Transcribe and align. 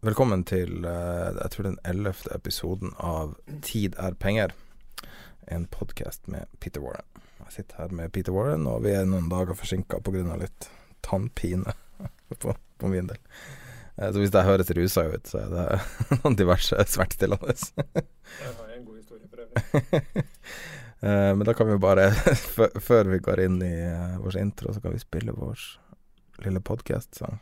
Velkommen 0.00 0.44
til 0.48 0.84
eh, 0.88 1.30
jeg 1.36 1.50
tror 1.52 1.66
den 1.68 1.78
ellevte 1.88 2.32
episoden 2.32 2.94
av 3.04 3.34
Tid 3.66 3.98
er 4.00 4.14
penger. 4.20 4.54
En 5.50 5.66
podkast 5.72 6.28
med 6.30 6.48
Peter 6.62 6.80
Warren. 6.84 7.04
Jeg 7.44 7.52
sitter 7.58 7.82
her 7.82 7.92
med 7.96 8.12
Peter 8.14 8.32
Warren, 8.32 8.64
og 8.70 8.84
vi 8.86 8.94
er 8.96 9.08
noen 9.08 9.28
dager 9.32 9.56
forsinka 9.58 9.98
pga. 10.06 10.22
litt 10.40 10.70
tannpine 11.04 11.74
på, 12.40 12.54
på 12.80 12.92
min 12.92 13.10
del. 13.10 13.20
Eh, 13.98 14.08
Så 14.14 14.22
hvis 14.22 14.32
jeg 14.32 14.48
høres 14.48 14.72
rusa 14.78 15.04
ut, 15.12 15.28
så 15.28 15.42
er 15.44 15.52
det 15.52 15.66
noen 16.22 16.38
diverse 16.38 16.80
smertestillende. 16.88 17.56
Jeg 18.40 18.56
har 18.56 18.72
en 18.78 18.84
god 18.88 19.00
historie 19.02 19.28
for 19.28 19.46
øvrig. 19.46 20.26
Eh, 21.00 21.30
Men 21.32 21.46
da 21.48 21.54
kan 21.56 21.64
vi 21.64 21.78
bare, 21.80 22.10
før- 22.84 23.08
vi 23.08 23.18
går 23.24 23.40
inn 23.40 23.54
i 23.64 23.72
vår 24.20 24.34
intro, 24.36 24.68
så 24.76 24.82
kan 24.84 24.92
vi 24.92 24.98
spille 25.00 25.32
vår 25.32 25.56
lille 26.44 26.60
podkast-sang. 26.60 27.38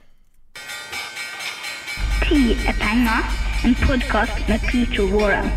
Tid 2.22 2.50
er 2.66 2.74
penger, 2.80 3.22
en 3.64 3.74
podkast 3.86 4.48
med 4.48 4.61
Peter 4.61 5.02
Warren. 5.14 5.50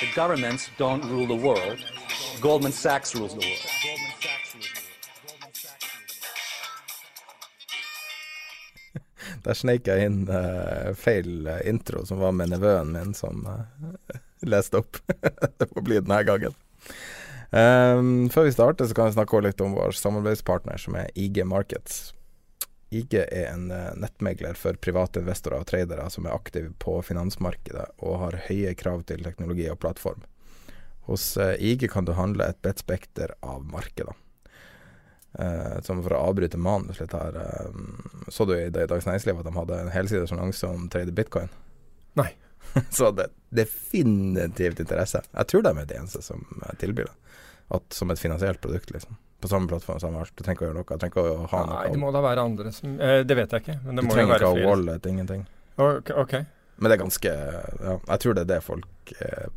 The 0.00 0.06
governments 0.14 0.70
don't 0.78 1.04
rule 1.10 1.26
the 1.26 1.46
world. 1.46 1.78
Goldman 2.40 2.72
Sachs 2.72 3.14
rules 3.14 3.32
the 3.32 3.38
world. 3.38 3.66
Der 9.44 9.54
sneik 9.54 9.86
jeg 9.88 10.04
inn 10.06 10.28
uh, 10.28 10.94
feil 10.98 11.46
eh, 11.46 11.68
intro, 11.70 12.04
som 12.06 12.18
var 12.20 12.32
med 12.36 12.48
nevøen 12.52 12.92
min 12.92 13.14
som 13.16 13.46
uh, 13.48 13.64
leste 14.52 14.76
opp. 14.82 14.96
det 15.58 15.70
får 15.72 15.82
bli 15.82 16.00
denne 16.02 16.22
gangen. 16.28 16.54
Um, 17.48 18.28
før 18.30 18.44
vi 18.44 18.52
starter, 18.52 18.84
så 18.86 18.94
kan 18.94 19.08
vi 19.08 19.16
snakke 19.16 19.40
litt 19.40 19.60
om 19.64 19.72
vår 19.78 19.96
samarbeidspartner, 19.96 20.76
som 20.76 21.00
er 21.00 21.08
IG 21.16 21.44
Markets. 21.48 22.17
IG 22.90 23.14
er 23.20 23.50
en 23.50 23.70
eh, 23.74 23.90
nettmegler 24.00 24.56
for 24.56 24.78
private 24.80 25.20
investorer 25.20 25.60
og 25.60 25.68
tradere 25.68 26.08
som 26.10 26.26
er 26.26 26.36
aktive 26.36 26.72
på 26.80 26.96
finansmarkedet 27.04 27.84
og 27.98 28.20
har 28.22 28.40
høye 28.48 28.72
krav 28.78 29.04
til 29.08 29.24
teknologi 29.26 29.68
og 29.68 29.80
plattform. 29.82 30.24
Hos 31.08 31.36
eh, 31.36 31.56
IG 31.60 31.90
kan 31.92 32.08
du 32.08 32.14
handle 32.16 32.48
et 32.48 32.60
bredt 32.64 32.80
spekter 32.84 33.34
av 33.44 33.64
markeder. 33.68 34.16
Eh, 35.38 35.80
som 35.84 36.00
for 36.02 36.16
å 36.16 36.24
avbryte 36.30 36.58
manus 36.58 36.98
litt 37.02 37.12
her 37.12 37.36
eh, 37.36 37.80
Så 38.32 38.46
du 38.48 38.54
i 38.56 38.70
Dagens 38.72 39.04
Næringsliv 39.06 39.42
at 39.42 39.46
de 39.46 39.52
hadde 39.54 39.80
en 39.82 39.90
helsides 39.92 40.32
annonse 40.32 40.66
om 40.66 40.88
trade 40.88 41.12
bitcoin? 41.12 41.52
Nei. 42.18 42.30
Så 42.96 43.10
det 43.12 43.28
definitivt 43.54 44.80
interesse. 44.80 45.22
Jeg 45.32 45.50
tror 45.50 45.64
de 45.64 45.72
er 45.76 45.88
de 45.88 45.98
eneste 46.00 46.24
som 46.24 46.42
eh, 46.62 46.74
tilbyr 46.80 47.10
det. 47.10 47.36
At 47.76 47.92
Som 47.92 48.10
et 48.10 48.20
finansielt 48.20 48.60
produkt, 48.64 48.90
liksom. 48.94 49.16
På 49.40 49.48
samme 49.48 49.70
plattform, 49.70 50.00
som 50.02 50.16
alt. 50.18 50.32
Du 50.34 50.42
trenger 50.42 50.58
ikke 50.58 50.64
å 50.64 50.68
gjøre 50.68 50.78
noe. 50.80 50.88
Du 50.88 50.98
trenger 50.98 51.12
ikke 51.14 51.22
å 51.22 51.46
ha 51.52 51.62
noe. 51.62 51.74
Nei, 51.76 51.92
det 51.94 52.02
må 52.02 52.10
da 52.14 52.22
være 52.24 52.44
andre 52.48 52.72
som 52.74 52.98
eh, 52.98 53.20
Det 53.22 53.38
vet 53.38 53.54
jeg 53.54 53.64
ikke, 53.64 53.78
men 53.84 53.94
det 53.94 54.02
du 54.02 54.08
må 54.08 54.14
jo 54.14 54.18
trenger 54.18 54.42
ikke 54.42 54.50
å 54.50 54.68
wallet, 54.72 55.08
ingenting. 55.12 55.44
Ok, 55.78 56.12
ok. 56.24 56.34
Men 56.78 56.90
det 56.90 56.96
er 56.96 57.02
ganske 57.04 57.32
Ja, 57.32 57.96
jeg 57.96 58.22
tror 58.22 58.38
det 58.38 58.44
er 58.44 58.50
det 58.52 58.60
folk 58.66 59.12
eh, 59.18 59.48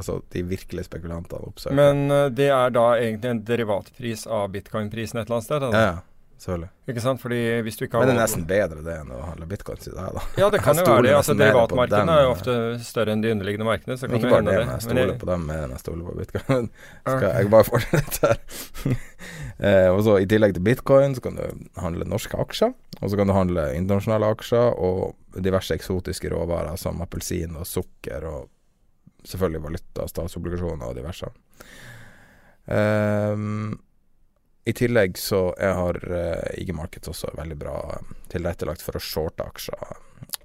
Altså 0.00 0.20
de 0.32 0.42
virkelige 0.46 0.86
spekulantene 0.86 1.50
oppsøker. 1.50 1.76
Men 1.76 2.06
uh, 2.08 2.28
det 2.32 2.46
er 2.54 2.70
da 2.72 2.84
egentlig 2.94 3.32
en 3.34 3.40
derivatpris 3.44 4.22
av 4.30 4.46
bitcoin-prisen 4.54 5.18
et 5.20 5.26
eller 5.26 5.40
annet 5.40 5.48
sted? 5.48 5.66
ja, 5.66 5.82
ja, 5.90 5.98
selvfølgelig. 6.40 6.68
Ikke 6.90 7.02
sant? 7.04 7.20
Fordi 7.22 7.38
hvis 7.66 7.76
du 7.78 7.84
ikke 7.84 7.98
har 7.98 8.04
Men 8.04 8.10
det 8.10 8.14
er 8.16 8.20
nesten 8.24 8.44
bedre 8.48 8.82
det 8.84 8.94
enn 9.02 9.12
å 9.14 9.20
handle 9.28 9.48
bitcoins 9.50 9.88
i 9.90 9.92
dag, 9.94 10.10
da. 10.16 10.22
Ja, 10.40 10.48
det 10.52 10.60
kan 10.64 10.80
jo 10.80 10.84
være 10.88 11.04
det. 11.06 11.14
Altså, 11.18 11.36
Derivatmarkedene 11.38 12.16
er 12.16 12.24
jo 12.24 12.30
eh, 12.30 12.34
ofte 12.34 12.54
større 12.86 13.14
enn 13.14 13.24
de 13.24 13.32
underliggende 13.34 13.68
markedene. 13.68 13.98
Så 14.00 14.08
kan 14.08 14.18
ikke 14.18 14.32
bare 14.32 14.46
det, 14.48 14.56
det. 14.56 14.66
jeg 14.72 14.84
stoler 14.86 15.02
jeg- 15.12 15.18
på 15.22 15.30
dem 15.30 15.46
mer 15.50 15.64
enn 15.66 15.74
jeg 15.76 15.82
stoler 15.84 16.08
på 16.08 16.16
bitcoin. 16.20 16.70
Skal, 17.10 17.26
jeg 17.28 17.52
bare 17.56 17.68
fortsette 17.70 18.30
her. 18.30 18.40
eh, 19.70 19.88
og 19.90 20.00
så 20.08 20.16
I 20.20 20.30
tillegg 20.32 20.56
til 20.56 20.66
bitcoin 20.70 21.18
så 21.18 21.26
kan 21.28 21.36
du 21.40 21.66
handle 21.80 22.08
norske 22.08 22.40
aksjer. 22.46 22.72
Og 23.00 23.06
så 23.12 23.20
kan 23.20 23.28
du 23.30 23.36
handle 23.36 23.68
internasjonale 23.76 24.32
aksjer 24.36 24.80
og 24.80 25.14
diverse 25.40 25.76
eksotiske 25.76 26.32
råvarer 26.32 26.80
som 26.80 27.00
appelsin 27.04 27.54
og 27.60 27.68
sukker 27.68 28.26
og 28.28 28.48
selvfølgelig 29.28 29.62
valuta, 29.62 30.08
statsobligasjoner 30.08 30.88
og 30.88 30.96
diverse. 30.96 31.28
Ehm, 32.70 33.78
I 34.64 34.74
tillegg 34.76 35.18
så 35.18 35.54
jeg 35.58 35.76
har 35.76 35.98
uh, 36.04 36.60
IG 36.60 36.74
Markets 36.76 37.08
også 37.08 37.32
veldig 37.38 37.56
bra 37.58 37.76
eh, 37.94 38.10
tilrettelagt 38.32 38.84
for 38.84 38.98
å 38.98 39.02
shorte 39.02 39.46
aksjer. 39.46 39.94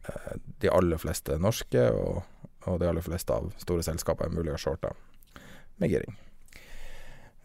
Uh, 0.07 0.35
de 0.63 0.71
aller 0.71 1.01
fleste 1.01 1.35
norske, 1.41 1.89
og, 1.91 2.21
og 2.65 2.79
de 2.79 2.87
aller 2.89 3.03
fleste 3.03 3.35
av 3.35 3.51
store 3.61 3.83
selskaper 3.83 4.29
er 4.29 4.37
mulig 4.37 4.55
å 4.55 4.61
shorte 4.61 4.93
med 5.83 5.91
giring. 5.91 6.15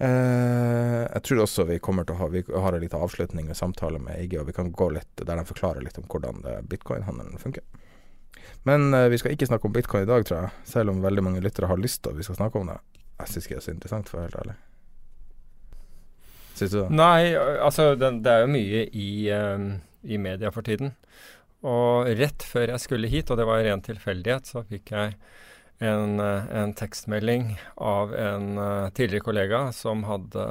Uh, 0.00 1.04
jeg 1.10 1.25
tror 1.26 1.42
også 1.44 1.66
vi 1.69 1.81
kommer 1.82 2.06
til 2.08 2.16
å 2.16 2.22
ha 2.22 2.31
Vi 2.32 2.41
har 2.48 2.72
en 2.72 2.81
liten 2.81 3.02
avslutning 3.02 3.50
med 3.50 3.58
samtale 3.58 3.98
med 4.00 4.22
IG, 4.22 4.38
og 4.41 4.47
vi 4.48 4.56
kan 4.56 4.70
gå 4.72 4.92
litt 4.94 5.26
der 5.26 5.37
de 5.37 5.48
forklarer 5.50 5.84
litt 5.84 5.98
om 6.00 6.06
hvordan 6.08 6.47
bitcoin-handelen 6.70 7.42
funker. 7.42 7.66
Men 8.62 8.94
eh, 8.94 9.08
vi 9.08 9.19
skal 9.19 9.34
ikke 9.34 9.47
snakke 9.47 9.69
om 9.69 9.72
bitcoin 9.72 10.02
i 10.04 10.10
dag, 10.10 10.26
tror 10.26 10.42
jeg. 10.42 10.50
Selv 10.69 10.92
om 10.92 11.04
veldig 11.04 11.25
mange 11.25 11.44
lyttere 11.44 11.70
har 11.70 11.81
lyst 11.81 12.02
til 12.02 12.12
at 12.12 12.20
vi 12.20 12.26
skal 12.26 12.41
snakke 12.41 12.60
om 12.60 12.72
det. 12.72 12.81
Jeg 13.20 13.32
syns 13.32 13.47
ikke 13.47 13.56
det 13.56 13.62
er 13.62 13.69
så 13.69 13.76
interessant, 13.76 14.10
for 14.10 14.19
å 14.19 14.22
være 14.22 14.31
helt 14.31 14.42
ærlig. 14.44 14.58
Syns 16.60 16.76
du? 16.76 16.82
Nei, 16.93 17.32
altså 17.37 17.94
det, 17.97 18.12
det 18.25 18.32
er 18.32 18.44
jo 18.44 18.50
mye 18.53 18.87
i, 18.93 19.10
um, 19.32 19.71
i 20.04 20.19
media 20.21 20.53
for 20.53 20.66
tiden. 20.66 20.93
Og 21.66 22.09
rett 22.21 22.44
før 22.47 22.75
jeg 22.75 22.82
skulle 22.82 23.10
hit, 23.12 23.31
og 23.32 23.41
det 23.41 23.47
var 23.48 23.65
ren 23.65 23.82
tilfeldighet, 23.84 24.48
så 24.48 24.65
fikk 24.69 24.93
jeg 24.94 25.16
en, 25.81 26.20
eh, 26.20 26.50
en 26.60 26.72
tekstmelding 26.76 27.54
av 27.76 28.15
en 28.16 28.50
uh, 28.60 28.91
tidligere 28.93 29.25
kollega 29.25 29.60
som 29.76 30.04
hadde 30.09 30.47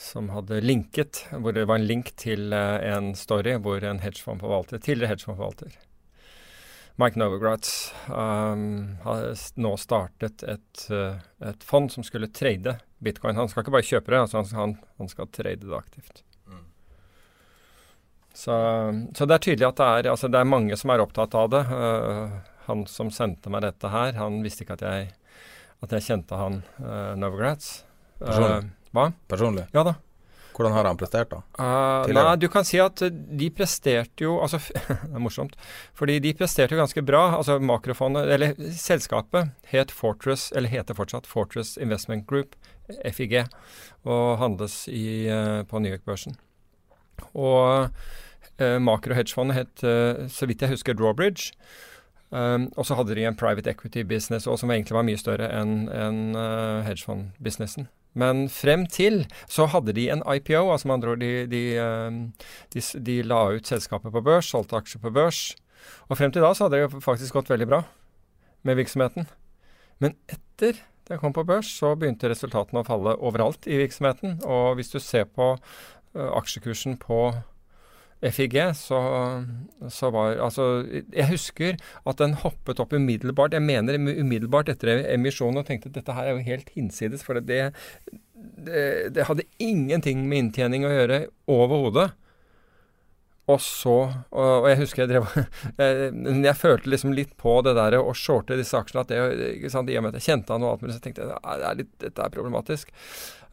som 0.00 0.30
hadde 0.32 0.62
linket, 0.64 1.26
hvor 1.30 1.52
det 1.52 1.66
var 1.68 1.80
en 1.80 1.88
link 1.88 2.14
til 2.20 2.54
uh, 2.56 2.80
en 2.80 3.12
story 3.16 3.58
hvor 3.60 3.84
en 3.84 4.00
hedgefondforvalter, 4.00 4.80
tidligere 4.80 5.12
hedgefondforvalter, 5.12 5.76
Mike 6.96 7.18
Novogratz, 7.20 7.92
um, 8.08 8.96
har 9.04 9.30
nå 9.60 9.70
startet 9.80 10.42
et, 10.42 10.82
eh, 10.92 11.20
et 11.48 11.62
fond 11.64 11.86
som 11.92 12.04
skulle 12.04 12.28
trade 12.34 12.74
bitcoin. 12.98 13.38
Han 13.38 13.48
skal 13.48 13.64
ikke 13.64 13.76
bare 13.76 13.86
kjøpe 13.86 14.12
det, 14.12 14.20
altså 14.24 14.40
han, 14.42 14.50
han, 14.58 14.74
han 14.98 15.12
skal 15.12 15.30
trade 15.32 15.64
det 15.64 15.78
aktivt. 15.78 16.24
Så, 18.40 18.52
så 19.16 19.26
det 19.26 19.34
er 19.34 19.42
tydelig 19.44 19.66
at 19.66 19.80
det 19.80 19.86
er, 19.86 20.10
altså 20.12 20.28
det 20.30 20.38
er 20.40 20.48
mange 20.48 20.76
som 20.78 20.92
er 20.94 21.02
opptatt 21.02 21.34
av 21.36 21.48
det. 21.52 21.62
Uh, 21.68 22.36
han 22.68 22.84
som 22.88 23.10
sendte 23.12 23.50
meg 23.52 23.64
dette 23.66 23.90
her, 23.90 24.14
han 24.16 24.38
visste 24.44 24.64
ikke 24.64 24.78
at 24.78 24.84
jeg, 24.86 25.08
at 25.84 25.96
jeg 25.96 26.06
kjente 26.06 26.38
han 26.38 26.60
uh, 26.78 27.16
Novogratz. 27.18 27.82
Personlig? 28.20 28.70
Uh, 28.70 28.92
hva? 28.96 29.10
Personlig. 29.30 29.66
Ja 29.74 29.84
da. 29.86 29.96
Hvordan 30.60 30.74
har 30.76 30.84
han 30.84 30.98
prestert, 31.00 31.30
da? 31.32 31.38
Uh, 31.56 32.10
nei, 32.12 32.36
du 32.36 32.44
kan 32.52 32.66
si 32.68 32.76
at 32.84 33.00
eh, 33.00 33.08
de 33.08 33.46
presterte 33.48 34.26
jo 34.26 34.34
Altså, 34.44 34.58
det 35.08 35.14
er 35.16 35.22
morsomt. 35.24 35.54
Fordi 35.96 36.18
de 36.20 36.34
presterte 36.36 36.76
jo 36.76 36.82
ganske 36.82 37.00
bra. 37.08 37.22
Altså 37.38 37.56
makrofondet, 37.64 38.28
eller 38.28 38.52
selskapet, 38.76 39.54
het 39.72 39.94
Fortress, 39.94 40.50
eller 40.52 40.68
heter 40.68 40.98
fortsatt 40.98 41.28
Fortress 41.30 41.78
Investment 41.80 42.26
Group, 42.28 42.58
FIG, 43.08 43.38
og 44.04 44.36
handles 44.42 44.82
i, 44.92 45.30
uh, 45.32 45.62
på 45.64 45.80
New 45.80 45.96
York-børsen. 45.96 46.36
Og 47.32 47.88
uh, 48.60 48.76
makro-hedgefondet 48.84 49.62
het, 49.62 49.86
uh, 49.86 50.26
så 50.28 50.50
vidt 50.50 50.60
jeg 50.60 50.76
husker, 50.76 50.98
Drawbridge. 50.98 51.54
Um, 52.30 52.68
og 52.76 52.84
så 52.86 52.94
hadde 53.00 53.16
de 53.16 53.24
en 53.26 53.34
private 53.34 53.72
equity 53.72 54.04
business 54.04 54.46
også, 54.46 54.66
som 54.66 54.76
egentlig 54.76 54.94
var 54.94 55.08
mye 55.08 55.18
større 55.18 55.48
enn 55.50 55.88
en, 55.88 56.20
eh, 56.36 56.84
hedgefond-businessen. 56.86 57.88
Men 58.18 58.48
frem 58.50 58.86
til 58.90 59.22
så 59.50 59.68
hadde 59.70 59.94
de 59.94 60.08
en 60.10 60.24
IPO, 60.26 60.64
altså 60.72 60.88
med 60.88 60.96
andre 60.96 61.12
ord 61.14 61.22
de, 61.22 61.32
de, 61.50 61.62
eh, 61.78 62.48
de, 62.74 62.84
de 63.06 63.16
la 63.22 63.42
ut 63.54 63.70
selskapet 63.70 64.12
på 64.12 64.22
børs, 64.26 64.50
solgte 64.50 64.80
aksjer 64.80 65.02
på 65.02 65.12
børs. 65.14 65.42
Og 66.08 66.18
frem 66.18 66.32
til 66.34 66.44
da 66.44 66.52
så 66.54 66.66
hadde 66.66 66.82
det 66.82 67.04
faktisk 67.04 67.38
gått 67.38 67.52
veldig 67.52 67.68
bra 67.70 67.84
med 68.66 68.80
virksomheten. 68.80 69.28
Men 70.02 70.16
etter 70.28 70.82
det 71.10 71.18
kom 71.18 71.32
på 71.34 71.46
børs, 71.46 71.70
så 71.80 71.94
begynte 71.98 72.28
resultatene 72.30 72.82
å 72.82 72.86
falle 72.86 73.16
overalt 73.18 73.66
i 73.66 73.80
virksomheten. 73.80 74.40
Og 74.46 74.76
hvis 74.78 74.92
du 74.92 75.00
ser 75.02 75.26
på 75.26 75.56
aksjekursen 76.14 76.98
på 77.02 77.30
FIG, 78.20 78.58
så, 78.76 79.00
så 79.88 80.10
var 80.12 80.36
Altså, 80.44 80.84
jeg 81.12 81.28
husker 81.30 81.78
at 82.04 82.20
den 82.20 82.36
hoppet 82.42 82.80
opp 82.82 82.92
umiddelbart. 82.92 83.56
Jeg 83.56 83.64
mener 83.64 83.96
umiddelbart 83.96 84.68
etter 84.68 85.06
emisjonen 85.08 85.62
og 85.62 85.68
tenkte 85.68 85.88
at 85.88 85.96
dette 85.96 86.16
her 86.16 86.28
er 86.28 86.36
jo 86.36 86.48
helt 86.50 86.68
hinsides. 86.76 87.24
For 87.24 87.40
det, 87.40 87.70
det, 88.36 88.82
det 89.16 89.28
hadde 89.28 89.48
ingenting 89.58 90.26
med 90.28 90.44
inntjening 90.44 90.84
å 90.84 90.92
gjøre 90.92 91.22
overhodet. 91.48 92.10
Og 93.50 93.58
så 93.64 93.96
og, 94.30 94.68
jeg 94.68 94.78
husker 94.78 95.04
jeg 95.04 95.10
drev 95.10 95.26
men 96.14 96.44
jeg 96.44 96.58
følte 96.58 96.90
liksom 96.92 97.14
litt 97.16 97.32
på 97.40 97.56
det 97.66 97.74
der 97.78 97.96
å 97.98 98.12
shorte 98.14 98.58
disse 98.58 98.78
aksjene. 98.78 99.02
At 99.02 99.10
det, 99.10 99.50
ikke 99.56 99.72
sant, 99.72 99.90
I 99.90 99.98
og 99.98 100.06
med 100.06 100.14
at 100.14 100.20
jeg 100.20 100.28
kjente 100.28 100.54
han 100.54 100.66
og 100.66 100.74
alt 100.74 100.84
mulig, 100.84 100.96
så 100.96 101.04
tenkte 101.04 101.24
jeg 101.24 101.40
at 101.40 101.80
det 101.80 101.88
dette 102.04 102.26
er 102.26 102.34
problematisk. 102.34 102.92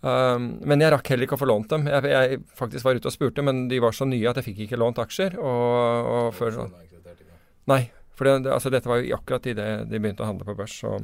Um, 0.01 0.49
men 0.67 0.83
jeg 0.83 0.93
rakk 0.93 1.09
heller 1.09 1.25
ikke 1.25 1.37
å 1.39 1.41
få 1.41 1.49
lånt 1.49 1.71
dem. 1.73 1.87
Jeg, 1.89 2.09
jeg 2.13 2.41
faktisk 2.57 2.85
var 2.87 2.99
ute 2.99 3.09
og 3.09 3.15
spurte, 3.15 3.45
men 3.45 3.65
de 3.71 3.79
var 3.83 3.95
så 3.97 4.05
nye 4.09 4.29
at 4.29 4.39
jeg 4.39 4.51
fikk 4.51 4.65
ikke 4.67 4.79
lånt 4.79 5.01
aksjer. 5.01 5.37
Og, 5.41 6.11
og 6.17 6.35
før 6.37 6.59
så 6.59 6.67
Nei. 7.67 7.81
For 8.17 8.25
det, 8.25 8.47
det, 8.47 8.51
altså, 8.55 8.71
dette 8.73 8.89
var 8.89 9.01
jo 9.01 9.17
akkurat 9.17 9.47
idet 9.51 9.69
de 9.91 9.99
begynte 9.99 10.23
å 10.23 10.29
handle 10.29 10.47
på 10.47 10.55
børs. 10.57 10.77
Så. 10.79 10.95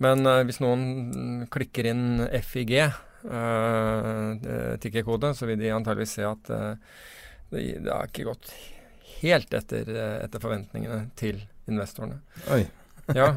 Men 0.00 0.24
uh, 0.24 0.40
hvis 0.48 0.60
noen 0.62 1.46
klikker 1.52 1.90
inn 1.90 2.04
FIG, 2.46 2.76
uh, 3.28 4.30
tikkerkode, 4.80 5.34
så 5.36 5.48
vil 5.50 5.60
de 5.60 5.72
antageligvis 5.74 6.14
se 6.20 6.24
at 6.24 6.52
uh, 6.54 6.94
det, 7.50 7.66
det 7.84 7.92
har 7.92 8.08
ikke 8.08 8.28
gått 8.30 8.54
helt 9.20 9.54
etter, 9.54 9.88
eh, 9.92 10.18
etter 10.24 10.40
forventningene 10.42 11.10
til 11.18 11.42
investorene. 11.68 12.20
Oi. 12.54 12.62
Ja. 13.16 13.32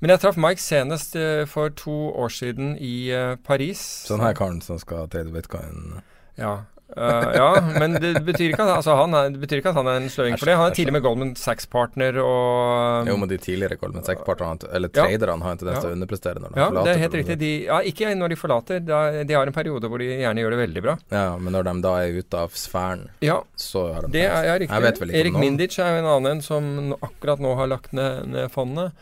Men 0.00 0.12
jeg 0.14 0.22
traff 0.22 0.38
Mike 0.40 0.62
senest 0.62 1.16
eh, 1.18 1.44
for 1.50 1.72
to 1.76 1.96
år 2.14 2.32
siden 2.34 2.76
i 2.78 3.10
eh, 3.14 3.36
Paris. 3.46 3.82
Sånn 4.08 4.22
her 4.24 4.36
karen 4.38 4.60
som 4.64 4.78
skal 4.80 5.08
trade 5.12 5.32
bitcoin. 5.34 6.00
Ja. 6.40 6.60
Eh, 6.96 7.26
ja, 7.36 7.48
men 7.78 7.92
det 8.02 8.24
betyr, 8.26 8.54
at, 8.56 8.70
altså, 8.78 8.96
han 8.98 9.14
er, 9.14 9.28
det 9.30 9.40
betyr 9.44 9.60
ikke 9.60 9.70
at 9.70 9.78
han 9.78 9.86
er 9.86 10.00
en 10.00 10.08
sløving 10.10 10.38
for 10.40 10.50
det. 10.50 10.56
Han 10.58 10.70
er 10.70 10.74
tidligere 10.74 10.96
med 10.96 11.04
Goldman 11.04 11.32
Sachs-partner 11.38 12.18
og 12.22 13.06
Jo, 13.10 13.16
men 13.20 13.30
de 13.30 13.38
tidligere 13.38 13.76
Goldman 13.78 14.02
Sachs-partnerne, 14.06 14.66
eller 14.74 14.90
Ja. 14.90 15.04
traderne, 15.06 15.42
har 15.46 15.52
en 15.54 15.58
tendens 15.60 15.80
til 15.80 15.90
Ja. 15.90 15.94
å 15.94 15.98
underprestere 15.98 16.42
når 16.42 16.50
de 16.54 16.60
Ja, 16.60 16.66
forlater. 16.70 16.84
det 16.84 16.94
er 16.96 17.02
helt 17.04 17.14
riktig. 17.20 17.38
De, 17.38 17.50
ja, 17.66 17.78
ikke 17.92 18.14
når 18.18 18.28
de 18.34 18.36
forlater. 18.36 18.80
De 19.26 19.34
har 19.34 19.46
en 19.46 19.52
periode 19.52 19.88
hvor 19.88 19.98
de 19.98 20.08
gjerne 20.18 20.42
gjør 20.42 20.50
det 20.56 20.60
veldig 20.68 20.82
bra. 20.82 20.96
Ja, 21.10 21.38
men 21.38 21.52
når 21.52 21.64
de 21.70 21.80
da 21.80 21.94
er 22.02 22.18
ute 22.18 22.34
av 22.42 22.50
sfæren, 22.50 23.08
Ja, 23.22 23.40
så 23.56 23.94
har 23.94 24.02
de 24.02 24.08
det 24.08 24.26
er 24.26 24.44
er 24.50 24.58
riktig. 24.58 24.74
Jeg 24.74 24.82
vet 24.82 25.00
vel 25.00 25.08
ikke 25.10 25.20
Erik 25.20 25.34
om 25.34 25.40
noen. 25.40 25.50
Mindic 25.56 25.78
er 25.78 25.90
jo 25.94 25.98
en 26.02 26.10
annen 26.16 26.30
en 26.32 26.40
som 26.42 26.94
akkurat 27.02 27.38
nå 27.38 27.54
har 27.56 27.66
lagt 27.68 27.92
ned, 27.92 28.26
ned 28.26 28.50
fondet. 28.50 28.92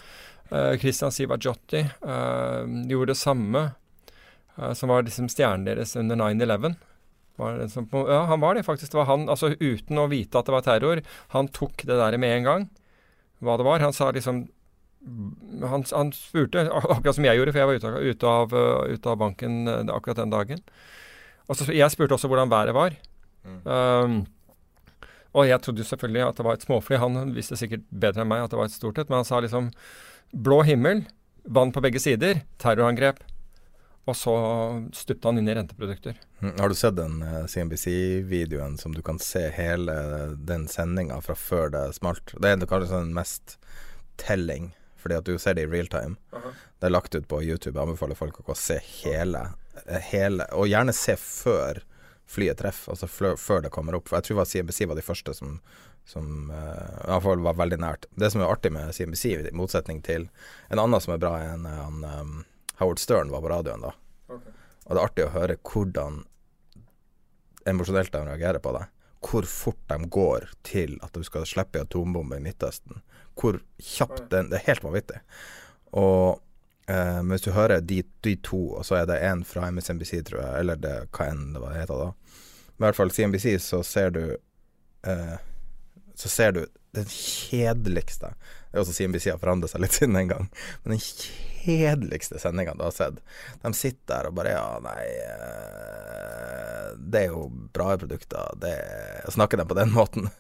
Uh, 0.50 0.76
Christian 0.76 1.10
Sivajotti 1.10 1.82
uh, 2.06 2.64
gjorde 2.88 3.08
det 3.12 3.16
samme, 3.20 3.72
eh, 4.58 4.72
som 4.72 4.88
var 4.88 5.02
liksom 5.02 5.28
stjernen 5.28 5.64
deres 5.66 5.94
under 5.96 6.16
9-11. 6.16 6.74
Som 7.70 7.86
Ja, 7.92 8.24
han 8.26 8.40
var 8.42 8.54
det 8.58 8.64
faktisk. 8.66 8.92
Det 8.92 8.98
var 8.98 9.08
han, 9.10 9.28
altså 9.30 9.52
uten 9.54 9.98
å 10.02 10.08
vite 10.10 10.38
at 10.40 10.48
det 10.48 10.54
var 10.56 10.64
terror. 10.66 11.02
Han 11.34 11.48
tok 11.54 11.84
det 11.86 11.98
der 12.00 12.16
med 12.18 12.36
en 12.36 12.46
gang, 12.48 12.68
hva 13.40 13.56
det 13.60 13.66
var. 13.68 13.80
Han 13.84 13.94
sa 13.94 14.10
liksom 14.10 14.48
Han, 15.62 15.84
han 15.94 16.08
spurte, 16.12 16.64
akkurat 16.74 17.14
som 17.14 17.24
jeg 17.24 17.38
gjorde, 17.38 17.52
for 17.54 17.60
jeg 17.62 17.68
var 17.70 17.76
ute, 17.78 17.86
av- 17.92 18.02
ute, 18.02 18.26
av, 18.26 18.54
eh, 18.58 18.94
ute 18.98 19.08
av 19.12 19.20
banken 19.20 19.68
eh, 19.70 19.84
akkurat 19.94 20.18
den 20.18 20.32
dagen. 20.34 20.58
Og 21.48 21.56
så, 21.56 21.68
jeg 21.72 21.94
spurte 21.94 22.16
også 22.18 22.28
hvordan 22.28 22.50
været 22.50 22.74
var. 22.74 22.96
Um, 23.64 24.26
og 25.32 25.46
jeg 25.46 25.62
trodde 25.62 25.84
jo 25.84 25.88
selvfølgelig 25.88 26.24
at 26.26 26.36
det 26.36 26.44
var 26.44 26.58
et 26.58 26.66
småfly. 26.66 26.98
Han 27.00 27.32
visste 27.36 27.56
sikkert 27.56 27.86
bedre 27.88 28.24
enn 28.24 28.28
meg 28.28 28.42
at 28.42 28.50
det 28.52 28.58
var 28.58 28.68
et 28.68 28.74
stort 28.74 28.98
et, 28.98 29.08
men 29.08 29.20
han 29.22 29.28
sa 29.28 29.38
liksom 29.44 29.70
blå 30.34 30.58
himmel, 30.66 31.04
vann 31.46 31.72
på 31.72 31.80
begge 31.84 32.02
sider, 32.02 32.42
terrorangrep. 32.60 33.22
Og 34.08 34.16
så 34.16 34.34
stupte 34.96 35.28
han 35.28 35.38
inn 35.40 35.50
i 35.50 35.54
renteprodukter. 35.54 36.16
Mm, 36.40 36.54
Har 36.56 36.72
du 36.72 36.76
sett 36.78 36.96
den 36.96 37.20
eh, 37.22 37.44
CNBC-videoen 37.46 38.78
som 38.80 38.94
du 38.96 39.02
kan 39.04 39.18
se 39.20 39.48
hele 39.52 39.94
den 40.48 40.64
sendinga 40.68 41.20
fra 41.24 41.36
før 41.36 41.74
det 41.74 41.84
smalt? 41.98 42.32
Det 42.40 42.54
er 42.54 42.64
kanskje 42.64 42.94
sånn 42.94 43.12
mest 43.16 43.58
telling, 44.16 44.70
fordi 44.96 45.18
at 45.18 45.28
du 45.28 45.36
ser 45.38 45.58
det 45.58 45.66
i 45.66 45.70
real 45.70 45.90
time. 45.92 46.16
Det 46.32 46.88
er 46.88 46.94
lagt 46.94 47.14
ut 47.14 47.28
på 47.28 47.42
YouTube. 47.44 47.76
Jeg 47.76 47.84
anbefaler 47.84 48.18
folk 48.18 48.40
å 48.40 48.48
gå 48.48 48.56
og 48.56 48.60
se 48.60 48.80
hele, 49.02 49.50
eh, 49.84 50.00
hele 50.12 50.48
Og 50.56 50.70
gjerne 50.72 50.96
se 50.96 51.18
før 51.20 51.84
flyet 52.28 52.58
treffer, 52.60 52.92
altså 52.92 53.08
før, 53.08 53.62
det 53.64 53.72
kommer 53.72 53.96
opp. 53.96 54.08
For 54.08 54.18
jeg 54.18 54.28
tror 54.28 54.44
CNBC 54.44 54.84
var 54.88 54.96
de 54.96 55.04
første 55.04 55.32
som, 55.36 55.60
som 56.08 56.50
uh, 56.52 57.04
i 57.04 57.08
hvert 57.08 57.24
fall 57.24 57.44
var 57.44 57.56
veldig 57.56 57.78
nært. 57.80 58.04
Det 58.20 58.28
som 58.32 58.44
er 58.44 58.52
artig 58.52 58.72
med 58.74 58.92
CNBC, 58.92 59.24
i 59.48 59.56
motsetning 59.56 60.02
til 60.04 60.28
en 60.68 60.82
annen 60.82 61.00
som 61.00 61.14
er 61.14 61.22
bra, 61.22 61.38
er 61.40 61.54
en, 61.54 61.64
han, 61.64 62.04
um, 62.04 62.34
Howard 62.78 62.98
Stern 63.02 63.32
var 63.34 63.42
på 63.44 63.50
radioen 63.52 63.82
da. 63.82 63.94
Og 64.88 64.94
det 64.94 64.98
er 64.98 65.04
artig 65.04 65.26
å 65.26 65.34
høre 65.34 65.58
hvordan 65.68 66.22
emosjonelt 67.68 68.12
de 68.14 68.24
reagerer 68.24 68.62
på 68.64 68.72
det. 68.76 68.86
Hvor 69.24 69.48
fort 69.50 69.80
de 69.90 69.98
går 70.08 70.46
til 70.66 70.94
at 71.04 71.12
du 71.12 71.24
skal 71.26 71.46
slippe 71.48 71.80
en 71.80 71.88
atombombe 71.88 72.38
i 72.38 72.44
Midtøsten. 72.44 73.02
Hvor 73.38 73.60
kjapt 73.82 74.28
den 74.32 74.50
Det 74.50 74.60
er 74.60 74.70
helt 74.70 74.86
vanvittig. 74.86 75.18
Og 75.98 76.38
eh, 76.88 77.18
men 77.18 77.34
hvis 77.34 77.44
du 77.48 77.50
hører 77.52 77.82
de, 77.82 78.02
de 78.24 78.36
to, 78.36 78.62
og 78.78 78.86
så 78.86 79.00
er 79.00 79.10
det 79.10 79.20
en 79.26 79.44
fra 79.44 79.68
MSNBC, 79.70 80.22
tror 80.28 80.42
jeg, 80.44 80.54
eller 80.62 80.80
det, 80.80 80.94
hva 81.12 81.28
enn 81.32 81.52
det 81.56 81.62
var 81.62 81.74
det 81.74 81.82
heter 81.82 82.04
da. 82.06 82.10
Men 82.78 82.86
i 82.86 82.88
hvert 82.88 83.00
fall 83.00 83.12
CNBC, 83.12 83.58
så 83.60 83.82
ser 83.82 84.14
du 84.14 84.24
eh, 85.02 85.38
Så 86.14 86.30
ser 86.30 86.54
du 86.54 86.62
den 86.94 87.08
kjedeligste 87.10 88.30
Det 88.32 88.78
er 88.78 88.80
også 88.80 88.94
CNBC 88.96 89.28
har 89.32 89.40
forandret 89.42 89.74
seg 89.74 89.82
litt 89.82 89.98
siden 89.98 90.16
den 90.16 90.30
gang. 90.30 90.48
Men 90.84 90.96
den 90.96 91.02
kjedeligste 91.02 91.57
sendinga 92.42 92.74
du 92.74 92.84
har 92.86 92.94
sett. 92.94 93.20
De 93.62 93.72
sitter 93.76 94.08
der 94.14 94.30
og 94.30 94.38
bare 94.38 94.54
Ja, 94.56 94.78
nei 94.84 95.04
eh, 95.24 96.88
Det 96.98 97.24
er 97.26 97.34
jo 97.34 97.48
bra 97.74 97.92
produkter. 98.00 98.56
Det 98.60 98.72
er, 98.72 99.30
snakker 99.34 99.60
de 99.60 99.68
på 99.68 99.78
den 99.78 99.92
måten. 99.98 100.30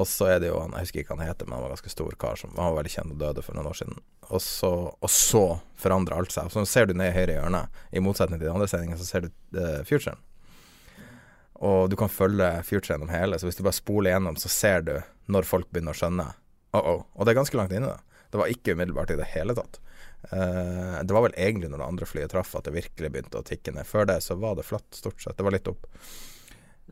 Og 0.00 0.08
så 0.08 0.30
er 0.32 0.40
det 0.40 0.48
jo 0.48 0.60
han 0.62 0.72
Jeg 0.78 0.86
husker 0.86 1.02
ikke 1.02 1.14
hva 1.14 1.20
han 1.20 1.30
heter, 1.30 1.48
men 1.48 1.58
han 1.58 1.64
var 1.66 1.74
ganske 1.74 1.92
stor 1.92 2.14
kar 2.20 2.38
som 2.40 2.54
han 2.56 2.70
var 2.70 2.80
veldig 2.80 2.94
kjent 2.94 3.14
og 3.14 3.20
døde 3.20 3.44
for 3.44 3.56
noen 3.56 3.70
år 3.72 3.78
siden. 3.82 3.98
Og 4.32 4.40
så, 4.40 4.72
og 4.88 5.10
så 5.12 5.44
forandrer 5.80 6.16
alt 6.16 6.32
seg. 6.32 6.52
Så 6.52 6.64
ser 6.68 6.88
du 6.88 6.94
ned 6.96 7.12
i 7.12 7.16
høyre 7.16 7.36
hjørne, 7.36 7.66
i 7.92 8.04
motsetning 8.04 8.40
til 8.40 8.48
de 8.48 8.54
andre 8.54 8.68
sendingene, 8.70 9.00
så 9.00 9.08
ser 9.08 9.26
du 9.26 9.58
uh, 9.58 9.82
futuren. 9.88 10.20
Og 11.62 11.90
du 11.92 11.96
kan 11.98 12.10
følge 12.10 12.48
future 12.66 12.94
gjennom 12.94 13.12
hele, 13.12 13.38
så 13.38 13.46
hvis 13.46 13.60
du 13.60 13.62
bare 13.66 13.76
spoler 13.76 14.14
gjennom, 14.14 14.38
så 14.40 14.50
ser 14.50 14.86
du 14.86 14.94
når 15.30 15.46
folk 15.46 15.68
begynner 15.70 15.94
å 15.94 16.00
skjønne. 16.00 16.26
Oh 16.72 16.80
-oh. 16.80 17.04
Og 17.14 17.26
det 17.26 17.30
er 17.30 17.40
ganske 17.42 17.56
langt 17.56 17.72
inne, 17.72 17.92
da. 17.92 18.00
Det 18.32 18.38
var 18.38 18.48
ikke 18.48 18.72
umiddelbart 18.72 19.10
i 19.10 19.16
det 19.16 19.28
hele 19.34 19.54
tatt. 19.54 19.78
Eh, 20.30 21.02
det 21.02 21.14
var 21.14 21.22
vel 21.22 21.34
egentlig 21.36 21.70
når 21.70 21.78
det 21.78 21.84
andre 21.86 22.06
flyet 22.06 22.30
traff 22.30 22.54
at 22.56 22.68
det 22.68 22.76
virkelig 22.76 23.10
begynte 23.10 23.40
å 23.40 23.46
tikke 23.46 23.74
ned. 23.74 23.86
Før 23.88 24.06
det 24.08 24.20
så 24.24 24.36
var 24.38 24.56
det 24.58 24.66
flatt, 24.66 24.88
stort 24.94 25.22
sett. 25.22 25.36
Det 25.36 25.46
var 25.46 25.54
litt 25.54 25.70
opp. 25.70 25.86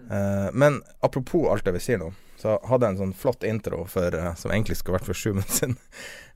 Uh, 0.01 0.49
men 0.57 0.79
apropos 1.05 1.51
alt 1.51 1.67
det 1.67 1.75
vi 1.75 1.83
sier 1.83 1.99
nå, 2.01 2.13
så 2.41 2.55
hadde 2.71 2.87
jeg 2.87 2.95
en 2.95 3.01
sånn 3.03 3.17
flott 3.21 3.43
intro 3.45 3.83
for, 3.91 4.15
uh, 4.17 4.33
som 4.39 4.53
egentlig 4.55 4.79
skulle 4.79 4.97
vært 4.97 5.11
for 5.11 5.19
sju 5.19 5.33
minutter 5.35 5.59
siden. 5.59 5.77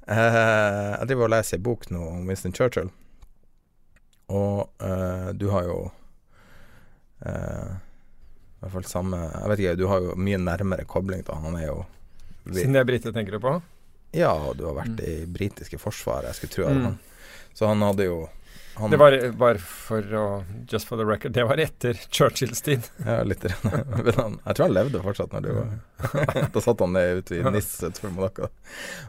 Jeg 0.05 1.07
driver 1.09 1.31
og 1.31 1.33
leser 1.33 1.57
en 1.57 1.65
bok 1.65 1.87
nå 1.89 2.01
om 2.11 2.27
Winston 2.29 2.53
Churchill, 2.53 2.91
og 4.29 4.83
du 5.41 5.47
har 5.49 5.65
jo 5.65 5.79
i 7.25 7.31
hvert 8.61 8.75
fall 8.75 8.85
samme 8.85 9.23
Jeg 9.23 9.49
vet 9.49 9.63
ikke, 9.63 9.79
du 9.81 9.87
har 9.89 10.05
jo 10.05 10.19
mye 10.21 10.43
nærmere 10.43 10.85
kobling 10.85 11.25
han. 11.31 11.47
Han 11.47 11.57
er 11.57 11.71
jo 11.71 11.79
Siden 12.51 12.77
det 12.77 12.83
er 12.83 12.91
brite 12.91 13.15
tenker 13.17 13.39
du 13.39 13.41
på? 13.41 13.55
Ja, 14.15 14.35
du 14.55 14.65
har 14.69 14.79
vært 14.79 15.03
i 15.03 15.25
britiske 15.27 15.79
forsvaret, 15.83 16.31
jeg 16.31 16.39
skulle 16.39 16.55
tro 16.55 16.69
det. 16.71 16.95
Mm. 16.95 17.53
Så 17.55 17.67
han 17.71 17.83
hadde 17.83 18.07
jo 18.09 18.19
han, 18.77 18.91
Det 18.91 18.99
var 18.99 19.15
bare 19.39 19.59
for 19.59 20.15
å 20.19 20.25
Just 20.71 20.89
for 20.89 20.99
the 20.99 21.05
record, 21.07 21.33
det 21.33 21.45
var 21.47 21.61
etter 21.63 21.99
Churchills 22.11 22.63
tid. 22.63 22.83
Ja, 23.07 23.23
litt. 23.23 23.45
Han, 24.19 24.41
jeg 24.45 24.57
tror 24.57 24.65
han 24.67 24.75
levde 24.75 25.03
fortsatt 25.05 25.35
når 25.35 25.47
du 25.47 25.53
var 25.55 26.49
Da 26.55 26.63
satt 26.63 26.83
han 26.83 26.97
ned 26.97 27.23
ute 27.23 27.39
i 27.39 27.45
Nis 27.55 27.71
utenfor 27.83 28.11
Monaco. 28.15 28.51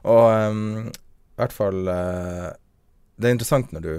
Og 0.03 0.27
um, 0.51 0.61
i 0.89 1.41
hvert 1.41 1.55
fall 1.55 1.89
uh, 1.89 2.51
Det 3.17 3.29
er 3.29 3.35
interessant 3.37 3.73
når 3.73 3.85
du, 3.85 3.93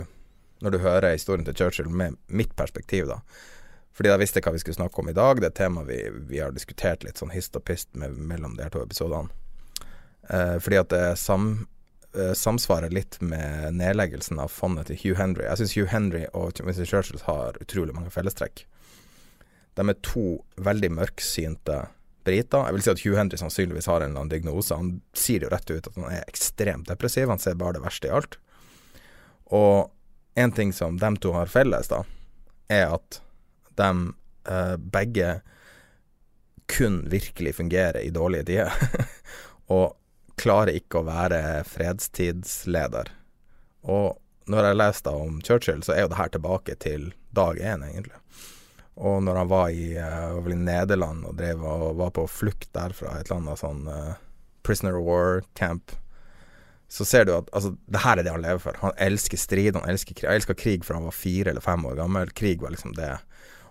når 0.62 0.76
du 0.76 0.80
hører 0.84 1.16
historien 1.16 1.46
til 1.46 1.58
Churchill 1.58 1.90
med 1.90 2.18
mitt 2.26 2.54
perspektiv, 2.56 3.10
da. 3.10 3.20
Fordi 3.96 4.12
jeg 4.12 4.22
visste 4.22 4.42
hva 4.44 4.52
vi 4.52 4.60
skulle 4.60 4.76
snakke 4.76 5.02
om 5.02 5.10
i 5.10 5.16
dag. 5.16 5.40
Det 5.40 5.48
er 5.48 5.54
et 5.54 5.58
tema 5.58 5.82
vi, 5.88 5.98
vi 6.28 6.40
har 6.42 6.54
diskutert 6.54 7.04
litt 7.06 7.18
sånn 7.18 7.32
hist 7.32 7.56
og 7.56 7.64
pist 7.66 7.90
med, 7.96 8.14
mellom 8.14 8.54
de 8.58 8.66
her 8.66 8.74
to 8.74 8.84
episodene. 8.84 9.32
Uh, 10.30 10.56
fordi 10.62 10.80
at 10.80 10.92
det 10.92 11.02
sam, 11.20 11.66
uh, 12.16 12.32
samsvarer 12.34 12.94
litt 12.94 13.18
med 13.22 13.76
nedleggelsen 13.78 14.40
av 14.42 14.50
fondet 14.52 14.90
til 14.90 15.00
Hugh 15.02 15.20
Henry. 15.20 15.44
Jeg 15.46 15.62
syns 15.62 15.76
Hugh 15.76 15.92
Henry 15.92 16.24
og 16.32 16.62
Winston 16.64 16.88
Churchill 16.88 17.22
har 17.28 17.60
utrolig 17.62 17.94
mange 17.96 18.12
fellestrekk. 18.14 18.64
De 19.76 19.84
er 19.84 20.00
to 20.06 20.26
veldig 20.56 20.90
mørksynte 20.96 21.82
briter. 22.26 22.66
Jeg 22.66 22.74
vil 22.76 22.84
si 22.84 22.92
at 22.92 23.02
Hugh 23.04 23.18
Henry 23.18 23.38
sannsynligvis 23.40 23.88
har 23.90 24.00
en 24.00 24.10
eller 24.10 24.24
annen 24.24 24.32
diagnose. 24.32 24.74
Han 24.74 25.00
sier 25.16 25.44
jo 25.44 25.52
rett 25.52 25.70
ut 25.70 25.86
at 25.86 25.98
han 25.98 26.08
er 26.10 26.24
ekstremt 26.26 26.88
depressiv. 26.90 27.28
Han 27.30 27.42
ser 27.42 27.58
bare 27.60 27.78
det 27.78 27.84
verste 27.84 28.08
i 28.08 28.14
alt. 28.16 28.38
Og 29.54 29.92
en 30.36 30.52
ting 30.52 30.72
som 30.74 30.98
de 31.00 31.10
to 31.22 31.32
har 31.36 31.50
felles, 31.50 31.88
da, 31.92 32.02
er 32.72 32.96
at 32.96 33.20
de 33.78 33.90
eh, 34.50 34.74
begge 34.76 35.36
kun 36.66 37.04
virkelig 37.10 37.54
fungerer 37.60 38.00
i 38.02 38.10
dårlige 38.10 38.48
tider. 38.50 38.72
og 39.76 39.94
klarer 40.40 40.76
ikke 40.76 41.00
å 41.00 41.08
være 41.08 41.40
fredstidsleder. 41.68 43.10
Og 43.86 44.16
når 44.50 44.68
jeg 44.68 44.78
leste 44.78 45.14
om 45.14 45.40
Churchill, 45.42 45.82
så 45.82 45.94
er 45.94 46.04
jo 46.04 46.12
det 46.12 46.20
her 46.20 46.32
tilbake 46.34 46.76
til 46.82 47.10
dag 47.34 47.58
én, 47.58 47.84
egentlig. 47.86 48.20
Og 48.96 49.20
når 49.26 49.42
han 49.42 49.50
var 49.50 49.74
i, 49.74 49.90
uh, 49.98 50.38
i 50.40 50.56
Nederland 50.56 51.26
og 51.28 51.36
drev 51.36 51.64
og 51.66 51.98
var 51.98 52.14
på 52.16 52.24
flukt 52.30 52.70
derfra, 52.76 53.18
et 53.18 53.28
eller 53.28 53.42
annet 53.42 53.60
sånn 53.60 53.82
uh, 53.90 54.14
prisoner 54.64 54.96
of 54.96 55.04
war 55.04 55.42
camp, 55.58 55.92
så 56.88 57.04
ser 57.04 57.26
du 57.26 57.34
at 57.34 57.50
altså, 57.56 57.74
det 57.90 58.00
her 58.04 58.20
er 58.20 58.24
det 58.24 58.32
han 58.32 58.44
lever 58.44 58.62
for. 58.62 58.78
Han 58.80 58.94
elsker 59.02 59.40
strid, 59.40 59.74
han 59.74 59.90
elsker 59.90 60.14
krig. 60.14 60.28
Han 60.28 60.38
elska 60.38 60.54
krig 60.54 60.86
fra 60.86 61.00
han 61.00 61.08
var 61.08 61.16
fire 61.18 61.50
eller 61.50 61.64
fem 61.64 61.82
år 61.88 61.98
gammel. 61.98 62.30
Krig 62.38 62.62
var 62.62 62.72
liksom 62.72 62.94
det. 62.96 63.10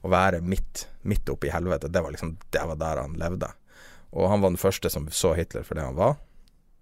Å 0.03 0.12
være 0.12 0.43
midt, 0.45 0.86
midt 1.07 1.31
oppe 1.31 1.48
i 1.48 1.53
helvete, 1.53 1.89
det 1.89 2.03
var 2.03 2.13
liksom 2.13 2.36
Det 2.53 2.65
var 2.69 2.77
der 2.81 3.01
han 3.01 3.15
levde. 3.17 3.50
Og 4.15 4.29
han 4.29 4.43
var 4.43 4.51
den 4.51 4.62
første 4.62 4.91
som 4.91 5.07
så 5.12 5.34
Hitler 5.39 5.63
for 5.65 5.79
det 5.79 5.88
han 5.88 5.98
var. 5.98 6.19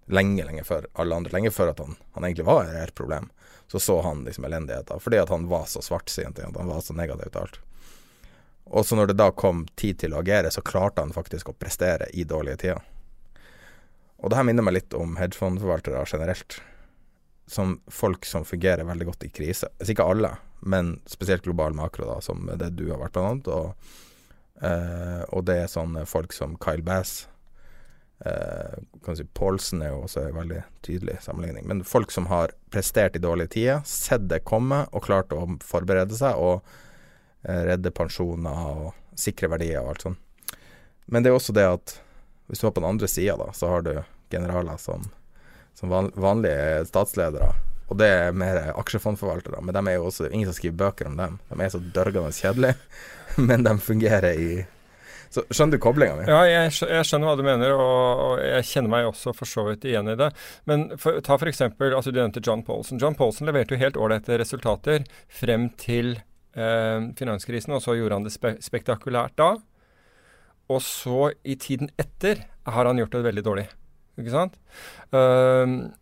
Lenge, 0.06 0.44
lenge 0.44 0.64
før 0.64 0.86
alle 1.00 1.16
andre. 1.16 1.32
Lenge 1.32 1.52
før 1.54 1.72
at 1.72 1.80
han, 1.80 1.96
han 2.12 2.26
egentlig 2.26 2.46
var 2.48 2.64
et 2.64 2.74
reelt 2.76 2.94
problem. 2.98 3.30
Så 3.72 3.80
så 3.80 4.00
han 4.04 4.24
liksom 4.24 4.44
elendigheten. 4.44 5.00
Fordi 5.00 5.18
at 5.18 5.28
han 5.32 5.48
var 5.48 5.64
så 5.70 5.82
svartsynt, 5.82 6.38
at 6.38 6.56
han 6.56 6.68
var 6.68 6.80
så 6.84 6.96
negativ 6.96 7.30
til 7.30 7.40
alt. 7.40 7.60
Og 8.64 8.86
så 8.86 8.96
når 8.96 9.06
det 9.06 9.20
da 9.20 9.30
kom 9.30 9.66
tid 9.76 9.98
til 10.00 10.14
å 10.14 10.20
agere, 10.22 10.50
så 10.50 10.64
klarte 10.64 11.04
han 11.04 11.12
faktisk 11.12 11.50
å 11.50 11.56
prestere 11.56 12.08
i 12.12 12.24
dårlige 12.28 12.60
tider. 12.64 12.84
Og 14.24 14.30
det 14.30 14.38
her 14.38 14.46
minner 14.48 14.64
meg 14.64 14.78
litt 14.78 14.94
om 14.96 15.18
hedgefondforvaltere 15.20 16.04
generelt. 16.08 16.60
Som 17.46 17.76
folk 17.92 18.24
som 18.24 18.46
fungerer 18.48 18.88
veldig 18.88 19.10
godt 19.10 19.26
i 19.26 19.32
krise. 19.32 19.68
Altså 19.78 19.92
ikke 19.92 20.08
alle, 20.08 20.30
men 20.64 20.94
spesielt 21.10 21.44
global 21.44 21.76
makro, 21.76 22.08
da, 22.08 22.20
som 22.24 22.48
det 22.48 22.70
du 22.78 22.86
har 22.88 23.02
vært 23.02 23.18
blant 23.18 23.28
annet. 23.28 23.50
Og, 23.52 23.98
eh, 24.64 25.22
og 25.28 25.44
det 25.44 25.58
er 25.60 25.72
sånne 25.72 26.06
folk 26.08 26.32
som 26.32 26.56
Kyle 26.56 26.84
Bass. 26.84 27.26
Eh, 28.18 28.78
kan 29.04 29.16
si 29.16 29.24
Paulsen 29.24 29.82
er 29.82 29.90
jo 29.92 30.04
også 30.04 30.28
en 30.28 30.38
veldig 30.38 30.62
tydelig 30.86 31.18
sammenligning. 31.24 31.66
Men 31.68 31.84
folk 31.84 32.14
som 32.14 32.28
har 32.30 32.54
prestert 32.70 33.16
i 33.16 33.22
dårlige 33.22 33.54
tider, 33.56 33.82
sett 33.88 34.28
det 34.30 34.44
komme 34.48 34.84
og 34.92 35.04
klart 35.04 35.34
å 35.34 35.46
forberede 35.64 36.16
seg 36.16 36.38
og 36.38 36.62
eh, 37.42 37.64
redde 37.68 37.94
pensjoner 37.94 38.70
og 38.70 39.18
sikre 39.18 39.50
verdier 39.52 39.82
og 39.82 39.94
alt 39.94 40.06
sånt. 40.08 40.20
Men 41.06 41.24
det 41.24 41.30
er 41.30 41.36
også 41.36 41.52
det 41.52 41.66
at 41.68 41.98
hvis 42.48 42.60
du 42.60 42.68
er 42.68 42.72
på 42.72 42.80
den 42.80 42.92
andre 42.94 43.08
sida, 43.08 43.36
da, 43.40 43.50
så 43.56 43.68
har 43.68 43.84
du 43.84 43.92
generaler 44.32 44.76
som, 44.80 45.04
som 45.76 45.92
vanlige 45.92 46.84
statsledere. 46.88 47.52
Og 47.92 47.98
det 48.00 48.08
er 48.08 48.36
mer 48.36 48.70
aksjefondforvaltere. 48.72 49.60
Men 49.60 49.76
de 49.76 49.82
er 49.90 49.98
jo 49.98 50.08
også 50.08 50.30
ingen 50.30 50.48
som 50.48 50.56
skriver 50.56 50.80
bøker 50.80 51.10
om 51.10 51.18
dem. 51.20 51.36
De 51.50 51.60
er 51.60 51.72
så 51.72 51.80
dørgende 51.80 52.32
kjedelige, 52.32 52.78
men 53.48 53.66
de 53.66 53.74
fungerer 53.84 54.40
i 54.40 54.48
så 55.34 55.42
Skjønner 55.50 55.76
du 55.76 55.82
koblinga 55.82 56.18
mi? 56.18 56.26
Ja, 56.30 56.42
jeg, 56.46 56.70
jeg, 56.78 57.06
skjønner 57.08 57.30
hva 57.30 57.38
du 57.38 57.44
mener, 57.46 57.74
og, 57.74 58.22
og, 58.24 58.34
jeg 58.44 58.68
kjenner 58.70 58.92
meg 58.92 59.08
også 59.08 59.34
for 59.36 59.50
så 59.50 59.66
vidt 59.68 59.86
igjen 59.88 60.10
i 60.12 60.16
det. 60.20 60.30
Men 60.70 60.86
for, 61.00 61.18
ta 61.24 61.38
f.eks. 61.38 61.64
Altså, 61.66 62.12
du 62.12 62.20
nevnte 62.20 62.42
John 62.44 62.62
Paulson. 62.66 63.00
John 63.02 63.18
Paulson 63.18 63.50
leverte 63.50 63.74
jo 63.74 63.82
helt 63.82 63.98
ålreite 63.98 64.38
resultater 64.40 65.06
frem 65.32 65.68
til 65.80 66.14
eh, 66.54 67.10
finanskrisen, 67.18 67.74
og 67.74 67.82
så 67.82 67.96
gjorde 67.98 68.20
han 68.20 68.28
det 68.28 68.34
spe 68.36 68.54
spektakulært 68.62 69.34
da. 69.40 69.56
Og 70.72 70.80
så, 70.84 71.32
i 71.44 71.58
tiden 71.60 71.90
etter, 72.00 72.46
har 72.64 72.88
han 72.88 73.00
gjort 73.02 73.18
det 73.18 73.26
veldig 73.26 73.44
dårlig. 73.44 73.66
Ikke 74.20 74.32
sant? 74.32 74.56
Um, 75.10 75.92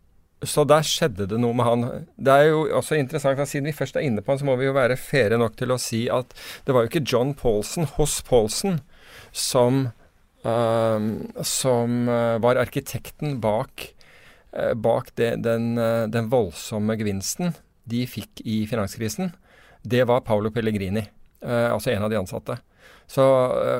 så 0.43 0.65
der 0.67 0.83
skjedde 0.85 1.27
det 1.31 1.39
noe 1.39 1.55
med 1.55 1.67
han. 1.67 1.85
Det 2.19 2.33
er 2.33 2.49
jo 2.51 2.65
også 2.77 2.97
interessant 2.99 3.39
at 3.39 3.49
siden 3.49 3.69
vi 3.69 3.75
først 3.75 3.97
er 3.97 4.05
inne 4.07 4.23
på 4.23 4.33
han, 4.33 4.41
så 4.41 4.47
må 4.47 4.57
vi 4.59 4.67
jo 4.67 4.75
være 4.75 4.99
fære 4.99 5.39
nok 5.39 5.55
til 5.59 5.73
å 5.73 5.79
si 5.81 6.05
at 6.11 6.35
det 6.67 6.75
var 6.75 6.85
jo 6.85 6.91
ikke 6.91 7.05
John 7.07 7.33
Paulson 7.37 7.87
hos 7.97 8.19
Paulson 8.27 8.81
som, 9.33 9.87
uh, 10.45 10.99
som 11.41 12.07
uh, 12.09 12.37
var 12.43 12.61
arkitekten 12.61 13.39
bak, 13.43 13.89
uh, 14.55 14.73
bak 14.77 15.11
det, 15.19 15.35
den, 15.43 15.73
eh, 15.81 16.05
den, 16.13 16.29
voldsomme 16.31 16.95
gevinsten 16.99 17.55
de 17.89 18.05
fikk 18.07 18.43
i 18.45 18.63
finanskrisen. 18.69 19.33
Det 19.83 20.05
var 20.07 20.23
Paolo 20.23 20.53
Pellegrini, 20.53 21.01
altså 21.43 21.91
en 21.91 22.05
av 22.05 22.11
de 22.13 22.15
ansatte. 22.15 22.55
Så, 23.11 23.23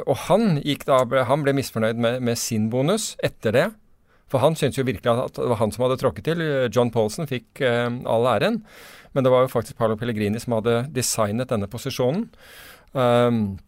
og 0.04 0.18
han, 0.26 0.58
da, 0.84 0.98
han 1.30 1.46
ble 1.46 1.54
misfornøyd 1.56 1.96
med, 1.96 2.18
med 2.28 2.36
sin 2.36 2.66
bonus 2.74 3.14
etter 3.24 3.56
det. 3.56 3.70
For 4.34 4.42
han 4.42 4.58
syntes 4.58 4.80
jo 4.80 4.88
virkelig 4.88 5.12
at 5.14 5.38
det 5.38 5.50
var 5.52 5.60
han 5.60 5.72
som 5.72 5.86
hadde 5.86 6.00
tråkket 6.02 6.26
til. 6.26 6.42
John 6.74 6.90
Paulson 6.94 7.30
fikk 7.30 7.62
eh, 7.62 7.86
all 8.10 8.26
æren. 8.32 8.64
Men 9.14 9.26
det 9.26 9.30
var 9.30 9.46
jo 9.46 9.52
faktisk 9.52 9.78
Paolo 9.78 9.96
Pellegrini 10.00 10.42
som 10.42 10.58
hadde 10.58 10.88
designet 10.96 11.52
denne 11.54 11.70
posisjonen. 11.70 12.26
Um, 12.98 13.60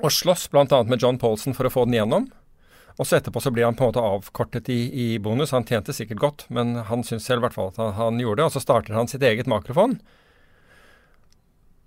og 0.00 0.12
slåss 0.14 0.48
bl.a. 0.52 0.82
med 0.88 1.02
John 1.02 1.18
Paulson 1.20 1.56
for 1.56 1.68
å 1.68 1.72
få 1.72 1.84
den 1.88 1.98
gjennom. 1.98 2.30
Og 3.00 3.08
så 3.08 3.16
etterpå 3.16 3.40
så 3.40 3.52
blir 3.54 3.64
han 3.64 3.76
på 3.76 3.86
en 3.86 3.92
måte 3.92 4.04
avkortet 4.04 4.68
i, 4.72 4.80
i 4.92 5.06
bonus. 5.22 5.54
Han 5.56 5.66
tjente 5.68 5.94
sikkert 5.96 6.20
godt, 6.20 6.44
men 6.52 6.74
han 6.88 7.04
syns 7.06 7.24
selv 7.28 7.40
i 7.40 7.46
hvert 7.46 7.56
fall 7.56 7.70
at 7.72 7.80
han, 7.80 7.94
han, 7.96 8.20
gjorde 8.20 8.42
det. 8.42 8.48
Og 8.50 8.56
så 8.56 8.62
starter 8.64 8.96
han 8.96 9.08
sitt 9.08 9.24
eget 9.24 9.48
makrofond. 9.50 10.02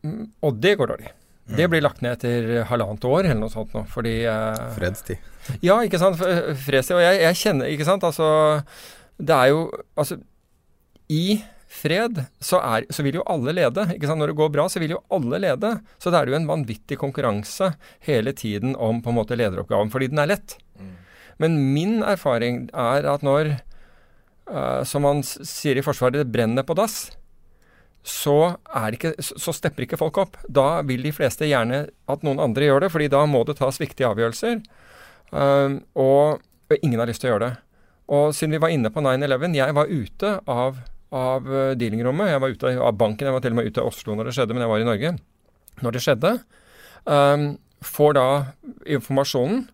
Mm, 0.05 0.33
og 0.45 0.59
det 0.63 0.75
går 0.79 0.93
dårlig. 0.93 1.13
Mm. 1.45 1.57
Det 1.59 1.67
blir 1.69 1.85
lagt 1.85 2.01
ned 2.01 2.17
etter 2.17 2.63
halvannet 2.71 3.05
år 3.05 3.27
eller 3.27 3.41
noe 3.43 3.53
sånt 3.53 3.75
nå, 3.77 3.83
fordi 3.91 4.15
eh, 4.25 4.61
Fredstid. 4.73 5.33
Ja, 5.61 5.77
ikke 5.85 6.01
sant. 6.01 6.21
Eh, 6.25 6.55
fredstid. 6.57 6.97
Og 6.97 7.03
jeg, 7.05 7.21
jeg, 7.21 7.41
kjenner, 7.43 7.69
ikke 7.69 7.85
sant. 7.85 8.05
Altså, 8.07 8.29
det 9.21 9.35
er 9.35 9.51
jo 9.53 9.67
Altså, 9.93 10.17
i 11.05 11.37
fred 11.75 12.23
så, 12.39 12.59
er, 12.61 12.87
så 12.93 13.03
vil 13.05 13.19
jo 13.19 13.25
alle 13.29 13.53
lede. 13.55 13.87
ikke 13.95 14.09
sant? 14.09 14.21
Når 14.21 14.31
det 14.31 14.39
går 14.39 14.53
bra, 14.53 14.67
så 14.71 14.81
vil 14.81 14.95
jo 14.95 15.01
alle 15.13 15.41
lede. 15.43 15.73
Så 16.01 16.13
det 16.13 16.21
er 16.21 16.31
jo 16.31 16.37
en 16.39 16.49
vanvittig 16.49 16.97
konkurranse 17.01 17.73
hele 18.07 18.33
tiden 18.37 18.75
om 18.75 19.01
på 19.03 19.11
en 19.11 19.19
måte 19.19 19.37
lederoppgaven, 19.39 19.91
fordi 19.93 20.09
den 20.13 20.23
er 20.23 20.31
lett. 20.35 20.57
Mm. 20.79 20.93
Men 21.43 21.59
min 21.75 21.99
erfaring 22.05 22.65
er 22.71 23.07
at 23.11 23.25
når, 23.25 23.57
uh, 24.51 24.81
som 24.87 25.05
man 25.05 25.21
sier 25.25 25.77
i 25.77 25.85
Forsvaret, 25.85 26.21
det 26.23 26.31
brenner 26.31 26.65
på 26.65 26.77
dass, 26.77 27.09
så, 28.05 28.53
ikke, 28.93 29.15
så, 29.17 29.49
stepper 29.55 29.87
ikke 29.87 29.97
folk 29.97 30.19
opp. 30.21 30.37
Da 30.45 30.83
vil 30.85 31.01
de 31.07 31.13
fleste 31.15 31.47
gjerne 31.49 31.87
at 31.89 32.25
noen 32.25 32.41
andre 32.43 32.67
gjør 32.67 32.85
det, 32.85 32.91
fordi 32.93 33.09
da 33.09 33.23
må 33.25 33.41
det 33.47 33.57
tas 33.57 33.81
viktige 33.81 34.11
avgjørelser. 34.11 34.61
Uh, 35.33 35.81
og, 35.97 36.43
og, 36.69 36.75
ingen 36.81 37.01
har 37.01 37.09
lyst 37.09 37.25
til 37.25 37.31
å 37.31 37.35
gjøre 37.35 37.47
det. 37.49 37.55
Og 38.15 38.27
siden 38.37 38.53
vi 38.53 38.61
var 38.61 38.69
inne 38.69 38.91
på 38.93 39.01
9-11 39.01 39.55
Jeg 39.57 39.73
var 39.73 39.89
ute 39.89 40.35
av, 40.45 40.77
av 41.15 41.47
uh, 41.47 41.71
dealingrommet. 41.79 42.33
Jeg 42.33 42.43
var 42.43 42.55
ute 42.55 42.73
av 42.75 42.97
banken. 42.99 43.29
Jeg 43.29 43.35
var 43.35 43.45
til 43.45 43.55
og 43.55 43.59
med 43.59 43.69
ute 43.71 43.83
av 43.83 43.91
Oslo 43.91 44.17
når 44.17 44.29
det 44.29 44.35
skjedde, 44.37 44.57
men 44.57 44.65
jeg 44.65 44.73
var 44.73 44.83
i 44.83 44.89
Norge 44.89 45.15
når 45.83 45.95
det 45.95 46.03
skjedde. 46.03 46.33
Um, 47.05 47.47
får 47.85 48.15
da 48.17 48.27
informasjonen 48.95 49.65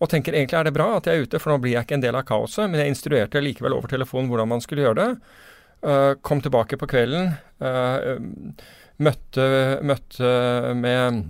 og 0.00 0.08
tenker 0.08 0.32
egentlig 0.32 0.56
er 0.56 0.66
det 0.66 0.74
bra 0.74 0.86
at 0.96 1.06
jeg 1.06 1.18
er 1.18 1.26
ute, 1.28 1.38
for 1.42 1.52
nå 1.52 1.58
blir 1.60 1.74
jeg 1.74 1.84
ikke 1.84 1.98
en 1.98 2.04
del 2.06 2.16
av 2.16 2.24
kaoset. 2.28 2.70
Men 2.70 2.80
jeg 2.80 2.94
instruerte 2.94 3.42
likevel 3.44 3.76
over 3.76 3.92
telefonen 3.92 4.30
hvordan 4.32 4.48
man 4.48 4.64
skulle 4.64 4.86
gjøre 4.86 5.00
det. 5.02 5.10
Uh, 5.84 6.12
kom 6.24 6.40
tilbake 6.44 6.78
på 6.80 6.88
kvelden. 6.88 7.34
Uh, 7.60 8.16
møtte, 9.00 9.44
møtte 9.84 10.30
med, 10.76 11.20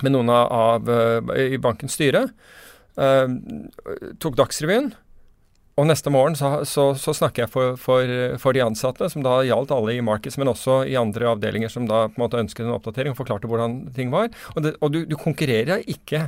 med, 0.00 0.10
noen 0.12 0.32
av 0.32 0.56
av, 0.56 0.88
i 1.36 1.60
bankens 1.60 1.96
styre. 2.00 2.24
Uh, 2.96 3.28
tok 4.20 4.40
Dagsrevyen. 4.40 4.90
Og 5.78 5.86
neste 5.86 6.10
morgen 6.10 6.34
så, 6.34 6.64
så, 6.66 6.88
så 6.98 7.12
snakker 7.14 7.44
jeg 7.44 7.52
for, 7.52 7.76
for, 7.78 8.10
for, 8.42 8.56
de 8.56 8.64
ansatte, 8.64 9.06
som 9.12 9.22
da 9.22 9.36
gjaldt 9.46 9.70
alle 9.74 9.94
i 9.94 10.02
Markets, 10.02 10.38
men 10.40 10.50
også 10.50 10.80
i 10.90 10.96
andre 10.98 11.28
avdelinger 11.30 11.70
som 11.70 11.86
da 11.86 12.08
på 12.08 12.18
en 12.18 12.24
måte 12.24 12.40
ønsket 12.40 12.64
en 12.66 12.74
oppdatering 12.74 13.14
og 13.14 13.20
forklarte 13.20 13.50
hvordan 13.50 13.84
ting 13.94 14.10
var. 14.10 14.32
Og, 14.56 14.64
det, 14.64 14.74
og 14.82 14.90
du, 14.94 15.04
du, 15.06 15.14
konkurrerer 15.20 15.86
ikke 15.86 16.26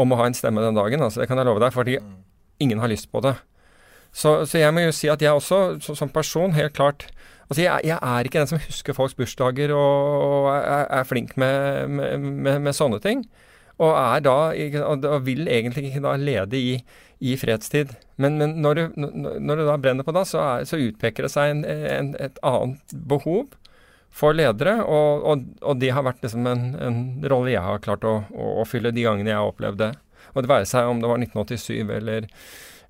om 0.00 0.12
å 0.12 0.20
ha 0.22 0.30
en 0.30 0.36
stemme 0.36 0.64
den 0.64 0.78
dagen, 0.78 1.04
altså, 1.04 1.20
det 1.20 1.28
kan 1.28 1.40
jeg 1.40 1.48
love 1.48 1.60
deg, 1.60 1.76
fordi 1.76 1.98
ingen 2.64 2.80
har 2.80 2.88
lyst 2.92 3.10
på 3.12 3.20
det. 3.24 3.34
Så, 4.16 4.38
så 4.48 4.62
jeg 4.62 4.72
må 4.72 4.86
jo 4.86 4.96
si 4.96 5.10
at 5.12 5.20
jeg 5.20 5.36
også, 5.36 5.76
som 5.92 6.12
person, 6.12 6.56
helt 6.56 6.76
klart 6.76 7.10
Altså, 7.46 7.60
jeg, 7.62 7.80
jeg, 7.86 7.98
er 8.02 8.26
ikke 8.26 8.40
den 8.40 8.48
som 8.50 8.58
husker 8.58 8.94
folks 8.96 9.14
bursdager 9.14 9.70
og, 9.70 10.22
og 10.26 10.46
er, 10.50 10.88
er, 10.98 11.04
flink 11.06 11.36
med, 11.38 11.86
med, 11.86 12.24
med, 12.42 12.56
med 12.64 12.74
sånne 12.74 12.98
ting. 12.98 13.22
Og, 13.76 13.92
er 13.92 14.24
da, 14.24 14.34
og 14.88 15.26
vil 15.28 15.46
egentlig 15.46 15.92
ikke 15.92 16.02
da 16.02 16.16
lede 16.18 16.58
i, 16.58 16.72
i 17.18 17.36
fredstid. 17.36 17.94
Men, 18.16 18.38
men 18.38 18.56
når, 18.62 18.74
det, 18.74 18.86
når, 18.96 19.56
det, 19.56 19.66
da 19.68 19.76
brenner 19.80 20.04
på 20.04 20.14
da, 20.16 20.24
så, 20.28 20.42
er, 20.42 20.66
så 20.68 20.80
utpeker 20.80 21.26
det 21.26 21.32
seg 21.32 21.52
en, 21.52 21.64
en, 21.64 22.12
et 22.20 22.40
annet 22.44 22.96
behov 23.08 23.54
for 24.16 24.36
ledere. 24.36 24.78
Og, 24.84 25.24
og, 25.24 25.44
og 25.62 25.80
det 25.80 25.92
har 25.96 26.06
vært 26.06 26.24
liksom 26.24 26.48
en, 26.48 26.66
en, 26.80 27.02
rolle 27.28 27.54
jeg 27.54 27.64
har 27.64 27.84
klart 27.84 28.06
å, 28.08 28.18
å, 28.32 28.48
å, 28.62 28.66
fylle 28.68 28.94
de 28.94 29.04
gangene 29.06 29.32
jeg 29.32 29.40
har 29.40 29.52
opplevd 29.52 29.82
det. 29.84 29.92
Og 30.34 30.42
det 30.44 30.52
være 30.52 30.68
seg 30.68 30.88
om 30.90 31.00
det 31.00 31.10
var 31.10 31.20
1987 31.22 31.92
eller, 31.98 32.26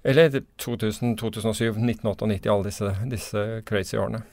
eller 0.07 0.41
2000, 0.63 1.19
2007, 1.21 1.77
1998, 1.77 2.51
alle 2.51 2.71
disse, 2.71 2.95
disse 3.11 3.45
crazy 3.69 3.99
årene. 3.99 4.25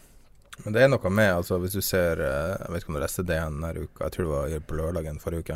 Men 0.63 0.75
det 0.75 0.83
er 0.83 0.89
noe 0.93 1.09
med, 1.09 1.31
altså 1.33 1.57
hvis 1.57 1.73
du 1.73 1.81
ser 1.81 2.19
eh, 2.21 2.51
Jeg 2.59 2.69
vet 2.69 2.83
ikke 2.83 2.91
om 2.91 2.97
du 2.99 3.01
leste 3.01 3.23
det 3.25 3.39
denne 3.39 3.71
uka, 3.73 4.03
jeg 4.05 4.13
tror 4.13 4.27
det 4.27 4.33
var 4.33 4.67
på 4.69 4.75
lørdagen 4.77 5.17
forrige 5.17 5.41
uke 5.41 5.55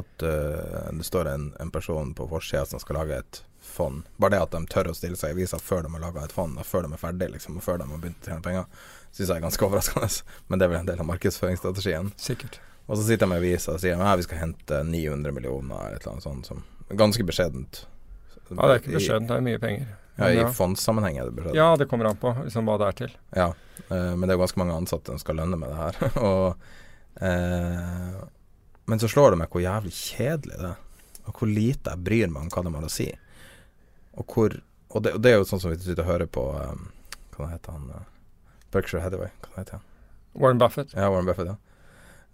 At 0.00 0.24
uh, 0.24 0.86
det 0.96 1.04
står 1.04 1.28
en, 1.28 1.44
en 1.60 1.72
person 1.74 2.14
på 2.16 2.24
forsida 2.30 2.64
som 2.70 2.80
skal 2.80 3.02
lage 3.02 3.18
et 3.20 3.42
fond. 3.74 4.02
Bare 4.22 4.36
det 4.36 4.42
at 4.46 4.54
de 4.54 4.60
tør 4.72 4.90
å 4.92 4.94
stille 4.96 5.18
seg 5.20 5.32
i 5.32 5.36
avisa 5.38 5.58
før 5.60 5.84
de 5.86 5.92
har 5.94 6.02
laga 6.06 6.24
et 6.24 6.34
fond, 6.34 6.56
og 6.58 6.66
før 6.68 6.86
de 6.86 6.94
er 6.96 7.02
ferdig, 7.02 7.28
liksom, 7.34 7.58
og 7.58 7.66
før 7.66 7.80
de 7.82 7.88
har 7.90 8.02
begynt 8.02 8.22
å 8.26 8.30
tjene 8.30 8.44
penger, 8.46 8.68
syns 9.10 9.26
jeg 9.28 9.36
er 9.36 9.44
ganske 9.46 9.64
overraskende. 9.68 10.10
Men 10.48 10.60
det 10.62 10.66
er 10.68 10.72
vel 10.74 10.80
en 10.84 10.90
del 10.92 11.02
av 11.04 11.10
markedsføringsstrategien. 11.10 12.12
Sikkert. 12.20 12.60
Og 12.86 12.98
så 13.00 13.04
sitter 13.06 13.24
de 13.24 13.32
med 13.32 13.40
avisa 13.40 13.74
og 13.74 13.80
sier 13.80 13.96
at 14.04 14.20
vi 14.20 14.26
skal 14.26 14.42
hente 14.42 14.82
900 14.84 15.32
millioner 15.32 15.74
eller 15.86 15.98
et 15.98 16.02
eller 16.04 16.16
annet 16.18 16.26
sånt. 16.26 16.48
Som, 16.50 16.64
ganske 17.00 17.24
beskjedent. 17.24 17.84
Ja, 18.50 18.66
det 18.68 18.72
er 18.74 18.80
ikke 18.82 18.96
beskjedent, 18.98 19.30
det 19.30 19.38
er 19.38 19.46
mye 19.46 19.60
penger. 19.62 19.92
Ja, 20.18 20.28
I 20.30 20.36
Ja. 20.42 20.48
fondssammenheng 20.52 21.16
er 21.18 21.24
det 21.30 21.34
beskjedent. 21.38 21.56
Ja, 21.58 21.70
det 21.80 21.88
kommer 21.90 22.06
an 22.10 22.18
på 22.20 22.30
liksom, 22.44 22.68
hva 22.68 22.76
det 22.78 22.86
er 22.90 22.98
til. 23.00 23.14
Ja, 23.34 23.46
eh, 23.88 24.12
men 24.14 24.28
det 24.28 24.34
er 24.34 24.36
jo 24.38 24.42
ganske 24.44 24.60
mange 24.60 24.76
ansatte 24.76 25.10
som 25.14 25.18
skal 25.22 25.40
lønne 25.40 25.56
med 25.58 25.72
det 25.72 25.80
her. 25.80 26.18
og, 26.28 26.68
eh, 27.24 28.20
men 28.86 29.00
så 29.00 29.08
slår 29.10 29.32
det 29.34 29.40
meg 29.40 29.50
hvor 29.50 29.64
jævlig 29.64 29.94
kjedelig 29.96 30.60
det 30.60 30.70
er. 30.74 30.80
Og 31.24 31.38
hvor 31.40 31.48
lite 31.48 31.94
jeg 31.94 32.04
bryr 32.04 32.28
meg 32.30 32.44
om 32.44 32.52
hva 32.52 32.64
de 32.66 32.74
har 32.76 32.86
å 32.86 32.92
si. 32.92 33.08
Og 34.16 34.26
hvor 34.26 34.60
Og 34.94 35.02
det, 35.02 35.12
og 35.16 35.22
det 35.22 35.30
er 35.32 35.36
jo 35.40 35.44
sånn 35.48 35.60
som 35.60 35.70
vi 35.72 35.76
sitter 35.82 36.04
og 36.04 36.10
hører 36.12 36.26
på 36.30 36.42
um, 36.54 36.84
Hva 37.36 37.48
heter 37.50 37.72
han? 37.72 37.88
uh, 37.90 38.02
Berkshire 38.70 39.02
Hathaway. 39.02 39.30
Hva 39.50 39.62
heter 39.64 39.72
han? 39.78 39.82
Warren 40.34 40.58
Buffett. 40.58 40.92
Ja, 40.94 41.08
Warren 41.10 41.26
Buffett, 41.26 41.46
ja. 41.46 41.56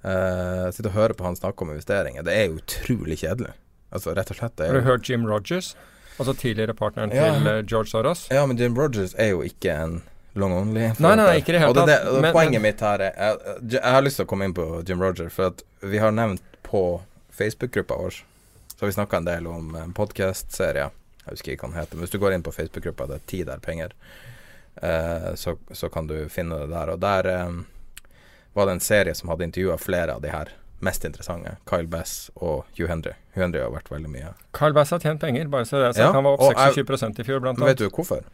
Uh, 0.05 0.71
sitter 0.73 0.89
og 0.91 0.97
hører 0.97 1.13
på 1.17 1.25
han 1.25 1.37
snakke 1.37 1.65
om 1.65 1.71
investeringer. 1.75 2.23
Det 2.25 2.33
er 2.37 2.47
jo 2.49 2.59
utrolig 2.61 3.19
kjedelig. 3.21 3.53
Altså 3.93 4.15
rett 4.17 4.31
og 4.33 4.39
slett. 4.39 4.61
Har 4.61 4.77
du 4.77 4.85
hørt 4.87 5.09
Jim 5.09 5.25
Rogers? 5.29 5.75
Altså 6.21 6.35
tidligere 6.37 6.75
partneren 6.77 7.13
Ja. 7.17 7.31
til 7.33 7.47
eh, 7.49 7.63
George 7.65 7.89
Soros? 7.91 8.27
ja, 8.31 8.45
men 8.47 8.57
Jim 8.61 8.75
Rogers 8.77 9.15
er 9.19 9.31
jo 9.33 9.41
ikke 9.43 9.73
en 9.73 10.03
long 10.35 10.53
only. 10.53 10.91
Nei, 11.01 11.15
nei, 11.17 11.39
ikke 11.41 11.53
det 11.57 11.61
helt 11.65 11.77
og 11.81 11.87
det, 11.89 11.97
det, 12.05 12.21
Men- 12.23 12.33
poenget 12.37 12.61
men- 12.61 12.63
mitt 12.69 12.81
her 12.85 13.01
er 13.01 13.13
jeg, 13.17 13.71
jeg 13.73 13.83
har 13.83 14.03
lyst 14.05 14.17
til 14.21 14.27
å 14.27 14.29
komme 14.29 14.45
inn 14.45 14.55
på 14.55 14.67
Jim 14.89 15.01
Rogers, 15.01 15.33
for 15.33 15.47
at 15.55 15.63
vi 15.81 15.99
har 15.99 16.13
nevnt 16.13 16.43
på 16.63 17.01
Facebook-gruppa 17.33 17.97
vår 17.97 18.11
Så 18.77 18.85
har 18.85 18.87
vi 18.93 18.93
snakka 19.01 19.17
en 19.17 19.25
del 19.25 19.47
om 19.47 19.75
en 19.77 19.93
podkast-serie. 19.93 20.91
Jeg 21.31 21.39
husker 21.39 21.55
ikke 21.55 21.69
hva 21.69 21.73
den 21.73 21.81
heter, 21.81 21.97
men 21.97 22.05
hvis 22.07 22.15
du 22.15 22.19
går 22.23 22.35
inn 22.35 22.45
på 22.47 22.55
Facebook-gruppa, 22.55 23.07
det 23.07 23.21
er 23.21 23.27
Tid 23.31 23.51
er 23.55 23.63
penger, 23.63 23.95
eh, 24.83 25.29
så, 25.39 25.57
så 25.71 25.91
kan 25.93 26.11
du 26.11 26.17
finne 26.33 26.59
det 26.65 26.71
der. 26.73 26.95
Og 26.95 27.03
der 27.03 27.29
eh, 27.31 27.61
var 28.59 28.67
det 28.67 28.79
en 28.79 28.83
serie 28.85 29.15
som 29.15 29.31
hadde 29.31 29.47
intervjua 29.47 29.79
flere 29.79 30.19
av 30.19 30.25
de 30.25 30.33
her 30.35 30.51
mest 30.81 31.05
interessante. 31.05 31.57
Kyle 31.69 31.87
Bass 31.93 32.31
og 32.35 32.65
Hugh 32.79 32.89
Henry. 32.91 33.13
Hugh 33.35 33.45
Henry 33.45 33.61
har 33.63 33.71
vært 33.75 33.91
veldig 33.93 34.11
mye. 34.11 34.33
Kyle 34.57 34.75
Bass 34.77 34.91
har 34.95 35.03
tjent 35.05 35.21
penger, 35.23 35.49
bare 35.53 35.69
så 35.69 35.79
det 35.79 35.91
er 35.91 35.97
sagt. 35.99 36.07
Ja, 36.07 36.13
Han 36.17 36.27
var 36.27 36.41
opp 36.41 36.75
26 36.75 37.21
i 37.21 37.29
fjor, 37.29 37.43
blant 37.45 37.61
Men 37.61 37.71
vet 37.71 37.83
du 37.83 37.87
hvorfor? 37.89 38.25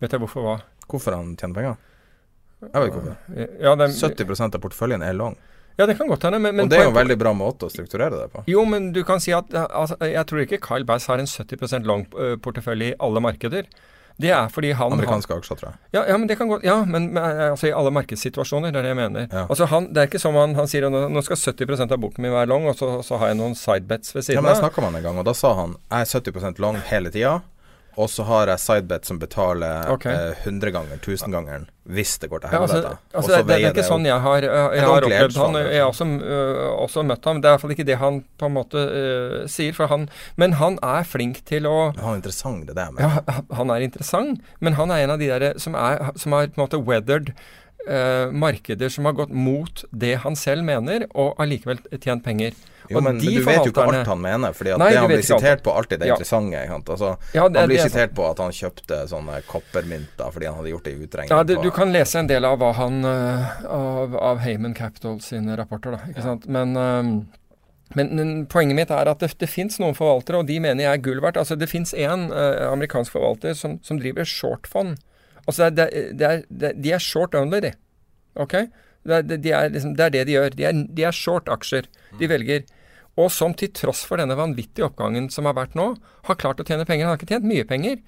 Vet 0.00 0.16
jeg 0.16 0.22
hvorfor 0.22 0.46
hva? 0.46 0.56
Hvorfor 0.90 1.14
han 1.14 1.36
tjener 1.36 1.58
penger? 1.60 1.78
Jeg 2.60 2.72
vet 2.74 2.90
ikke 2.90 3.00
hvorfor. 3.00 3.46
Ja, 3.60 3.74
det, 3.76 3.90
70 3.96 4.44
av 4.48 4.60
porteføljen 4.64 5.04
er 5.04 5.16
long. 5.16 5.36
Ja, 5.80 5.86
det 5.88 5.96
kan 5.98 6.08
godt 6.12 6.26
hende, 6.28 6.38
men, 6.44 6.54
men 6.54 6.66
og 6.68 6.70
det 6.72 6.78
er 6.78 6.86
jo 6.88 6.92
en 6.94 6.98
veldig 7.00 7.16
bra 7.20 7.32
måte 7.36 7.66
å 7.66 7.72
strukturere 7.72 8.12
det 8.20 8.28
på. 8.34 8.44
Jo, 8.52 8.66
men 8.68 8.90
du 8.94 9.00
kan 9.08 9.20
si 9.22 9.32
at 9.36 9.48
altså, 9.56 9.96
Jeg 10.04 10.26
tror 10.28 10.44
ikke 10.44 10.60
Kyle 10.62 10.84
Bass 10.88 11.08
har 11.10 11.18
en 11.22 11.30
70 11.30 11.86
lang 11.88 12.04
eh, 12.20 12.36
portefølje 12.44 12.92
i 12.92 12.98
alle 13.00 13.22
markeder. 13.24 13.66
Det 14.20 14.28
er 14.36 14.50
fordi 14.52 14.74
han 14.76 14.92
Amerikanske 14.92 15.32
aksjer, 15.32 15.56
tror 15.56 15.68
jeg. 15.70 15.78
Ja, 15.96 16.02
ja, 16.10 16.16
men 16.20 16.28
det 16.28 16.34
kan 16.36 16.50
godt 16.50 16.64
Ja, 16.66 16.74
men, 16.84 17.06
men 17.16 17.22
altså 17.54 17.70
i 17.70 17.72
alle 17.72 17.88
markedssituasjoner, 17.96 18.68
det 18.74 18.82
er 18.82 18.84
det 18.84 18.90
jeg 18.92 18.98
mener. 18.98 19.28
Ja. 19.32 19.46
Altså 19.46 19.64
han, 19.70 19.86
Det 19.94 20.02
er 20.02 20.10
ikke 20.10 20.20
som 20.20 20.36
han, 20.36 20.52
han 20.58 20.68
sier 20.68 20.84
nå 20.92 21.22
skal 21.24 21.40
70% 21.40 21.94
av 21.96 22.02
boken 22.02 22.26
min 22.26 22.34
være 22.34 22.50
long, 22.52 22.66
og 22.68 22.76
så, 22.76 22.90
så 23.06 23.16
har 23.22 23.32
jeg 23.32 23.38
noen 23.40 23.56
sidebets 23.56 24.12
ved 24.12 24.20
Ja, 24.20 24.26
siden 24.26 24.44
men 24.44 24.50
jeg 24.52 24.58
av. 24.58 24.66
snakka 24.66 24.84
med 24.84 24.90
han 24.92 24.98
en 25.00 25.06
gang, 25.08 25.22
og 25.22 25.24
da 25.30 25.34
sa 25.38 25.54
han 25.62 25.72
jeg 25.78 26.04
er 26.04 26.12
70% 26.20 26.60
long 26.66 26.76
hele 26.90 27.14
tida. 27.14 27.38
Og 27.98 28.10
så 28.10 28.24
har 28.28 28.50
jeg 28.52 28.62
sidebet 28.62 29.08
som 29.08 29.18
betaler 29.18 29.90
Ok. 29.90 30.06
eh, 30.06 30.44
100 30.44 30.70
ganger, 30.74 31.00
1000 31.00 31.34
ganger 31.34 31.68
hvis 31.90 32.18
det 32.22 32.28
går 32.30 32.42
til 32.42 32.52
Ja, 32.52 32.60
altså, 32.62 32.96
altså 33.12 33.30
det, 33.30 33.38
det, 33.38 33.46
det 33.48 33.64
er 33.66 33.72
ikke 33.72 33.86
sånn 33.86 34.04
jeg 34.06 34.22
har, 34.22 34.44
jeg, 34.44 34.66
jeg 34.76 34.84
har 34.84 35.06
opplevd 35.06 35.38
han. 35.40 35.56
Jeg 35.64 35.80
har 35.80 35.88
også, 35.88 36.06
uh, 36.22 36.66
også 36.84 37.04
møtt 37.08 37.26
ham. 37.26 37.40
Det 37.40 37.48
er 37.48 37.50
i 37.50 37.56
hvert 37.56 37.64
fall 37.64 37.74
ikke 37.74 37.86
det 37.88 37.96
han 37.98 38.20
på 38.38 38.50
en 38.50 38.54
måte 38.54 38.84
uh, 38.84 39.38
sier. 39.50 39.74
Han, 39.90 40.06
men 40.38 40.54
han 40.60 40.76
er 40.86 41.08
flink 41.08 41.40
til 41.48 41.66
å 41.66 41.78
Han 41.96 42.12
er 42.12 42.20
interessant, 42.20 42.66
det 42.68 42.76
der 42.78 42.92
med 42.94 43.02
Ja, 43.02 43.40
han 43.58 43.72
er 43.74 43.86
interessant, 43.86 44.44
men 44.60 44.78
han 44.78 44.92
er 44.94 45.06
en 45.06 45.16
av 45.16 45.22
de 45.22 45.32
der 45.32 45.58
som, 45.62 45.74
er, 45.74 46.12
som 46.20 46.36
har 46.36 46.52
på 46.52 46.60
en 46.60 46.66
måte 46.66 46.82
weathered 46.84 47.32
øh, 47.88 48.32
markeder 48.32 48.88
som 48.90 49.04
har 49.08 49.12
gått 49.12 49.30
mot 49.32 49.84
det 49.90 50.16
han 50.24 50.36
selv 50.36 50.64
mener, 50.64 51.06
og 51.14 51.36
allikevel 51.40 51.78
tjent 52.00 52.24
penger. 52.24 52.52
Jo, 52.90 52.96
og 52.98 53.04
men, 53.04 53.18
men 53.20 53.22
du 53.22 53.44
vet 53.46 53.60
jo 53.62 53.70
ikke 53.70 53.84
alt 53.86 54.06
han 54.08 54.18
mener, 54.20 54.52
Fordi 54.56 54.72
Nei, 54.80 54.88
det 54.90 54.98
han 54.98 55.06
blir 55.12 55.22
sitert 55.22 55.60
på, 55.62 55.70
alltid 55.78 56.00
det 56.00 56.08
Ja. 56.08 56.14
interessante. 56.16 56.90
Altså, 56.90 57.10
Ja, 57.34 57.48
det- 57.48 57.60
han 57.60 57.68
blir 57.68 57.78
er 57.78 57.88
sitert 57.88 58.14
på 58.14 58.24
at 58.30 58.38
han 58.38 58.50
kjøpte 58.50 58.98
sånne 59.06 59.42
koppermynter 59.46 60.32
fordi 60.32 60.46
han 60.46 60.54
hadde 60.56 60.70
gjort 60.72 60.84
det 60.84 60.92
i 60.96 61.04
utregning. 61.06 61.30
Ja, 61.30 61.42
det, 61.44 61.56
på- 61.56 61.62
Du 61.62 61.70
kan 61.70 61.92
lese 61.92 62.18
en 62.18 62.26
del 62.26 62.44
av 62.44 62.60
han 62.74 63.04
øh, 63.04 63.64
av, 63.70 64.16
av 64.16 64.38
Heyman 64.38 64.74
Capital 64.74 65.20
sine 65.20 65.56
rapporter, 65.56 65.92
da. 65.92 65.98
Ikke 66.10 66.22
sant? 66.22 66.48
Men, 66.48 66.74
øhm, 66.74 67.26
men, 67.94 68.46
poenget 68.46 68.74
mitt 68.74 68.90
er 68.90 69.08
at 69.08 69.18
det, 69.20 69.38
det 69.38 69.48
fins 69.48 69.78
noen 69.78 69.94
forvaltere, 69.94 70.38
og 70.38 70.46
de 70.46 70.58
mener 70.58 70.82
jeg 70.84 70.92
er 70.92 71.02
gull 71.02 71.20
verdt. 71.20 71.36
Altså, 71.36 71.56
det 71.56 71.68
fins 71.70 71.92
én 71.94 72.28
amerikansk 72.72 73.12
forvalter 73.12 73.54
som, 73.54 73.78
som 73.82 73.98
driver 73.98 74.24
shortfond. 74.24 74.96
Altså, 75.50 75.70
det, 75.74 75.88
det, 76.18 76.26
er, 76.26 76.44
det, 76.48 76.74
de 76.80 76.94
er 76.94 77.02
short 77.02 77.34
only, 77.38 77.60
de. 77.66 77.74
Ok? 78.40 78.56
Det 79.06 79.40
de 79.40 79.52
er 79.56 79.72
liksom, 79.72 79.94
det 79.96 80.06
er 80.06 80.14
det 80.14 80.26
de 80.28 80.36
gjør. 80.36 80.56
De 80.56 80.66
er, 80.68 80.80
de 80.98 81.06
er 81.08 81.16
short 81.16 81.48
aksjer. 81.50 81.88
De 82.20 82.28
velger. 82.30 82.64
Og 83.20 83.30
som 83.34 83.54
til 83.56 83.72
tross 83.74 84.02
for 84.06 84.20
denne 84.20 84.36
vanvittige 84.38 84.86
oppgangen 84.86 85.28
som 85.32 85.48
har 85.48 85.56
vært 85.58 85.76
nå, 85.78 85.92
har 86.28 86.40
klart 86.40 86.60
å 86.62 86.66
tjene 86.66 86.86
penger. 86.88 87.08
Han 87.08 87.14
har 87.14 87.20
ikke 87.20 87.32
tjent 87.32 87.48
mye 87.48 87.66
penger, 87.68 87.98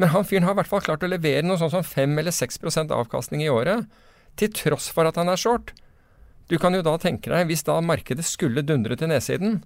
men 0.00 0.12
han 0.14 0.26
fyren 0.26 0.46
har 0.48 0.56
i 0.56 0.60
hvert 0.60 0.70
fall 0.70 0.84
klart 0.84 1.04
å 1.04 1.10
levere 1.10 1.44
noe 1.46 1.60
sånn 1.60 1.72
som 1.72 1.84
5 1.86 2.18
eller 2.22 2.34
6% 2.34 2.94
avkastning 2.96 3.44
i 3.44 3.52
året, 3.52 3.86
til 4.40 4.52
tross 4.56 4.88
for 4.94 5.08
at 5.08 5.18
han 5.20 5.30
er 5.30 5.40
short. 5.40 5.74
Du 6.50 6.56
kan 6.58 6.74
jo 6.74 6.82
da 6.82 6.96
tenke 6.98 7.30
deg, 7.30 7.46
hvis 7.50 7.66
da 7.66 7.76
markedet 7.84 8.24
skulle 8.26 8.64
dundre 8.66 8.96
til 8.98 9.12
nedsiden, 9.12 9.60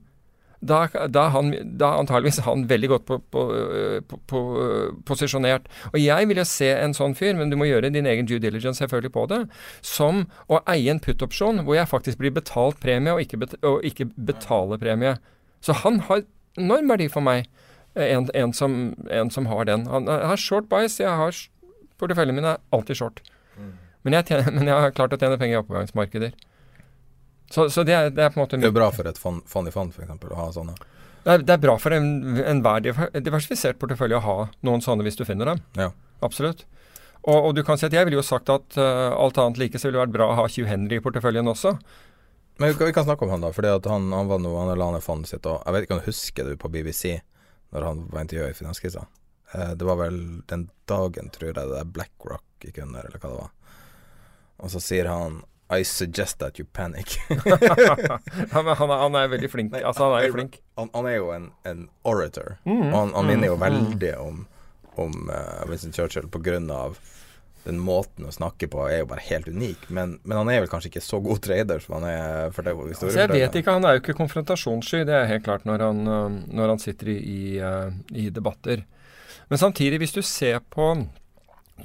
da, 0.64 0.80
da, 1.12 1.26
han, 1.34 1.52
da 1.78 1.92
antageligvis 2.00 2.40
han 2.46 2.66
veldig 2.70 2.90
godt 2.94 3.06
på, 3.08 3.18
på, 3.34 3.44
på, 4.30 4.42
posisjonert. 5.08 5.68
Og 5.92 5.98
jeg 6.00 6.30
vil 6.30 6.40
jo 6.40 6.46
se 6.48 6.70
en 6.74 6.96
sånn 6.96 7.16
fyr, 7.18 7.36
men 7.38 7.52
du 7.52 7.58
må 7.60 7.68
gjøre 7.68 7.92
din 7.94 8.08
egen 8.10 8.28
due 8.30 8.42
diligence 8.42 8.82
selvfølgelig 8.82 9.14
på 9.14 9.26
det, 9.32 9.40
som 9.84 10.24
å 10.48 10.62
eie 10.70 10.90
en 10.92 11.02
put-opsjon 11.04 11.64
hvor 11.66 11.78
jeg 11.78 11.90
faktisk 11.90 12.22
blir 12.22 12.34
betalt 12.34 12.80
premie 12.82 13.14
og 13.14 13.22
ikke, 13.24 13.42
bet, 13.44 13.56
og 13.66 13.84
ikke 13.86 14.08
betaler 14.16 14.80
premie. 14.80 15.16
Så 15.64 15.76
han 15.84 16.02
har 16.08 16.24
enorm 16.60 16.90
verdi 16.92 17.10
for 17.12 17.24
meg, 17.24 17.48
en, 17.94 18.26
en, 18.34 18.52
som, 18.56 18.94
en 19.06 19.30
som 19.30 19.46
har 19.46 19.68
den. 19.68 19.86
Han 19.86 20.10
har 20.10 20.40
short 20.40 20.66
buys. 20.70 20.98
jeg 20.98 21.10
har 21.14 21.36
porteføljen 22.00 22.34
min 22.34 22.48
er 22.48 22.62
alltid 22.74 22.98
short. 22.98 23.22
Men 24.04 24.18
jeg, 24.18 24.28
tjener, 24.30 24.50
men 24.56 24.68
jeg 24.68 24.86
har 24.86 24.96
klart 24.96 25.14
å 25.16 25.20
tjene 25.20 25.38
penger 25.40 25.58
i 25.58 25.62
oppgangsmarkeder. 25.62 26.34
Så, 27.54 27.68
så 27.70 27.84
det, 27.86 27.94
er, 27.94 28.10
det 28.10 28.24
er 28.24 28.32
på 28.34 28.40
en 28.40 28.44
måte 28.44 28.58
Det 28.58 28.66
er 28.72 28.74
bra 28.74 28.88
for 28.94 29.06
et 29.06 29.18
fond, 29.20 29.42
fond 29.50 29.70
i 29.70 29.72
fond, 29.74 29.92
f.eks., 29.94 30.10
å 30.10 30.38
ha 30.40 30.46
sånne. 30.56 30.74
det 31.24 31.34
er, 31.36 31.42
det 31.46 31.54
er 31.54 31.60
bra 31.62 31.76
for 31.78 31.94
en- 31.94 32.40
enhver 32.42 32.88
en 33.06 33.22
diversifisert 33.26 33.78
portefølje 33.78 34.18
å 34.18 34.24
ha 34.24 34.36
noen 34.66 34.82
sånne 34.82 35.06
hvis 35.06 35.20
du 35.20 35.22
finner 35.28 35.52
dem. 35.52 35.60
Ja. 35.78 35.92
Absolutt. 36.26 36.64
Og, 37.24 37.36
og 37.38 37.52
du 37.56 37.62
kan 37.64 37.78
si 37.80 37.86
at 37.86 37.94
jeg 37.96 38.04
ville 38.08 38.18
jo 38.18 38.24
sagt 38.26 38.50
at 38.52 38.74
uh, 38.76 39.14
alt 39.16 39.38
annet 39.40 39.60
like 39.62 39.78
så 39.80 39.88
ville 39.88 39.96
det 40.00 40.06
vært 40.08 40.16
bra 40.18 40.26
å 40.32 40.34
ha 40.42 40.48
Hugh 40.50 40.66
Henry 40.68 40.98
i 40.98 41.04
porteføljen 41.04 41.48
også. 41.48 41.76
Men 42.58 42.68
vi 42.70 42.76
kan, 42.78 42.90
vi 42.90 42.96
kan 42.98 43.06
snakke 43.06 43.24
om 43.24 43.32
han, 43.32 43.46
da. 43.46 43.52
For 43.54 43.66
han, 43.90 44.10
han 44.12 44.28
var 44.30 44.42
noe, 44.42 44.58
han 44.66 44.78
la 44.78 44.90
ned 44.94 45.02
fondet 45.06 45.30
sitt. 45.32 45.46
Og 45.48 45.62
jeg 45.64 45.74
vet 45.76 45.86
ikke 45.86 45.96
om 45.96 46.02
du 46.02 46.10
husker 46.10 46.50
det 46.50 46.58
på 46.60 46.70
BBC 46.74 47.14
når 47.74 47.86
han 47.88 48.04
var 48.12 48.26
intervjua 48.26 48.50
i 48.52 48.58
finanskrisa. 48.58 49.06
Eh, 49.54 49.72
det 49.78 49.88
var 49.88 49.98
vel 49.98 50.20
den 50.50 50.68
dagen, 50.90 51.30
tror 51.34 51.48
jeg, 51.48 51.56
det 51.56 51.64
der 51.72 51.88
BlackRock 51.96 52.44
gikk 52.66 52.78
under, 52.84 53.08
eller 53.08 53.18
hva 53.22 53.32
det 53.32 53.40
var. 53.40 53.80
Og 54.62 54.70
så 54.74 54.82
sier 54.84 55.08
han 55.10 55.40
I 55.72 55.82
suggest 55.82 56.38
that 56.38 56.58
you 56.60 56.66
panic. 56.72 57.16
Han, 58.52 58.68
er, 58.68 58.74
han 58.74 59.14
er 59.16 59.28
veldig 59.32 59.50
flink. 59.50 59.74
Altså, 59.80 60.04
han 60.04 60.18
er 60.18 60.26
jo 60.28 60.34
flink. 60.36 60.58
Han, 60.78 60.90
han 60.94 61.06
er 61.08 61.16
jo 61.16 61.30
en, 61.34 61.50
en 61.66 61.86
orator, 62.04 62.58
Mm. 62.64 62.90
og 62.92 62.98
han, 62.98 63.14
han 63.16 63.26
minner 63.30 63.48
jo 63.48 63.56
veldig 63.60 64.12
om, 64.20 64.46
om 65.00 65.16
uh, 65.32 65.64
Winston 65.68 65.92
Churchill 65.96 66.28
på 66.30 66.42
grunn 66.44 66.68
av 66.70 66.98
den 67.64 67.78
måten 67.80 68.26
å 68.28 68.32
snakke 68.34 68.68
på 68.68 68.82
er 68.90 68.98
jo 69.00 69.08
bare 69.08 69.24
helt 69.24 69.48
unik. 69.48 69.86
Men, 69.88 70.18
men 70.28 70.36
han 70.36 70.50
er 70.52 70.60
vel 70.62 70.68
kanskje 70.72 70.90
ikke 70.92 71.04
så 71.04 71.20
god 71.24 71.40
trader 71.46 71.80
som 71.80 71.96
han 71.96 72.06
er 72.10 72.50
for 72.52 72.66
det 72.66 72.74
altså, 72.76 73.08
jeg 73.16 73.30
vet 73.32 73.56
ikke, 73.56 73.72
Han 73.72 73.86
er 73.88 73.96
jo 73.96 74.02
ikke 74.02 74.16
konfrontasjonssky, 74.20 75.00
det 75.08 75.16
er 75.16 75.30
helt 75.32 75.46
klart 75.46 75.64
når 75.64 75.86
han, 75.86 76.02
øh, 76.04 76.36
når 76.52 76.74
han 76.74 76.82
sitter 76.82 77.14
i, 77.14 77.16
i, 77.24 77.40
øh, 77.64 77.88
i 78.12 78.28
debatter. 78.28 78.84
Men 79.48 79.60
samtidig, 79.60 80.02
hvis 80.02 80.12
du 80.12 80.20
ser 80.22 80.60
på 80.72 80.90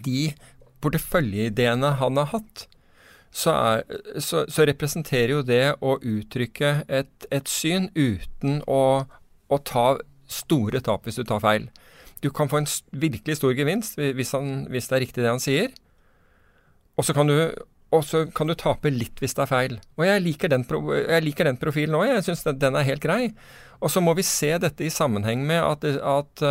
de 0.04 0.34
porteføljeideene 0.84 1.96
han 2.00 2.20
har 2.20 2.30
hatt, 2.36 2.68
så, 3.32 3.54
er, 3.54 4.00
så, 4.20 4.44
så 4.50 4.66
representerer 4.68 5.36
jo 5.38 5.42
det 5.46 5.64
å 5.86 5.98
uttrykke 5.98 6.72
et, 6.88 7.28
et 7.30 7.50
syn 7.50 7.90
uten 7.96 8.64
å, 8.68 9.06
å 9.50 9.60
ta 9.66 9.88
store 10.30 10.82
tap 10.86 11.06
hvis 11.06 11.20
du 11.22 11.26
tar 11.28 11.44
feil. 11.44 11.70
Du 12.24 12.30
kan 12.36 12.50
få 12.52 12.62
en 12.62 12.70
virkelig 12.92 13.40
stor 13.40 13.54
gevinst 13.56 14.00
hvis, 14.00 14.34
han, 14.36 14.66
hvis 14.72 14.90
det 14.90 14.98
er 14.98 15.06
riktig 15.06 15.24
det 15.24 15.32
han 15.32 15.44
sier. 15.44 15.70
Og 17.00 17.08
så 17.08 17.16
kan 17.16 17.30
du 17.30 17.38
og 17.90 18.04
så 18.06 18.28
kan 18.36 18.46
du 18.46 18.54
tape 18.54 18.92
litt 18.94 19.18
hvis 19.18 19.34
det 19.34 19.48
er 19.48 19.50
feil. 19.50 19.80
Og 19.98 20.06
jeg 20.06 20.22
liker 20.22 20.52
den, 20.52 20.62
pro 20.68 20.82
jeg 20.94 21.26
liker 21.26 21.48
den 21.50 21.58
profilen 21.58 21.98
òg. 21.98 22.06
Jeg 22.12 22.28
syns 22.28 22.46
den, 22.46 22.78
er 22.78 22.86
helt 22.86 23.02
grei. 23.02 23.32
Og 23.82 23.90
så 23.90 24.04
må 24.04 24.14
vi 24.18 24.26
se 24.28 24.52
dette 24.62 24.86
i 24.86 24.92
sammenheng 24.94 25.42
med 25.48 25.64
at, 25.64 25.88
at, 25.98 26.44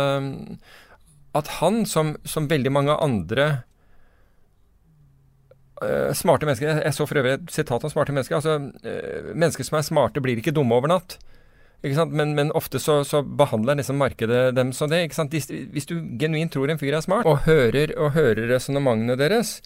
at 1.39 1.51
han, 1.61 1.85
som, 1.87 2.17
som 2.27 2.49
veldig 2.51 2.73
mange 2.75 2.97
andre 2.99 3.47
smarte 6.17 6.47
mennesker 6.47 6.81
Jeg, 6.83 6.93
så 6.93 7.05
for 7.07 7.21
øvrig 7.21 7.37
et 7.37 7.51
sitat 7.53 7.83
om 7.83 7.91
smarte 7.91 8.15
mennesker. 8.15 8.35
Altså, 8.39 8.57
uh, 8.59 9.33
mennesker 9.33 9.67
som 9.67 9.79
er 9.79 9.87
smarte, 9.87 10.23
blir 10.23 10.39
ikke 10.41 10.55
dumme 10.55 10.75
over 10.75 10.91
natt. 10.91 11.19
Men, 11.81 12.33
men 12.35 12.51
ofte 12.51 12.79
så, 12.79 13.03
så 13.07 13.21
behandler 13.23 13.79
liksom 13.79 14.01
markedet 14.01 14.55
dem 14.55 14.73
som 14.75 14.89
det. 14.91 15.05
Hvis, 15.15 15.47
hvis 15.47 15.87
du 15.87 15.95
genuint 16.19 16.51
tror 16.51 16.67
en 16.67 16.81
fyr 16.81 16.97
er 16.97 17.05
smart, 17.05 17.25
og 17.25 17.45
hører, 17.45 17.93
og 17.95 18.11
hører 18.17 18.49
resonnementene 18.51 19.15
deres 19.19 19.61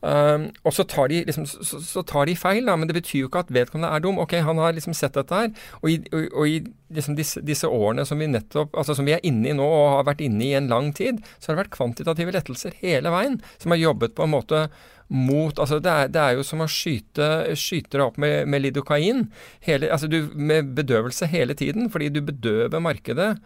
um, 0.00 0.48
og 0.62 0.74
så 0.74 0.84
tar, 0.86 1.08
de, 1.10 1.24
liksom, 1.26 1.46
så, 1.46 1.80
så 1.82 2.02
tar 2.06 2.28
de 2.28 2.36
feil, 2.38 2.66
da, 2.68 2.76
men 2.78 2.90
det 2.90 2.96
betyr 3.00 3.24
jo 3.24 3.30
ikke 3.30 3.42
at 3.46 3.52
vedkommende 3.54 3.90
er 3.94 4.04
dum. 4.04 4.20
Ok, 4.22 4.36
han 4.44 4.60
har 4.62 4.76
liksom 4.76 4.94
sett 4.96 5.16
dette 5.18 5.34
her, 5.34 5.50
og 5.80 5.90
i, 5.90 5.98
og, 6.12 6.28
og 6.30 6.52
i 6.52 6.60
liksom 6.94 7.16
disse, 7.18 7.42
disse 7.44 7.68
årene 7.68 8.06
som 8.08 8.22
vi 8.22 8.30
nettopp, 8.30 8.76
altså 8.78 8.94
som 8.94 9.08
vi 9.08 9.16
er 9.16 9.24
inne 9.26 9.50
i 9.50 9.56
nå, 9.56 9.66
og 9.66 9.96
har 9.96 10.06
vært 10.12 10.22
inne 10.24 10.46
i 10.46 10.54
en 10.58 10.70
lang 10.70 10.92
tid, 10.96 11.18
så 11.38 11.50
har 11.50 11.58
det 11.58 11.64
vært 11.64 11.74
kvantitative 11.74 12.36
lettelser 12.38 12.78
hele 12.84 13.12
veien, 13.14 13.40
som 13.58 13.74
har 13.74 13.82
jobbet 13.82 14.14
på 14.14 14.28
en 14.28 14.34
måte 14.36 14.68
mot 15.08 15.56
altså 15.58 15.78
det 15.80 15.88
er, 15.92 16.08
det 16.12 16.20
er 16.20 16.34
jo 16.36 16.42
som 16.44 16.60
å 16.60 16.66
skyte, 16.68 17.28
skyte 17.56 17.96
deg 17.96 18.04
opp 18.04 18.18
med, 18.20 18.46
med 18.48 18.60
lidokain. 18.66 19.26
Hele, 19.64 19.88
altså 19.94 20.08
du, 20.10 20.18
med 20.34 20.74
bedøvelse 20.76 21.26
hele 21.32 21.54
tiden, 21.56 21.88
fordi 21.90 22.10
du 22.12 22.20
bedøver 22.20 22.82
markedet 22.84 23.38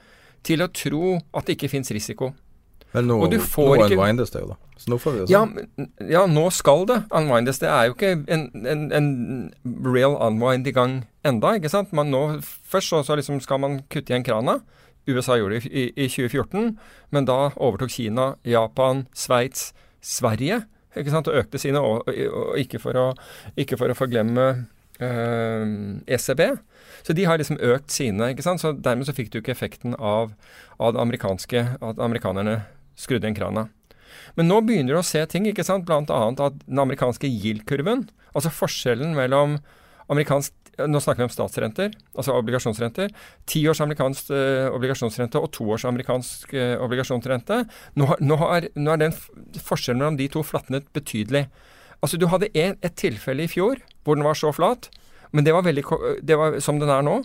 til 0.43 0.65
å 0.65 0.71
tro 0.75 1.21
at 1.39 1.47
det 1.47 1.55
ikke 1.57 1.71
fins 1.71 1.93
risiko. 1.95 2.33
Men 2.93 3.07
nå, 3.09 3.21
nå 3.25 3.39
ikke- 3.39 3.95
unwindes 3.95 4.31
det 4.35 4.43
jo, 4.43 4.49
da. 4.53 4.57
Så 4.83 4.91
nå 4.91 4.99
får 4.99 5.13
vi 5.15 5.19
jo 5.23 5.27
Ja, 5.31 5.45
se. 5.47 5.53
men- 5.79 6.11
ja, 6.11 6.27
nå 6.27 6.51
skal 6.53 6.85
det 6.87 6.99
unwindes. 7.15 7.59
Det 7.63 7.69
er 7.71 7.87
jo 7.87 7.95
ikke 7.95 8.25
en, 8.29 8.51
en, 8.67 8.83
en 8.93 9.53
real 9.85 10.17
unwind 10.19 10.67
i 10.67 10.73
gang 10.73 11.07
enda, 11.25 11.55
ikke 11.57 11.71
sant. 11.71 11.93
Man 11.93 12.11
nå, 12.11 12.43
først 12.43 12.91
så, 12.91 13.05
så 13.07 13.17
liksom 13.17 13.41
skal 13.41 13.59
man 13.63 13.79
kutte 13.89 14.11
igjen 14.13 14.25
krana. 14.27 14.59
USA 15.09 15.35
gjorde 15.39 15.63
det 15.63 15.71
i, 15.73 15.87
i 15.97 16.09
2014, 16.09 16.77
men 17.11 17.25
da 17.25 17.51
overtok 17.57 17.91
Kina, 17.91 18.35
Japan, 18.45 19.07
Sveits, 19.15 19.73
Sverige 20.03 20.65
ikke 20.99 21.13
sant, 21.15 21.31
og 21.31 21.39
økte 21.41 21.61
sine, 21.61 21.81
og, 21.81 22.09
og, 22.09 22.55
ikke, 22.61 22.81
for 22.83 22.99
å, 22.99 23.07
ikke 23.61 23.79
for 23.81 23.93
å 23.93 23.97
forglemme 23.97 24.47
eh, 25.03 25.65
ECB. 26.17 26.43
Så 27.03 27.17
de 27.17 27.27
har 27.27 27.41
liksom 27.41 27.61
økt 27.65 27.93
sine, 27.95 28.33
ikke 28.33 28.45
sant. 28.47 28.63
Så 28.63 28.75
dermed 28.77 29.09
så 29.09 29.17
fikk 29.17 29.33
du 29.33 29.41
ikke 29.41 29.55
effekten 29.55 29.97
av, 29.99 30.35
av 30.79 30.95
at 30.95 32.03
amerikanerne 32.03 32.59
skrudde 32.99 33.27
igjen 33.27 33.39
krana. 33.39 33.69
Men 34.39 34.49
nå 34.49 34.61
begynner 34.65 34.95
du 34.95 35.01
å 35.01 35.07
se 35.07 35.23
ting, 35.31 35.49
ikke 35.49 35.67
sant. 35.67 35.91
Annet 35.91 36.43
at 36.45 36.61
den 36.65 36.81
amerikanske 36.83 37.29
yield-kurven, 37.29 38.07
altså 38.33 38.53
forskjellen 38.55 39.17
mellom 39.17 39.59
amerikansk 40.13 40.55
nå 40.79 41.01
snakker 41.01 41.23
vi 41.23 41.27
om 41.29 41.33
statsrenter, 41.33 41.93
altså 42.17 42.37
obligasjonsrenter. 42.39 43.13
Tiårs 43.51 43.83
amerikansk 43.85 44.31
eh, 44.33 44.69
obligasjonsrente 44.73 45.41
og 45.41 45.51
toårs 45.53 45.85
amerikansk 45.89 46.55
eh, 46.57 46.75
obligasjonsrente. 46.81 47.63
Nå, 48.01 48.09
har, 48.09 48.23
nå, 48.25 48.39
har, 48.41 48.69
nå 48.79 48.95
er 48.95 49.03
den 49.05 49.15
forskjellen 49.61 50.01
mellom 50.01 50.19
de 50.21 50.31
to 50.33 50.45
flatnet 50.47 50.89
betydelig. 50.97 51.47
Altså 52.03 52.19
Du 52.19 52.27
hadde 52.33 52.51
en, 52.59 52.79
et 52.81 52.97
tilfelle 52.99 53.45
i 53.45 53.51
fjor 53.53 53.83
hvor 54.03 54.19
den 54.19 54.27
var 54.27 54.39
så 54.39 54.51
flat, 54.55 54.89
men 55.33 55.47
det 55.47 55.55
var 55.55 55.65
veldig, 55.67 55.85
det 56.25 56.39
var 56.41 56.59
som 56.65 56.81
den 56.81 56.91
er 56.93 57.05
nå. 57.07 57.21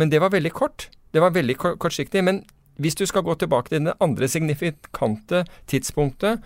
Men 0.00 0.10
det 0.10 0.20
var 0.22 0.32
veldig 0.34 0.50
kort. 0.54 0.88
Det 1.14 1.22
var 1.22 1.34
veldig 1.34 1.54
kort, 1.58 1.78
kortsiktig. 1.82 2.22
Men 2.26 2.42
hvis 2.82 2.96
du 2.98 3.04
skal 3.06 3.22
gå 3.22 3.34
tilbake 3.38 3.70
til 3.70 3.86
det 3.86 3.94
andre 4.02 4.28
signifikante 4.30 5.44
tidspunktet 5.70 6.42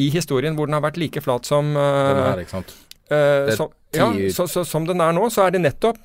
i 0.00 0.08
historien 0.10 0.56
hvor 0.58 0.66
den 0.66 0.74
har 0.78 0.82
vært 0.82 0.98
like 0.98 1.22
flat 1.22 1.46
som 1.46 1.74
eh, 1.76 2.14
Den 2.14 2.24
her, 2.24 2.42
ikke 2.42 2.56
sant. 2.56 2.74
Er 3.10 3.50
som, 3.56 3.70
ja, 3.94 4.06
så, 4.30 4.46
så, 4.48 4.62
som 4.64 4.86
den 4.86 5.00
er 5.00 5.12
nå, 5.16 5.24
så 5.30 5.46
er 5.46 5.50
det 5.56 5.60
nettopp 5.64 5.96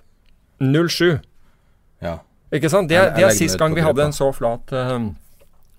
07. 0.62 1.20
Ja. 2.02 2.18
Ikke 2.54 2.70
sant? 2.72 2.90
Det, 2.90 2.96
Jeg- 2.96 3.12
jeg 3.12 3.16
det 3.16 3.26
er 3.26 3.36
sist 3.38 3.58
gang 3.60 3.76
vi 3.76 3.82
hadde 3.82 4.04
en 4.06 4.14
så 4.16 4.32
flat 4.34 4.72
uh, 4.74 5.00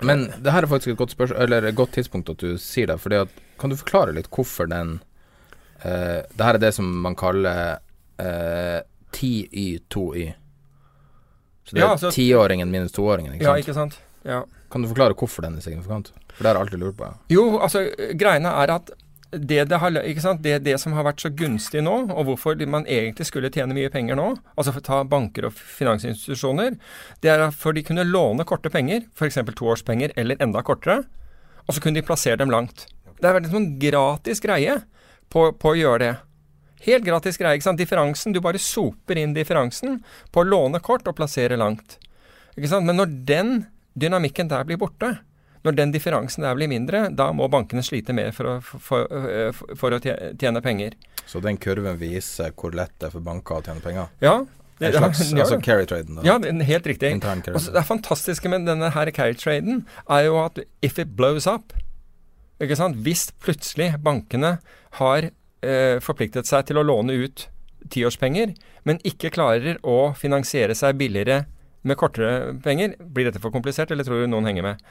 Men 0.04 0.26
det 0.42 0.52
her 0.52 0.62
er 0.62 0.66
faktisk 0.70 0.92
et 0.92 0.96
godt 0.98 1.14
Eller 1.40 1.64
et 1.64 1.74
godt 1.74 1.92
tidspunkt 1.92 2.28
at 2.30 2.36
du 2.38 2.56
sier 2.58 2.86
det. 2.86 2.98
Fordi 3.00 3.16
at, 3.24 3.28
kan 3.58 3.70
du 3.70 3.76
forklare 3.76 4.12
litt 4.14 4.28
hvorfor 4.30 4.68
den 4.68 5.00
uh, 5.84 6.22
Det 6.36 6.42
her 6.44 6.54
er 6.54 6.58
det 6.58 6.74
som 6.74 6.84
man 7.02 7.14
kaller 7.16 7.78
uh, 8.20 8.80
10Y, 9.12 9.80
2Y. 9.88 10.26
Så 11.66 11.74
det 11.74 11.80
Ja, 11.80 11.86
er 11.86 11.90
altså- 11.96 12.10
tiåringen 12.12 12.70
minus 12.70 12.92
toåringen, 12.92 13.34
ikke 13.34 13.44
Ja, 13.44 13.54
ikke 13.56 13.74
sant? 13.74 13.98
Ja. 14.24 14.42
Kan 14.70 14.82
du 14.82 14.88
forklare 14.88 15.14
hvorfor 15.14 15.42
den 15.42 15.56
er 15.56 15.60
signifikant? 15.60 16.12
For 16.34 16.42
det 16.44 16.46
har 16.50 16.54
jeg 16.54 16.60
alltid 16.66 16.78
lurt 16.78 16.96
på. 16.98 17.08
Jo, 17.30 17.58
altså, 17.62 17.88
greiene 18.18 18.48
er 18.48 18.70
at 18.74 18.90
det, 19.30 19.64
det, 19.64 19.76
har? 19.82 19.90
Det, 19.90 20.58
det 20.64 20.76
som 20.78 20.94
har 20.96 21.06
vært 21.06 21.22
så 21.24 21.30
gunstig 21.34 21.82
nå, 21.84 21.94
og 22.14 22.28
hvorfor 22.28 22.58
man 22.70 22.86
egentlig 22.86 23.26
skulle 23.28 23.50
tjene 23.52 23.74
mye 23.76 23.90
penger 23.92 24.18
nå, 24.18 24.28
altså 24.54 24.74
for 24.74 24.82
å 24.82 24.86
ta 24.86 25.00
banker 25.08 25.48
og 25.48 25.56
finansinstitusjoner, 25.56 26.76
det 27.24 27.32
er 27.32 27.46
for 27.54 27.76
de 27.76 27.84
kunne 27.86 28.06
låne 28.06 28.46
korte 28.48 28.70
penger, 28.72 29.04
f.eks. 29.18 29.40
toårspenger 29.58 30.14
eller 30.16 30.40
enda 30.42 30.62
kortere, 30.66 31.02
og 31.66 31.74
så 31.74 31.82
kunne 31.82 31.98
de 31.98 32.06
plassere 32.06 32.38
dem 32.40 32.52
langt. 32.54 32.86
Det 33.18 33.26
er 33.26 33.36
vært 33.38 33.52
en 33.56 33.70
gratis 33.80 34.42
greie 34.44 34.80
på, 35.32 35.48
på 35.58 35.72
å 35.72 35.78
gjøre 35.78 36.02
det. 36.04 36.14
Helt 36.86 37.06
gratis 37.06 37.38
greie. 37.40 37.56
ikke 37.56 37.66
sant? 37.66 37.80
Differansen, 37.80 38.34
du 38.34 38.42
bare 38.44 38.60
soper 38.62 39.18
inn 39.18 39.34
differansen 39.34 40.02
på 40.30 40.42
å 40.42 40.46
låne 40.46 40.82
kort 40.84 41.08
og 41.08 41.16
plassere 41.18 41.58
langt. 41.58 41.96
Ikke 42.54 42.70
sant? 42.70 42.86
Men 42.86 43.00
når 43.00 43.16
den 43.26 43.56
dynamikken 43.98 44.52
der 44.52 44.66
blir 44.68 44.78
borte, 44.80 45.16
når 45.66 45.76
den 45.78 45.94
differansen 45.94 46.46
der 46.46 46.56
blir 46.58 46.70
mindre, 46.70 47.06
da 47.10 47.30
må 47.34 47.48
bankene 47.52 47.82
slite 47.84 48.14
mer 48.16 48.30
for 48.36 48.50
å, 48.50 48.58
for, 48.62 49.06
for, 49.10 49.74
for 49.80 49.96
å 49.96 50.02
tjene 50.02 50.62
penger. 50.64 50.94
Så 51.26 51.42
den 51.42 51.58
kurven 51.58 51.98
viser 51.98 52.54
hvor 52.54 52.76
lett 52.76 52.94
det 53.00 53.10
er 53.10 53.16
for 53.16 53.24
banker 53.26 53.58
å 53.58 53.64
tjene 53.66 53.82
penger? 53.82 54.12
Ja, 54.22 54.38
det, 54.78 54.92
En 54.92 54.98
slags 55.00 55.24
ja, 55.32 55.42
altså 55.42 55.58
carry-traden, 55.64 56.20
ja, 56.26 56.36
helt 56.68 56.86
riktig. 56.86 57.10
Intern 57.16 57.42
carry 57.42 57.58
Og 57.58 57.64
så 57.64 57.74
det 57.74 57.82
fantastiske 57.88 58.52
med 58.52 58.68
denne 58.68 58.92
her 58.94 59.10
carry-traden 59.16 59.82
er 60.06 60.28
jo 60.28 60.38
at 60.44 60.60
if 60.86 61.00
it 61.02 61.16
blows 61.18 61.48
up 61.50 61.74
ikke 62.62 62.78
sant? 62.78 62.96
Hvis 63.04 63.28
plutselig 63.42 63.90
bankene 64.04 64.56
har 65.00 65.28
eh, 65.28 65.98
forpliktet 66.04 66.48
seg 66.48 66.68
til 66.68 66.80
å 66.80 66.86
låne 66.86 67.16
ut 67.20 67.48
tiårspenger, 67.92 68.54
men 68.88 69.02
ikke 69.06 69.32
klarer 69.34 69.76
å 69.86 70.14
finansiere 70.18 70.74
seg 70.78 70.96
billigere 71.00 71.44
med 71.86 71.98
kortere 72.00 72.54
penger, 72.64 72.96
blir 72.98 73.28
dette 73.28 73.42
for 73.42 73.54
komplisert, 73.54 73.92
eller 73.92 74.06
tror 74.06 74.24
du 74.24 74.30
noen 74.32 74.48
henger 74.48 74.64
med? 74.66 74.86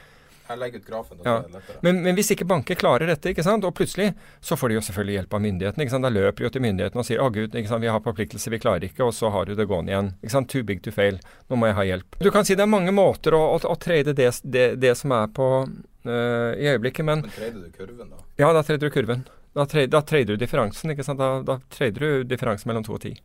Jeg 0.48 0.58
legger 0.58 0.78
ut 0.82 0.86
grafen, 0.86 1.18
Ja. 1.24 1.42
Men, 1.82 2.02
men 2.02 2.14
hvis 2.14 2.30
ikke 2.34 2.46
banker 2.46 2.74
klarer 2.78 3.06
dette, 3.10 3.32
ikke 3.32 3.42
sant, 3.44 3.64
og 3.64 3.74
plutselig 3.74 4.12
så 4.40 4.56
får 4.56 4.68
de 4.68 4.74
jo 4.78 4.80
selvfølgelig 4.86 5.16
hjelp 5.18 5.34
av 5.34 5.40
myndighetene. 5.46 5.82
ikke 5.86 5.94
sant, 5.96 6.06
Da 6.06 6.12
løper 6.14 6.36
de 6.38 6.44
jo 6.44 6.50
til 6.54 6.62
myndighetene 6.62 7.02
og 7.02 7.06
sier 7.08 7.18
'Å 7.20 7.32
gud, 7.32 7.54
ikke 7.54 7.68
sant, 7.68 7.82
vi 7.82 7.88
har 7.90 8.00
forpliktelser, 8.00 8.50
vi 8.50 8.58
klarer 8.62 8.86
ikke', 8.88 9.04
og 9.06 9.12
så 9.14 9.30
har 9.30 9.44
du 9.46 9.54
det 9.54 9.66
gående 9.68 9.90
igjen. 9.90 10.12
ikke 10.22 10.30
sant, 10.30 10.48
Too 10.48 10.62
big 10.62 10.82
to 10.82 10.90
fail. 10.90 11.18
Nå 11.50 11.56
må 11.56 11.66
jeg 11.66 11.74
ha 11.74 11.82
hjelp. 11.82 12.18
Du 12.20 12.30
kan 12.30 12.44
si 12.44 12.54
det 12.54 12.62
er 12.62 12.66
mange 12.70 12.92
måter 12.92 13.32
å, 13.34 13.42
å, 13.56 13.58
å 13.58 13.76
trade 13.78 14.14
det, 14.14 14.40
det, 14.44 14.80
det 14.80 14.94
som 14.96 15.10
er 15.12 15.26
på 15.26 15.66
øh, 16.06 16.52
i 16.56 16.66
øyeblikket, 16.70 17.04
men 17.04 17.20
Men 17.22 17.30
trader 17.30 17.62
du 17.64 17.70
kurven, 17.70 18.10
da? 18.10 18.16
ja, 18.38 18.52
da 18.52 18.62
trader 18.62 18.88
du 18.88 18.90
kurven. 18.90 19.26
Da, 19.56 19.64
tra 19.64 19.86
da 19.86 20.00
trader 20.02 20.36
du 20.36 20.36
differansen, 20.36 20.90
ikke 20.92 21.02
sant. 21.04 21.18
Da, 21.18 21.40
da 21.42 21.58
trader 21.70 21.98
du 22.00 22.24
differansen 22.24 22.68
mellom 22.68 22.84
2 22.84 22.92
og 22.94 23.00
10. 23.00 23.16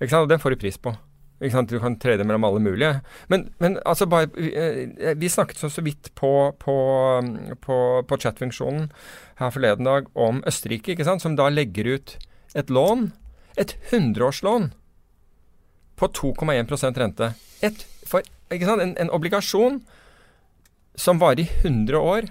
Ikke 0.00 0.10
sant, 0.10 0.22
og 0.22 0.28
den 0.28 0.38
får 0.38 0.50
du 0.50 0.56
pris 0.56 0.76
på. 0.76 0.92
Ikke 1.36 1.52
sant? 1.52 1.72
Du 1.72 1.80
kan 1.82 1.98
trade 2.00 2.24
mellom 2.24 2.46
alle 2.48 2.62
mulige. 2.64 3.00
Men, 3.28 3.50
men 3.60 3.76
altså 3.84 4.06
bare 4.08 4.30
eh, 4.40 5.12
Vi 5.20 5.28
snakket 5.28 5.60
så, 5.60 5.82
vidt 5.84 6.14
på, 6.16 6.52
på, 6.58 6.76
på, 7.60 7.76
på 8.08 8.18
chatfunksjonen 8.22 8.88
her 9.36 9.52
forleden 9.52 9.84
dag 9.84 10.08
om 10.16 10.40
Østerrike, 10.48 10.94
ikke 10.94 11.04
sant? 11.04 11.20
som 11.20 11.36
da 11.36 11.50
legger 11.52 11.90
ut 11.96 12.16
et 12.56 12.70
lån, 12.72 13.10
et 13.60 13.74
hundreårslån, 13.90 14.70
på 15.96 16.08
2,1% 16.08 17.00
rente. 17.00 17.28
Et, 17.64 17.84
for, 18.08 18.24
ikke 18.52 18.68
sant? 18.68 18.80
En, 18.84 18.94
en 18.96 19.12
obligasjon 19.12 19.82
som 20.96 21.20
varer 21.20 21.44
i 21.44 21.48
100 21.60 22.00
år, 22.00 22.30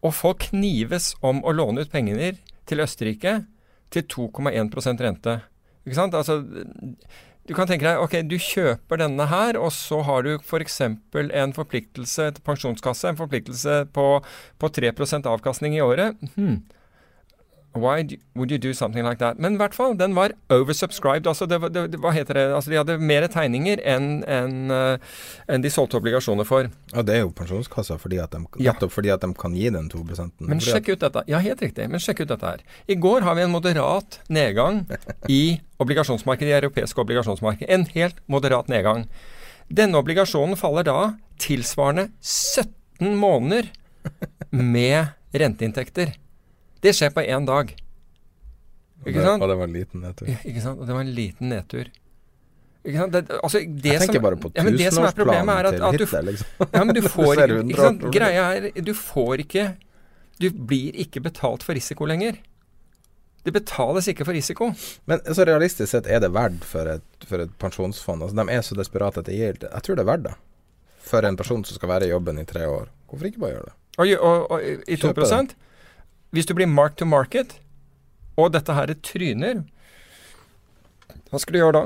og 0.00 0.16
folk 0.16 0.48
knives 0.48 1.12
om 1.24 1.42
å 1.44 1.52
låne 1.52 1.84
ut 1.84 1.92
penger 1.92 2.40
til 2.68 2.80
Østerrike 2.84 3.42
til 3.92 4.08
2,1% 4.08 5.04
rente. 5.04 5.36
Ikke 5.86 5.98
sant? 5.98 6.16
Altså, 6.18 6.40
du 7.46 7.54
kan 7.54 7.68
tenke 7.68 7.86
deg, 7.86 8.00
ok, 8.02 8.16
du 8.26 8.36
kjøper 8.42 9.00
denne 9.00 9.26
her, 9.30 9.58
og 9.60 9.70
så 9.74 10.00
har 10.06 10.26
du 10.26 10.32
f.eks. 10.36 10.80
en 10.82 11.54
forpliktelse 11.56 12.30
til 12.34 12.46
pensjonskasse, 12.46 13.12
en 13.12 13.20
forpliktelse 13.20 13.84
på, 13.94 14.06
på 14.58 14.72
3% 14.80 15.28
avkastning 15.30 15.76
i 15.78 15.84
året. 15.84 16.18
Hmm. 16.34 16.64
Why 17.76 18.02
do, 18.02 18.16
would 18.34 18.50
you 18.50 18.58
do 18.58 18.72
something 18.74 19.04
like 19.04 19.18
that? 19.20 19.38
Men 19.38 19.54
i 19.54 19.60
hvert 19.60 19.74
fall, 19.76 19.94
den 19.98 20.14
var 20.16 20.32
oversubscribed. 20.50 21.26
altså 21.26 21.46
det, 21.46 21.60
det, 21.74 21.82
det, 21.92 22.00
Hva 22.00 22.10
heter 22.16 22.34
det? 22.38 22.44
Altså 22.56 22.70
De 22.72 22.78
hadde 22.80 22.96
mer 22.98 23.26
tegninger 23.28 23.82
enn 23.84 24.22
en, 24.24 24.70
eh, 24.72 24.98
enn 25.52 25.62
de 25.64 25.70
solgte 25.70 25.98
obligasjoner 26.00 26.48
for. 26.48 26.70
Ja, 26.94 27.02
det 27.06 27.14
er 27.18 27.22
jo 27.26 27.30
pensjonskassa 27.36 27.98
fordi 28.00 28.18
at 28.22 28.32
de, 28.32 28.42
Ja. 28.64 28.72
nettopp 28.72 28.92
fordi 28.96 29.12
at 29.12 29.20
de 29.20 29.32
kan 29.34 29.54
gi 29.54 29.68
den 29.70 29.88
2% 29.92 30.32
Men 30.40 30.60
sjekk 30.60 30.88
ut 30.94 31.00
dette. 31.04 31.22
Ja, 31.28 31.38
helt 31.44 31.60
riktig. 31.60 31.88
Men 31.90 32.00
sjekk 32.00 32.20
ut 32.24 32.28
dette 32.32 32.46
her. 32.46 32.64
I 32.88 32.94
går 32.96 33.20
har 33.22 33.34
vi 33.34 33.42
en 33.42 33.50
moderat 33.52 34.20
nedgang 34.28 34.86
i 35.28 35.60
obligasjonsmarkedet, 35.78 36.48
i 36.50 36.58
europeiske 36.62 37.00
obligasjonsmarked. 37.00 37.68
En 37.68 37.84
helt 37.94 38.16
moderat 38.26 38.68
nedgang. 38.72 39.06
Denne 39.68 39.98
obligasjonen 39.98 40.56
faller 40.56 40.84
da 40.86 40.98
tilsvarende 41.42 42.08
17 42.22 43.16
måneder 43.18 43.68
med 44.50 45.08
renteinntekter. 45.34 46.14
Det 46.82 46.92
skjer 46.96 47.12
på 47.14 47.24
én 47.24 47.46
dag. 47.48 47.72
Ikke 49.06 49.22
sant? 49.22 49.42
Og 49.42 49.50
det 49.50 49.56
var 49.58 49.68
en 49.68 49.76
liten 49.76 50.02
nedtur. 50.02 50.28
Ja, 50.30 50.40
Ikke 50.44 50.64
sant? 50.64 50.80
Og 50.80 50.88
det 50.88 50.96
var 50.96 51.04
en 51.04 51.14
liten 51.14 51.52
nedtur. 51.52 51.90
Ikke 52.86 52.98
sant? 53.00 53.14
Det, 53.14 53.38
altså, 53.42 53.60
det 53.60 53.92
Jeg 53.92 54.02
tenker 54.04 54.20
som, 54.20 54.24
bare 54.26 54.40
på 54.40 54.50
tusenårsplanen 54.54 55.50
ja, 55.50 55.70
til 55.74 55.86
at 55.88 55.96
du, 55.98 56.04
Hitler, 56.04 56.26
liksom. 56.30 56.50
ja, 56.76 56.82
men 56.84 56.94
du 56.94 57.02
får 57.16 57.42
ikke? 57.44 58.10
Greia 58.14 58.44
er, 58.56 58.68
du 58.78 58.92
får 58.94 59.42
ikke 59.46 59.64
Du 60.42 60.50
blir 60.68 60.98
ikke 61.06 61.22
betalt 61.24 61.64
for 61.66 61.74
risiko 61.76 62.06
lenger. 62.06 62.38
Det 63.46 63.54
betales 63.54 64.08
ikke 64.10 64.26
for 64.26 64.34
risiko. 64.34 64.72
Men 65.06 65.22
så 65.34 65.46
realistisk 65.46 65.88
sett, 65.92 66.08
er 66.10 66.20
det 66.20 66.32
verdt 66.34 66.64
for 66.66 66.88
et, 66.96 67.06
for 67.24 67.44
et 67.44 67.52
pensjonsfond? 67.62 68.26
Altså, 68.26 68.36
de 68.36 68.54
er 68.56 68.64
så 68.66 68.76
desperate 68.78 69.22
at 69.22 69.30
det 69.30 69.38
gir 69.38 69.60
Jeg 69.62 69.86
tror 69.86 69.98
det 69.98 70.02
er 70.02 70.10
verdt 70.10 70.26
det. 70.26 70.34
For 71.06 71.26
en 71.26 71.38
person 71.38 71.62
som 71.64 71.78
skal 71.78 71.92
være 71.92 72.08
i 72.08 72.10
jobben 72.10 72.42
i 72.42 72.44
tre 72.44 72.66
år. 72.66 72.90
Hvorfor 73.06 73.30
ikke 73.30 73.44
bare 73.44 73.54
gjøre 73.54 73.68
det? 73.68 73.76
Og, 73.96 74.10
og, 74.18 74.50
og 74.50 74.66
i 74.66 74.98
2 74.98 75.12
Kjøpe 75.12 75.28
det. 75.30 75.56
Hvis 76.34 76.46
du 76.46 76.54
blir 76.54 76.66
mark 76.66 76.96
to 76.96 77.04
market, 77.06 77.58
og 78.36 78.52
dette 78.52 78.74
her 78.74 78.86
tryner 79.02 79.62
Hva 81.30 81.38
skal 81.40 81.52
du 81.54 81.58
gjøre 81.58 81.72
da? 81.72 81.84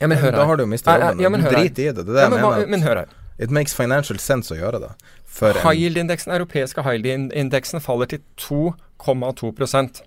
Ja, 0.00 0.06
men 0.06 0.18
hør 0.18 0.30
her. 0.30 0.36
da 0.38 0.44
har 0.46 0.56
du 0.56 0.62
jo 0.62 0.66
mista 0.70 0.90
Ja, 0.94 0.98
ja, 0.98 1.06
jobben. 1.10 1.22
ja, 1.22 1.28
men 1.28 1.40
du 1.42 1.48
driter 1.50 1.82
i 1.82 1.92
det. 1.92 2.06
Det 2.06 2.16
er 2.16 2.22
Ja, 2.22 2.28
men, 2.30 2.38
hva, 2.40 2.50
mener. 2.56 2.66
men 2.74 2.82
hør 2.82 2.96
her. 3.04 3.06
It 3.38 3.50
makes 3.50 3.74
financial 3.74 4.18
sense 4.18 4.50
å 4.54 4.58
gjøre 4.58 4.80
det. 4.82 4.90
For 5.24 5.52
High 5.52 5.78
yield-indeksen, 5.78 6.32
europeiske 6.34 6.82
high 6.82 6.98
yield-indeksen 7.04 7.80
faller 7.80 8.06
til 8.06 8.20
2,2% 8.36 10.02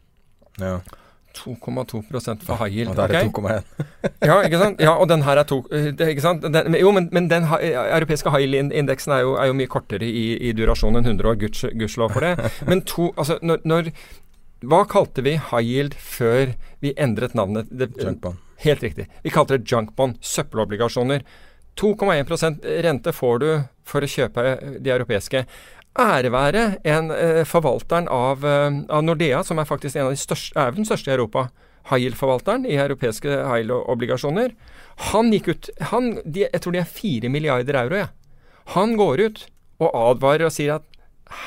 ja. 0.59 0.79
2,2% 1.37 2.43
for 2.45 2.55
high 2.61 2.71
yield. 2.75 2.89
Og 2.91 2.95
der 2.95 3.13
er 3.15 3.27
okay? 3.27 3.61
2,1. 3.61 3.87
Ja, 4.29 4.37
ikke 4.45 4.57
sant? 4.61 4.79
Ja, 4.81 4.95
og 4.97 5.09
den 5.09 5.21
her 5.25 5.37
er 5.41 5.43
to 5.49 5.59
eh, 5.71 5.91
Ikke 6.09 6.21
sant? 6.23 6.43
Den, 6.53 6.75
jo, 6.79 6.91
men, 6.95 7.09
men 7.13 7.27
den 7.29 7.43
ha- 7.49 7.59
europeiske 7.97 8.31
high 8.33 8.43
yield-indeksen 8.47 9.13
er, 9.15 9.27
er 9.43 9.49
jo 9.51 9.57
mye 9.57 9.69
kortere 9.69 10.05
i, 10.07 10.23
i 10.49 10.53
durasjon 10.57 10.97
enn 10.99 11.05
100 11.15 11.29
år, 11.31 11.37
guds- 11.43 11.69
gudskjelov 11.73 12.13
for 12.15 12.25
det. 12.25 12.51
Men 12.69 12.81
to 12.87 13.11
Altså, 13.17 13.37
når, 13.41 13.61
når 13.65 13.91
Hva 14.65 14.83
kalte 14.89 15.23
vi 15.25 15.35
high 15.37 15.63
yield 15.65 15.95
før 15.97 16.53
vi 16.81 16.93
endret 16.97 17.33
navnet? 17.37 17.69
Det, 17.71 17.91
Junkbond. 18.01 18.37
Helt 18.61 18.83
riktig. 18.85 19.07
Vi 19.25 19.31
kalte 19.33 19.57
det 19.57 19.65
junkbond, 19.71 20.19
søppelobligasjoner. 20.21 21.23
2,1 21.81 22.59
rente 22.85 23.13
får 23.15 23.39
du 23.41 23.47
for 23.87 24.03
å 24.05 24.09
kjøpe 24.11 24.43
de 24.83 24.91
europeiske. 24.93 25.45
Ære 25.99 26.29
være 26.31 26.61
eh, 26.87 27.41
forvalteren 27.43 28.07
av, 28.07 28.45
eh, 28.47 28.77
av 28.87 29.03
Nordea, 29.03 29.43
som 29.43 29.59
er 29.59 29.67
faktisk 29.67 29.97
en 29.97 30.07
av 30.07 30.13
de 30.13 30.21
største, 30.21 30.55
er 30.55 30.71
den 30.71 30.87
største 30.87 31.11
i 31.11 31.15
Europa. 31.17 31.49
High 31.89 32.05
yield-forvalteren 32.05 32.63
i 32.69 32.77
europeiske 32.79 33.27
high 33.27 33.65
yield-obligasjoner. 33.65 34.53
Han 35.11 35.33
gikk 35.33 35.49
ut 35.49 35.69
han, 35.91 36.13
de, 36.23 36.45
Jeg 36.45 36.61
tror 36.61 36.71
de 36.71 36.79
er 36.79 36.87
fire 36.87 37.29
milliarder 37.29 37.75
euro, 37.75 37.95
jeg. 37.95 38.09
Han 38.77 38.95
går 38.95 39.25
ut 39.25 39.45
og 39.81 39.91
advarer 39.91 40.45
og 40.45 40.55
sier 40.55 40.77
at 40.77 40.87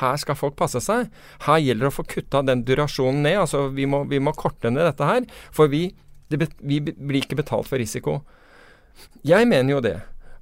her 0.00 0.16
skal 0.20 0.36
folk 0.36 0.56
passe 0.56 0.80
seg. 0.80 1.08
Her 1.46 1.60
gjelder 1.60 1.86
det 1.86 1.92
å 1.92 1.98
få 1.98 2.06
kutta 2.08 2.42
den 2.42 2.64
durasjonen 2.64 3.22
ned. 3.22 3.38
altså 3.38 3.68
Vi 3.72 3.86
må, 3.86 4.04
vi 4.08 4.18
må 4.18 4.32
korte 4.36 4.72
ned 4.72 4.84
dette 4.84 5.08
her. 5.08 5.24
For 5.52 5.68
vi, 5.72 5.94
det, 6.28 6.48
vi 6.60 6.80
blir 6.80 7.22
ikke 7.22 7.40
betalt 7.40 7.68
for 7.68 7.80
risiko. 7.80 8.22
Jeg 9.24 9.48
mener 9.48 9.76
jo 9.76 9.80
det. 9.84 9.98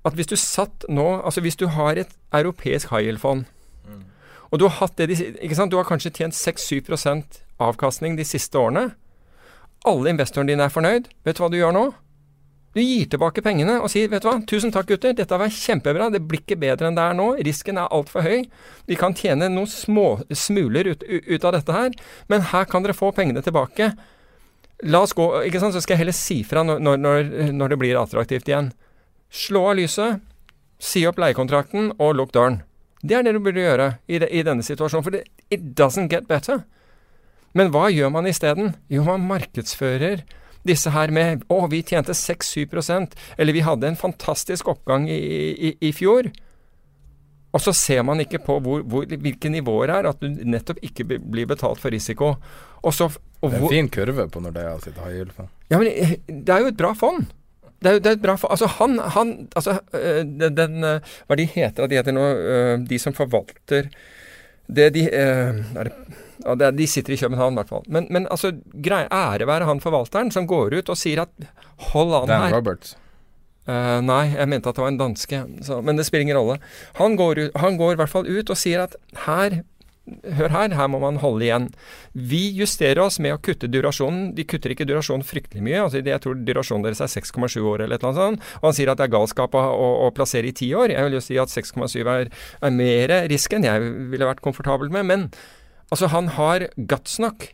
At 0.07 0.15
hvis 0.19 0.31
du 0.31 0.35
satt 0.35 0.83
nå 0.91 1.23
Altså 1.23 1.41
hvis 1.45 1.57
du 1.57 1.69
har 1.71 1.95
et 1.95 2.11
europeisk 2.35 2.91
high 2.91 3.07
og 4.53 4.61
du 4.61 4.69
har 4.69 4.91
de? 4.97 5.07
Du 5.09 5.77
har 5.79 5.89
kanskje 5.89 6.13
tjent 6.13 6.37
6-7 6.37 7.41
avkastning 7.63 8.19
de 8.19 8.25
siste 8.25 8.59
årene. 8.59 8.91
Alle 9.89 10.13
investorene 10.13 10.53
dine 10.53 10.67
er 10.69 10.73
fornøyd. 10.73 11.09
Vet 11.25 11.39
du 11.39 11.43
hva 11.43 11.51
du 11.51 11.57
gjør 11.57 11.73
nå? 11.75 11.87
Du 12.73 12.81
gir 12.81 13.09
tilbake 13.13 13.43
pengene 13.45 13.75
og 13.85 13.91
sier 13.93 14.09
vet 14.09 14.25
du 14.25 14.31
hva, 14.31 14.39
tusen 14.49 14.73
takk 14.73 14.89
gutter, 14.89 15.13
dette 15.17 15.37
var 15.37 15.53
kjempebra, 15.53 16.07
det 16.09 16.23
blir 16.25 16.41
ikke 16.41 16.57
bedre 16.57 16.89
enn 16.89 16.97
det 16.97 17.05
er 17.05 17.19
nå, 17.19 17.27
risken 17.45 17.77
er 17.77 17.93
altfor 17.93 18.25
høy. 18.25 18.47
Vi 18.89 18.97
kan 18.97 19.13
tjene 19.17 19.51
noen 19.53 19.69
små 19.69 20.23
smuler 20.33 20.89
ut, 20.89 21.05
ut 21.05 21.45
av 21.45 21.53
dette 21.59 21.77
her, 21.77 21.93
men 22.33 22.49
her 22.49 22.65
kan 22.71 22.85
dere 22.85 22.97
få 22.97 23.11
pengene 23.13 23.45
tilbake. 23.45 23.91
La 24.89 25.03
oss 25.05 25.13
gå, 25.17 25.27
ikke 25.45 25.61
sant, 25.61 25.77
så 25.77 25.85
skal 25.85 25.99
jeg 25.99 26.07
heller 26.07 26.17
si 26.17 26.41
fra 26.49 26.65
når, 26.65 26.81
når, 26.81 27.31
når 27.53 27.75
det 27.75 27.81
blir 27.85 28.01
attraktivt 28.01 28.49
igjen. 28.49 28.73
Slå 29.29 29.67
av 29.69 29.77
lyset, 29.77 30.25
si 30.81 31.05
opp 31.09 31.21
leiekontrakten 31.21 31.93
og 31.99 32.17
lukk 32.17 32.33
døren. 32.33 32.63
Det 33.03 33.19
er 33.19 33.27
det 33.27 33.35
du 33.35 33.41
burde 33.43 33.63
gjøre 33.63 33.89
i, 34.07 34.21
de, 34.23 34.29
i 34.31 34.45
denne 34.47 34.63
situasjonen, 34.63 35.05
for 35.05 35.15
det, 35.17 35.25
it 35.51 35.73
doesn't 35.79 36.11
get 36.13 36.29
better. 36.31 36.63
Men 37.59 37.73
hva 37.75 37.89
gjør 37.93 38.13
man 38.15 38.29
isteden? 38.31 38.77
Jo, 38.93 39.03
man 39.05 39.27
markedsfører 39.29 40.23
disse 40.67 40.93
her 40.95 41.11
med 41.11 41.43
Å, 41.51 41.65
vi 41.71 41.83
tjente 41.83 42.15
6-7 42.15 42.71
eller 43.37 43.53
vi 43.53 43.65
hadde 43.67 43.89
en 43.91 43.99
fantastisk 43.99 44.71
oppgang 44.71 45.09
i, 45.11 45.19
i, 45.53 45.73
i 45.83 45.91
fjor. 45.93 46.31
Og 47.53 47.61
så 47.61 47.75
ser 47.77 48.05
man 48.07 48.23
ikke 48.23 48.41
på 48.47 48.57
hvor, 48.65 48.85
hvor, 48.89 49.05
hvilke 49.05 49.51
nivåer 49.53 49.91
det 49.91 49.99
er, 49.99 50.09
at 50.09 50.23
du 50.23 50.45
nettopp 50.49 50.81
ikke 50.87 51.05
blir 51.05 51.51
betalt 51.51 51.83
for 51.83 51.93
risiko. 51.93 52.37
Og 52.83 52.95
så 52.97 53.11
og 53.43 53.51
Det 53.51 53.59
er 53.59 53.65
en 53.67 53.73
fin 53.73 53.89
kurve 53.91 54.29
på 54.31 54.41
Nordea 54.41 54.77
sitt 54.79 54.99
high 55.03 55.17
yield-fond. 55.19 55.49
ja, 55.67 55.79
men 55.81 55.89
eh, 55.91 56.13
det 56.31 56.53
er 56.55 56.63
jo 56.63 56.71
et 56.71 56.79
bra 56.79 56.93
fond. 56.95 57.27
Det 57.83 57.91
er 57.91 57.99
det 57.99 58.07
er 58.07 58.17
et 58.19 58.23
bra 58.23 58.37
for, 58.39 58.49
Altså, 58.55 58.67
han, 58.79 58.99
han 58.99 59.33
Altså, 59.57 59.79
øh, 59.95 60.25
den, 60.25 60.57
den 60.57 60.85
øh, 60.85 61.01
Hva 61.27 61.39
de 61.39 61.45
heter 61.45 61.87
de 61.87 61.99
heter 61.99 62.15
nå? 62.15 62.21
øh, 62.21 62.89
De 62.89 62.99
som 62.99 63.15
forvalter 63.15 63.91
det 64.73 64.95
de 64.95 65.09
det, 65.11 65.93
ja, 66.47 66.71
De 66.71 66.87
sitter 66.87 67.13
i 67.13 67.17
København, 67.17 67.53
i 67.53 67.59
hvert 67.61 67.69
fall. 67.69 67.85
Men, 67.87 68.07
men 68.11 68.27
altså, 68.31 68.53
grei, 68.85 69.05
ære 69.13 69.47
være 69.47 69.69
han 69.69 69.81
forvalteren 69.81 70.31
som 70.31 70.47
går 70.47 70.79
ut 70.79 70.91
og 70.91 70.99
sier 70.99 71.23
at 71.23 71.29
hold 71.93 72.15
an 72.23 72.29
Dan 72.29 72.47
her. 72.47 72.57
Roberts. 72.57 72.97
Uh, 73.63 74.01
nei, 74.03 74.33
jeg 74.35 74.49
mente 74.51 74.67
at 74.73 74.75
det 74.75 74.83
var 74.83 74.91
en 74.91 74.99
danske, 74.99 75.39
så, 75.63 75.77
men 75.87 75.99
det 75.99 76.07
spiller 76.09 76.25
ingen 76.27 76.39
rolle. 76.41 76.57
Han 76.99 77.15
går, 77.17 77.45
ut, 77.45 77.61
han 77.63 77.77
går 77.79 77.93
i 77.95 78.01
hvert 78.01 78.11
fall 78.11 78.27
ut 78.27 78.51
og 78.51 78.59
sier 78.59 78.83
at 78.83 78.97
her 79.27 79.61
Hør 80.03 80.51
her, 80.51 80.73
her 80.75 80.89
må 80.91 80.99
man 80.99 81.21
holde 81.23 81.45
igjen. 81.47 81.69
Vi 82.13 82.41
justerer 82.57 83.05
oss 83.05 83.21
med 83.23 83.37
å 83.37 83.39
kutte 83.39 83.69
durasjonen. 83.71 84.33
De 84.35 84.43
kutter 84.51 84.75
ikke 84.75 84.87
durasjonen 84.89 85.23
fryktelig 85.23 85.63
mye. 85.63 85.85
altså 85.85 86.03
Jeg 86.03 86.23
tror 86.25 86.41
durasjonen 86.43 86.83
deres 86.83 87.03
er 87.05 87.13
6,7 87.13 87.61
år 87.63 87.85
eller 87.85 87.95
et 87.95 88.03
eller 88.03 88.11
annet 88.11 88.23
sånt. 88.23 88.49
Og 88.61 88.67
han 88.67 88.77
sier 88.79 88.91
at 88.91 88.99
det 88.99 89.07
er 89.07 89.15
galskap 89.15 89.55
å, 89.55 89.63
å, 89.63 89.89
å 90.09 90.13
plassere 90.17 90.51
i 90.51 90.57
ti 90.59 90.73
år. 90.75 90.91
Jeg 90.97 91.07
vil 91.07 91.19
jo 91.19 91.23
si 91.23 91.39
at 91.39 91.55
6,7 91.55 92.03
er, 92.03 92.33
er 92.35 92.75
mer 92.75 93.15
risk 93.31 93.55
enn 93.55 93.69
jeg 93.69 93.93
ville 94.11 94.27
vært 94.27 94.43
komfortabel 94.43 94.91
med. 94.91 95.07
Men 95.07 95.29
altså, 95.95 96.11
han 96.11 96.33
har 96.35 96.67
guts 96.77 97.21
nok 97.23 97.53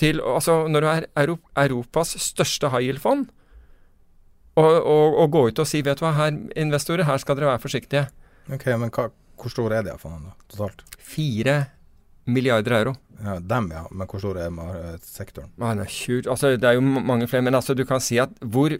til 0.00 0.20
Altså, 0.20 0.66
når 0.68 0.80
du 0.84 0.86
er 0.90 1.04
Euro, 1.16 1.38
Europas 1.56 2.10
største 2.20 2.68
high 2.68 2.84
yield-fond, 2.84 3.30
og, 4.56 4.72
og, 4.84 5.14
og 5.22 5.30
gå 5.32 5.46
ut 5.48 5.60
og 5.60 5.68
si 5.68 5.80
vet 5.84 6.00
du 6.00 6.04
hva, 6.04 6.12
her, 6.16 6.36
investorer, 6.56 7.04
her 7.08 7.20
skal 7.20 7.36
dere 7.36 7.48
være 7.52 7.62
forsiktige. 7.64 8.02
Ok, 8.52 8.66
men 8.80 8.92
hva, 8.92 9.08
hvor 9.36 9.52
stor 9.52 9.74
er 9.76 9.82
de 9.86 9.96
fondene 10.00 10.30
da, 10.32 10.36
totalt? 10.52 10.84
Fire 10.98 11.56
milliarder 12.26 12.74
euro. 12.80 12.94
Ja, 13.22 13.36
dem, 13.40 13.68
ja. 13.72 13.84
Men 13.94 14.08
hvor 14.10 14.20
stor 14.20 14.36
er 14.42 14.50
mar- 14.52 14.96
sektoren? 15.06 15.50
Man 15.60 15.78
nei, 15.80 15.86
tjur, 15.88 16.26
altså, 16.32 16.50
det 16.60 16.66
er 16.68 16.74
jo 16.76 16.82
mange 16.82 17.28
flere, 17.30 17.44
men 17.46 17.54
altså, 17.56 17.74
du 17.78 17.84
kan 17.88 18.02
si 18.02 18.18
at 18.20 18.32
hvor, 18.42 18.74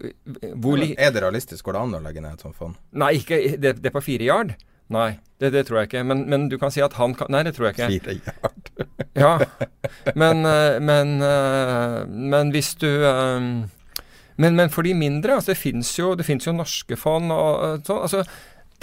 hvor 0.59 0.77
li- 0.81 0.95
Er 0.99 1.13
det 1.15 1.23
realistisk? 1.23 1.65
Går 1.65 1.77
det 1.79 1.83
an 1.87 1.95
å 2.01 2.03
legge 2.05 2.25
ned 2.25 2.35
et 2.37 2.43
sånt 2.45 2.57
fond? 2.59 2.75
Nei, 2.93 3.13
ikke 3.21 3.39
det, 3.63 3.77
det 3.85 3.93
på 3.95 4.03
fire 4.05 4.27
yard? 4.27 4.57
Nei, 4.93 5.17
det, 5.43 5.53
det 5.55 5.65
tror 5.67 5.81
jeg 5.81 5.89
ikke. 5.91 6.03
Men, 6.07 6.27
men 6.31 6.49
du 6.51 6.59
kan 6.63 6.71
si 6.75 6.83
at 6.85 6.93
han 6.99 7.15
kan 7.19 7.31
Nei, 7.33 7.41
det 7.47 7.55
tror 7.57 7.71
jeg 7.71 7.79
ikke. 7.79 7.89
Fire 7.97 8.19
yard. 8.43 8.73
Ja, 9.17 9.39
men, 10.13 10.43
eh, 10.45 10.75
men, 10.85 11.15
eh, 11.25 12.03
men 12.05 12.51
hvis 12.53 12.75
du 12.77 12.85
eh, 13.09 13.47
men, 14.37 14.59
men 14.59 14.69
for 14.69 14.85
de 14.85 14.93
mindre, 14.93 15.39
altså 15.39 15.55
det 15.55 15.57
fins 15.57 15.95
jo, 15.97 16.11
jo 16.21 16.53
norske 16.53 16.99
fond 17.01 17.33
og 17.33 17.65
eh, 17.65 17.79
sånn. 17.87 18.03
Altså, 18.05 18.21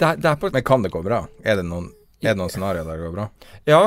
det 0.00 0.16
det 0.22 0.32
på 0.40 0.50
Men 0.54 0.64
kan 0.64 0.82
det 0.82 0.92
gå 0.94 1.02
bra? 1.04 1.24
Er 1.44 1.60
det 1.60 1.66
noen, 1.68 1.90
er 2.22 2.34
det 2.34 2.40
noen 2.40 2.52
scenarioer 2.52 2.86
der 2.88 2.98
det 2.98 3.06
går 3.06 3.14
bra? 3.14 3.28
Ja, 3.68 3.82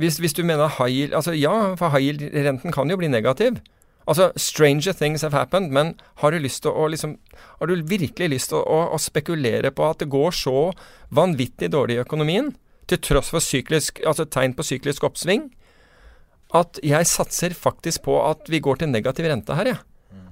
hvis, 0.00 0.20
hvis 0.22 0.36
du 0.36 0.44
mener 0.44 0.70
high 0.78 0.92
yield 0.92 1.16
Altså 1.16 1.34
ja, 1.36 1.74
for 1.80 1.94
high 1.94 2.10
yield-renten 2.10 2.74
kan 2.74 2.90
jo 2.90 2.98
bli 3.00 3.10
negativ. 3.10 3.60
Altså, 4.08 4.30
stranger 4.40 4.94
things 4.96 5.22
have 5.22 5.36
happened, 5.36 5.68
men 5.70 5.92
har 6.22 6.32
du 6.32 6.38
lyst 6.40 6.62
til 6.64 6.72
å 6.72 6.86
liksom 6.88 7.18
Har 7.60 7.68
du 7.68 7.82
virkelig 7.84 8.30
lyst 8.32 8.52
til 8.54 8.62
å, 8.62 8.78
å, 8.94 8.98
spekulere 8.98 9.70
på 9.74 9.84
at 9.84 10.00
det 10.00 10.08
går 10.08 10.32
så 10.32 10.70
vanvittig 11.14 11.68
dårlig 11.74 11.98
i 11.98 12.02
økonomien, 12.02 12.54
til 12.88 13.00
tross 13.04 13.28
for 13.34 13.44
syklisk, 13.44 14.00
altså 14.06 14.24
tegn 14.24 14.54
på 14.56 14.64
syklisk 14.64 15.04
oppsving, 15.04 15.50
at 16.56 16.80
jeg 16.80 17.08
satser 17.10 17.52
faktisk 17.52 18.06
på 18.06 18.16
at 18.24 18.48
vi 18.48 18.62
går 18.64 18.80
til 18.80 18.92
negativ 18.92 19.28
rente 19.28 19.56
her, 19.58 19.74
jeg. 19.74 19.82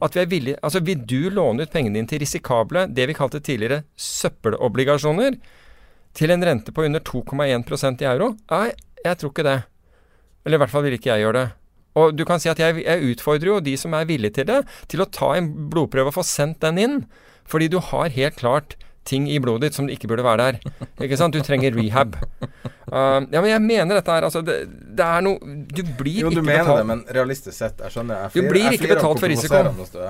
At 0.03 0.17
vi 0.17 0.23
er 0.23 0.31
villige 0.31 0.59
Altså, 0.63 0.83
vil 0.85 1.05
du 1.09 1.31
låne 1.33 1.65
ut 1.65 1.73
pengene 1.73 1.99
dine 1.99 2.11
til 2.11 2.21
risikable, 2.23 2.87
det 2.93 3.07
vi 3.09 3.17
kalte 3.17 3.41
tidligere 3.41 3.85
søppelobligasjoner, 3.97 5.39
til 6.17 6.33
en 6.33 6.45
rente 6.45 6.73
på 6.73 6.85
under 6.87 7.01
2,1% 7.05 8.03
i 8.03 8.09
euro? 8.09 8.33
Nei, 8.51 8.71
jeg 9.05 9.21
tror 9.21 9.33
ikke 9.33 9.47
det. 9.47 9.61
Eller 10.47 10.59
i 10.59 10.63
hvert 10.63 10.73
fall 10.73 10.87
vil 10.87 10.97
ikke 10.97 11.13
jeg 11.13 11.27
gjøre 11.27 11.39
det. 11.41 11.47
Og 11.97 12.17
du 12.17 12.25
kan 12.29 12.41
si 12.41 12.51
at 12.53 12.61
jeg, 12.61 12.83
jeg 12.85 13.13
utfordrer 13.13 13.51
jo 13.51 13.61
de 13.65 13.77
som 13.81 13.95
er 13.97 14.09
villige 14.09 14.39
til 14.39 14.49
det, 14.49 14.63
til 14.89 15.03
å 15.03 15.09
ta 15.09 15.33
en 15.37 15.49
blodprøve 15.73 16.13
og 16.13 16.19
få 16.19 16.25
sendt 16.29 16.61
den 16.65 16.81
inn. 16.81 16.99
Fordi 17.49 17.71
du 17.73 17.79
har 17.81 18.13
helt 18.13 18.37
klart 18.41 18.77
ting 19.07 19.29
i 19.31 19.38
blodet 19.42 19.71
ditt 19.71 19.79
som 19.79 19.88
ikke 19.90 20.09
burde 20.11 20.25
være 20.27 20.49
der. 20.49 20.87
Ikke 21.05 21.19
sant? 21.19 21.37
Du 21.37 21.45
trenger 21.45 21.75
rehab. 21.77 22.16
Uh, 22.87 23.25
ja, 23.33 23.40
men 23.40 23.51
jeg 23.51 23.62
mener 23.64 23.99
dette 23.99 24.14
her, 24.14 24.27
altså 24.29 24.42
det, 24.47 24.61
det 24.95 25.03
er 25.03 25.25
noe 25.27 25.55
Du 25.75 25.81
blir 25.99 26.21
Jo, 26.21 26.29
du 26.31 26.38
ikke 26.38 26.47
mener 26.47 26.69
det, 26.71 26.85
men 26.87 27.01
realistisk 27.16 27.57
sett, 27.57 27.81
jeg 27.83 27.90
skjønner 27.97 28.21
jeg 28.21 28.35
Du 28.37 28.51
blir 28.53 28.77
ikke 28.77 28.92
betalt 28.92 29.23
for 29.23 29.33
risiko. 29.33 29.59
Det 29.59 30.05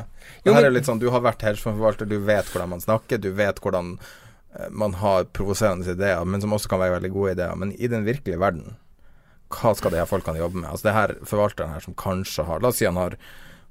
her 0.53 0.59
er. 0.61 0.67
Jo, 0.69 0.73
litt 0.75 0.89
sånn, 0.89 1.01
Du 1.01 1.09
har 1.15 1.25
vært 1.25 1.45
hedgefondforvalter, 1.47 2.11
du 2.11 2.19
vet 2.29 2.51
hvordan 2.53 2.75
man 2.75 2.85
snakker, 2.85 3.23
du 3.23 3.31
vet 3.37 3.63
hvordan 3.65 3.95
eh, 3.97 4.69
man 4.69 4.99
har 5.01 5.25
provoserende 5.37 5.89
ideer, 5.97 6.29
men 6.29 6.45
som 6.45 6.53
også 6.53 6.75
kan 6.75 6.85
være 6.85 6.99
veldig 6.99 7.13
gode 7.17 7.37
ideer. 7.39 7.57
Men 7.57 7.73
i 7.73 7.89
den 7.93 8.05
virkelige 8.05 8.43
verden, 8.45 8.77
hva 9.57 9.73
skal 9.79 9.95
de 9.95 10.03
her 10.03 10.11
folkene 10.11 10.43
jobbe 10.43 10.61
med? 10.61 10.69
Altså 10.73 10.91
det 10.91 10.97
her 10.99 11.17
forvalteren 11.25 11.73
her 11.73 11.85
som 11.85 11.97
kanskje 11.97 12.45
har 12.45 12.61
La 12.61 12.73
oss 12.75 12.81
si 12.83 12.89
han 12.89 13.01
har 13.01 13.17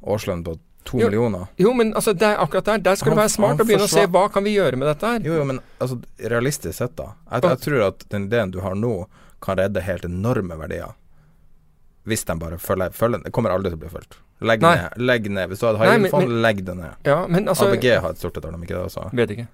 årslønn 0.01 0.45
på 0.45 0.57
to 0.85 0.99
Jo. 0.99 1.07
millioner. 1.09 1.47
Jo, 1.57 1.73
men 1.73 1.93
altså, 1.93 2.13
det 2.13 2.27
er 2.27 2.37
akkurat 2.37 2.65
der. 2.65 2.77
Der 2.77 2.95
skal 2.95 3.09
Han- 3.11 3.17
du 3.17 3.21
være 3.21 3.29
smart 3.33 3.59
og 3.59 3.67
begynne 3.67 3.87
å 3.87 3.89
se 3.89 4.05
hva 4.07 4.27
kan 4.31 4.43
vi 4.43 4.55
gjøre 4.55 4.77
med 4.77 4.87
dette 4.87 5.05
her. 5.07 5.19
Jo, 5.25 5.33
jo, 5.39 5.45
men 5.45 5.59
altså, 5.81 5.97
realistisk 6.19 6.77
sett, 6.77 6.95
da. 6.95 7.13
Jeg, 7.31 7.41
jeg 7.43 7.59
tror 7.65 7.87
at 7.87 8.05
den 8.09 8.27
ideen 8.29 8.51
du 8.51 8.59
har 8.61 8.75
nå, 8.75 9.07
kan 9.41 9.57
redde 9.57 9.81
helt 9.81 10.05
enorme 10.05 10.57
verdier. 10.57 10.93
hvis 12.05 12.23
de 12.25 12.35
bare 12.37 12.57
følger, 12.61 12.91
følger 12.93 13.23
Det 13.23 13.31
kommer 13.33 13.49
aldri 13.49 13.71
til 13.71 13.77
å 13.79 13.81
bli 13.81 13.89
fulgt. 13.89 14.17
Legg 14.41 14.61
Nei. 14.61 14.75
ned. 14.75 14.97
Legg 14.97 15.29
ned. 15.31 15.49
Hvis 15.49 15.59
du 15.59 15.65
hadde 15.65 15.79
men- 16.11 16.41
legg 16.41 16.63
det 16.65 16.75
ned. 16.77 16.93
Ja, 17.03 17.25
men 17.27 17.47
altså 17.47 17.65
ABG 17.71 17.99
har 18.01 18.09
et 18.11 18.17
stort 18.17 18.37
et, 18.37 18.43
de 18.43 18.49
ikke 18.51 18.67
det 18.67 18.83
Altså. 18.83 19.09
Vet 19.13 19.29
ikke. 19.31 19.47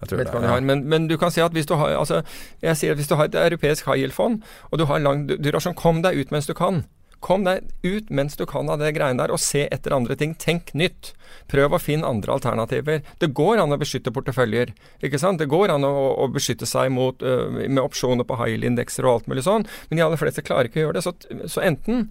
Jeg 0.00 0.08
tror 0.08 0.16
Vet 0.18 0.32
det. 0.32 0.40
de 0.42 0.46
har. 0.48 0.60
Men, 0.60 0.88
men 0.88 1.08
du 1.08 1.16
kan 1.18 1.30
si 1.30 1.40
at 1.40 1.52
hvis 1.52 1.66
du 1.66 1.74
har 1.76 1.88
altså, 1.98 2.22
Jeg 2.62 2.76
sier 2.76 2.90
at 2.92 2.96
hvis 2.98 3.08
du 3.08 3.14
har 3.16 3.24
et 3.24 3.34
europeisk 3.34 3.84
high 3.84 3.98
yield-fond, 3.98 4.42
og 4.72 4.78
du 4.78 4.84
har 4.86 4.98
lang 4.98 5.26
durasjon, 5.28 5.74
kom 5.74 6.00
deg 6.02 6.16
ut 6.16 6.30
mens 6.30 6.46
du 6.46 6.54
kan. 6.54 6.84
Kom 7.24 7.46
deg 7.46 7.64
ut 7.86 8.10
mens 8.12 8.36
du 8.36 8.44
kan 8.48 8.68
av 8.68 8.82
det 8.82 8.90
greiene 8.96 9.22
der, 9.22 9.32
og 9.32 9.40
se 9.40 9.64
etter 9.72 9.94
andre 9.96 10.16
ting. 10.20 10.34
Tenk 10.40 10.74
nytt. 10.76 11.14
Prøv 11.48 11.72
å 11.72 11.80
finne 11.80 12.08
andre 12.08 12.34
alternativer. 12.36 13.00
Det 13.22 13.30
går 13.36 13.62
an 13.62 13.72
å 13.72 13.80
beskytte 13.80 14.12
porteføljer. 14.12 14.74
ikke 15.04 15.20
sant? 15.20 15.40
Det 15.40 15.48
går 15.48 15.72
an 15.72 15.86
å, 15.88 15.94
å 16.20 16.28
beskytte 16.32 16.68
seg 16.68 16.92
mot, 16.92 17.24
uh, 17.24 17.48
med 17.64 17.80
opsjoner 17.80 18.28
på 18.28 18.36
high 18.40 18.52
yield-indekser 18.52 19.08
og 19.08 19.14
alt 19.14 19.32
mulig 19.32 19.46
sånn, 19.48 19.64
men 19.88 20.00
de 20.00 20.04
aller 20.04 20.20
fleste 20.20 20.44
klarer 20.44 20.68
ikke 20.68 20.82
å 20.82 20.86
gjøre 20.86 20.98
det. 21.00 21.06
Så, 21.06 21.14
så 21.56 21.64
enten 21.64 22.10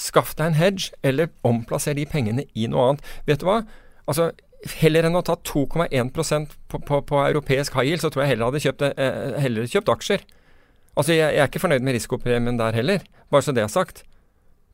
skaff 0.00 0.32
deg 0.38 0.50
en 0.50 0.60
hedge, 0.60 0.94
eller 1.04 1.28
omplasser 1.46 1.98
de 1.98 2.06
pengene 2.08 2.48
i 2.56 2.68
noe 2.70 2.90
annet. 2.90 3.10
Vet 3.28 3.44
du 3.44 3.50
hva? 3.50 3.62
Altså, 4.08 4.32
Heller 4.76 5.06
enn 5.08 5.16
å 5.16 5.22
ta 5.24 5.38
2,1 5.40 6.10
på, 6.12 6.80
på, 6.84 6.96
på 7.08 7.20
europeisk 7.22 7.78
high 7.78 7.88
yield, 7.88 8.02
så 8.02 8.10
tror 8.12 8.26
jeg 8.26 8.34
heller 8.34 8.50
hadde 8.50 8.60
kjøpt, 8.60 8.82
eh, 8.92 9.38
heller 9.40 9.70
kjøpt 9.72 9.92
aksjer. 9.94 10.26
Altså, 10.98 11.14
jeg, 11.14 11.32
jeg 11.32 11.40
er 11.40 11.48
ikke 11.48 11.62
fornøyd 11.62 11.86
med 11.86 11.96
risikopremien 11.96 12.58
der 12.60 12.76
heller, 12.76 13.06
bare 13.32 13.46
så 13.46 13.54
det 13.56 13.64
er 13.64 13.72
sagt. 13.72 14.02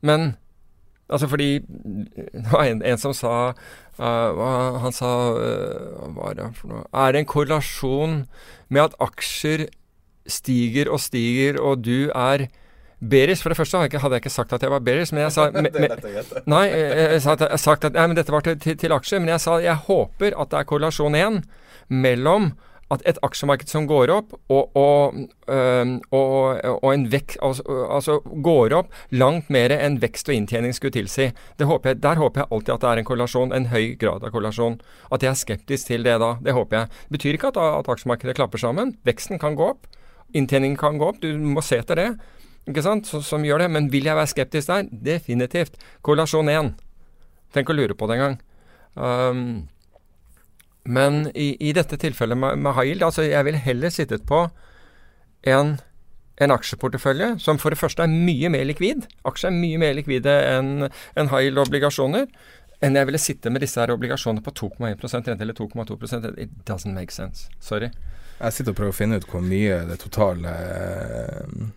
Men 0.01 0.35
altså 1.09 1.27
fordi 1.31 1.59
Det 1.63 2.51
var 2.51 2.67
en, 2.67 2.81
en 2.83 2.97
som 2.99 3.13
sa 3.15 3.53
uh, 3.99 4.77
Han 4.83 4.91
sa 4.93 5.11
uh, 5.33 6.03
Hva 6.03 6.11
var 6.17 6.33
det 6.37 6.47
for 6.59 6.73
noe 6.73 6.83
Er 6.93 7.15
det 7.15 7.21
en 7.23 7.29
korrelasjon 7.31 8.17
med 8.69 8.81
at 8.89 8.97
aksjer 8.99 9.67
stiger 10.27 10.89
og 10.91 10.99
stiger, 10.99 11.55
og 11.63 11.85
du 11.87 12.09
er 12.11 12.49
bearish? 12.99 13.39
For 13.45 13.49
det 13.53 13.55
første 13.57 13.77
hadde 13.77 13.85
jeg 13.87 13.93
ikke, 13.93 14.01
hadde 14.03 14.17
jeg 14.17 14.25
ikke 14.25 14.33
sagt 14.35 14.53
at 14.57 14.65
jeg 14.65 14.73
var 14.73 14.83
bearish, 14.83 15.13
men 15.15 15.23
jeg 15.23 15.31
sa 15.37 15.45
me, 15.55 15.69
me, 15.71 15.87
Nei, 16.51 16.65
jeg, 16.67 17.21
sa 17.23 17.37
at- 17.37 17.45
jeg 17.47 17.59
sagt 17.63 17.87
at 17.87 17.95
nei, 17.95 18.07
men 18.11 18.19
dette 18.19 18.33
var 18.35 18.43
til, 18.43 18.57
til, 18.59 18.75
til 18.77 18.91
aksjer, 18.91 19.23
men 19.23 19.31
jeg 19.31 19.39
sa 19.45 19.55
jeg 19.63 19.79
håper 19.87 20.35
at 20.35 20.51
det 20.51 20.59
er 20.59 20.67
korrelasjon 20.67 21.15
igjen 21.15 21.39
mellom 21.87 22.49
at 22.93 23.03
et 23.09 23.19
aksjemarked 23.25 23.67
som 23.71 23.87
går 23.89 24.11
opp, 24.13 24.35
og, 24.53 24.77
og, 24.79 25.17
og, 25.47 26.61
og 26.71 26.87
en 26.93 27.05
vekst 27.11 27.41
altså, 27.43 27.63
altså 27.91 28.17
går 28.45 28.75
opp 28.77 28.93
langt 29.11 29.51
mer 29.53 29.73
enn 29.75 29.99
vekst 30.03 30.31
og 30.31 30.37
inntjening 30.37 30.75
skulle 30.75 30.95
tilsi. 30.95 31.29
Håper 31.59 31.93
jeg, 31.93 32.01
der 32.05 32.21
håper 32.21 32.43
jeg 32.43 32.51
alltid 32.51 32.73
at 32.77 32.85
det 32.85 32.91
er 32.91 33.01
en 33.01 33.09
korrelasjon, 33.09 33.53
en 33.55 33.69
høy 33.73 33.97
grad 33.99 34.23
av 34.23 34.31
korrelasjon. 34.31 34.79
At 35.11 35.25
jeg 35.25 35.33
er 35.33 35.41
skeptisk 35.43 35.91
til 35.91 36.07
det 36.07 36.15
da. 36.23 36.33
Det 36.43 36.55
håper 36.55 36.81
jeg. 36.81 36.95
Det 37.07 37.17
betyr 37.17 37.39
ikke 37.39 37.51
at, 37.51 37.61
at 37.81 37.91
aksjemarkedet 37.97 38.37
klapper 38.39 38.63
sammen. 38.63 38.95
Veksten 39.07 39.41
kan 39.41 39.59
gå 39.59 39.71
opp. 39.75 39.87
Inntjeningen 40.35 40.79
kan 40.79 40.99
gå 40.99 41.11
opp. 41.11 41.21
Du 41.23 41.31
må 41.39 41.63
se 41.65 41.81
etter 41.81 41.99
det. 41.99 42.09
Ikke 42.67 42.83
sant? 42.83 43.07
Så, 43.07 43.21
som 43.23 43.45
gjør 43.47 43.65
det. 43.65 43.71
Men 43.75 43.91
vil 43.91 44.07
jeg 44.07 44.17
være 44.17 44.31
skeptisk 44.31 44.71
der? 44.71 44.91
Definitivt. 44.91 45.79
Korrelasjon 46.05 46.51
1. 46.51 46.75
Tenk 47.55 47.71
å 47.71 47.75
lure 47.75 47.95
på 47.97 48.07
det 48.07 48.17
en 48.17 48.23
gang. 48.25 48.37
Um, 48.97 49.41
men 50.87 51.25
i, 51.35 51.51
i 51.59 51.73
dette 51.75 51.99
tilfellet 51.99 52.39
med, 52.39 52.61
med 52.63 52.75
high 52.77 53.03
altså 53.03 53.25
jeg 53.27 53.43
ville 53.43 53.59
heller 53.59 53.91
sittet 53.91 54.23
på 54.27 54.45
en, 55.47 55.73
en 56.39 56.53
aksjeportefølje 56.55 57.33
som 57.43 57.59
for 57.59 57.75
det 57.75 57.79
første 57.81 58.05
er 58.05 58.11
mye 58.11 58.51
mer 58.53 58.63
likvid. 58.69 59.07
Aksjer 59.27 59.51
er 59.51 59.57
mye 59.57 59.81
mer 59.81 59.97
likvide 59.97 60.35
enn 60.53 60.87
en 60.87 61.31
high 61.33 61.49
yield-obligasjoner. 61.49 62.29
Enn 62.85 62.95
jeg 62.95 63.09
ville 63.09 63.19
sitte 63.21 63.51
med 63.51 63.63
disse 63.65 63.81
her 63.81 63.91
obligasjonene 63.91 64.43
på 64.45 64.53
2,1% 64.59 65.27
rente 65.31 65.43
eller 65.43 65.57
2,2% 65.57 66.29
It 66.37 66.53
doesn't 66.69 66.93
make 66.95 67.11
sense. 67.11 67.49
Sorry. 67.59 67.89
Jeg 68.37 68.53
sitter 68.53 68.71
og 68.71 68.79
prøver 68.79 68.93
å 68.93 68.97
finne 68.97 69.17
ut 69.17 69.27
hvor 69.27 69.41
mye 69.41 69.81
det 69.89 69.97
totale 70.03 70.51
eh, 70.53 71.67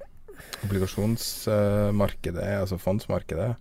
obligasjonsmarkedet 0.66 2.44
er, 2.44 2.60
altså 2.60 2.78
fondsmarkedet 2.78 3.46
er. 3.48 3.58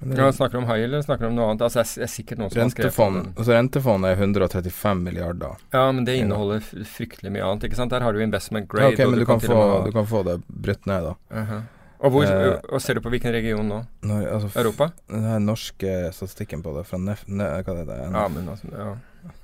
Men 0.00 0.10
det- 0.16 0.18
Ja, 0.24 0.30
snakker 0.32 0.52
du 0.52 0.58
om 0.58 0.66
high 0.70 0.84
eller 0.84 1.02
snakker 1.02 1.20
du 1.20 1.26
om 1.26 1.34
noe 1.36 1.50
annet? 1.50 1.62
Altså, 1.62 1.80
jeg, 1.82 1.86
jeg 1.96 2.02
er 2.02 2.12
sikkert 2.14 2.38
noen 2.38 2.50
som 2.50 2.62
har 2.62 2.70
skrevet 2.70 2.84
Rentefond, 2.98 3.34
altså 3.36 3.52
rentefond 3.56 4.06
er 4.08 4.16
135 4.16 5.02
milliarder. 5.04 5.56
Ja, 5.72 5.92
men 5.92 6.04
det 6.04 6.14
inneholder 6.22 6.60
fryktelig 6.88 7.32
mye 7.34 7.42
annet. 7.44 7.64
ikke 7.68 7.76
sant? 7.76 7.90
Der 7.90 8.00
har 8.00 8.12
du 8.12 8.18
investment 8.24 8.66
Ja, 8.72 8.78
grade. 8.78 8.94
ok, 8.94 9.00
og 9.04 9.10
men 9.10 9.18
du 9.20 9.26
kan, 9.26 9.40
kan 9.40 9.48
få, 9.50 9.54
med 9.58 9.74
ha- 9.76 9.84
du 9.84 9.92
kan 9.92 10.06
få 10.06 10.22
det 10.24 10.38
brutt 10.48 10.86
ned, 10.86 11.02
da. 11.10 11.14
Mhm. 11.42 11.62
Og, 12.02 12.10
hvor, 12.12 12.24
Eh, 12.24 12.60
og 12.72 12.80
ser 12.80 12.94
du 12.94 13.00
på 13.04 13.10
hvilken 13.12 13.30
region 13.30 13.68
nå? 13.68 13.82
Når, 14.08 14.26
altså, 14.32 14.48
Europa? 14.58 14.90
Den 15.10 15.22
her 15.22 15.38
norske 15.38 16.12
statistikken 16.16 16.62
på 16.62 16.72
det 16.78 16.86
fra 16.86 16.96
Nef... 16.96 17.24
ne, 17.28 17.44
hva 17.44 17.74
er 17.76 17.84
det, 17.84 17.98
Ja, 18.12 18.28
men 18.28 18.48
altså, 18.48 18.72
ja. 18.72 18.94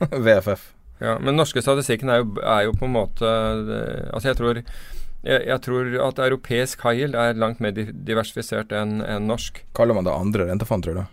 VFF. 0.25 0.73
Ja, 1.03 1.19
men 1.19 1.37
norske 1.37 1.61
statistikken 1.61 2.09
er 2.09 2.23
jo, 2.23 2.39
er 2.41 2.63
jo 2.65 2.73
på 2.73 2.87
en 2.89 2.95
måte 2.95 3.29
Altså, 4.11 4.31
jeg 4.33 4.37
tror 4.39 4.63
jeg, 5.27 5.43
jeg 5.51 5.63
tror 5.67 5.91
at 6.07 6.23
europeisk 6.27 6.83
high 6.87 7.01
yield 7.03 7.19
er 7.19 7.37
langt 7.39 7.61
mer 7.65 7.75
diversifisert 7.77 8.73
enn 8.77 9.01
en 9.05 9.27
norsk. 9.31 9.63
Kaller 9.77 9.99
man 9.99 10.07
det 10.07 10.15
andre 10.15 10.47
rentefond, 10.53 10.87
tror 10.87 11.01
du? 11.01 11.05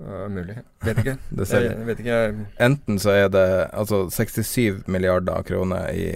Uh, 0.00 0.26
mulig. 0.32 0.56
Vet 0.86 0.98
ikke. 1.02 1.16
Det 1.38 1.46
ser 1.48 1.66
jeg, 1.66 1.76
jeg 1.76 1.86
vet 1.90 1.98
ikke. 2.04 2.18
Enten 2.66 3.00
så 3.02 3.14
er 3.14 3.30
det 3.32 3.46
altså 3.76 4.06
67 4.10 4.86
milliarder 4.88 5.42
kroner 5.44 5.90
i 5.92 6.06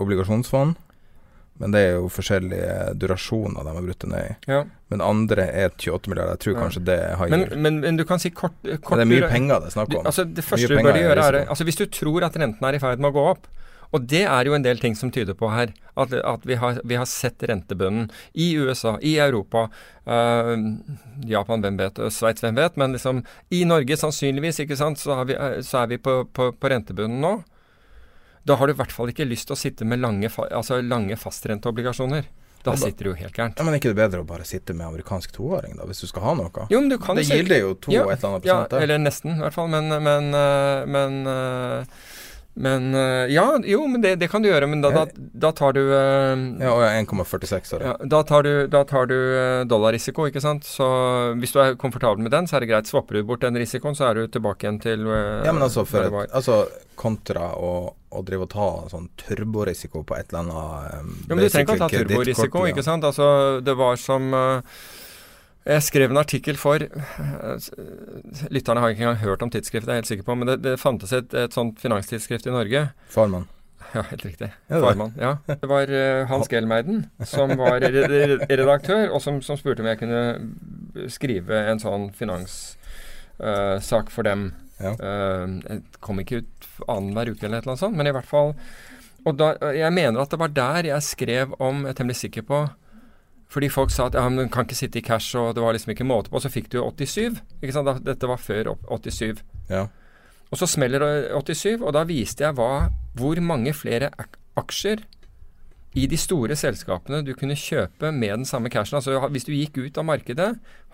obligasjonsfond, 0.00 0.76
men 1.58 1.74
det 1.74 1.80
er 1.82 1.96
jo 1.98 2.06
forskjellige 2.14 2.74
durasjoner 3.02 3.66
de 3.66 3.72
har 3.74 3.82
brutt 3.82 4.04
det 4.04 4.10
ned 4.12 4.26
i. 4.30 4.34
Ja. 4.52 4.60
Men 4.94 5.02
andre 5.02 5.48
er 5.50 5.72
28 5.74 6.08
milliarder. 6.12 6.36
Jeg 6.38 6.42
tror 6.44 6.54
Ja. 6.54 6.60
kanskje 6.62 6.82
det 6.86 6.98
er 7.02 7.16
high 7.18 7.30
Men, 7.34 7.46
men, 7.62 7.80
men 7.82 7.96
du 7.98 8.04
kan 8.06 8.22
si 8.22 8.30
kort, 8.30 8.54
kort 8.62 8.94
Men 8.94 9.02
det 9.02 9.06
er 9.06 9.10
mye 9.26 9.30
penger 9.32 9.60
det 9.64 9.66
er 9.72 9.74
snakk 9.74 9.96
om. 9.98 10.06
altså 10.06 10.24
Det 10.24 10.44
første 10.46 10.68
Mye 10.70 10.84
du 10.84 10.88
bør 10.88 11.00
gjøre, 11.02 11.24
er 11.42 11.50
altså 11.50 11.66
Hvis 11.66 11.80
du 11.82 11.86
tror 11.90 12.28
at 12.30 12.38
renten 12.38 12.64
er 12.70 12.78
i 12.78 12.80
ferd 12.82 13.02
med 13.02 13.10
å 13.10 13.16
gå 13.18 13.24
opp, 13.34 13.50
og 13.92 14.04
det 14.10 14.24
er 14.28 14.44
jo 14.50 14.54
en 14.56 14.62
del 14.64 14.78
ting 14.82 14.94
som 14.98 15.10
tyder 15.14 15.34
på 15.38 15.48
her, 15.52 15.70
at, 15.98 16.12
at 16.12 16.42
vi, 16.46 16.54
har, 16.60 16.80
vi 16.84 16.94
har 17.00 17.06
sett 17.08 17.42
rentebunnen 17.48 18.10
i 18.34 18.50
USA, 18.60 18.96
i 19.02 19.16
Europa, 19.18 19.68
eh, 20.06 20.54
Japan, 21.26 21.62
hvem 21.64 21.78
vet, 21.80 21.98
og 22.04 22.12
Sveits, 22.12 22.42
hvem 22.44 22.54
vet, 22.58 22.76
men 22.76 22.92
liksom 22.96 23.22
i 23.54 23.62
Norge 23.68 23.96
sannsynligvis, 23.96 24.60
ikke 24.64 24.76
sant, 24.78 25.00
så, 25.00 25.16
vi, 25.28 25.34
eh, 25.38 25.60
så 25.64 25.82
er 25.84 25.94
vi 25.94 25.98
på, 25.98 26.20
på, 26.32 26.50
på 26.52 26.70
rentebunnen 26.74 27.20
nå. 27.24 27.32
Da 28.48 28.54
har 28.56 28.66
du 28.70 28.72
i 28.72 28.78
hvert 28.78 28.92
fall 28.94 29.10
ikke 29.12 29.26
lyst 29.28 29.48
til 29.50 29.56
å 29.56 29.60
sitte 29.60 29.84
med 29.88 30.00
lange, 30.00 30.28
altså 30.48 30.78
lange 30.84 31.16
fastrenteobligasjoner. 31.20 32.28
Da 32.64 32.72
sitter 32.76 33.06
du 33.06 33.10
jo 33.12 33.16
helt 33.20 33.36
gærent. 33.36 33.56
ja, 33.56 33.64
men 33.64 33.74
er 33.74 33.78
ikke 33.80 33.92
det 33.92 33.98
bedre 34.00 34.20
å 34.24 34.26
bare 34.26 34.44
sitte 34.48 34.74
med 34.76 34.86
amerikansk 34.88 35.30
toåring, 35.36 35.76
da, 35.78 35.84
hvis 35.88 36.00
du 36.02 36.08
skal 36.10 36.24
ha 36.26 36.32
noe? 36.36 36.64
Jo, 36.72 36.80
men 36.82 36.90
du 36.90 36.96
kan 37.00 37.16
det 37.16 37.24
gilder 37.28 37.60
jo 37.62 37.74
to 37.78 37.92
Ja, 37.94 38.02
et 38.10 38.18
eller 38.18 38.34
annet 38.34 38.48
Ja, 38.48 38.56
prosent. 38.64 38.70
der. 38.72 38.82
eller 38.86 38.98
nesten, 39.02 39.36
i 39.36 39.42
hvert 39.44 39.54
fall. 39.54 39.68
Men 39.72 39.88
Men, 40.02 40.34
eh, 40.34 40.86
men, 40.90 41.20
eh, 41.26 41.84
men 42.58 42.94
eh, 42.94 43.30
Ja, 43.32 43.46
jo, 43.64 43.86
men 43.86 44.02
det, 44.02 44.16
det 44.18 44.28
kan 44.32 44.42
du 44.42 44.48
gjøre. 44.50 44.66
Men 44.70 44.82
da, 44.82 44.90
da, 44.90 45.04
da 45.14 45.52
tar 45.54 45.76
du 45.76 45.82
eh, 45.94 46.34
ja, 46.64 46.72
og 46.72 46.82
1,46, 46.82 47.70
sorry. 47.70 47.86
ja, 47.86 47.94
da 48.02 48.22
tar 48.26 48.42
du, 48.46 48.52
da 48.70 48.82
tar 48.88 49.06
du 49.10 49.16
eh, 49.16 49.62
dollarrisiko, 49.70 50.26
ikke 50.30 50.42
sant. 50.42 50.66
Så 50.66 50.88
hvis 51.38 51.54
du 51.54 51.60
er 51.62 51.78
komfortabel 51.78 52.26
med 52.26 52.34
den, 52.34 52.50
så 52.50 52.58
er 52.58 52.66
det 52.66 52.72
greit. 52.72 52.90
Swapper 52.90 53.20
du 53.20 53.28
bort 53.28 53.46
den 53.46 53.58
risikoen, 53.60 53.96
så 53.98 54.10
er 54.10 54.18
du 54.18 54.34
tilbake 54.38 54.66
igjen 54.66 54.82
til 54.82 55.06
Ja, 55.08 55.52
men 55.52 55.62
altså, 55.62 55.86
et, 55.86 56.18
altså 56.34 56.64
kontra 56.98 57.52
å, 57.54 57.72
å 58.10 58.22
drive 58.26 58.48
og 58.48 58.52
ta 58.52 58.68
sånn 58.90 59.06
turborisiko 59.20 60.02
på 60.06 60.16
et 60.18 60.32
eller 60.32 60.48
annet 60.48 61.04
um, 61.04 61.12
Ja, 61.28 61.34
men 61.36 61.44
du 61.44 61.50
trenger 61.52 61.68
ikke 61.68 61.76
å 61.76 61.82
ta 61.84 61.90
turborisiko, 61.92 62.64
ja. 62.66 62.74
ikke 62.74 62.86
sant. 62.86 63.06
Altså, 63.06 63.28
det 63.64 63.76
var 63.78 64.00
som 64.02 64.32
eh, 64.34 64.80
Jeg 65.66 65.84
skrev 65.84 66.10
en 66.12 66.20
artikkel 66.20 66.56
for 66.56 66.80
eh, 66.80 67.68
Lytterne 68.54 68.80
har 68.80 68.94
ikke 68.94 69.04
engang 69.04 69.20
hørt 69.20 69.42
om 69.44 69.50
tidsskriftet, 69.52 69.90
jeg 69.90 69.96
er 69.96 70.02
helt 70.02 70.10
sikker 70.10 70.26
på, 70.28 70.36
men 70.38 70.48
det, 70.52 70.58
det 70.64 70.80
fantes 70.80 71.12
et, 71.12 71.34
et 71.34 71.54
sånt 71.54 71.80
finanstidsskrift 71.82 72.46
i 72.48 72.54
Norge. 72.54 72.88
Farmann. 73.12 73.48
Ja, 73.94 74.02
helt 74.10 74.24
riktig. 74.24 74.50
Farmann. 74.68 75.12
Ja. 75.20 75.36
Det 75.48 75.68
var 75.68 75.90
eh, 75.92 76.26
Hans 76.28 76.48
Gelmeiden 76.52 77.06
som 77.24 77.56
var 77.58 77.80
re 77.80 78.04
re 78.08 78.38
redaktør, 78.44 79.08
og 79.12 79.22
som, 79.24 79.42
som 79.44 79.56
spurte 79.60 79.84
om 79.84 79.88
jeg 79.90 80.00
kunne 80.02 81.08
skrive 81.12 81.62
en 81.72 81.80
sånn 81.82 82.10
finanssak 82.16 84.12
for 84.12 84.28
dem. 84.28 84.50
Ja. 84.78 84.92
Uh, 84.94 85.58
jeg 85.64 85.82
kom 86.04 86.20
ikke 86.22 86.42
ut 86.44 86.66
annenhver 86.86 87.32
uke 87.32 87.42
eller 87.48 87.58
et 87.58 87.64
eller 87.64 87.74
annet 87.74 87.82
sånt, 87.82 87.96
men 87.98 88.06
i 88.06 88.12
hvert 88.14 88.28
fall 88.28 88.52
Og 89.26 89.34
da, 89.34 89.48
jeg 89.74 89.90
mener 89.90 90.22
at 90.22 90.30
det 90.30 90.38
var 90.38 90.52
der 90.54 90.86
jeg 90.92 91.02
skrev 91.02 91.56
om, 91.58 91.80
jeg 91.82 91.90
er 91.90 91.96
temmelig 91.98 92.20
sikker 92.20 92.44
på 92.46 92.60
fordi 93.48 93.68
folk 93.72 93.90
sa 93.90 94.06
at 94.10 94.14
ja, 94.18 94.26
men 94.28 94.50
kan 94.52 94.66
ikke 94.66 94.76
sitte 94.76 95.00
i 95.00 95.04
cash, 95.04 95.32
og 95.40 95.54
det 95.56 95.62
var 95.64 95.72
liksom 95.72 95.94
ikke 95.94 96.04
måte 96.04 96.28
på. 96.28 96.36
Og 96.36 96.42
Så 96.44 96.50
fikk 96.52 96.68
du 96.72 96.80
87. 96.82 97.38
ikke 97.62 97.72
sant? 97.72 98.04
Dette 98.04 98.28
var 98.28 98.36
før 98.36 98.74
87. 98.90 99.40
Ja. 99.70 99.86
Og 100.50 100.58
så 100.60 100.68
smeller 100.68 101.00
det 101.00 101.30
87, 101.32 101.80
og 101.82 101.92
da 101.96 102.04
viste 102.08 102.44
jeg 102.44 102.56
hva, 102.56 102.88
hvor 103.16 103.40
mange 103.40 103.72
flere 103.76 104.10
aksjer 104.56 105.02
i 105.96 106.06
de 106.06 106.16
store 106.20 106.56
selskapene 106.56 107.22
du 107.24 107.32
kunne 107.34 107.56
kjøpe 107.56 108.12
med 108.12 108.34
den 108.42 108.44
samme 108.48 108.68
cashen. 108.72 108.96
Altså 109.00 109.16
hvis 109.32 109.44
du 109.48 109.52
gikk 109.56 109.78
ut 109.80 109.98
av 109.98 110.04
markedet, 110.08 110.50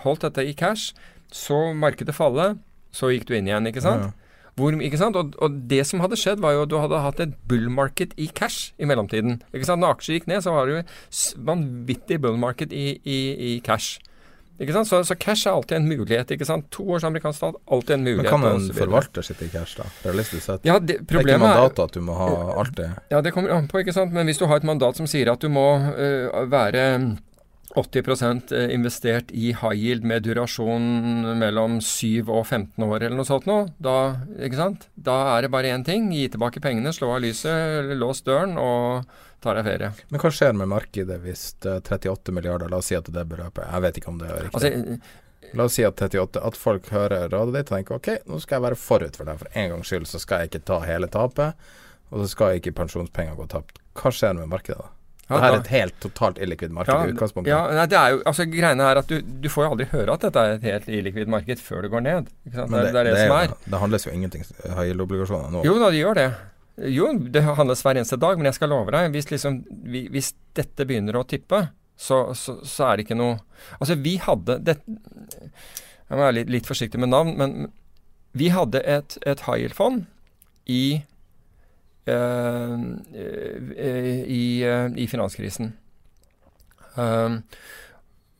holdt 0.07 0.23
dette 0.29 0.47
i 0.47 0.55
cash, 0.55 0.95
så 1.35 1.73
markedet 1.75 2.15
falle, 2.15 2.53
så 2.95 3.11
gikk 3.11 3.27
du 3.27 3.35
inn 3.35 3.51
igjen, 3.51 3.67
ikke 3.71 3.83
sant? 3.83 4.07
Ja, 4.07 4.13
Ja. 4.13 4.21
Hvor? 4.55 4.75
Og, 4.79 5.35
og 5.43 5.61
det 5.71 5.83
som 5.89 6.03
hadde 6.05 6.19
skjedd, 6.21 6.43
var 6.43 6.55
jo 6.55 6.63
at 6.63 6.71
du 6.71 6.79
hadde 6.79 7.03
hatt 7.03 7.21
et 7.25 7.37
bull 7.51 7.67
market 7.75 8.15
i 8.17 8.29
cash 8.31 8.71
i 8.79 8.87
mellomtiden. 8.87 9.41
Ikke 9.51 9.67
sant? 9.67 9.83
Når 9.83 9.97
aksjer 9.97 10.21
gikk 10.21 10.29
ned, 10.31 10.45
så 10.45 10.55
var 10.55 10.71
det 10.71 10.77
jo 10.77 11.39
vanvittig 11.49 12.21
bull 12.23 12.39
market 12.39 12.73
i, 12.73 12.93
i, 13.03 13.19
i 13.35 13.55
cash. 13.67 13.99
Ikke 14.63 14.77
sant? 14.77 14.87
Så, 14.87 15.01
så 15.03 15.17
cash 15.19 15.49
er 15.49 15.57
alltid 15.57 15.81
en 15.81 15.89
mulighet. 15.91 16.31
ikke 16.31 16.47
sant? 16.47 16.69
To 16.77 16.87
års 16.95 17.03
amerikansk 17.07 17.41
stat, 17.41 17.59
alltid 17.67 17.97
en 17.97 18.07
mulighet. 18.07 18.31
Men 18.31 18.47
kan 18.47 18.63
en 18.63 18.79
forvalter 18.79 19.27
sitte 19.27 19.49
i 19.49 19.51
cash, 19.51 19.75
da? 19.81 19.89
Realistisk 20.07 20.47
sett. 20.47 20.69
Ja, 20.69 20.79
det, 20.79 21.01
det 21.03 21.19
er 21.19 21.27
ikke 21.27 21.35
er 21.41 21.43
mandatet 21.43 21.83
at 21.89 21.99
du 21.99 22.05
må 22.07 22.15
ha 22.21 22.31
alt 22.63 22.77
det. 22.79 22.93
Ja, 23.11 23.25
det 23.27 23.35
kommer 23.35 23.57
an 23.57 23.67
på, 23.71 23.83
ikke 23.83 23.97
sant. 23.97 24.15
Men 24.15 24.31
hvis 24.31 24.39
du 24.39 24.47
har 24.47 24.63
et 24.63 24.69
mandat 24.69 25.03
som 25.03 25.11
sier 25.11 25.33
at 25.35 25.43
du 25.43 25.51
må 25.51 25.67
øh, 25.99 26.45
være 26.53 26.87
80 27.75 28.53
eh, 28.55 28.75
investert 28.75 29.33
i 29.35 29.53
high 29.53 29.75
yield 29.75 30.05
med 30.07 30.23
durasjon 30.23 31.39
mellom 31.41 31.81
7 31.83 32.29
og 32.29 32.47
15 32.47 32.85
år 32.87 33.03
eller 33.03 33.17
noe 33.19 33.29
sånt 33.29 33.49
noe, 33.51 33.67
da, 33.83 34.15
da 34.95 35.17
er 35.35 35.43
det 35.47 35.51
bare 35.51 35.75
én 35.75 35.85
ting. 35.87 36.07
Gi 36.15 36.29
tilbake 36.31 36.63
pengene, 36.63 36.95
slå 36.95 37.11
av 37.17 37.25
lyset, 37.25 37.91
lås 37.99 38.23
døren 38.27 38.57
og 38.61 39.11
ta 39.43 39.57
deg 39.59 39.67
ferie. 39.67 39.91
Men 40.09 40.23
hva 40.23 40.33
skjer 40.33 40.57
med 40.57 40.71
markedet 40.71 41.19
hvis 41.25 41.51
38 41.65 42.33
milliarder, 42.37 42.71
la 42.71 42.81
oss 42.81 42.93
si 42.93 42.99
at 42.99 43.11
det 43.11 43.27
beløpet, 43.29 43.67
jeg 43.67 43.85
vet 43.85 44.01
ikke 44.01 44.13
om 44.15 44.23
det 44.23 44.31
er 44.31 44.49
riktig. 44.49 44.73
Altså, 44.73 45.21
La 45.55 45.69
oss 45.69 45.77
si 45.77 45.85
at 45.87 46.01
38, 46.01 46.41
at 46.41 46.57
folk 46.59 46.89
hører 46.91 47.29
rådet 47.31 47.55
ditt 47.55 47.69
og 47.69 47.77
tenker 47.77 47.99
ok, 47.99 48.09
nå 48.27 48.41
skal 48.43 48.57
jeg 48.57 48.65
være 48.65 48.79
forut 48.81 49.19
for 49.19 49.29
det. 49.29 49.37
For 49.43 49.59
en 49.61 49.75
gangs 49.75 49.91
skyld 49.91 50.09
så 50.11 50.19
skal 50.23 50.43
jeg 50.43 50.51
ikke 50.51 50.65
ta 50.71 50.81
hele 50.83 51.07
tapet, 51.13 51.61
og 52.11 52.25
så 52.25 52.31
skal 52.33 52.59
ikke 52.59 52.75
pensjonspenger 52.81 53.37
gå 53.39 53.47
tapt. 53.53 53.79
Hva 53.95 54.11
skjer 54.15 54.35
med 54.39 54.51
markedet 54.51 54.81
da? 54.81 54.91
Ja, 55.25 55.39
Dette 55.41 55.51
er 55.51 55.59
et 55.63 55.69
helt 55.73 55.95
totalt 56.05 56.39
illikvid 56.45 56.73
marked 56.77 56.93
i 56.93 57.13
utgangspunktet. 57.15 57.49
Ja, 57.49 57.61
nei, 57.73 57.85
det 57.89 57.97
er 57.97 58.11
jo, 58.13 58.19
altså 58.29 58.45
Greiene 58.53 58.89
er 58.91 58.99
at 59.01 59.09
du, 59.09 59.15
du 59.25 59.47
får 59.49 59.65
jo 59.65 59.71
aldri 59.73 59.87
høre 59.95 60.17
at 60.19 60.27
dette 60.27 60.43
er 60.43 60.57
et 60.59 60.67
helt 60.69 60.89
illikvid 60.99 61.31
marked 61.33 61.63
før 61.65 61.87
det 61.87 61.91
går 61.95 62.05
ned. 62.05 62.29
Men 62.51 62.75
Det, 62.75 62.83
det 62.93 63.01
er 63.01 63.09
det, 63.09 63.15
som 63.23 63.37
er. 63.39 63.55
Det 63.65 63.81
handles 63.81 64.05
jo 64.05 64.13
ingenting 64.13 64.45
high 64.67 64.91
yield-obligasjoner 64.91 65.55
nå. 65.55 65.63
Jo 65.65 65.79
da, 65.81 65.89
det 65.95 66.03
gjør 66.03 66.19
det. 66.21 66.27
Jo, 66.91 67.09
det 67.37 67.45
handles 67.47 67.85
hver 67.87 67.97
eneste 68.01 68.19
dag, 68.21 68.37
men 68.37 68.51
jeg 68.51 68.59
skal 68.59 68.73
love 68.75 68.93
deg, 68.93 69.09
hvis, 69.15 69.31
liksom, 69.31 69.61
vi, 69.95 70.05
hvis 70.13 70.33
dette 70.59 70.85
begynner 70.89 71.17
å 71.21 71.25
tippe, 71.31 71.63
så, 71.97 72.19
så, 72.35 72.59
så 72.67 72.89
er 72.91 72.97
det 72.99 73.05
ikke 73.07 73.15
noe 73.15 73.37
Altså, 73.79 73.95
vi 74.03 74.17
hadde 74.19 74.57
det, 74.67 74.75
Jeg 74.83 76.11
må 76.11 76.19
være 76.19 76.35
litt, 76.41 76.51
litt 76.51 76.67
forsiktig 76.67 76.99
med 76.99 77.13
navn, 77.13 77.37
men 77.39 77.69
vi 78.35 78.49
hadde 78.51 78.81
et, 78.83 79.15
et 79.23 79.45
high 79.47 79.61
yield-fond 79.63 80.05
i 80.67 81.05
i, 84.27 84.63
eh, 84.63 84.87
i 84.97 85.07
finanskrisen. 85.09 85.73
Um, 86.95 87.43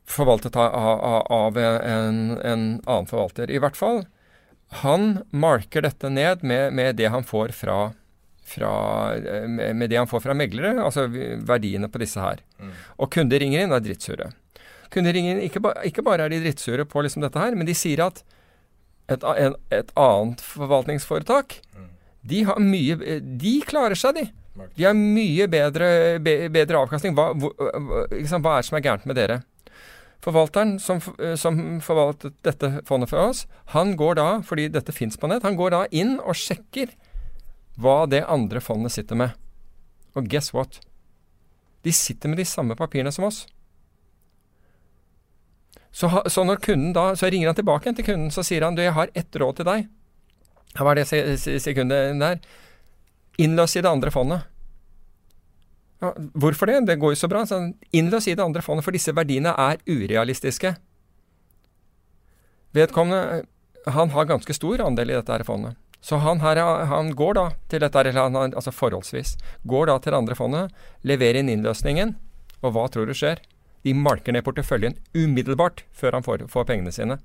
forvaltet 0.05 0.57
av, 0.57 0.75
av, 0.75 1.27
av 1.33 1.59
en, 1.59 2.31
en 2.39 2.83
annen 2.85 3.07
forvalter. 3.07 3.51
I 3.51 3.59
hvert 3.59 3.77
fall, 3.77 4.05
han 4.85 5.23
marker 5.31 5.83
dette 5.87 6.11
ned 6.13 6.45
med, 6.45 6.73
med 6.73 6.97
det 7.01 7.09
han 7.15 7.25
får 7.25 7.55
fra, 7.57 7.79
fra 8.45 8.73
eh, 9.17 9.49
med, 9.49 9.91
det 9.91 9.97
han 9.97 10.11
får 10.11 10.21
fra 10.27 10.37
meglere, 10.37 10.77
altså 10.85 11.09
verdiene 11.09 11.89
på 11.89 12.03
disse 12.03 12.21
her. 12.21 12.45
Og 12.99 13.13
kunder 13.13 13.41
ringer 13.43 13.65
inn 13.65 13.73
og 13.73 13.81
er 13.81 13.87
drittsure. 13.89 14.31
Kunder 14.95 15.17
ringer 15.17 15.35
inn, 15.35 15.45
ikke, 15.49 15.61
ba, 15.65 15.75
ikke 15.89 16.05
bare 16.07 16.29
er 16.29 16.35
de 16.35 16.43
drittsure 16.45 16.85
på 16.87 17.03
liksom 17.03 17.25
dette 17.25 17.41
her, 17.41 17.57
men 17.59 17.67
de 17.67 17.75
sier 17.77 18.05
at 18.05 18.23
et, 19.11 19.25
et 19.75 19.91
annet 20.01 20.41
forvaltningsforetak 20.41 21.59
de, 22.25 22.43
har 22.49 22.61
mye, 22.63 22.97
de 23.41 23.55
klarer 23.69 23.99
seg, 23.99 24.17
de. 24.21 24.25
De 24.79 24.85
har 24.87 24.95
mye 24.95 25.49
bedre, 25.51 25.89
bedre 26.23 26.79
avkastning. 26.85 27.17
Hva, 27.19 27.33
hvor- 27.35 27.55
hva, 27.59 28.05
hva 28.09 28.53
er 28.55 28.63
det 28.63 28.69
som 28.69 28.79
er 28.79 28.85
gærent 28.87 29.07
med 29.11 29.19
dere? 29.19 29.41
Forvalteren 30.25 30.77
som, 30.81 31.03
f- 31.05 31.17
som 31.37 31.59
forvaltet 31.85 32.37
dette 32.47 32.71
fondet 32.89 33.11
for 33.11 33.21
oss, 33.29 33.43
han 33.75 33.93
går 34.01 34.15
da, 34.17 34.29
fordi 34.47 34.69
dette 34.73 34.95
fins 34.97 35.19
på 35.21 35.29
nett, 35.29 35.43
han 35.45 35.59
går 35.59 35.75
da 35.75 35.83
inn 35.93 36.15
og 36.23 36.39
sjekker 36.39 36.95
hva 37.77 38.05
det 38.09 38.23
andre 38.31 38.63
fondet 38.65 38.95
sitter 38.95 39.19
med. 39.21 39.35
Og 40.15 40.29
guess 40.31 40.53
what? 40.55 40.79
De 41.85 41.93
sitter 41.93 42.31
med 42.33 42.39
de 42.41 42.47
samme 42.49 42.77
papirene 42.79 43.13
som 43.13 43.27
oss. 43.29 43.43
Så, 45.95 46.09
så 46.31 46.43
når 46.47 46.63
kunden 46.63 46.95
da, 46.97 47.11
så 47.19 47.29
ringer 47.31 47.51
han 47.53 47.59
tilbake 47.59 47.93
til 47.95 48.07
kunden, 48.07 48.31
så 48.35 48.43
sier 48.47 48.65
han 48.67 48.75
du, 48.79 48.83
jeg 48.83 48.95
har 48.97 49.13
ett 49.15 49.37
råd 49.39 49.61
til 49.61 49.69
deg. 49.69 49.85
Hva 50.75 50.91
er 50.91 51.01
det 51.01 51.07
se- 51.09 51.37
se- 51.39 51.59
sekundet 51.63 52.19
der? 52.21 52.41
Innløs 53.39 53.77
i 53.77 53.83
det 53.83 53.91
andre 53.91 54.11
fondet. 54.15 54.43
Ja, 56.03 56.11
hvorfor 56.35 56.67
det? 56.67 56.81
Det 56.87 56.99
går 57.01 57.15
jo 57.15 57.21
så 57.21 57.29
bra. 57.31 57.45
Så 57.47 57.61
innløs 57.93 58.27
i 58.29 58.35
det 58.35 58.43
andre 58.45 58.63
fondet, 58.63 58.85
for 58.85 58.93
disse 58.95 59.15
verdiene 59.15 59.55
er 59.59 59.79
urealistiske. 59.87 60.75
Vedkommende 62.75 63.45
han 63.87 64.11
har 64.11 64.25
ganske 64.27 64.55
stor 64.57 64.81
andel 64.81 65.11
i 65.13 65.17
dette 65.19 65.33
her 65.33 65.45
fondet. 65.47 65.77
Så 66.05 66.19
han, 66.21 66.41
her, 66.41 66.59
han 66.91 67.15
går 67.17 67.35
da 67.39 67.45
til 67.73 67.81
dette, 67.81 67.97
her, 67.97 68.19
altså 68.29 68.73
forholdsvis, 68.73 69.37
går 69.65 69.87
da 69.89 69.99
til 69.99 70.13
det 70.13 70.19
andre 70.19 70.37
fondet, 70.37 70.73
leverer 71.03 71.39
inn 71.41 71.49
innløsningen, 71.49 72.15
og 72.61 72.75
hva 72.75 72.89
tror 72.93 73.07
du 73.09 73.15
skjer? 73.17 73.41
De 73.85 73.95
malker 73.97 74.33
ned 74.33 74.45
porteføljen 74.45 74.99
umiddelbart 75.17 75.83
før 75.97 76.19
han 76.19 76.25
får, 76.27 76.45
får 76.53 76.67
pengene 76.69 76.93
sine. 76.93 77.19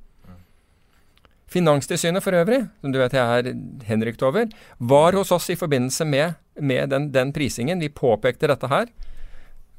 Finanstilsynet 1.50 2.24
for 2.24 2.38
øvrig, 2.38 2.62
som 2.82 2.94
du 2.94 3.00
vet 3.02 3.16
jeg 3.18 3.40
er 3.40 3.54
henrykt 3.90 4.22
over, 4.26 4.50
var 4.78 5.18
hos 5.18 5.32
oss 5.34 5.50
i 5.50 5.58
forbindelse 5.58 6.06
med, 6.06 6.38
med 6.62 6.92
den, 6.94 7.10
den 7.14 7.34
prisingen. 7.34 7.82
Vi 7.82 7.90
påpekte 7.90 8.52
dette 8.52 8.70
her, 8.70 8.92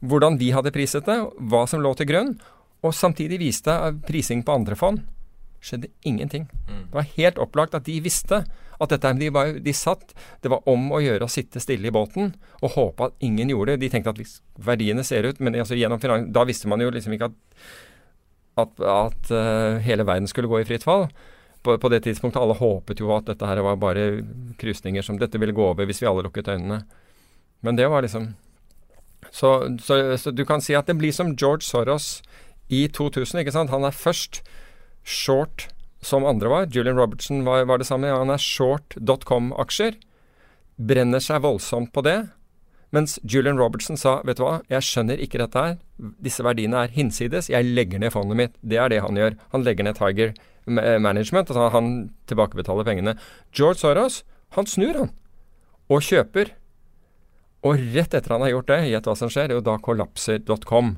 hvordan 0.00 0.38
vi 0.40 0.50
hadde 0.56 0.72
priset 0.74 1.06
det, 1.06 1.18
hva 1.52 1.66
som 1.70 1.82
lå 1.84 1.92
til 1.94 2.08
grunn, 2.10 2.34
og 2.80 2.96
samtidig 2.96 3.38
viste 3.42 3.74
prising 4.08 4.42
på 4.46 4.56
andre 4.56 4.78
fond. 4.78 5.04
Skjedde 5.60 5.90
ingenting. 6.08 6.48
Det 6.88 6.96
var 6.96 7.08
helt 7.18 7.38
opplagt 7.38 7.76
at 7.76 7.84
de 7.84 7.98
visste 8.00 8.40
at 8.80 8.92
dette 8.94 9.12
de, 9.20 9.28
var, 9.28 9.52
de 9.60 9.72
satt 9.76 10.14
Det 10.40 10.48
var 10.48 10.64
om 10.72 10.86
å 10.96 11.02
gjøre 11.04 11.26
å 11.26 11.30
sitte 11.30 11.60
stille 11.60 11.90
i 11.90 11.92
båten 11.92 12.32
og 12.62 12.72
håpe 12.78 13.10
at 13.10 13.26
ingen 13.26 13.52
gjorde 13.52 13.74
det. 13.74 13.82
De 13.84 13.90
tenkte 13.92 14.14
at 14.14 14.38
verdiene 14.56 15.04
ser 15.04 15.28
ut 15.28 15.40
Men 15.40 15.58
altså 15.60 15.76
finans, 15.76 16.30
da 16.32 16.46
visste 16.48 16.68
man 16.68 16.80
jo 16.80 16.88
liksom 16.90 17.12
ikke 17.12 17.28
at, 17.28 17.36
at, 18.64 18.80
at 18.80 19.34
uh, 19.36 19.76
hele 19.84 20.08
verden 20.08 20.28
skulle 20.32 20.48
gå 20.48 20.62
i 20.62 20.68
fritt 20.68 20.86
fall. 20.86 21.10
På, 21.62 21.76
på 21.76 21.90
det 21.92 22.02
tidspunktet 22.06 22.40
alle 22.40 22.56
håpet 22.56 23.02
jo 23.02 23.10
at 23.12 23.26
dette 23.28 23.46
her 23.46 23.60
var 23.64 23.76
bare 23.76 24.22
krusninger 24.60 25.04
som 25.04 25.18
dette 25.20 25.36
ville 25.40 25.52
gå 25.56 25.66
over 25.72 25.88
hvis 25.88 26.00
vi 26.00 26.08
alle 26.08 26.24
lukket 26.24 26.48
øynene. 26.48 26.82
Men 27.60 27.76
det 27.76 27.90
var 27.92 28.02
liksom 28.02 28.30
så, 29.30 29.76
så, 29.82 30.16
så 30.16 30.32
du 30.32 30.46
kan 30.48 30.62
si 30.64 30.74
at 30.74 30.88
det 30.88 30.96
blir 30.98 31.12
som 31.12 31.34
George 31.36 31.66
Soros 31.66 32.22
i 32.72 32.86
2000. 32.88 33.42
ikke 33.42 33.52
sant? 33.52 33.70
Han 33.70 33.84
er 33.84 33.94
først 33.94 34.40
short 35.04 35.68
som 36.02 36.24
andre 36.24 36.48
var. 36.48 36.68
Julian 36.72 36.98
Robertson 36.98 37.44
var, 37.44 37.66
var 37.68 37.78
det 37.78 37.86
samme. 37.86 38.08
Ja, 38.08 38.18
han 38.22 38.32
er 38.32 38.40
short 38.40 38.96
dotcom-aksjer. 38.96 39.98
Brenner 40.80 41.20
seg 41.20 41.42
voldsomt 41.44 41.92
på 41.92 42.04
det. 42.06 42.18
Mens 42.90 43.20
Julian 43.22 43.60
Robertson 43.60 43.98
sa 44.00 44.16
vet 44.26 44.40
du 44.40 44.42
hva, 44.42 44.56
jeg 44.72 44.82
skjønner 44.82 45.20
ikke 45.22 45.38
dette 45.42 45.62
her. 45.62 45.76
Disse 46.24 46.42
verdiene 46.42 46.86
er 46.86 46.94
hinsides. 46.94 47.50
Jeg 47.52 47.68
legger 47.68 48.02
ned 48.02 48.14
fondet 48.14 48.38
mitt. 48.38 48.56
Det 48.62 48.80
er 48.80 48.90
det 48.90 49.02
han 49.04 49.18
gjør. 49.18 49.36
Han 49.52 49.66
legger 49.66 49.86
ned 49.86 50.00
Tiger 50.00 50.32
Management. 50.66 51.50
Altså 51.50 51.68
han 51.74 51.92
tilbakebetaler 52.30 52.86
pengene. 52.86 53.16
George 53.52 53.80
Soros, 53.82 54.22
han 54.56 54.66
snur, 54.66 54.98
han. 55.04 55.12
Og 55.90 56.02
kjøper. 56.06 56.52
Og 57.66 57.76
rett 57.94 58.14
etter 58.16 58.32
han 58.32 58.44
har 58.44 58.54
gjort 58.54 58.70
det, 58.72 58.80
gjett 58.88 59.08
hva 59.08 59.16
som 59.18 59.30
skjer, 59.32 59.52
jo 59.56 59.62
da 59.64 59.76
kollapser 59.82 60.40
.com. 60.64 60.94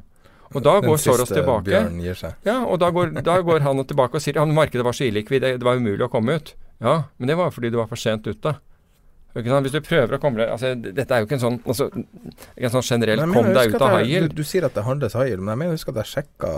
Og 0.52 0.60
da 0.62 0.80
Den 0.80 0.90
går 0.90 0.98
Soros 1.00 1.30
tilbake. 1.32 1.70
Ja, 2.44 2.58
og 2.66 2.78
da 2.82 2.90
går, 2.92 3.14
da 3.24 3.38
går 3.40 3.64
han 3.64 3.84
tilbake 3.88 4.18
og 4.18 4.22
sier 4.22 4.38
at 4.42 4.52
markedet 4.52 4.84
var 4.84 4.92
så 4.96 5.06
illikvid, 5.08 5.42
det 5.42 5.64
var 5.64 5.80
umulig 5.80 6.04
å 6.04 6.10
komme 6.12 6.36
ut. 6.36 6.52
Ja, 6.82 7.04
men 7.16 7.30
det 7.30 7.38
var 7.38 7.50
fordi 7.54 7.70
du 7.72 7.78
var 7.80 7.88
for 7.90 7.96
sent 8.00 8.26
ute. 8.28 8.54
Hvis 9.32 9.72
du 9.72 9.80
prøver 9.80 10.16
å 10.16 10.20
komme 10.20 10.42
deg 10.42 10.50
altså, 10.52 10.74
Dette 10.76 11.16
er 11.16 11.22
jo 11.22 11.28
ikke 11.28 11.38
en 11.38 11.42
sånn 11.42 11.58
altså, 11.64 11.86
ikke 11.88 12.68
en 12.68 12.74
sånn 12.74 12.84
generelt 12.84 13.24
Men 13.24 13.36
kom 13.38 13.48
deg 13.56 13.72
ut 13.72 13.84
av 13.86 13.98
yield. 14.04 14.34
Du, 14.34 14.42
du 14.42 14.48
sier 14.48 14.66
at 14.68 14.76
det 14.76 14.84
handles 14.84 15.16
high 15.16 15.38
men 15.40 15.54
jeg 15.54 15.60
mener 15.62 15.78
husk 15.78 15.92
at 15.92 16.02
jeg 16.02 16.10
sjekka 16.10 16.52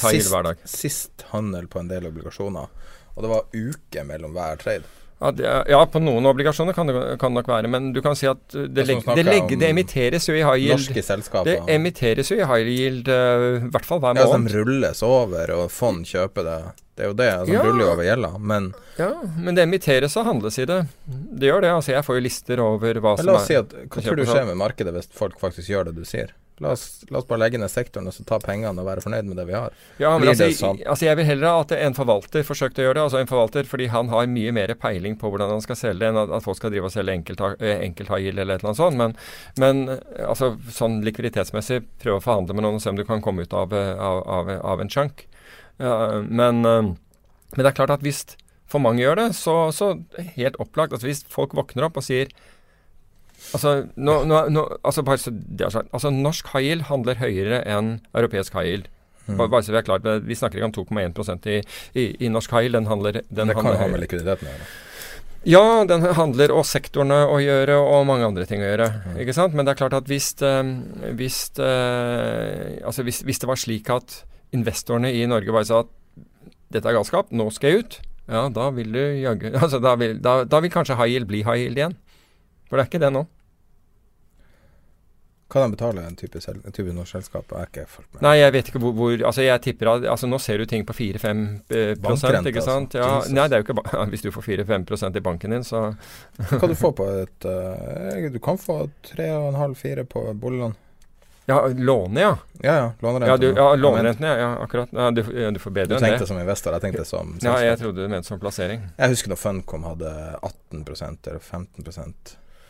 sist, 0.00 0.34
sist 0.66 1.26
handel 1.30 1.68
på 1.70 1.82
en 1.82 1.90
del 1.92 2.08
obligasjoner, 2.10 2.72
og 3.14 3.24
det 3.24 3.30
var 3.30 3.46
uke 3.54 4.04
mellom 4.08 4.34
hver 4.34 4.58
trade. 4.62 4.90
Ja, 5.20 5.30
er- 5.34 5.70
ja, 5.72 5.78
på 5.90 5.98
noen 5.98 6.26
obligasjoner 6.30 6.72
kan 6.76 6.86
det, 6.86 7.18
kan 7.18 7.32
nok 7.34 7.48
være, 7.50 7.66
men 7.68 7.92
du 7.92 8.00
kan 8.04 8.14
si 8.14 8.28
at 8.30 8.38
uh, 8.54 8.66
det, 8.70 8.84
Altså, 8.84 9.00
snakker 9.02 9.16
det, 9.18 9.24
legge, 9.26 9.56
det 9.58 9.70
emitteres 9.72 10.28
jo 10.28 10.34
i 10.36 10.44
high 10.44 10.60
yield. 10.62 10.78
Norske 10.78 11.02
selskaper. 11.02 11.48
Det 11.66 11.74
emitteres 11.74 12.30
jo 12.30 12.36
i 12.38 12.46
high 12.46 12.68
yield 12.70 13.08
uh, 13.10 13.64
i 13.66 13.70
hvert 13.74 13.88
fall 13.88 13.98
hver 14.04 14.14
ja, 14.20 14.28
som 14.30 14.46
rulles 14.52 15.02
over, 15.02 15.50
og 15.58 15.70
fond 15.74 16.06
kjøper 16.06 16.46
det. 16.46 16.58
Det 16.98 17.04
er 17.06 17.10
jo 17.12 17.16
det 17.18 17.30
som 17.46 17.52
Ja. 17.54 17.62
ruller 17.66 17.92
over 17.92 18.06
gjelda. 18.06 18.30
Men 18.38 18.72
Ja, 18.98 19.10
men 19.38 19.54
det 19.54 19.62
emitteres 19.66 20.16
og 20.18 20.24
handles 20.26 20.58
i 20.58 20.64
det. 20.66 20.80
Det 21.06 21.46
gjør 21.50 21.60
det. 21.62 21.70
altså 21.70 21.92
Jeg 21.94 22.04
får 22.06 22.14
jo 22.18 22.22
lister 22.26 22.60
over 22.62 22.94
hva 22.98 23.12
men 23.16 23.22
som 23.22 23.26
la 23.26 23.36
oss 23.38 23.46
si 23.46 23.54
er 23.54 23.60
at 23.66 23.70
Hva 23.86 24.02
tror 24.02 24.16
du 24.18 24.24
skjer 24.26 24.46
med 24.46 24.56
markedet 24.58 24.94
hvis 24.94 25.06
folk 25.14 25.38
faktisk 25.38 25.68
gjør 25.70 25.84
det 25.90 25.94
du 25.98 26.04
sier? 26.04 26.32
La 26.64 26.72
oss, 26.74 27.04
la 27.08 27.20
oss 27.20 27.26
bare 27.28 27.42
legge 27.44 27.60
ned 27.60 27.70
sektoren 27.70 28.08
og 28.10 28.14
så 28.16 28.24
ta 28.26 28.38
pengene 28.42 28.82
og 28.82 28.88
være 28.88 29.04
fornøyd 29.04 29.28
med 29.28 29.38
det 29.40 29.46
vi 29.48 29.56
har. 29.56 29.74
Ja, 30.00 30.12
men 30.18 30.32
altså, 30.32 30.48
sånn? 30.56 30.80
altså 30.82 31.06
Jeg 31.06 31.18
vil 31.20 31.28
heller 31.28 31.62
at 31.62 31.74
en 31.76 31.96
forvalter 31.96 32.46
forsøkte 32.46 32.82
å 32.82 32.88
gjøre 32.88 32.98
det. 32.98 33.04
Altså 33.06 33.20
en 33.22 33.30
forvalter 33.30 33.68
fordi 33.68 33.88
han 33.92 34.10
har 34.12 34.30
mye 34.32 34.54
mer 34.56 34.74
peiling 34.80 35.18
på 35.20 35.30
hvordan 35.30 35.54
han 35.54 35.62
skal 35.64 35.78
selge, 35.78 36.10
enn 36.10 36.20
at, 36.20 36.32
at 36.34 36.46
folk 36.46 36.58
skal 36.58 36.74
drive 36.74 36.90
og 36.90 36.94
selge 36.94 37.14
enkelt, 37.20 37.44
eh, 37.58 37.84
enkelt 37.86 38.10
eller 38.18 38.42
et 38.42 38.58
eller 38.58 38.70
annet 38.72 38.80
sånt. 38.80 38.98
Men, 38.98 39.16
men 39.62 39.84
eh, 39.94 40.26
altså, 40.26 40.54
sånn 40.74 41.00
likviditetsmessig, 41.06 41.82
prøve 42.02 42.18
å 42.18 42.24
forhandle 42.24 42.58
med 42.58 42.66
noen 42.66 42.80
og 42.80 42.84
se 42.84 42.92
om 42.92 42.98
du 42.98 43.06
kan 43.08 43.24
komme 43.24 43.46
ut 43.46 43.56
av, 43.56 43.72
eh, 43.76 43.94
av, 43.94 44.22
av, 44.26 44.52
av 44.74 44.84
en 44.84 44.92
chunk. 44.92 45.26
Ja, 45.78 45.94
men, 46.26 46.64
men 46.66 47.60
det 47.62 47.68
er 47.70 47.76
klart 47.76 47.92
at 47.94 48.02
hvis 48.02 48.24
for 48.68 48.82
mange 48.84 49.00
gjør 49.00 49.16
det, 49.22 49.28
så, 49.38 49.56
så 49.72 49.94
helt 50.36 50.58
opplagt 50.60 50.96
at 50.96 51.04
hvis 51.06 51.22
folk 51.32 51.54
våkner 51.56 51.86
opp 51.86 52.00
og 52.00 52.04
sier 52.04 52.32
Altså, 53.56 53.74
nå, 53.96 54.20
nå, 54.28 54.42
nå, 54.52 54.64
altså, 54.84 55.04
altså 55.92 56.10
norsk 56.12 56.50
high 56.52 56.82
handler 56.90 57.20
høyere 57.20 57.62
enn 57.64 57.98
europeisk 58.12 58.56
high. 58.58 58.84
Mm. 59.28 59.36
Bare, 59.36 59.52
bare 59.52 59.62
så 59.64 59.72
Vi 59.72 59.78
er 59.80 59.86
klart, 59.86 60.06
vi 60.24 60.36
snakker 60.36 60.60
ikke 60.60 60.68
om 60.68 60.76
2,1 60.76 61.48
i, 61.52 61.56
i, 61.94 62.04
i 62.24 62.30
norsk 62.32 62.52
high. 62.52 62.70
Den 62.72 62.88
handler, 62.88 63.22
den 63.28 63.50
det 63.50 63.56
kan 63.56 63.64
handler 63.64 63.82
ha 63.82 63.88
med 63.92 64.04
likviditeten 64.04 64.48
å 64.48 64.52
gjøre. 64.52 64.68
Ja, 65.48 65.84
den 65.86 66.02
handler 66.18 66.52
og 66.52 66.64
sektorene 66.66 67.20
å 67.30 67.38
gjøre, 67.40 67.76
og 67.78 68.08
mange 68.08 68.26
andre 68.26 68.44
ting 68.48 68.60
å 68.64 68.66
gjøre. 68.66 68.88
ikke 69.22 69.36
sant? 69.36 69.54
Men 69.54 69.68
det 69.68 69.72
er 69.72 69.80
klart 69.80 69.94
at 69.96 70.10
hvis, 70.10 70.32
eh, 70.42 70.72
hvis, 71.16 71.38
eh, 71.62 72.82
altså 72.82 73.04
hvis, 73.06 73.22
hvis 73.24 73.40
det 73.44 73.48
var 73.48 73.60
slik 73.60 73.88
at 73.94 74.22
investorene 74.56 75.12
i 75.14 75.22
Norge 75.30 75.54
bare 75.54 75.68
sa 75.68 75.84
at 75.84 75.94
dette 76.74 76.90
er 76.90 76.98
galskap, 76.98 77.30
nå 77.30 77.48
skal 77.54 77.70
jeg 77.70 77.84
ut, 77.84 77.98
ja, 78.28 78.42
da 78.52 78.68
vil 78.76 78.92
du 78.92 79.00
jaggu 79.22 79.48
altså, 79.62 79.80
da, 79.80 79.94
da, 79.96 80.34
da 80.44 80.60
vil 80.60 80.72
kanskje 80.74 80.98
high 80.98 81.24
bli 81.28 81.44
high 81.46 81.70
igjen. 81.70 81.96
For 82.68 82.76
det 82.76 82.84
er 82.84 82.90
ikke 82.90 83.04
det 83.06 83.14
nå. 83.14 83.24
Hva 85.48 85.62
de 85.64 85.72
betaler 85.72 86.04
en 86.04 86.16
type, 86.16 86.40
selv, 86.44 86.60
en 86.68 86.74
type 86.76 86.92
norsk 86.92 87.16
selskap, 87.16 87.52
Er 87.56 87.68
ikke 87.70 87.86
folk 87.88 88.08
med. 88.12 88.22
Nei, 88.26 88.34
jeg 88.36 88.52
vet 88.52 88.66
ikke 88.68 88.82
hvor, 88.82 88.92
hvor 88.98 89.14
Altså, 89.30 89.44
jeg 89.46 89.62
tipper 89.64 89.90
altså, 89.94 90.28
Nå 90.28 90.40
ser 90.44 90.60
du 90.60 90.66
ting 90.68 90.84
på 90.84 90.92
4-5 90.92 91.44
eh, 91.72 91.92
prosent, 92.02 92.50
ikke 92.50 92.64
sant? 92.64 92.92
altså. 92.92 92.98
Ja, 93.00 93.14
Jesus. 93.22 93.32
nei, 93.38 93.46
det 93.48 93.56
er 93.56 93.62
jo 93.62 93.66
ikke 93.68 93.78
ba 93.78 94.02
Hvis 94.12 94.26
du 94.26 94.28
får 94.34 94.44
4-5 94.44 94.84
prosent 94.90 95.16
i 95.16 95.22
banken 95.24 95.56
din, 95.56 95.64
så 95.64 95.86
Hva 96.50 96.68
du 96.68 96.76
får 96.76 96.92
på 97.00 97.06
et 97.22 97.48
uh, 97.48 98.28
Du 98.34 98.36
kan 98.44 98.60
få 98.60 98.82
3,5-4 99.14 100.04
på 100.12 100.26
boliglån. 100.36 100.76
Ja, 101.48 101.62
låne, 101.66 102.20
ja. 102.20 102.34
Ja 102.60 102.74
ja, 102.76 102.88
Lånerenten. 103.00 103.28
Ja, 103.28 103.36
du, 103.36 103.60
ja 103.60 103.74
lånerenten, 103.74 104.26
ja, 104.26 104.34
ja, 104.36 104.48
akkurat. 104.60 104.88
Ja, 104.92 105.10
du, 105.10 105.22
ja, 105.32 105.50
du 105.50 105.58
får 105.62 105.70
bedre 105.70 105.96
enn 105.96 106.02
det. 106.02 106.02
Du 106.02 106.04
tenkte 106.04 106.24
det. 106.24 106.28
som 106.28 106.40
investor, 106.42 106.76
jeg 106.76 106.84
tenkte 106.84 107.04
som 107.08 107.30
Ja, 107.40 107.54
jeg 107.64 107.78
trodde 107.80 108.04
du 108.04 108.12
mente 108.12 108.28
som 108.28 108.40
plassering. 108.42 108.84
Jeg 108.98 109.14
husker 109.14 109.32
når 109.32 109.40
Funcom 109.40 109.86
hadde 109.88 110.12
18% 110.42 111.30
eller 111.32 111.40
15 111.40 111.88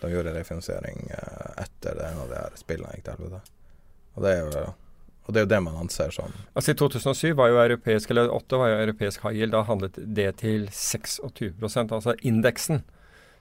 Da 0.03 0.11
gjorde 0.13 0.35
refinansiering 0.35 1.09
eh, 1.15 1.63
etter 1.65 1.97
det 1.99 2.11
av 2.11 2.29
de 2.31 2.43
her 2.43 2.59
spillene 2.59 2.93
gikk 2.97 3.09
til 3.09 3.17
helvete. 3.19 3.41
Og 4.17 4.25
det 4.25 4.35
er 4.35 4.45
jo 4.45 4.69
og 5.29 5.35
det 5.35 5.43
er 5.43 5.45
jo 5.45 5.51
det 5.51 5.59
man 5.61 5.75
anser 5.77 6.13
som 6.15 6.33
Altså 6.57 6.73
I 6.73 6.77
2007 6.81 7.35
var 7.37 7.51
jo 7.53 7.59
europeisk, 7.61 8.11
eller 8.11 8.31
8 8.33 8.61
var 8.63 8.71
jo 8.71 8.79
europeisk 8.87 9.27
high 9.27 9.37
yield. 9.37 9.53
Da 9.53 9.61
handlet 9.69 9.99
det 10.17 10.31
til 10.41 10.71
26% 10.73 11.93
altså 11.93 12.15
indeksen. 12.23 12.81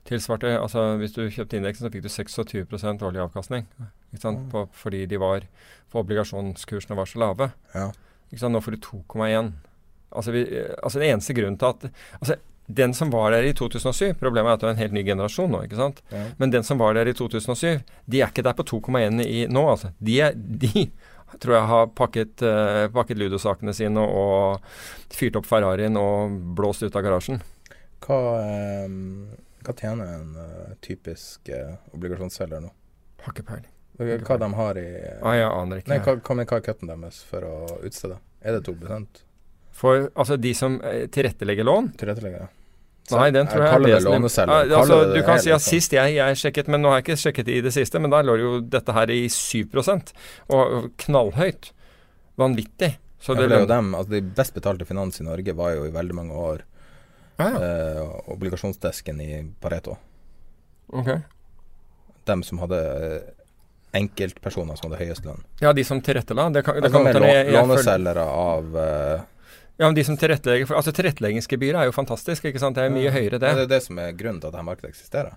Tilsvarte, 0.07 0.51
altså 0.59 0.97
Hvis 0.99 1.15
du 1.15 1.29
kjøpte 1.31 1.57
indeksen, 1.57 1.87
så 1.87 1.91
fikk 1.93 2.03
du 2.03 2.09
26 2.09 3.07
årlig 3.07 3.23
avkastning. 3.23 3.69
Ikke 4.11 4.21
sant? 4.21 4.43
Mm. 4.43 4.49
På, 4.51 4.65
fordi 4.71 5.05
de 5.05 5.19
var, 5.19 5.47
for 5.87 6.03
obligasjonskursene 6.03 6.99
var 6.99 7.07
så 7.07 7.23
lave. 7.23 7.49
Ja. 7.73 7.87
Ikke 8.31 8.43
sant? 8.43 8.55
Nå 8.55 8.59
får 8.59 8.75
du 8.75 8.83
2,1. 8.83 9.53
Altså, 10.11 10.31
vi, 10.35 10.43
altså 10.83 10.99
Den 10.99 11.13
eneste 11.13 11.33
grunnen 11.33 11.57
til 11.59 11.71
at 11.71 11.89
altså 12.19 12.35
Den 12.67 12.93
som 12.93 13.09
var 13.09 13.31
der 13.31 13.45
i 13.47 13.53
2007 13.55 14.17
Problemet 14.19 14.49
er 14.49 14.57
at 14.57 14.63
det 14.63 14.67
er 14.67 14.73
en 14.73 14.81
helt 14.81 14.95
ny 14.97 15.03
generasjon 15.07 15.53
nå. 15.53 15.61
ikke 15.63 15.77
sant? 15.79 16.01
ja. 16.11 16.25
Men 16.37 16.51
den 16.51 16.65
som 16.67 16.79
var 16.81 16.97
der 16.97 17.07
i 17.07 17.13
2007, 17.15 17.79
de 18.05 18.19
er 18.19 18.27
ikke 18.27 18.43
der 18.43 18.57
på 18.57 18.65
2,1 18.67 19.47
nå, 19.47 19.63
altså. 19.71 19.93
De, 20.03 20.17
er, 20.19 20.35
de 20.35 20.89
tror 21.39 21.55
jeg 21.55 21.67
har 21.71 21.87
pakket, 21.95 22.43
uh, 22.43 22.87
pakket 22.93 23.19
ludosakene 23.19 23.75
sine 23.75 24.03
og, 24.03 24.63
fyrt 25.13 25.39
opp 25.39 25.47
Ferrarien 25.47 25.95
og 25.99 26.35
blåst 26.57 26.83
ut 26.83 26.95
av 26.95 27.05
garasjen. 27.05 27.39
Hva, 28.03 28.17
eh, 28.43 28.83
hva 29.65 29.73
tjener 29.75 30.11
en 30.19 30.35
uh, 30.35 30.75
typisk 30.83 31.49
uh, 31.49 31.79
obligasjonsselger 31.97 32.61
nå? 32.63 32.73
Har 33.23 33.33
ikke 33.33 33.47
peiling. 33.47 33.71
Hva 33.97 34.37
de 34.37 34.51
har 34.59 34.77
i 34.77 34.89
Ah, 35.23 35.33
jeg 35.33 35.47
aner 35.47 35.79
ikke. 35.81 35.89
Nei, 35.89 36.01
hva, 36.05 36.19
hva, 36.19 36.43
hva 36.43 36.59
er 36.59 36.67
cutten 36.67 36.91
deres 36.91 37.23
for 37.25 37.47
å 37.47 37.55
utstede? 37.81 38.19
Er 38.45 38.59
det 38.59 38.67
2% 38.67 39.23
For 39.73 40.11
altså, 40.13 40.37
de 40.37 40.51
som 40.55 40.77
tilrettelegger 41.11 41.65
lån? 41.65 41.89
tilrettelegger 41.97 42.45
lån 42.45 42.56
Nei, 43.15 43.31
den 43.31 43.47
tror 43.47 43.63
jeg, 43.63 43.71
jeg, 43.71 43.81
det 43.83 43.91
vesentlig- 43.93 44.13
låneselger. 44.19 44.69
Ja, 44.69 44.77
altså, 44.81 45.13
du 45.15 45.21
kan 45.23 45.39
si 45.39 45.51
at 45.51 45.61
sist 45.61 45.91
jeg, 45.95 46.15
jeg 46.17 46.35
sjekket, 46.35 46.67
men 46.67 46.81
nå 46.81 46.89
har 46.91 46.97
jeg 47.01 47.05
ikke 47.05 47.15
sjekket 47.21 47.45
det 47.45 47.55
i 47.55 47.61
det 47.61 47.71
siste, 47.73 47.99
men 48.03 48.11
da 48.11 48.19
lå 48.21 48.35
jo 48.41 48.59
dette 48.61 48.91
her 48.91 49.07
i 49.09 49.27
7% 49.31 50.11
og 50.49 50.89
knallhøyt. 50.97 51.71
Vanvittig. 52.37 52.97
Så 53.19 53.33
det, 53.35 53.47
er 53.51 53.59
jo 53.63 53.65
dem, 53.65 53.95
altså 53.95 54.11
De 54.11 54.21
best 54.21 54.53
betalte 54.53 54.85
finans 54.85 55.19
i 55.19 55.23
Norge 55.23 55.53
var 55.57 55.71
jo 55.73 55.85
i 55.87 55.89
veldig 55.95 56.13
mange 56.15 56.33
år 56.37 56.59
Ja, 57.39 57.47
ja. 57.49 57.61
eh, 57.63 58.03
obligasjonsdesken 58.35 59.21
i 59.21 59.43
Pareto. 59.61 59.95
Ok. 60.93 61.09
Dem 62.27 62.43
som 62.43 62.59
hadde 62.59 62.77
eh, 62.83 63.31
enkeltpersoner 63.97 64.75
som 64.77 64.91
hadde 64.91 65.01
høyest 65.05 65.25
lønn. 65.25 65.41
ja, 65.61 65.71
de 65.73 65.83
som 65.87 66.01
tilrettela. 66.01 66.49
Det 66.53 66.63
kan, 66.65 66.75
det 66.75 66.83
Altså 66.91 67.03
kan 67.13 67.23
jeg- 67.23 67.45
jeg 67.47 67.53
låneselgere 67.55 68.25
av 68.27 68.75
eh, 68.77 69.21
Ja, 69.77 69.85
men 69.85 69.95
de 69.95 70.03
som 70.03 70.17
tilrettelegger 70.17 70.65
for 70.65 70.75
Altså 70.79 70.91
Tilretteleggingsgebyret 70.91 71.77
er 71.81 71.85
jo 71.85 71.93
fantastisk, 71.93 72.45
ikke 72.49 72.59
sant. 72.59 72.75
Det 72.79 72.87
er 72.87 72.89
mye 72.93 73.11
høyere, 73.13 73.37
Ja, 73.37 73.37
Det 73.37 73.41
det. 73.55 73.65
er 73.67 73.67
det 73.75 73.83
som 73.85 73.99
er 74.01 74.11
grunnen 74.17 74.39
til 74.41 74.47
at 74.49 74.53
dette 74.55 74.65
markedet 74.65 74.89
eksisterer. 74.89 75.35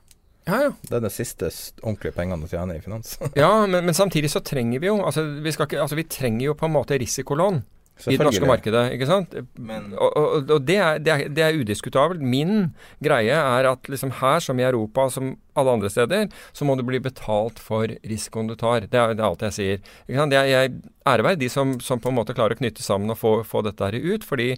Ja, 0.49 0.61
ja. 0.63 0.71
Det 0.89 0.97
er 0.97 1.01
de 1.05 1.11
siste 1.13 1.51
ordentlige 1.83 2.15
pengene 2.17 2.47
å 2.47 2.49
tjene 2.49 2.77
i 2.79 2.81
finans. 2.81 3.19
ja 3.37 3.51
men, 3.67 3.85
men 3.85 3.95
samtidig 3.95 4.31
så 4.33 4.41
trenger 4.41 4.81
vi 4.81 4.87
jo 4.89 4.97
Altså 5.05 5.23
vi, 5.45 5.51
ikke, 5.53 5.77
altså, 5.83 5.97
vi 5.99 6.05
trenger 6.09 6.47
jo 6.47 6.55
på 6.57 6.65
en 6.67 6.73
måte 6.73 6.97
risikolån 6.99 7.61
i 8.09 8.17
det 8.17 8.27
norske 8.27 8.49
markedet, 8.49 8.85
ikke 8.97 9.09
sant. 9.09 9.35
Men 9.59 9.91
Og, 9.93 10.17
og, 10.17 10.51
og 10.57 10.65
det, 10.67 10.77
er, 10.81 11.01
det, 11.03 11.13
er, 11.13 11.33
det 11.37 11.45
er 11.45 11.59
udiskutabelt. 11.61 12.23
Min 12.23 12.71
greie 13.05 13.37
er 13.37 13.69
at 13.71 13.91
liksom 13.93 14.15
her, 14.21 14.41
som 14.41 14.61
i 14.61 14.67
Europa, 14.67 15.09
som 15.13 15.35
alle 15.59 15.75
andre 15.77 15.91
steder, 15.93 16.29
så 16.57 16.65
må 16.65 16.77
du 16.79 16.85
bli 16.87 17.01
betalt 17.03 17.61
for 17.61 17.91
risikoen 18.07 18.49
du 18.49 18.57
tar. 18.57 18.87
Det 18.87 18.97
er, 18.97 19.17
det 19.17 19.25
er 19.25 19.29
alt 19.29 19.45
jeg 19.51 19.57
sier. 19.59 19.83
Jeg, 20.09 20.31
jeg 20.53 20.73
ære 21.11 21.27
være 21.27 21.43
de 21.43 21.51
som, 21.53 21.77
som 21.85 22.01
på 22.01 22.13
en 22.13 22.19
måte 22.21 22.37
klarer 22.37 22.57
å 22.57 22.63
knytte 22.63 22.87
sammen 22.87 23.13
og 23.13 23.21
få, 23.21 23.35
få 23.45 23.65
dette 23.67 23.85
her 23.85 23.99
ut. 24.01 24.25
fordi 24.25 24.55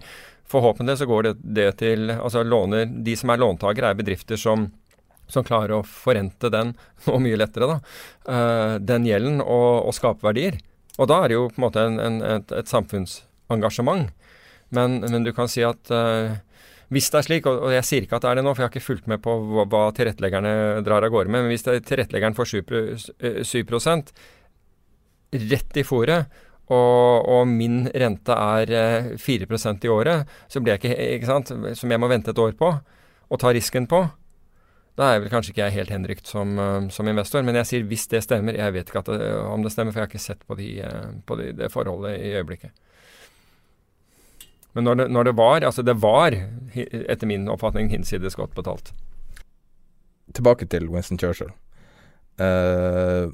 forhåpentlig 0.52 0.98
så 1.00 1.08
går 1.08 1.22
det, 1.22 1.34
det 1.56 1.68
til 1.80 2.10
altså 2.12 2.42
låner, 2.44 2.86
De 2.86 3.16
som 3.16 3.30
er 3.32 3.40
låntakere, 3.40 3.90
er 3.92 3.98
bedrifter 3.98 4.36
som 4.40 4.70
som 5.32 5.44
klarer 5.46 5.78
å 5.78 5.86
forrente 5.86 6.50
den, 6.52 6.74
og 7.12 7.22
mye 7.24 7.38
lettere, 7.40 7.70
da, 7.70 7.78
eh, 8.28 8.76
den 8.82 9.08
gjelden 9.08 9.40
og, 9.40 9.88
og 9.88 9.96
skape 9.96 10.26
verdier. 10.26 10.58
Og 11.00 11.08
da 11.08 11.22
er 11.22 11.32
det 11.32 11.38
jo 11.38 11.48
på 11.48 11.60
en 11.60 11.66
måte 11.66 11.84
en, 11.88 12.00
en, 12.02 12.18
et, 12.36 12.52
et 12.52 12.68
samfunnsengasjement. 13.52 14.10
Men, 14.72 15.00
men 15.04 15.24
du 15.24 15.32
kan 15.36 15.50
si 15.52 15.62
at 15.66 15.90
uh, 15.92 16.32
hvis 16.92 17.08
det 17.12 17.18
er 17.20 17.26
slik, 17.26 17.48
og, 17.48 17.62
og 17.68 17.72
jeg 17.72 17.88
sier 17.88 18.04
ikke 18.04 18.18
at 18.18 18.24
det 18.24 18.30
er 18.30 18.40
det 18.40 18.44
nå, 18.44 18.52
for 18.52 18.62
jeg 18.62 18.68
har 18.68 18.74
ikke 18.74 18.84
fulgt 18.84 19.10
med 19.10 19.22
på 19.24 19.34
hva, 19.48 19.64
hva 19.68 19.82
tilretteleggerne 19.96 20.82
drar 20.84 21.04
av 21.04 21.12
gårde 21.12 21.32
med, 21.32 21.44
men 21.44 21.52
hvis 21.52 21.64
er 21.68 21.80
tilretteleggeren 21.80 22.36
får 22.36 22.50
7, 22.52 22.56
pro- 22.68 22.82
eh, 22.92 23.42
7 23.44 23.62
rett 25.48 25.78
i 25.80 25.84
fòret, 25.88 26.40
og, 26.72 27.28
og 27.32 27.46
min 27.48 27.86
rente 27.88 28.36
er 28.36 28.72
eh, 28.76 29.12
4% 29.20 29.86
i 29.88 29.92
året, 29.92 30.28
så 30.52 30.60
blir 30.60 30.76
jeg 30.76 30.82
ikke, 30.82 31.06
ikke 31.16 31.30
sant, 31.30 31.52
som 31.80 31.94
jeg 31.94 32.00
må 32.00 32.10
vente 32.12 32.32
et 32.32 32.42
år 32.44 32.52
på, 32.58 32.68
og 33.32 33.40
ta 33.40 33.52
risken 33.56 33.88
på. 33.88 34.04
Da 35.00 35.08
er 35.14 35.22
vel 35.22 35.32
kanskje 35.32 35.54
ikke 35.54 35.64
jeg 35.64 35.76
helt 35.78 35.92
henrykt 35.94 36.28
som, 36.28 36.52
eh, 36.60 36.90
som 36.92 37.08
investor, 37.08 37.44
men 37.44 37.56
jeg 37.62 37.70
sier 37.70 37.88
hvis 37.88 38.04
det 38.12 38.20
stemmer. 38.28 38.60
Jeg 38.60 38.76
vet 38.76 38.92
ikke 38.92 39.04
det, 39.08 39.32
om 39.48 39.64
det 39.64 39.72
stemmer, 39.72 39.96
for 39.96 40.02
jeg 40.02 40.10
har 40.10 40.12
ikke 40.12 40.26
sett 40.28 40.44
på, 40.44 40.60
de, 40.60 40.70
eh, 40.84 41.12
på 41.24 41.40
de, 41.40 41.52
det 41.56 41.72
forholdet 41.72 42.18
i 42.20 42.34
øyeblikket. 42.36 42.76
Men 44.72 44.84
når 44.88 44.94
det, 44.94 45.06
når 45.10 45.24
det 45.28 45.36
var 45.36 45.64
Altså, 45.68 45.82
det 45.82 45.94
var, 46.00 46.36
etter 46.74 47.26
min 47.28 47.48
oppfatning, 47.48 47.90
hinsides 47.92 48.34
godt 48.34 48.54
betalt. 48.54 48.92
tilbake 50.32 50.66
til 50.66 50.88
Winston 50.88 51.18
Churchill. 51.18 51.50
Uh, 52.40 53.32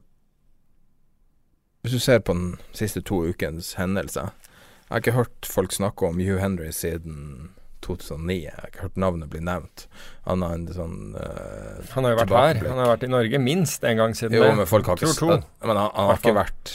hvis 1.82 1.92
du 1.94 1.98
ser 1.98 2.18
på 2.18 2.34
den 2.34 2.56
siste 2.74 3.00
to 3.00 3.20
ukens 3.22 3.76
hendelser 3.78 4.32
Jeg 4.32 4.90
har 4.90 4.98
ikke 4.98 5.12
hørt 5.12 5.46
folk 5.46 5.72
snakke 5.72 6.06
om 6.08 6.18
Hugh 6.18 6.40
Henry 6.40 6.72
siden 6.74 7.50
2009. 7.86 8.34
Jeg 8.42 8.52
har 8.56 8.66
ikke 8.72 8.82
hørt 8.88 8.96
navnet 8.96 9.30
bli 9.30 9.40
nevnt, 9.44 9.86
annet 10.26 10.56
enn 10.56 10.66
sånn 10.74 10.98
uh, 11.14 11.78
Han 11.94 12.08
har 12.08 12.16
jo 12.16 12.20
vært 12.24 12.34
her. 12.34 12.60
Han 12.66 12.82
har 12.82 12.90
vært 12.96 13.06
i 13.06 13.12
Norge 13.12 13.38
minst 13.38 13.86
en 13.86 14.00
gang 14.02 14.16
siden 14.18 14.34
Jo, 14.34 14.48
det. 14.48 14.56
men 14.58 14.66
folk 14.66 14.90
har 14.90 14.98
ikke. 14.98 15.38
Men 15.62 15.76
han, 15.76 15.92
han 15.94 16.10
har 16.10 16.18
ikke 16.18 16.34
vært 16.40 16.74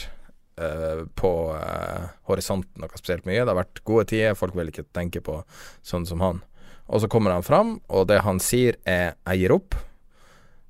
eh, 0.56 1.04
på 1.14 1.32
uh, 1.54 2.10
horisonten 2.30 2.82
noe 2.82 2.98
spesielt 2.98 3.26
mye. 3.28 3.42
Det 3.42 3.50
har 3.52 3.60
vært 3.62 3.82
gode 3.84 4.08
tider, 4.12 4.36
folk 4.38 4.54
vil 4.58 4.70
ikke 4.72 4.86
tenke 4.96 5.22
på 5.24 5.40
sånn 5.82 6.06
som 6.06 6.22
han. 6.24 6.42
Og 6.86 7.00
så 7.00 7.08
kommer 7.08 7.32
han 7.32 7.42
fram, 7.46 7.78
og 7.88 8.08
det 8.08 8.20
han 8.26 8.40
sier 8.40 8.76
er 8.84 9.14
'jeg 9.26 9.38
gir 9.38 9.56
opp'. 9.56 9.74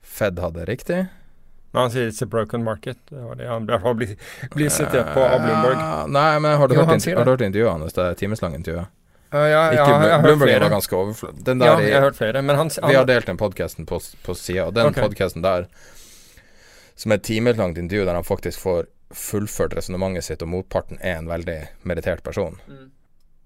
Fed 0.03 0.39
hadde 0.39 0.66
riktig. 0.66 1.09
Nei, 1.74 1.82
han 1.82 1.91
sier 1.91 2.07
'it's 2.07 2.22
a 2.22 2.26
broken 2.26 2.62
market'. 2.62 2.99
Det 3.11 3.18
var 3.18 3.35
det 3.35 3.49
han 3.49 3.66
ble, 3.66 3.78
ble, 3.78 4.16
ble 4.55 4.70
sitert 4.70 5.11
på 5.14 5.20
av 5.20 5.41
Bloomberg. 5.43 5.78
Eh, 5.78 6.07
nei, 6.07 6.39
men 6.39 6.57
har 6.59 6.68
du, 6.68 6.74
Jo, 6.74 6.85
hørt, 6.85 7.03
han 7.03 7.16
har 7.16 7.24
du 7.24 7.30
hørt 7.30 7.41
intervjuet 7.41 7.72
hans? 7.72 7.93
Det 7.93 8.05
er 8.05 8.14
timeslang 8.14 8.55
intervjuet. 8.55 8.87
Ja, 9.32 9.49
ja, 9.49 9.62
Ikke 9.72 9.74
ja, 9.74 9.87
jeg 9.87 9.91
har 9.91 10.11
hørt 10.11 10.22
Bloomberg 10.22 10.51
var 10.51 10.59
flere. 10.59 10.70
ganske 10.70 10.97
overflødig. 10.97 11.45
Den 11.45 11.61
Ja, 11.61 11.74
der 11.74 11.82
jeg 11.82 11.95
har 11.95 12.01
hørt 12.07 12.16
flere. 12.16 12.43
Men 12.43 12.57
han, 12.57 12.70
vi 12.70 12.95
har 12.95 13.05
delt 13.05 13.26
den 13.26 13.37
podkasten 13.37 13.87
på, 13.87 14.01
på 14.22 14.35
sida, 14.35 14.66
og 14.66 14.74
den 14.74 14.87
okay. 14.87 15.03
podkasten 15.03 15.43
der, 15.43 15.66
som 16.95 17.11
er 17.11 17.16
et 17.16 17.22
timelangt 17.22 17.78
intervju 17.78 18.07
der 18.07 18.14
han 18.14 18.24
faktisk 18.24 18.61
får 18.61 18.87
fullført 19.14 19.76
resonnementet 19.76 20.26
sitt, 20.26 20.42
og 20.42 20.50
motparten 20.52 21.00
er 21.00 21.18
en 21.18 21.30
veldig 21.30 21.58
merittert 21.88 22.22
person, 22.26 22.58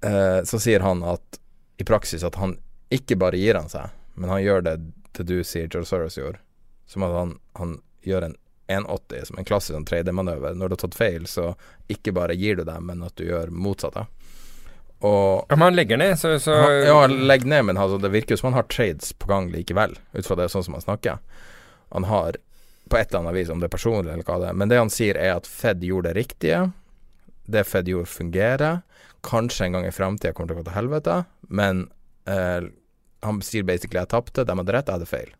eh, 0.02 0.40
så 0.44 0.60
sier 0.62 0.84
han 0.86 1.04
at 1.06 1.40
i 1.78 1.86
praksis 1.86 2.24
at 2.26 2.38
han 2.40 2.56
ikke 2.90 3.18
bare 3.20 3.38
gir 3.38 3.58
han 3.58 3.68
seg, 3.70 3.92
men 4.18 4.32
han 4.32 4.42
gjør 4.42 4.64
det 4.66 4.76
til 5.16 5.28
du 5.28 5.38
sier 5.44 5.68
George 5.68 5.86
Soros 5.90 6.18
gjorde. 6.18 6.40
Som 6.88 7.04
at 7.04 7.12
han, 7.12 7.34
han 7.58 7.74
gjør 8.06 8.30
en 8.30 8.36
180 8.68 9.24
som 9.28 9.38
en 9.38 9.46
klassisk 9.48 9.76
sånn 9.76 9.86
3D-manøver. 9.88 10.54
Når 10.56 10.68
du 10.68 10.76
har 10.76 10.82
tatt 10.82 10.96
feil, 10.96 11.26
så 11.28 11.52
ikke 11.88 12.12
bare 12.16 12.36
gir 12.36 12.58
du 12.58 12.64
dem, 12.68 12.88
men 12.88 13.04
at 13.04 13.16
du 13.16 13.24
gjør 13.28 13.52
motsatte. 13.52 14.06
Og 14.98 15.46
ja, 15.48 15.54
men 15.54 15.68
han 15.68 15.78
legger 15.78 16.00
ned, 16.00 16.16
så, 16.18 16.34
så 16.42 16.56
han, 16.58 16.80
ja, 16.84 16.98
legger 17.06 17.52
ned, 17.52 17.68
men 17.70 17.78
altså, 17.78 18.00
det 18.02 18.10
virker 18.12 18.34
jo 18.34 18.40
som 18.40 18.50
han 18.50 18.58
har 18.58 18.68
trades 18.72 19.12
på 19.14 19.30
gang 19.30 19.48
likevel, 19.52 19.94
ut 20.12 20.26
fra 20.26 20.36
det 20.40 20.48
sånn 20.52 20.66
som 20.66 20.76
han 20.76 20.84
snakker. 20.84 21.20
Han 21.94 22.08
har 22.10 22.40
på 22.90 22.98
et 22.98 23.08
eller 23.12 23.20
annet 23.24 23.36
vis, 23.38 23.50
om 23.52 23.60
det 23.60 23.68
er 23.68 23.74
personlig 23.76 24.12
eller 24.12 24.24
hva 24.26 24.38
det 24.42 24.48
er. 24.50 24.56
Men 24.60 24.68
det 24.72 24.78
han 24.80 24.90
sier 24.92 25.16
er 25.20 25.36
at 25.36 25.46
Fed 25.46 25.80
gjorde 25.86 26.10
det 26.12 26.16
riktige. 26.22 26.60
Det 27.48 27.64
Fed 27.66 27.88
gjorde 27.88 28.10
fungerer. 28.12 28.80
Kanskje 29.26 29.66
en 29.68 29.72
gang 29.78 29.86
i 29.88 29.92
framtida 29.94 30.32
kommer 30.32 30.48
det 30.52 30.54
til 30.54 30.60
å 30.60 30.62
gå 30.62 30.68
til 30.70 30.76
helvete, 30.78 31.16
men 31.48 31.86
eh, 32.28 32.68
Han 33.26 33.40
sier 33.42 33.64
basically 33.66 33.98
jeg 33.98 34.08
tapte, 34.12 34.44
de 34.46 34.54
hadde 34.60 34.72
rett, 34.76 34.86
jeg 34.86 34.94
hadde 35.00 35.08
feil. 35.10 35.30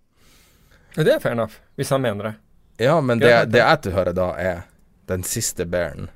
Det 0.99 1.13
er 1.15 1.21
fair 1.23 1.37
enough, 1.37 1.61
hvis 1.79 1.93
han 1.95 2.03
mener 2.03 2.25
det. 2.33 2.35
Ja, 2.83 2.97
men 3.01 3.21
det, 3.23 3.31
det 3.53 3.61
jeg 3.61 3.81
tilhører 3.85 4.17
da, 4.19 4.33
er 4.39 4.65
den 5.07 5.23
siste 5.23 5.63
bearen 5.67 6.09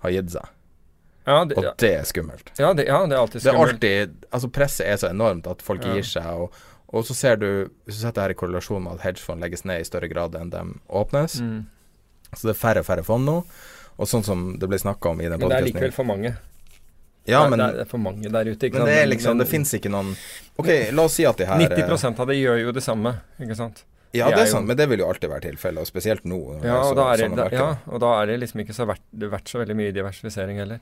har 0.00 0.10
gitt 0.14 0.30
seg. 0.32 0.48
Ja, 1.28 1.44
det, 1.46 1.54
Og 1.60 1.68
det 1.78 1.90
er 2.00 2.06
skummelt. 2.08 2.48
ja, 2.58 2.72
det, 2.74 2.86
ja, 2.88 2.96
det 3.06 3.14
er 3.14 3.20
alltid 3.20 3.42
Det 3.42 3.46
er 3.46 3.52
skummelt. 3.54 3.74
alltid 3.76 4.24
Altså, 4.34 4.48
presset 4.56 4.86
er 4.88 4.96
så 4.98 5.10
enormt 5.12 5.46
at 5.46 5.60
folk 5.62 5.84
Ja. 5.84 5.92
gir 5.94 6.02
seg, 6.08 6.26
og, 6.26 6.56
og 6.92 7.04
så 7.08 7.14
ser 7.14 7.36
du 7.36 7.46
Hvis 7.86 7.96
du 7.96 8.00
setter 8.02 8.14
det 8.20 8.22
her 8.22 8.30
i 8.30 8.38
korrelasjon 8.40 8.82
med 8.84 8.92
at 8.98 9.00
hedgefond 9.06 9.40
legges 9.40 9.64
ned 9.64 9.80
i 9.80 9.84
større 9.88 10.08
grad 10.12 10.34
enn 10.34 10.50
de 10.50 10.62
åpnes, 10.90 11.40
Mm. 11.40 11.66
så 12.36 12.42
det 12.48 12.56
er 12.56 12.60
færre 12.60 12.78
og 12.80 12.86
færre 12.86 13.04
fond 13.04 13.24
nå, 13.24 13.44
og 13.98 14.06
sånn 14.08 14.24
som 14.24 14.58
det 14.58 14.68
ble 14.68 14.78
snakka 14.78 15.10
om 15.10 15.20
i 15.20 15.28
den 15.28 15.38
Men 15.40 15.48
det 15.48 15.58
er 15.58 15.66
likevel 15.72 15.92
for 15.92 16.04
mange. 16.04 16.36
Ja, 17.24 17.44
det, 17.44 17.50
men, 17.50 17.60
er, 17.60 17.72
det 17.72 17.80
er 17.86 17.90
for 17.90 17.98
mange 18.02 18.28
der 18.34 18.44
ute. 18.50 18.66
Ikke 18.66 18.72
men 18.80 18.82
sant? 18.82 18.90
det 18.90 18.98
er 18.98 19.06
liksom 19.06 19.36
Men 19.36 19.38
Det 19.38 19.48
fins 19.48 19.72
ikke 19.78 19.90
noen 19.90 20.16
OK, 20.58 20.68
la 20.92 21.02
oss 21.06 21.14
si 21.14 21.24
at 21.24 21.36
de 21.38 21.46
her 21.46 21.58
90 21.58 22.18
av 22.20 22.26
det 22.26 22.36
gjør 22.40 22.58
jo 22.64 22.72
det 22.72 22.82
samme, 22.82 23.12
ikke 23.40 23.56
sant. 23.56 23.84
Ja, 24.12 24.26
det 24.28 24.34
er 24.34 24.40
er 24.42 24.46
jo- 24.46 24.52
sant, 24.52 24.66
men 24.66 24.76
det 24.76 24.88
vil 24.90 24.98
jo 24.98 25.06
alltid 25.08 25.30
være 25.30 25.40
tilfellet, 25.52 25.78
og 25.80 25.86
spesielt 25.86 26.24
nå. 26.24 26.62
Ja, 26.64 26.78
og, 26.80 26.84
så- 26.84 26.90
og 26.90 26.96
da 26.96 27.12
er 27.12 27.16
det, 27.16 27.52
ja, 27.52 27.76
og 27.88 28.00
da 28.00 28.22
er 28.22 28.26
det 28.26 28.40
liksom 28.40 28.60
ikke 28.60 28.74
så 28.74 28.86
verdt, 28.86 29.00
er 29.22 29.28
verdt 29.28 29.48
så 29.48 29.58
veldig 29.64 29.76
mye 29.76 29.92
diversifisering 29.92 30.56
heller. 30.58 30.80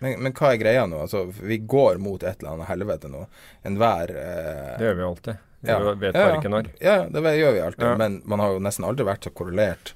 Men, 0.00 0.16
men 0.24 0.32
hva 0.32 0.52
er 0.54 0.58
greia 0.62 0.86
nå? 0.88 1.02
Altså, 1.04 1.26
vi 1.44 1.58
går 1.58 1.98
mot 2.00 2.22
et 2.24 2.40
eller 2.40 2.54
annet 2.56 2.68
helvete 2.70 3.08
nå. 3.12 3.26
Enhver 3.68 4.10
eh, 4.16 4.76
Det 4.80 4.86
gjør 4.88 4.96
vi 5.00 5.02
alltid. 5.08 5.46
Vi 5.60 5.68
Ja. 5.68 5.78
vet 5.92 6.14
Ja, 6.14 6.20
bare 6.22 6.30
ja. 6.34 6.36
ikke 6.40 6.52
når. 6.54 6.68
Ja, 6.80 6.94
det 7.12 7.22
gjør 7.36 7.52
vi 7.52 7.60
alltid, 7.60 7.84
Ja. 7.84 7.96
men 8.00 8.22
man 8.24 8.40
har 8.40 8.52
jo 8.54 8.62
nesten 8.64 8.84
aldri 8.88 9.04
vært 9.04 9.26
så 9.28 9.30
korrelert 9.36 9.92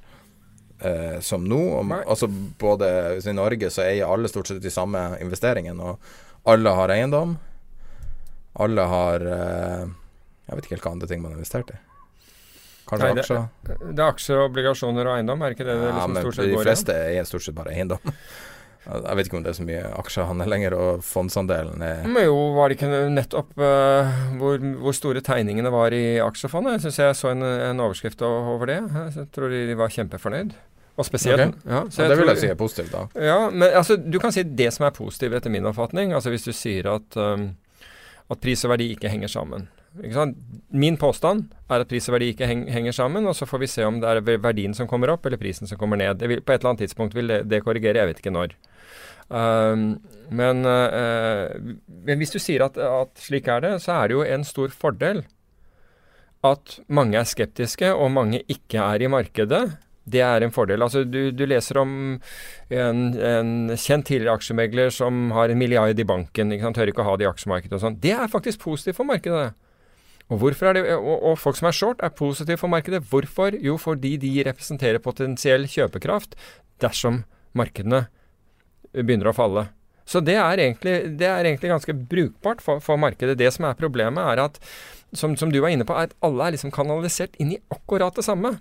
eh, 0.85 1.21
som 1.25 1.47
nå. 1.49 1.61
Og, 1.81 1.91
altså 2.05 2.29
både 2.61 2.91
I 3.25 3.33
Norge 3.33 3.71
så 3.73 3.83
eier 3.87 4.05
alle 4.13 4.29
stort 4.29 4.47
sett 4.53 4.61
de 4.61 4.71
samme 4.71 5.17
investeringene, 5.25 5.81
og 5.81 5.99
alle 6.53 6.69
har 6.77 6.93
eiendom. 6.93 7.39
Alle 8.61 8.85
har 8.87 9.25
eh, 9.25 9.87
Jeg 10.47 10.57
vet 10.59 10.65
ikke 10.69 10.77
helt 10.77 10.85
hva 10.85 10.93
andre 10.99 11.09
ting 11.09 11.23
man 11.23 11.33
har 11.33 11.39
investert 11.41 11.71
i. 11.73 11.79
Kanskje 12.85 13.07
Nei, 13.09 13.15
det- 13.17 13.23
aksjer? 13.25 13.49
Det 13.65 13.99
er 14.05 14.11
aksjer, 14.13 14.41
obligasjoner 14.45 15.07
og 15.09 15.17
eiendom, 15.17 15.41
er 15.43 15.55
ikke 15.57 15.65
det 15.65 15.79
det 15.81 15.87
Ja, 15.89 15.95
liksom 15.97 16.13
men 16.13 16.23
stort 16.27 16.35
sett 16.37 16.45
de 16.45 16.53
går 16.53 16.61
i? 16.61 16.65
fleste 16.69 16.93
eier 17.09 17.25
stort 17.25 17.43
sett 17.47 17.55
bare 17.57 17.73
eiendom. 17.73 18.13
Jeg 18.85 19.17
vet 19.17 19.29
ikke 19.29 19.39
om 19.39 19.45
det 19.47 19.53
er 19.55 19.57
så 19.57 19.65
mye 19.65 19.85
aksjehandel 19.97 20.51
lenger, 20.53 20.77
og 20.77 21.05
fondsandelen 21.07 21.81
er 21.85 22.05
Men 22.05 22.27
jo, 22.27 22.37
var 22.57 22.69
det 22.69 22.77
ikke 22.77 23.07
nettopp 23.15 23.55
uh, 23.57 24.13
hvor, 24.41 24.61
hvor 24.83 24.97
store 24.97 25.23
tegningene 25.25 25.73
var 25.73 25.97
i 25.97 26.19
aksjefondet? 26.21 26.77
Jeg 26.77 26.87
syns 26.87 27.01
jeg 27.01 27.19
så 27.21 27.33
en, 27.33 27.43
en 27.43 27.81
overskrift 27.81 28.23
over 28.27 28.69
det. 28.69 28.79
Jeg 29.17 29.29
tror 29.33 29.55
de 29.55 29.79
var 29.81 29.93
kjempefornøyd. 29.95 30.53
Og 30.95 31.07
spesielt 31.09 31.41
okay. 31.41 31.53
ja, 31.67 31.81
så 31.91 32.05
ja, 32.05 32.11
Det 32.11 32.19
vil 32.21 32.29
jeg 32.31 32.39
si 32.39 32.51
er 32.53 32.59
positivt, 32.59 32.93
da. 32.93 33.07
Ja, 33.19 33.39
men 33.51 33.67
altså, 33.67 33.97
du 33.99 34.19
kan 34.23 34.35
si 34.35 34.45
det 34.47 34.69
som 34.77 34.87
er 34.87 34.95
positivt 34.95 35.35
etter 35.41 35.51
min 35.51 35.67
oppfatning. 35.67 36.13
Altså 36.15 36.31
hvis 36.31 36.47
du 36.47 36.53
sier 36.55 36.87
at, 36.93 37.17
um, 37.19 37.49
at 38.31 38.43
pris 38.43 38.63
og 38.67 38.75
verdi 38.77 38.93
ikke 38.95 39.11
henger 39.11 39.33
sammen. 39.33 39.67
Min 39.95 40.97
påstand 40.99 41.53
er 41.71 41.85
at 41.85 41.91
pris 41.91 42.09
og 42.11 42.17
verdi 42.17 42.33
ikke 42.33 42.49
henger 42.49 42.95
sammen, 42.97 43.27
og 43.31 43.37
så 43.39 43.47
får 43.47 43.61
vi 43.63 43.71
se 43.71 43.85
om 43.87 44.01
det 44.03 44.11
er 44.11 44.41
verdien 44.43 44.75
som 44.75 44.89
kommer 44.91 45.13
opp, 45.13 45.27
eller 45.27 45.39
prisen 45.39 45.71
som 45.71 45.79
kommer 45.79 46.01
ned. 46.01 46.23
Vil, 46.23 46.43
på 46.43 46.55
et 46.55 46.61
eller 46.61 46.73
annet 46.73 46.87
tidspunkt 46.89 47.15
vil 47.15 47.31
det, 47.31 47.45
det 47.51 47.63
korrigere, 47.63 48.03
jeg 48.03 48.11
vet 48.11 48.23
ikke 48.23 48.35
når. 48.35 48.57
Um, 49.31 49.87
men, 50.35 50.67
uh, 50.67 51.55
men 52.05 52.21
hvis 52.21 52.35
du 52.35 52.41
sier 52.43 52.67
at, 52.67 52.77
at 52.77 53.23
slik 53.23 53.49
er 53.49 53.63
det, 53.65 53.73
så 53.87 54.01
er 54.01 54.11
det 54.11 54.19
jo 54.19 54.27
en 54.27 54.45
stor 54.45 54.75
fordel 54.75 55.23
at 56.45 56.79
mange 56.93 57.17
er 57.17 57.29
skeptiske, 57.29 57.89
og 57.95 58.13
mange 58.13 58.43
ikke 58.51 58.83
er 58.83 59.07
i 59.07 59.09
markedet. 59.09 59.63
Det 60.05 60.21
er 60.21 60.45
en 60.45 60.53
fordel. 60.53 60.83
Altså, 60.85 61.07
du, 61.09 61.31
du 61.33 61.47
leser 61.49 61.79
om 61.81 61.93
en, 62.69 62.99
en 63.17 63.53
kjent 63.81 64.05
tidligere 64.11 64.35
aksjemegler 64.37 64.93
som 64.93 65.31
har 65.33 65.49
en 65.49 65.59
milliard 65.59 65.97
i 65.97 66.05
banken, 66.05 66.53
ikke 66.53 66.67
sant? 66.67 66.77
tør 66.77 66.93
ikke 66.93 67.05
å 67.07 67.09
ha 67.09 67.15
det 67.17 67.25
i 67.25 67.31
aksjemarkedet 67.31 67.79
og 67.79 67.85
sånn. 67.87 67.97
Det 68.03 68.13
er 68.13 68.33
faktisk 68.33 68.67
positivt 68.67 69.01
for 69.01 69.09
markedet. 69.09 69.55
Og, 70.33 70.41
er 70.49 70.77
det, 70.79 70.83
og, 70.97 71.17
og 71.31 71.39
folk 71.39 71.59
som 71.59 71.69
er 71.69 71.77
short, 71.77 72.01
er 72.03 72.15
positive 72.17 72.57
for 72.61 72.73
markedet. 72.73 73.03
Hvorfor? 73.11 73.57
Jo, 73.61 73.77
fordi 73.81 74.17
de 74.21 74.33
representerer 74.47 75.03
potensiell 75.05 75.69
kjøpekraft 75.69 76.37
dersom 76.83 77.23
markedene 77.55 78.07
begynner 78.95 79.31
å 79.31 79.37
falle. 79.37 79.69
Så 80.09 80.21
det 80.25 80.37
er 80.37 80.61
egentlig, 80.61 80.95
det 81.21 81.29
er 81.29 81.45
egentlig 81.45 81.73
ganske 81.73 81.95
brukbart 81.97 82.65
for, 82.65 82.81
for 82.85 83.01
markedet. 83.01 83.39
Det 83.41 83.51
som 83.55 83.69
er 83.69 83.79
problemet, 83.79 84.25
er 84.25 84.43
at, 84.47 84.59
som, 85.17 85.37
som 85.37 85.53
du 85.53 85.61
var 85.65 85.73
inne 85.73 85.87
på, 85.89 85.97
er 85.97 86.11
at 86.11 86.19
alle 86.25 86.49
er 86.49 86.57
liksom 86.57 86.73
kanalisert 86.75 87.37
inn 87.41 87.55
i 87.57 87.63
akkurat 87.73 88.17
det 88.17 88.27
samme. 88.27 88.57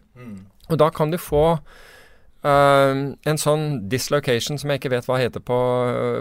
Og 0.69 0.79
da 0.79 0.91
kan 0.93 1.13
du 1.13 1.19
få 1.21 1.47
Uh, 2.43 3.15
en 3.23 3.37
sånn 3.39 3.85
dislocation 3.87 4.57
som 4.59 4.67
jeg 4.67 4.81
ikke 4.81 4.89
vet 4.91 5.05
hva 5.07 5.15
heter 5.15 5.39
på, 5.39 5.57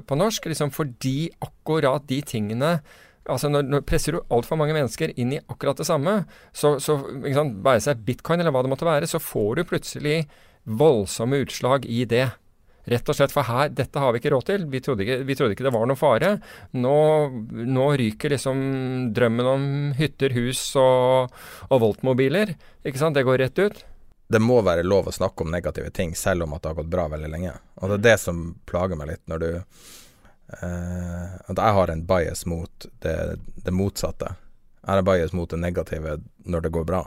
på 0.07 0.19
norsk, 0.21 0.45
liksom 0.53 0.71
fordi 0.71 1.33
akkurat 1.43 2.05
de 2.07 2.21
tingene 2.23 2.77
Altså 3.31 3.51
når, 3.53 3.69
når 3.71 3.85
presser 3.87 4.17
du 4.17 4.23
altfor 4.35 4.59
mange 4.59 4.75
mennesker 4.75 5.13
inn 5.15 5.37
i 5.37 5.43
akkurat 5.47 5.79
det 5.79 5.87
samme, 5.87 6.23
så, 6.51 6.75
så 6.83 6.99
sant, 7.35 7.61
være 7.63 7.85
seg 7.85 8.03
bitcoin 8.07 8.43
eller 8.43 8.55
hva 8.55 8.65
det 8.67 8.73
måtte 8.73 8.89
være, 8.89 9.07
så 9.11 9.23
får 9.23 9.61
du 9.61 9.69
plutselig 9.71 10.17
voldsomme 10.67 11.43
utslag 11.45 11.87
i 11.87 12.03
det. 12.11 12.29
Rett 12.91 13.07
og 13.07 13.15
slett, 13.15 13.31
for 13.31 13.47
her, 13.47 13.69
dette 13.71 14.01
har 14.03 14.11
vi 14.11 14.19
ikke 14.19 14.33
råd 14.35 14.47
til. 14.49 14.65
Vi 14.67 14.81
trodde 14.83 15.05
ikke, 15.05 15.21
vi 15.23 15.37
trodde 15.39 15.55
ikke 15.55 15.69
det 15.69 15.75
var 15.75 15.87
noe 15.87 15.99
fare. 15.99 16.33
Nå, 16.75 16.97
nå 17.71 17.87
ryker 18.01 18.35
liksom 18.35 18.59
drømmen 19.15 19.51
om 19.53 19.67
hytter, 19.99 20.35
hus 20.35 20.65
og, 20.81 21.31
og 21.69 21.83
voltmobiler. 21.85 22.57
Ikke 22.83 22.99
sant? 22.99 23.15
Det 23.15 23.27
går 23.29 23.39
rett 23.45 23.63
ut. 23.63 23.85
det 24.33 24.41
må 24.41 24.59
være 24.65 24.83
lov 24.87 25.11
å 25.11 25.15
snakke 25.15 25.45
om 25.45 25.53
negative 25.53 25.91
ting, 25.95 26.15
selv 26.17 26.47
om 26.47 26.55
at 26.57 26.63
det 26.65 26.73
har 26.73 26.79
gått 26.81 26.93
bra 26.93 27.07
veldig 27.13 27.31
lenge. 27.31 27.53
Og 27.79 27.91
det 27.91 27.99
er 27.99 28.07
det 28.07 28.19
som 28.23 28.45
plager 28.67 28.99
meg 28.99 29.13
litt, 29.13 29.23
når 29.31 29.43
du 29.43 29.51
eh, 30.61 31.35
At 31.49 31.59
jeg 31.59 31.77
har 31.79 31.93
en 31.93 32.05
bias 32.07 32.47
mot 32.47 32.87
det, 33.05 33.17
det 33.65 33.75
motsatte. 33.75 34.35
Jeg 34.83 34.99
har 34.99 35.07
bias 35.07 35.33
mot 35.33 35.51
det 35.51 35.61
negative 35.63 36.19
når 36.45 36.67
det 36.67 36.73
går 36.75 36.85
bra. 36.89 37.05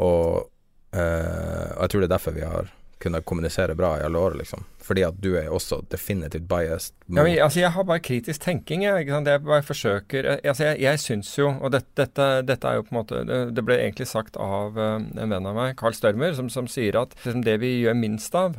Og, 0.00 0.50
uh, 0.94 1.68
og 1.74 1.80
jeg 1.82 1.90
tror 1.90 2.02
det 2.02 2.06
er 2.08 2.14
derfor 2.14 2.34
vi 2.34 2.46
har 2.46 2.70
kunnet 3.00 3.24
kommunisere 3.24 3.74
bra 3.74 3.94
i 3.98 4.02
alle 4.04 4.18
år, 4.18 4.34
liksom. 4.38 4.64
Fordi 4.84 5.04
at 5.06 5.16
du 5.22 5.30
er 5.38 5.48
også 5.48 5.80
definitivt 5.90 6.44
biased 6.50 6.92
mot 7.06 7.18
Ja, 7.18 7.24
men, 7.24 7.38
altså, 7.42 7.60
jeg 7.62 7.72
har 7.72 7.86
bare 7.88 8.02
kritisk 8.04 8.42
tenking. 8.44 8.84
Jeg, 8.84 9.06
jeg 9.08 9.42
bare 9.46 9.62
forsøker 9.64 10.28
eh, 10.34 10.42
altså, 10.44 10.64
Jeg, 10.64 10.80
jeg 10.84 11.00
syns 11.00 11.30
jo, 11.38 11.48
og 11.60 11.72
dette, 11.72 11.88
dette, 11.96 12.28
dette 12.48 12.68
er 12.68 12.76
jo 12.76 12.84
på 12.84 12.94
en 12.94 13.00
måte 13.00 13.22
Det, 13.56 13.64
ble 13.64 13.78
egentlig 13.80 14.08
sagt 14.10 14.36
av 14.36 14.76
en 14.78 15.08
venn 15.16 15.48
av 15.48 15.56
meg, 15.56 15.78
Carl 15.80 15.96
Størmer, 15.96 16.34
som, 16.36 16.50
som 16.52 16.68
sier 16.68 16.98
at 17.00 17.16
liksom, 17.24 17.44
det 17.46 17.56
vi 17.64 17.78
gjør 17.80 17.96
minst 17.96 18.36
av 18.36 18.58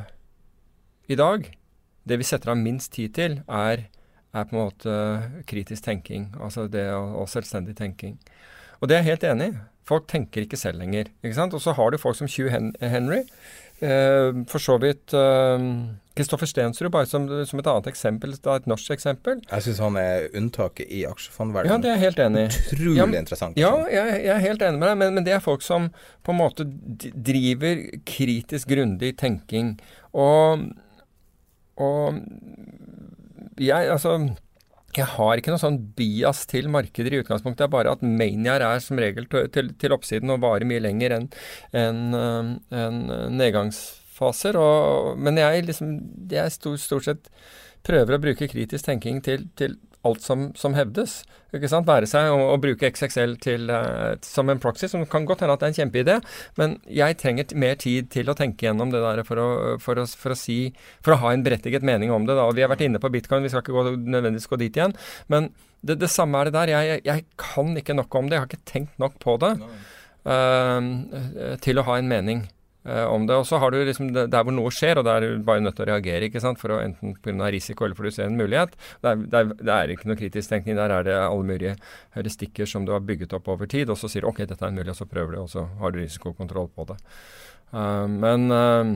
i 1.11 1.17
dag, 1.19 1.45
det 2.07 2.17
vi 2.21 2.27
setter 2.27 2.53
av 2.53 2.59
minst 2.59 2.93
tid 2.95 3.15
til, 3.17 3.39
er, 3.47 3.85
er 4.33 4.47
på 4.47 4.55
en 4.55 4.61
måte 4.61 4.95
kritisk 5.49 5.85
tenking. 5.85 6.31
Altså 6.41 6.67
det 6.71 6.87
og, 6.95 7.27
selvstendig 7.29 7.77
tenking. 7.77 8.17
Og 8.81 8.89
det 8.89 8.97
er 8.97 9.03
jeg 9.03 9.13
helt 9.13 9.27
enig 9.31 9.51
i. 9.51 9.57
Folk 9.91 10.07
tenker 10.07 10.45
ikke 10.45 10.59
selv 10.59 10.79
lenger. 10.79 11.09
ikke 11.23 11.35
sant? 11.35 11.53
Og 11.57 11.61
så 11.61 11.73
har 11.75 11.91
du 11.91 11.97
folk 11.99 12.15
som 12.17 12.29
Hugh 12.29 12.49
Henry. 12.53 13.23
Eh, 13.81 14.29
for 14.49 14.61
så 14.61 14.77
vidt 14.77 15.13
Kristoffer 16.15 16.45
Stensrud, 16.45 16.91
bare 16.91 17.07
som, 17.09 17.23
som 17.47 17.59
et 17.59 17.67
annet 17.71 17.87
eksempel, 17.87 18.33
et 18.35 18.67
norsk 18.69 18.91
eksempel. 18.93 19.39
Jeg 19.47 19.65
syns 19.65 19.79
han 19.81 19.97
er 19.97 20.27
unntaket 20.37 20.85
i 20.91 21.01
Ja, 21.05 21.77
det 21.81 21.89
er 21.89 21.95
jeg 21.95 22.03
helt 22.03 22.19
enig 22.19 22.43
i. 22.43 22.61
Utrolig 22.67 22.97
Ja, 22.99 23.07
interessant. 23.21 23.57
Ja, 23.57 23.71
jeg, 23.89 24.19
jeg 24.25 24.33
er 24.35 24.43
helt 24.43 24.65
enig 24.67 24.81
med 24.81 24.89
deg, 24.91 24.99
men, 25.01 25.15
men 25.15 25.25
det 25.25 25.33
er 25.33 25.43
folk 25.43 25.63
som 25.65 25.89
på 26.21 26.35
en 26.35 26.39
måte 26.41 26.67
driver 27.15 27.81
kritisk 28.05 28.69
grundig 28.69 29.15
tenking. 29.17 29.77
Og, 30.11 30.67
og 31.81 32.21
jeg, 33.61 33.89
altså 33.91 34.15
jeg 34.97 35.07
har 35.13 35.39
ikke 35.39 35.53
noe 35.53 35.61
sånn 35.61 35.79
bias 35.95 36.43
til 36.51 36.67
markeder 36.71 37.15
i 37.15 37.21
utgangspunktet. 37.21 37.61
Det 37.63 37.67
er 37.69 37.75
bare 37.75 37.93
at 37.95 38.03
manier 38.03 38.63
er 38.65 38.81
som 38.83 38.99
regel 38.99 39.27
til, 39.31 39.71
til, 39.79 39.95
oppsiden 39.95 40.33
og 40.33 40.41
varer 40.43 40.67
mye 40.67 40.83
lenger 40.83 41.15
enn 41.15 41.29
en, 41.79 42.01
en 42.75 42.99
nedgangsfaser. 43.37 44.59
Og, 44.59 45.15
men 45.21 45.39
jeg 45.39 45.63
liksom 45.69 45.93
jeg 46.31 46.55
stort, 46.57 46.83
stort 46.83 47.07
sett 47.07 47.31
prøver 47.87 48.17
å 48.17 48.21
bruke 48.21 48.49
kritisk 48.51 48.89
tenking 48.89 49.23
til, 49.25 49.47
til 49.57 49.79
alt 50.07 50.23
som, 50.25 50.49
som 50.57 50.75
hevdes. 50.75 51.21
Ikke 51.53 51.69
sant? 51.69 51.87
Være 51.89 52.07
seg 52.09 52.31
å, 52.33 52.55
bruke 52.61 52.89
XXL 52.89 53.35
til, 53.43 53.69
uh, 53.69 54.15
som 54.25 54.49
en 54.51 54.61
proxy, 54.61 54.87
som 54.91 55.03
kan 55.09 55.27
godt 55.29 55.43
hende 55.43 55.57
at 55.57 55.63
det 55.63 55.67
er 55.67 55.73
en 55.73 55.79
kjempeidé, 55.79 56.17
men 56.59 56.77
jeg 56.89 57.17
trenger 57.21 57.55
mer 57.59 57.77
tid 57.81 58.09
til 58.13 58.31
å 58.31 58.37
tenke 58.37 58.67
gjennom 58.67 58.93
det 58.93 59.03
der 59.03 59.23
for 59.27 59.41
å, 59.41 59.49
for 59.83 60.01
å, 60.01 60.07
for 60.07 60.33
å 60.33 60.39
si 60.39 60.59
For 61.03 61.15
å 61.15 61.19
ha 61.23 61.33
en 61.33 61.43
berettiget 61.45 61.85
mening 61.85 62.13
om 62.13 62.25
det. 62.27 62.37
Da. 62.37 62.47
Og 62.47 62.55
Vi 62.57 62.63
har 62.65 62.71
vært 62.71 62.85
inne 62.85 63.01
på 63.01 63.11
bitcoin, 63.13 63.43
vi 63.45 63.51
skal 63.53 63.65
ikke 63.65 63.75
gå, 63.75 63.97
nødvendigvis 63.99 64.49
gå 64.49 64.59
dit 64.61 64.79
igjen. 64.79 64.95
Men 65.31 65.51
det, 65.81 65.99
det 66.01 66.11
samme 66.13 66.39
er 66.39 66.49
det 66.49 66.55
der. 66.55 66.73
Jeg, 66.73 67.01
jeg 67.07 67.25
kan 67.41 67.75
ikke 67.77 67.97
nok 67.97 68.15
om 68.17 68.29
det. 68.29 68.37
Jeg 68.37 68.43
har 68.45 68.51
ikke 68.51 68.71
tenkt 68.71 68.97
nok 69.01 69.17
på 69.21 69.37
det 69.41 69.53
uh, 70.29 71.57
til 71.61 71.81
å 71.81 71.87
ha 71.89 71.99
en 71.99 72.11
mening 72.11 72.45
om 72.83 73.27
det. 73.29 73.35
Og 73.37 73.45
så 73.45 73.59
har 73.61 73.71
du 73.71 73.77
liksom 73.85 74.09
der 74.13 74.41
hvor 74.41 74.53
noe 74.55 74.71
skjer, 74.73 74.97
og 74.97 75.05
da 75.05 75.17
er 75.17 75.25
du 75.25 75.43
bare 75.45 75.61
nødt 75.61 75.75
til 75.77 75.85
å 75.85 75.89
reagere, 75.91 76.27
ikke 76.27 76.41
sant, 76.41 76.57
for 76.61 76.73
å 76.73 76.79
enten 76.81 77.13
pga. 77.21 77.51
risiko 77.53 77.85
eller 77.85 77.97
fordi 77.97 78.09
du 78.09 78.15
ser 78.15 78.29
en 78.29 78.39
mulighet. 78.39 78.73
Det 79.03 79.41
er, 79.69 79.93
ikke 79.93 80.09
noe 80.09 80.17
kritisk 80.17 80.49
tenkning. 80.49 80.79
Der 80.79 80.93
er 80.95 81.05
det 81.05 81.17
alle 81.17 81.45
mulige 81.45 81.75
heuristikker 82.15 82.65
som 82.65 82.85
du 82.85 82.93
har 82.95 83.03
bygget 83.05 83.35
opp 83.37 83.51
over 83.53 83.69
tid, 83.69 83.89
og 83.89 83.99
så 84.01 84.09
sier 84.09 84.25
du 84.25 84.31
ok, 84.31 84.43
dette 84.45 84.65
er 84.65 84.73
en 84.73 84.79
mulighet, 84.79 84.97
og 84.97 85.03
så 85.03 85.09
prøver 85.13 85.35
du, 85.35 85.41
og 85.43 85.51
så 85.51 85.67
har 85.81 85.93
du 85.93 85.99
risikokontroll 86.01 86.71
på 86.73 86.87
det. 86.89 86.97
Uh, 87.71 88.07
men, 88.09 88.49
uh, 88.49 88.95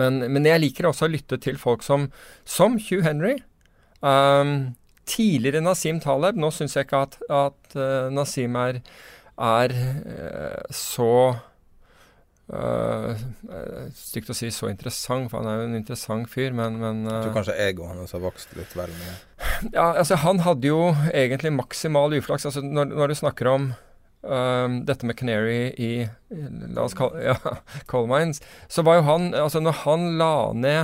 men, 0.00 0.22
men 0.24 0.48
jeg 0.48 0.62
liker 0.62 0.88
også 0.88 1.06
å 1.06 1.12
lytte 1.12 1.38
til 1.42 1.60
folk 1.60 1.84
som, 1.86 2.08
som 2.48 2.80
Hugh 2.80 3.04
Henry. 3.04 3.36
Um, 4.00 4.76
tidligere 5.06 5.60
Nasim 5.60 6.00
Taleb. 6.02 6.40
Nå 6.40 6.50
syns 6.54 6.76
jeg 6.76 6.88
ikke 6.88 7.04
at, 7.04 7.20
at 7.28 7.76
uh, 7.76 8.08
Nasim 8.14 8.56
er, 8.58 8.80
er 9.36 9.76
så 10.72 11.36
uh, 12.52 13.16
Stygt 13.96 14.30
å 14.30 14.36
si 14.36 14.50
så 14.54 14.70
interessant, 14.70 15.30
for 15.32 15.42
han 15.42 15.50
er 15.50 15.58
jo 15.60 15.66
en 15.70 15.78
interessant 15.78 16.30
fyr, 16.30 16.54
men, 16.56 16.78
men 16.82 17.02
Jeg 17.08 17.28
tror 17.28 17.36
kanskje 17.40 17.58
egoet 17.66 17.94
hans 17.94 18.14
har 18.16 18.22
vokst 18.24 18.54
litt 18.58 18.76
vel 18.78 18.92
mye. 18.98 19.16
Ja, 19.72 19.92
altså 19.92 20.18
Han 20.22 20.44
hadde 20.46 20.70
jo 20.70 20.92
egentlig 21.12 21.54
maksimal 21.56 22.14
uflaks. 22.18 22.46
altså 22.48 22.62
Når, 22.64 22.92
når 22.94 23.12
du 23.12 23.18
snakker 23.22 23.50
om 23.50 23.70
um, 24.26 24.80
dette 24.86 25.06
med 25.06 25.18
Canary 25.18 25.70
i, 25.76 25.92
i 26.06 26.42
La 26.74 26.86
oss 26.86 26.96
kalle 26.98 27.22
ja, 27.30 27.56
Coal 27.90 28.08
Mines, 28.10 28.42
så 28.68 28.84
var 28.86 29.00
jo 29.00 29.08
han 29.08 29.32
altså 29.34 29.62
Når 29.62 29.82
han 29.84 30.12
la 30.20 30.34
ned 30.52 30.82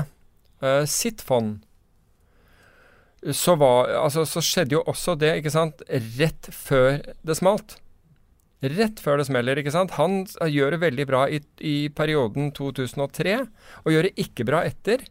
uh, 0.65 0.83
sitt 0.89 1.23
fond 1.25 1.61
så, 3.31 3.55
var, 3.55 3.87
altså, 4.03 4.25
så 4.27 4.41
skjedde 4.43 4.75
jo 4.75 4.83
også 4.91 5.15
det, 5.15 5.37
ikke 5.39 5.53
sant, 5.55 5.83
rett 6.19 6.49
før 6.51 6.97
det 7.23 7.37
smalt. 7.39 7.77
Rett 8.63 9.01
før 9.03 9.19
det 9.19 9.27
smeller, 9.27 9.59
ikke 9.59 9.75
sant. 9.75 9.97
Han 9.99 10.23
gjør 10.27 10.77
det 10.77 10.85
veldig 10.85 11.07
bra 11.09 11.25
i, 11.27 11.41
i 11.67 11.77
perioden 11.91 12.53
2003, 12.55 13.41
og 13.83 13.91
gjør 13.91 14.07
det 14.07 14.15
ikke 14.23 14.47
bra 14.47 14.63
etter. 14.69 15.03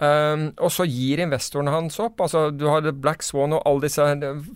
Um, 0.00 0.46
og 0.56 0.70
så 0.72 0.86
gir 0.88 1.20
investorene 1.20 1.72
hans 1.74 1.98
opp. 2.00 2.22
altså 2.24 2.46
Du 2.56 2.64
har 2.70 2.86
Black 2.96 3.20
Swan 3.20 3.52
og 3.52 3.66
alle 3.68 3.84
disse 3.84 4.06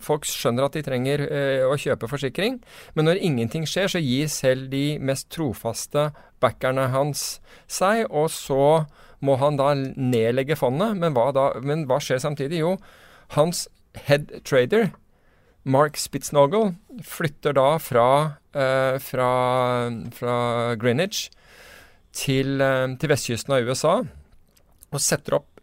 Folk 0.01 0.25
skjønner 0.25 0.65
at 0.65 0.73
de 0.73 0.81
trenger 0.81 1.21
uh, 1.21 1.67
å 1.69 1.77
kjøpe 1.77 2.09
forsikring, 2.09 2.57
men 2.97 3.05
når 3.05 3.21
ingenting 3.21 3.67
skjer, 3.69 3.91
så 3.93 4.01
gir 4.01 4.29
selv 4.33 4.71
de 4.73 4.97
mest 4.97 5.29
trofaste 5.33 6.07
backerne 6.41 6.87
hans 6.93 7.39
seg, 7.69 8.07
og 8.09 8.31
så 8.33 8.85
må 9.25 9.37
han 9.41 9.61
da 9.61 9.71
nedlegge 9.77 10.57
fondet. 10.57 10.97
Men 10.97 11.13
hva, 11.13 11.29
da, 11.33 11.51
men 11.61 11.85
hva 11.89 12.01
skjer 12.01 12.21
samtidig? 12.25 12.63
Jo, 12.65 12.75
hans 13.37 13.67
head 14.09 14.33
trader, 14.49 14.89
Mark 15.65 15.97
Spitznogel, 15.97 16.75
flytter 17.03 17.55
da 17.57 17.79
fra, 17.81 18.37
eh, 18.53 18.97
fra, 19.01 19.29
fra 20.13 20.35
Greenwich 20.77 21.29
til, 22.13 22.61
uh, 22.61 22.85
til, 22.95 23.09
vestkysten 23.09 23.55
av 23.55 23.65
USA 23.65 23.95
og 24.93 25.01
setter 25.01 25.39
opp 25.39 25.59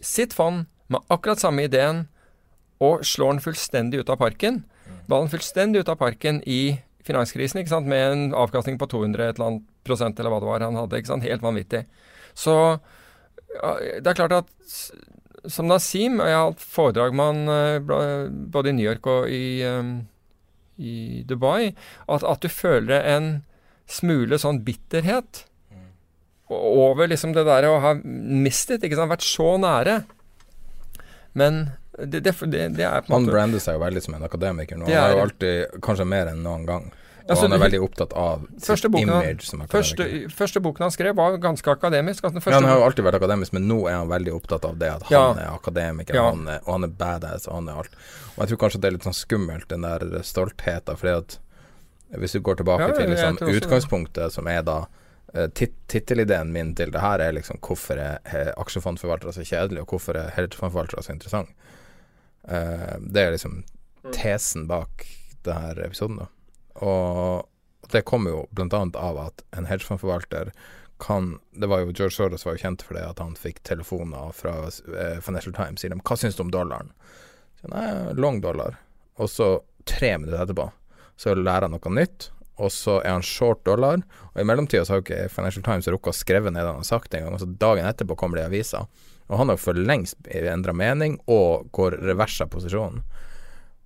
sitt 0.00 0.32
fond 0.32 0.64
med 0.88 1.02
akkurat 1.12 1.42
samme 1.42 1.66
ideen 1.66 2.06
og 2.80 3.02
slår 3.04 3.34
den 3.34 3.42
fullstendig 3.44 4.00
ut 4.00 4.12
av 4.14 4.22
parken. 4.22 4.62
Ballen 5.10 5.28
fullstendig 5.28 5.82
ut 5.82 5.90
av 5.92 5.98
parken 6.00 6.40
i 6.48 6.78
finanskrisen, 7.04 7.60
ikke 7.60 7.74
sant? 7.74 7.90
med 7.90 8.06
en 8.14 8.24
avkastning 8.32 8.78
på 8.80 8.88
200 8.88 9.26
et 9.26 9.36
eller 9.36 9.50
annet 9.50 9.68
prosent, 9.84 10.18
eller 10.18 10.32
hva 10.32 10.40
det 10.40 10.48
var 10.48 10.64
han 10.64 10.78
hadde. 10.78 10.96
ikke 10.96 11.12
sant? 11.12 11.26
Helt 11.26 11.44
vanvittig. 11.44 11.84
Så 12.32 12.54
det 13.50 14.06
er 14.06 14.16
klart 14.16 14.38
at 14.38 14.50
som 15.48 15.68
Nasim 15.70 16.18
Jeg 16.20 16.36
har 16.36 16.50
hatt 16.50 16.64
foredrag 16.64 17.14
med 17.16 17.30
han 17.30 17.52
eh, 17.54 18.30
både 18.52 18.72
i 18.72 18.76
New 18.76 18.86
York 18.86 19.06
og 19.10 19.30
i, 19.32 19.62
um, 19.64 19.94
i 20.76 21.22
Dubai. 21.28 21.72
At, 22.06 22.24
at, 22.24 22.42
du 22.42 22.52
føler 22.52 23.06
en 23.14 23.30
smule 23.90 24.38
sånn 24.38 24.62
bitterhet 24.66 25.46
over 26.50 27.06
liksom 27.06 27.32
det 27.34 27.44
der 27.46 27.68
å 27.68 27.76
ha 27.78 27.92
mistet, 28.02 28.82
ikke 28.82 28.98
sant. 28.98 29.12
Vært 29.12 29.26
så 29.26 29.52
nære. 29.62 30.00
Men 31.38 31.60
det, 31.94 32.24
det, 32.24 32.32
det, 32.50 32.64
det 32.74 32.86
er 32.86 33.04
på 33.04 33.12
en 33.12 33.12
måte 33.12 33.14
Han 33.14 33.28
brander 33.30 33.62
seg 33.62 33.76
jo 33.76 33.84
veldig 33.84 34.02
som 34.02 34.16
en 34.18 34.26
akademiker 34.26 34.80
nå. 34.80 34.88
Han 34.88 34.96
er 34.96 35.14
jo 35.14 35.22
alltid, 35.26 35.78
kanskje 35.84 36.08
mer 36.10 36.32
enn 36.32 36.42
noen 36.42 36.66
gang. 36.66 36.90
Altså, 37.30 37.46
han 37.46 37.54
er 37.54 37.60
veldig 37.62 37.80
opptatt 37.84 38.14
av 38.18 38.46
sitt 38.58 38.86
image 38.88 39.46
som 39.46 39.60
akademiker. 39.62 39.74
Første, 39.76 40.06
første, 40.34 40.62
boken 40.64 40.86
han 40.88 40.94
skrev, 40.94 41.12
var 41.18 41.36
ganske 41.42 41.70
akademisk. 41.70 42.24
Altså, 42.26 42.42
ja, 42.42 42.56
han 42.56 42.66
har 42.66 42.80
jo 42.80 42.86
alltid 42.88 43.06
vært 43.06 43.20
akademisk, 43.20 43.54
men 43.54 43.68
nå 43.70 43.76
er 43.86 44.00
han 44.00 44.10
veldig 44.10 44.32
opptatt 44.34 44.66
av 44.66 44.80
det 44.80 44.88
at 44.96 45.04
han 45.06 45.14
ja. 45.14 45.44
er 45.44 45.52
akademiker, 45.52 46.18
ja. 46.18 46.24
han 46.32 46.48
er, 46.50 46.64
og 46.64 46.72
han 46.74 46.88
er 46.88 46.96
badass, 47.02 47.46
og 47.46 47.60
han 47.60 47.70
er 47.70 47.84
alt. 47.84 48.00
Og 48.32 48.42
jeg 48.42 48.52
tror 48.52 48.60
kanskje 48.64 48.80
det 48.82 48.90
er 48.90 48.96
litt 48.96 49.06
sånn 49.06 49.18
skummelt, 49.20 49.68
den 49.70 49.86
der 49.86 50.06
stoltheten, 50.26 50.98
fordi 50.98 51.14
at 51.20 51.38
hvis 52.18 52.34
du 52.34 52.40
går 52.42 52.58
tilbake 52.58 52.88
til 52.96 53.12
liksom, 53.12 53.38
utgangspunktet, 53.52 54.34
som 54.34 54.50
er 54.50 54.64
da 54.66 54.80
uh, 55.36 55.46
Tittelideen 55.54 56.50
min 56.50 56.74
til 56.74 56.90
det 56.90 57.04
her 57.04 57.22
er 57.22 57.36
liksom 57.36 57.60
hvorfor 57.62 58.00
er 58.02 58.50
aksjefondforvaltere 58.58 59.36
så 59.36 59.46
kjedelig, 59.46 59.84
og 59.84 59.94
hvorfor 59.94 60.18
er 60.18 60.34
hedgefondforvaltere 60.34 61.06
så 61.06 61.14
interessant. 61.14 61.54
Uh, 62.42 62.98
det 63.06 63.22
er 63.22 63.34
liksom 63.36 63.60
mm. 63.60 64.12
tesen 64.16 64.66
bak 64.70 65.06
denne 65.46 65.86
episoden, 65.86 66.24
da. 66.24 66.30
Og 66.80 67.90
det 67.92 68.04
kommer 68.08 68.34
jo 68.34 68.42
bl.a. 68.54 68.82
av 68.94 69.18
at 69.18 69.44
en 69.56 69.66
hedgefondforvalter 69.66 70.52
kan 71.00 71.38
Det 71.56 71.66
var 71.66 71.80
jo 71.80 71.94
George 71.96 72.12
Soros 72.12 72.44
var 72.44 72.58
jo 72.58 72.60
kjent 72.60 72.82
for 72.84 72.94
det, 72.94 73.06
at 73.08 73.22
han 73.22 73.32
fikk 73.38 73.62
telefoner 73.64 74.34
fra 74.36 74.52
eh, 74.68 75.16
Financial 75.24 75.54
Times. 75.56 75.80
Sier 75.80 75.94
de 75.94 75.96
'Hva 75.96 76.16
syns 76.20 76.36
du 76.36 76.42
om 76.44 76.52
dollaren?' 76.52 76.92
Så, 77.60 77.68
Nei, 77.72 78.12
long 78.20 78.40
dollar. 78.40 78.76
Og 79.16 79.28
så 79.28 79.62
tre 79.88 80.18
minutter 80.18 80.44
etterpå 80.44 80.70
så 81.20 81.34
lærer 81.36 81.68
han 81.68 81.74
noe 81.76 81.92
nytt, 81.92 82.30
og 82.60 82.72
så 82.72 82.98
er 83.00 83.12
han 83.12 83.24
short 83.24 83.64
dollar. 83.64 84.00
Og 84.32 84.40
i 84.40 84.44
mellomtida 84.44 84.84
så 84.84 84.94
har 84.94 85.00
jo 85.00 85.06
ikke 85.06 85.32
Financial 85.32 85.64
Times 85.64 85.88
rukket 85.88 86.14
å 86.14 86.16
skrive 86.16 86.52
ned 86.52 86.62
det 86.62 86.70
han 86.70 86.80
har 86.80 86.88
sagt 86.88 87.16
engang. 87.16 87.36
Og 87.36 87.42
så 87.42 87.48
dagen 87.60 87.88
etterpå 87.88 88.16
kommer 88.16 88.40
det 88.40 88.46
i 88.46 88.50
avisa. 88.52 88.86
Og 89.28 89.38
han 89.40 89.52
har 89.52 89.60
for 89.60 89.76
lengst 89.76 90.16
endra 90.28 90.72
mening 90.76 91.18
og 91.30 91.68
går 91.76 91.98
revers 92.08 92.40
av 92.40 92.48
posisjonen. 92.54 93.04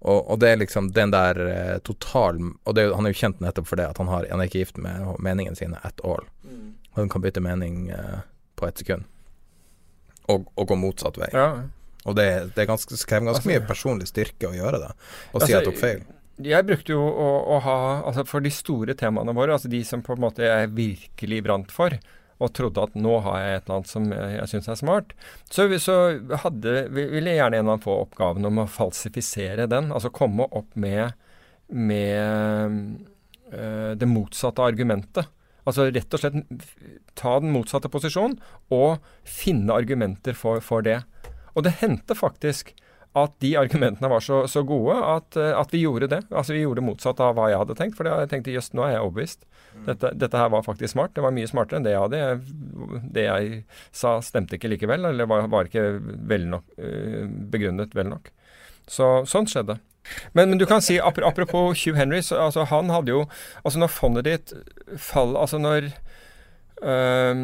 Og, 0.05 0.31
og, 0.31 0.39
det 0.41 0.51
er 0.53 0.59
liksom 0.61 0.91
den 0.93 1.13
der 1.15 1.39
eh, 1.49 1.77
total 1.81 2.37
Og 2.65 2.75
det, 2.77 2.91
han 2.93 3.07
er 3.07 3.15
jo 3.15 3.21
kjent 3.23 3.39
nettopp 3.41 3.71
for 3.71 3.81
det, 3.81 3.87
at 3.89 4.01
han, 4.03 4.11
har, 4.13 4.27
han 4.29 4.43
er 4.43 4.51
ikke 4.51 4.61
gift 4.61 4.81
med 4.81 5.15
meningene 5.25 5.57
sine 5.57 5.81
at 5.81 6.03
all. 6.05 6.27
Mm. 6.45 6.75
Han 6.99 7.09
kan 7.13 7.25
bytte 7.25 7.41
mening 7.41 7.89
eh, 7.95 8.19
på 8.61 8.69
ett 8.69 8.83
sekund. 8.83 9.09
Og, 10.29 10.45
og, 10.55 10.67
gå 10.69 10.77
motsatt 10.77 11.17
vei. 11.21 11.31
Ja. 11.33 11.49
Og 12.05 12.17
det, 12.19 12.29
det 12.57 12.69
ganske, 12.69 12.97
krever 13.09 13.31
ganske 13.31 13.41
altså, 13.41 13.51
mye 13.51 13.65
personlig 13.65 14.11
styrke 14.11 14.51
å 14.51 14.55
gjøre 14.57 14.81
det, 14.83 14.91
og 15.33 15.41
altså, 15.41 15.49
si 15.49 15.57
at 15.57 15.67
tok 15.69 15.81
feil. 15.81 16.05
Jeg 16.45 16.67
brukte 16.67 16.93
jo 16.93 16.99
å, 17.01 17.29
å 17.55 17.59
ha 17.63 17.77
Altså 18.09 18.25
for 18.27 18.43
de 18.43 18.51
store 18.51 18.97
temaene 18.99 19.33
våre, 19.37 19.55
altså 19.55 19.71
de 19.71 19.81
som 19.87 20.03
på 20.03 20.17
en 20.17 20.25
måte 20.25 20.43
jeg 20.45 20.73
virkelig 20.75 21.41
brant 21.47 21.73
for, 21.73 21.97
og 22.43 22.53
trodde 22.57 22.83
at 22.83 22.97
nå 22.99 23.19
har 23.25 23.39
jeg 23.41 23.57
et 23.57 23.67
eller 23.67 23.77
annet 23.79 23.91
som 23.93 24.09
jeg, 24.11 24.49
syns 24.51 24.71
er 24.73 24.81
smart, 24.81 25.15
så, 25.51 25.67
så 25.83 25.97
hadde, 26.43 26.75
ville 26.95 27.37
gjerne 27.37 27.61
en 27.61 27.69
annen 27.69 27.85
få 27.85 28.01
oppgaven 28.07 28.49
om 28.49 28.65
å 28.65 28.71
falsifisere 28.71 29.69
den. 29.71 29.93
Altså 29.95 30.13
komme 30.15 30.49
opp 30.51 30.75
med, 30.75 31.15
med 31.69 32.75
øh, 33.55 33.93
det 34.01 34.11
motsatte 34.11 34.67
argumentet. 34.67 35.31
Altså 35.65 35.89
rett 35.89 36.15
og 36.17 36.21
slett 36.21 36.65
ta 37.17 37.39
den 37.41 37.55
motsatte 37.55 37.89
posisjonen 37.89 38.37
og 38.75 39.05
finne 39.25 39.77
argumenter 39.77 40.37
for, 40.37 40.61
for 40.65 40.85
det. 40.85 41.01
Og 41.55 41.65
det 41.65 41.79
hendte 41.81 42.17
faktisk 42.19 42.75
at 43.15 43.35
de 43.43 43.53
argumentene 43.57 44.11
var 44.11 44.23
så, 44.27 44.43
så 44.51 44.65
gode 44.67 44.97
at, 44.99 45.37
eh, 45.39 45.55
at, 45.55 45.71
vi 45.71 45.85
gjorde 45.85 46.11
det. 46.11 46.25
Altså 46.35 46.57
Vi 46.57 46.65
gjorde 46.65 46.83
motsatt 46.83 47.23
av 47.23 47.37
hva 47.37 47.47
jeg 47.51 47.61
hadde 47.63 47.77
tenkt. 47.79 47.97
For 47.99 48.11
jeg 48.11 48.31
tenkte 48.33 48.55
jøss, 48.55 48.73
nå 48.75 48.83
er 48.83 48.97
jeg 48.97 49.05
overbevist. 49.05 49.47
Dette, 49.85 50.13
dette, 50.17 50.39
her 50.39 50.51
var 50.53 50.65
faktisk 50.67 50.95
smart. 50.95 51.15
Det 51.17 51.25
var 51.25 51.35
mye 51.35 51.49
smartere 51.51 51.81
enn 51.81 51.87
det 51.87 51.95
jeg 51.95 52.05
hadde. 52.05 52.21
Det 53.15 53.27
jeg 53.27 53.59
sa 53.95 54.17
stemte 54.25 54.59
ikke 54.59 54.71
likevel, 54.73 55.09
eller 55.11 55.29
var, 55.31 55.49
var 55.53 55.69
ikke 55.71 55.87
vel 56.31 56.49
nok, 56.53 56.67
uh, 56.79 57.25
begrunnet 57.53 57.97
vel 57.97 58.11
nok. 58.13 58.31
Så 58.91 59.11
sånt 59.29 59.53
skjedde. 59.53 59.79
Men, 60.33 60.51
men, 60.51 60.59
du 60.61 60.67
kan 60.69 60.83
si, 60.85 60.99
apropos 61.01 61.73
Hugh 61.81 61.97
Henry, 61.97 62.21
så, 62.23 62.37
altså, 62.49 62.67
han 62.69 62.91
hadde 62.93 63.15
jo 63.15 63.23
Altså 63.65 63.81
når 63.81 63.89
fondet 63.89 64.27
ditt 64.27 64.53
faller 65.01 65.41
Altså 65.41 65.57
når 65.57 65.87
øh, 66.85 67.39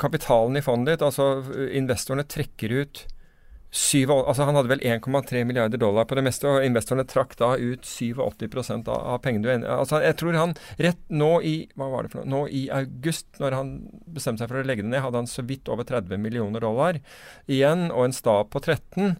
kapitalen 0.00 0.56
i 0.56 0.62
fondet 0.64 0.94
ditt, 0.94 1.04
altså 1.04 1.44
investorene 1.68 2.24
trekker 2.24 2.72
ut 2.80 3.02
Syv, 3.76 4.10
altså 4.14 4.46
Han 4.48 4.56
hadde 4.56 4.70
vel 4.70 4.82
1,3 4.88 5.42
milliarder 5.44 5.80
dollar 5.80 6.06
på 6.08 6.16
det 6.16 6.24
meste, 6.24 6.48
og 6.48 6.64
investorene 6.64 7.04
trakk 7.08 7.34
da 7.36 7.52
ut 7.60 7.84
87 7.84 8.22
av, 8.88 8.94
av 8.96 9.18
pengene 9.24 9.58
du 9.60 9.66
altså 9.68 10.00
Jeg 10.04 10.16
tror 10.20 10.38
han 10.38 10.54
rett 10.80 11.02
nå 11.12 11.32
i 11.44 11.56
hva 11.76 11.90
var 11.92 12.06
det 12.06 12.14
for 12.14 12.24
noe, 12.24 12.46
nå 12.46 12.54
i 12.56 12.62
august, 12.72 13.28
når 13.42 13.56
han 13.56 13.72
bestemte 14.16 14.42
seg 14.42 14.52
for 14.52 14.62
å 14.62 14.66
legge 14.66 14.84
det 14.84 14.92
ned, 14.94 15.02
hadde 15.04 15.20
han 15.20 15.28
så 15.28 15.44
vidt 15.44 15.68
over 15.72 15.84
30 15.88 16.22
millioner 16.22 16.64
dollar 16.64 17.00
igjen, 17.52 17.90
og 17.90 18.06
en 18.06 18.16
stab 18.16 18.48
på 18.54 18.62
13. 18.62 19.18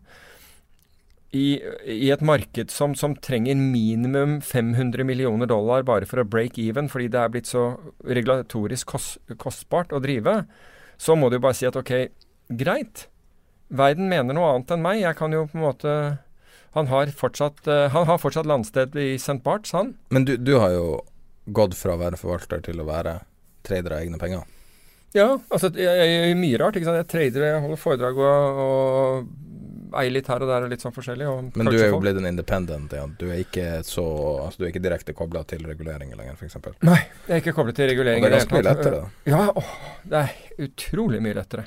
I, 1.37 1.59
i, 1.85 2.09
et 2.15 2.23
marked 2.25 2.73
som, 2.73 2.95
som, 2.97 3.17
trenger 3.21 3.59
minimum 3.59 4.39
500 4.41 5.05
millioner 5.05 5.51
dollar 5.51 5.85
bare 5.85 6.09
for 6.09 6.23
å 6.23 6.29
break 6.29 6.57
even, 6.63 6.89
fordi 6.89 7.11
det 7.13 7.21
er 7.21 7.35
blitt 7.35 7.51
så 7.51 7.67
regulatorisk 8.09 8.95
kost, 8.95 9.19
kostbart 9.43 9.93
å 9.93 10.01
drive, 10.01 10.39
så 10.97 11.19
må 11.19 11.29
du 11.29 11.37
bare 11.43 11.59
si 11.59 11.69
at 11.69 11.77
ok, 11.77 11.93
greit 12.57 13.05
verden 13.69 14.09
mener 14.11 14.37
noe 14.37 14.53
annet 14.55 14.73
enn 14.75 14.85
meg. 14.85 15.01
Jeg 15.03 15.19
kan 15.19 15.35
jo 15.35 15.47
på 15.51 15.59
en 15.59 15.67
måte 15.67 15.93
Han 16.77 16.91
har 16.91 17.09
fortsatt, 17.17 17.63
uh, 17.67 17.87
han 17.89 18.05
har 18.05 18.19
fortsatt 18.21 18.47
landsted 18.47 18.97
i 19.01 19.15
St. 19.17 19.41
Barts, 19.45 19.73
han. 19.73 19.95
Men 20.13 20.27
du, 20.29 20.37
du, 20.37 20.59
har 20.61 20.75
jo 20.75 21.01
gått 21.47 21.73
fra 21.79 21.95
å 21.95 22.01
være 22.03 22.21
forvalter 22.21 22.61
til 22.67 22.83
å 22.83 22.85
være 22.85 23.15
trader 23.65 23.97
av 23.97 24.05
egne 24.05 24.21
penger. 24.21 24.45
Ja, 25.17 25.31
altså 25.49 25.71
jeg, 25.73 26.11
gjør 26.13 26.37
mye 26.43 26.59
rart. 26.61 26.77
ikke 26.77 26.91
sant? 26.91 27.01
Jeg 27.01 27.09
trader, 27.15 27.47
jeg 27.49 27.63
holder 27.65 27.81
foredrag 27.81 28.21
og, 28.21 28.61
og 28.67 29.47
eier 30.01 30.13
litt 30.13 30.29
her 30.31 30.43
og 30.45 30.51
der 30.51 30.67
og 30.67 30.73
litt 30.73 30.85
sånn 30.85 30.95
forskjellig. 30.95 31.29
Men 31.57 31.71
du 31.71 31.79
er 31.79 31.89
jo 31.89 32.01
blitt 32.03 32.19
en 32.21 32.29
independent. 32.29 32.93
Ja. 32.97 33.07
Du 33.09 33.27
er 33.31 33.41
ikke 33.43 33.81
så 33.87 34.05
altså, 34.45 34.61
du 34.61 34.67
er 34.67 34.75
ikke 34.75 34.85
direkte 34.85 35.17
kobla 35.17 35.47
til 35.49 35.65
reguleringer 35.69 36.19
lenger, 36.19 36.37
f.eks.? 36.37 36.59
Nei, 36.87 36.99
jeg 37.27 37.39
er 37.39 37.45
ikke 37.45 37.57
koblet 37.57 37.79
til 37.79 37.91
reguleringer. 37.93 38.27
Og 38.27 38.37
det 38.37 38.43
er 38.43 38.45
ganske 38.45 38.59
mye 38.59 38.69
lettere, 38.69 39.01
da. 39.01 39.33
Ja, 39.33 39.43
åh, 39.63 39.75
det 40.13 40.23
er 40.23 40.69
utrolig 40.69 41.23
mye 41.25 41.39
lettere. 41.41 41.67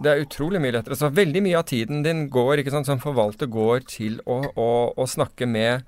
Det 0.00 0.12
er 0.12 0.22
utrolig 0.24 0.60
mye 0.62 0.74
lettere. 0.78 0.96
Så 0.96 1.10
veldig 1.12 1.42
mye 1.44 1.58
av 1.58 1.66
tiden 1.68 2.04
din 2.04 2.28
går, 2.32 2.62
sant, 2.72 2.88
som 2.88 3.02
forvalter 3.02 3.50
går 3.52 3.84
til 3.90 4.20
å, 4.24 4.40
å, 4.56 4.70
å 4.96 5.06
snakke 5.08 5.48
med 5.48 5.84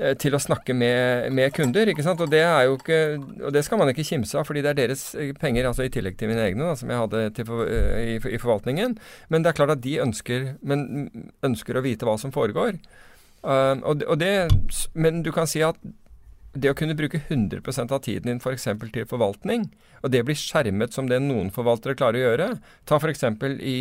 eh, 0.00 0.14
til 0.16 0.36
å 0.36 0.40
snakke 0.40 0.72
med, 0.72 1.28
med, 1.36 1.52
kunder. 1.56 1.92
ikke 1.92 2.04
sant? 2.06 2.22
Og 2.24 2.32
det 2.32 2.40
er 2.46 2.64
jo 2.68 2.78
ikke, 2.78 3.00
og 3.42 3.52
det 3.52 3.64
skal 3.66 3.82
man 3.82 3.92
ikke 3.92 4.06
kimse 4.08 4.40
av, 4.40 4.48
fordi 4.48 4.64
det 4.64 4.72
er 4.72 4.80
deres 4.80 5.10
eh, 5.20 5.34
penger, 5.36 5.68
altså 5.68 5.84
i 5.84 5.92
tillegg 5.92 6.16
til 6.16 6.32
mine 6.32 6.46
egne, 6.46 6.64
da, 6.64 6.78
som 6.80 6.92
jeg 6.92 7.02
hadde 7.02 7.46
for, 7.50 7.68
i, 8.00 8.16
i, 8.16 8.40
forvaltningen. 8.40 8.96
Men 9.28 9.44
det 9.44 9.52
er 9.52 9.60
klart 9.60 9.76
at 9.76 9.84
de 9.84 9.98
ønsker, 10.06 10.54
ønsker 11.50 11.76
å 11.76 11.84
vite 11.84 12.08
hva 12.08 12.16
som 12.22 12.32
foregår. 12.34 12.80
Uh, 13.46 13.76
og, 13.86 14.00
og 14.08 14.16
det, 14.18 14.32
men 14.98 15.20
du 15.22 15.28
kan 15.30 15.46
si 15.46 15.60
at 15.62 15.76
det 16.56 16.72
å 16.72 16.76
kunne 16.76 16.96
bruke 16.98 17.20
100% 17.28 17.92
av 17.92 18.02
tiden 18.04 18.30
din 18.30 18.40
f.eks. 18.42 18.68
For 18.68 18.92
til 18.92 19.08
forvaltning, 19.08 19.68
og 20.02 20.12
det 20.12 20.24
blir 20.26 20.38
skjermet 20.38 20.96
som 20.96 21.08
det 21.10 21.20
noen 21.24 21.52
forvaltere 21.54 21.96
klarer 21.98 22.20
å 22.20 22.26
gjøre 22.30 22.50
Ta 22.88 23.00
f.eks. 23.00 23.24
I, 23.60 23.78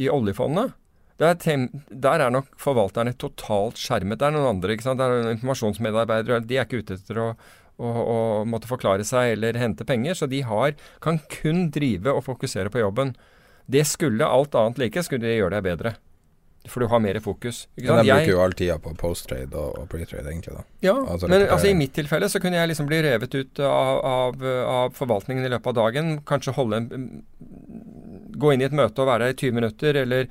i 0.00 0.10
oljefondet. 0.10 0.76
Der, 1.20 1.36
der, 1.36 2.22
er 2.24 2.32
nok 2.32 2.48
forvalterne 2.60 3.12
totalt 3.20 3.76
skjermet. 3.80 4.18
Det 4.20 4.30
er 4.30 4.32
noen 4.32 4.54
andre. 4.54 4.72
ikke 4.72 4.86
sant? 4.86 5.00
Det 5.00 5.08
er 5.08 5.34
informasjonsmedarbeidere. 5.34 6.40
De 6.48 6.56
er 6.56 6.64
ikke 6.64 6.80
ute 6.80 6.96
etter 6.96 7.20
å, 7.20 7.26
å, 7.76 7.90
å, 7.90 8.16
måtte 8.48 8.70
forklare 8.70 9.04
seg 9.04 9.34
eller 9.34 9.58
hente 9.60 9.84
penger. 9.84 10.16
Så 10.16 10.30
de 10.32 10.40
har, 10.48 10.72
kan 11.04 11.20
kun 11.28 11.66
drive 11.74 12.14
og 12.14 12.24
fokusere 12.24 12.72
på 12.72 12.80
jobben. 12.80 13.12
Det 13.70 13.84
skulle 13.86 14.24
alt 14.24 14.56
annet 14.56 14.80
like, 14.80 15.04
skulle 15.04 15.28
de 15.28 15.36
gjøre 15.36 15.58
deg 15.58 15.68
bedre. 15.68 15.94
For 16.68 16.84
du 16.84 16.90
har 16.92 17.00
mer 17.00 17.16
fokus. 17.24 17.62
Ikke 17.72 17.88
sant? 17.88 18.02
Men 18.02 18.06
jeg 18.06 18.20
bruker 18.20 18.34
jo 18.34 18.40
all 18.44 18.54
tida 18.56 18.76
på 18.84 18.92
post-trade 19.00 19.56
og, 19.56 19.78
og 19.80 19.86
pre-trade, 19.88 20.26
egentlig. 20.28 20.58
da. 20.58 20.64
Ja, 20.84 20.94
altså, 21.14 21.30
men 21.30 21.46
altså, 21.46 21.70
i 21.70 21.76
mitt 21.78 21.94
tilfelle 21.96 22.28
så 22.28 22.40
kunne 22.42 22.60
jeg 22.60 22.68
liksom 22.68 22.88
bli 22.90 22.98
revet 23.06 23.34
ut 23.34 23.62
av, 23.64 24.00
av, 24.04 24.44
av, 24.44 24.92
forvaltningen 24.98 25.46
i 25.46 25.52
løpet 25.54 25.72
av 25.72 25.78
dagen. 25.78 26.18
Kanskje 26.28 26.56
holde 26.58 26.82
en 26.82 27.10
Gå 28.40 28.54
inn 28.54 28.62
i 28.62 28.64
et 28.64 28.72
møte 28.72 29.02
og 29.02 29.08
være 29.10 29.26
der 29.26 29.34
i 29.34 29.36
20 29.36 29.52
minutter, 29.52 29.96
eller 30.00 30.28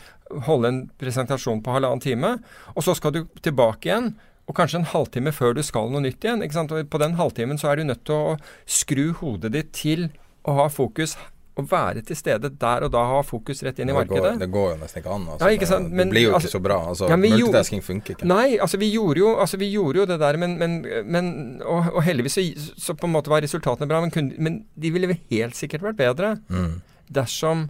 holde 0.48 0.70
en 0.72 0.78
presentasjon 0.98 1.60
på 1.62 1.74
halvannen 1.76 2.02
time. 2.02 2.32
Og 2.74 2.82
så 2.82 2.96
skal 2.98 3.14
du 3.14 3.20
tilbake 3.46 3.90
igjen. 3.90 4.08
Og 4.50 4.56
kanskje 4.58 4.80
en 4.80 4.88
halvtime 4.90 5.34
før 5.36 5.54
du 5.54 5.62
skal 5.66 5.92
noe 5.94 6.02
nytt 6.02 6.26
igjen. 6.26 6.42
ikke 6.42 6.58
sant? 6.58 6.74
Og 6.74 6.90
på 6.90 7.02
den 7.02 7.20
halvtimen 7.20 7.60
så 7.62 7.70
er 7.70 7.78
du 7.78 7.90
nødt 7.90 8.02
til 8.10 8.18
å 8.18 8.38
skru 8.66 9.12
hodet 9.20 9.54
ditt 9.54 9.70
til 9.78 10.08
å 10.48 10.56
ha 10.64 10.70
fokus 10.74 11.18
å 11.60 11.66
være 11.70 12.04
til 12.08 12.18
stede 12.18 12.52
der 12.62 12.86
og 12.88 12.94
da, 12.94 13.04
ha 13.12 13.22
fokus 13.26 13.64
rett 13.66 13.80
inn 13.82 13.92
i 13.92 13.96
markedet. 13.96 14.34
Går, 14.36 14.40
det 14.42 14.50
går 14.54 14.68
jo 14.74 14.78
nesten 14.82 15.04
ikke 15.04 15.16
an. 15.16 15.26
Altså. 15.34 15.40
Ja, 15.46 15.58
ikke 15.58 15.70
sant? 15.70 15.90
Men, 15.92 16.10
det 16.10 16.16
blir 16.16 16.28
jo 16.28 16.36
altså, 16.36 16.50
ikke 16.50 16.58
så 16.58 16.64
bra. 16.68 16.80
Altså, 16.92 17.10
ja, 17.12 17.20
multitasking 17.24 17.84
funker 17.86 18.16
ikke. 18.18 18.30
Nei, 18.30 18.48
altså 18.62 18.82
vi 18.82 18.92
gjorde 18.94 19.24
jo, 19.24 19.34
altså, 19.46 19.60
vi 19.62 19.72
gjorde 19.74 20.04
jo 20.04 20.08
det 20.10 20.20
der, 20.22 20.40
men, 20.42 20.56
men, 20.62 20.78
men 21.06 21.34
og, 21.64 21.92
og, 21.94 22.00
heldigvis 22.06 22.40
så, 22.40 22.46
så, 22.78 22.96
på 23.00 23.10
en 23.10 23.16
måte 23.16 23.34
var 23.34 23.44
resultatene 23.46 23.90
bra. 23.90 24.04
Men, 24.06 24.14
kun, 24.14 24.32
men 24.38 24.64
de 24.80 24.94
ville 24.96 25.20
helt 25.32 25.60
sikkert 25.60 25.86
vært 25.90 26.00
bedre 26.00 26.36
mm. 26.48 26.74
dersom 27.16 27.70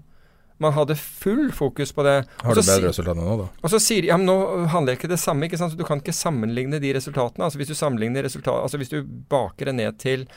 man 0.60 0.74
hadde 0.76 0.96
full 1.00 1.50
fokus 1.56 1.94
på 1.96 2.04
det. 2.04 2.16
Har 2.44 2.56
du 2.56 2.62
bedre 2.62 2.92
resultater 2.92 3.20
nå, 3.20 3.36
da? 3.40 3.50
Og 3.64 3.74
så 3.74 3.80
sier 3.84 4.04
de 4.04 4.12
ja, 4.12 4.18
men 4.20 4.28
nå 4.28 4.68
handler 4.74 4.98
ikke 4.98 5.12
det 5.12 5.20
samme. 5.22 5.48
ikke 5.48 5.60
sant? 5.60 5.74
Så 5.74 5.80
Du 5.80 5.86
kan 5.88 6.02
ikke 6.04 6.16
sammenligne 6.16 6.82
de 6.84 6.94
resultatene. 6.96 7.46
altså 7.48 7.62
Hvis 7.62 7.72
du 7.72 7.78
sammenligner 7.80 8.28
resultat, 8.28 8.64
altså 8.64 8.82
hvis 8.82 8.92
du 8.92 9.04
baker 9.04 9.72
det 9.72 9.76
ned 9.80 10.00
til 10.00 10.28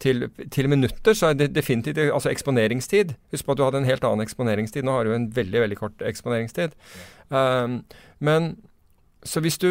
til, 0.00 0.30
til, 0.50 0.68
minutter, 0.68 1.12
så 1.12 1.26
er 1.26 1.34
det 1.36 1.50
definitivt 1.54 1.98
altså 1.98 2.30
eksponeringstid. 2.30 3.14
Husk 3.34 3.44
på 3.44 3.52
at 3.52 3.58
du 3.58 3.64
hadde 3.66 3.82
en 3.82 3.88
helt 3.88 4.04
annen 4.04 4.24
eksponeringstid. 4.24 4.84
Nå 4.86 4.94
har 4.96 5.04
du 5.04 5.12
en 5.12 5.26
veldig 5.36 5.60
veldig 5.60 5.76
kort 5.76 6.00
eksponeringstid. 6.00 6.72
Um, 7.28 7.82
men 8.18 8.54
så 9.24 9.42
hvis 9.44 9.58
du, 9.60 9.68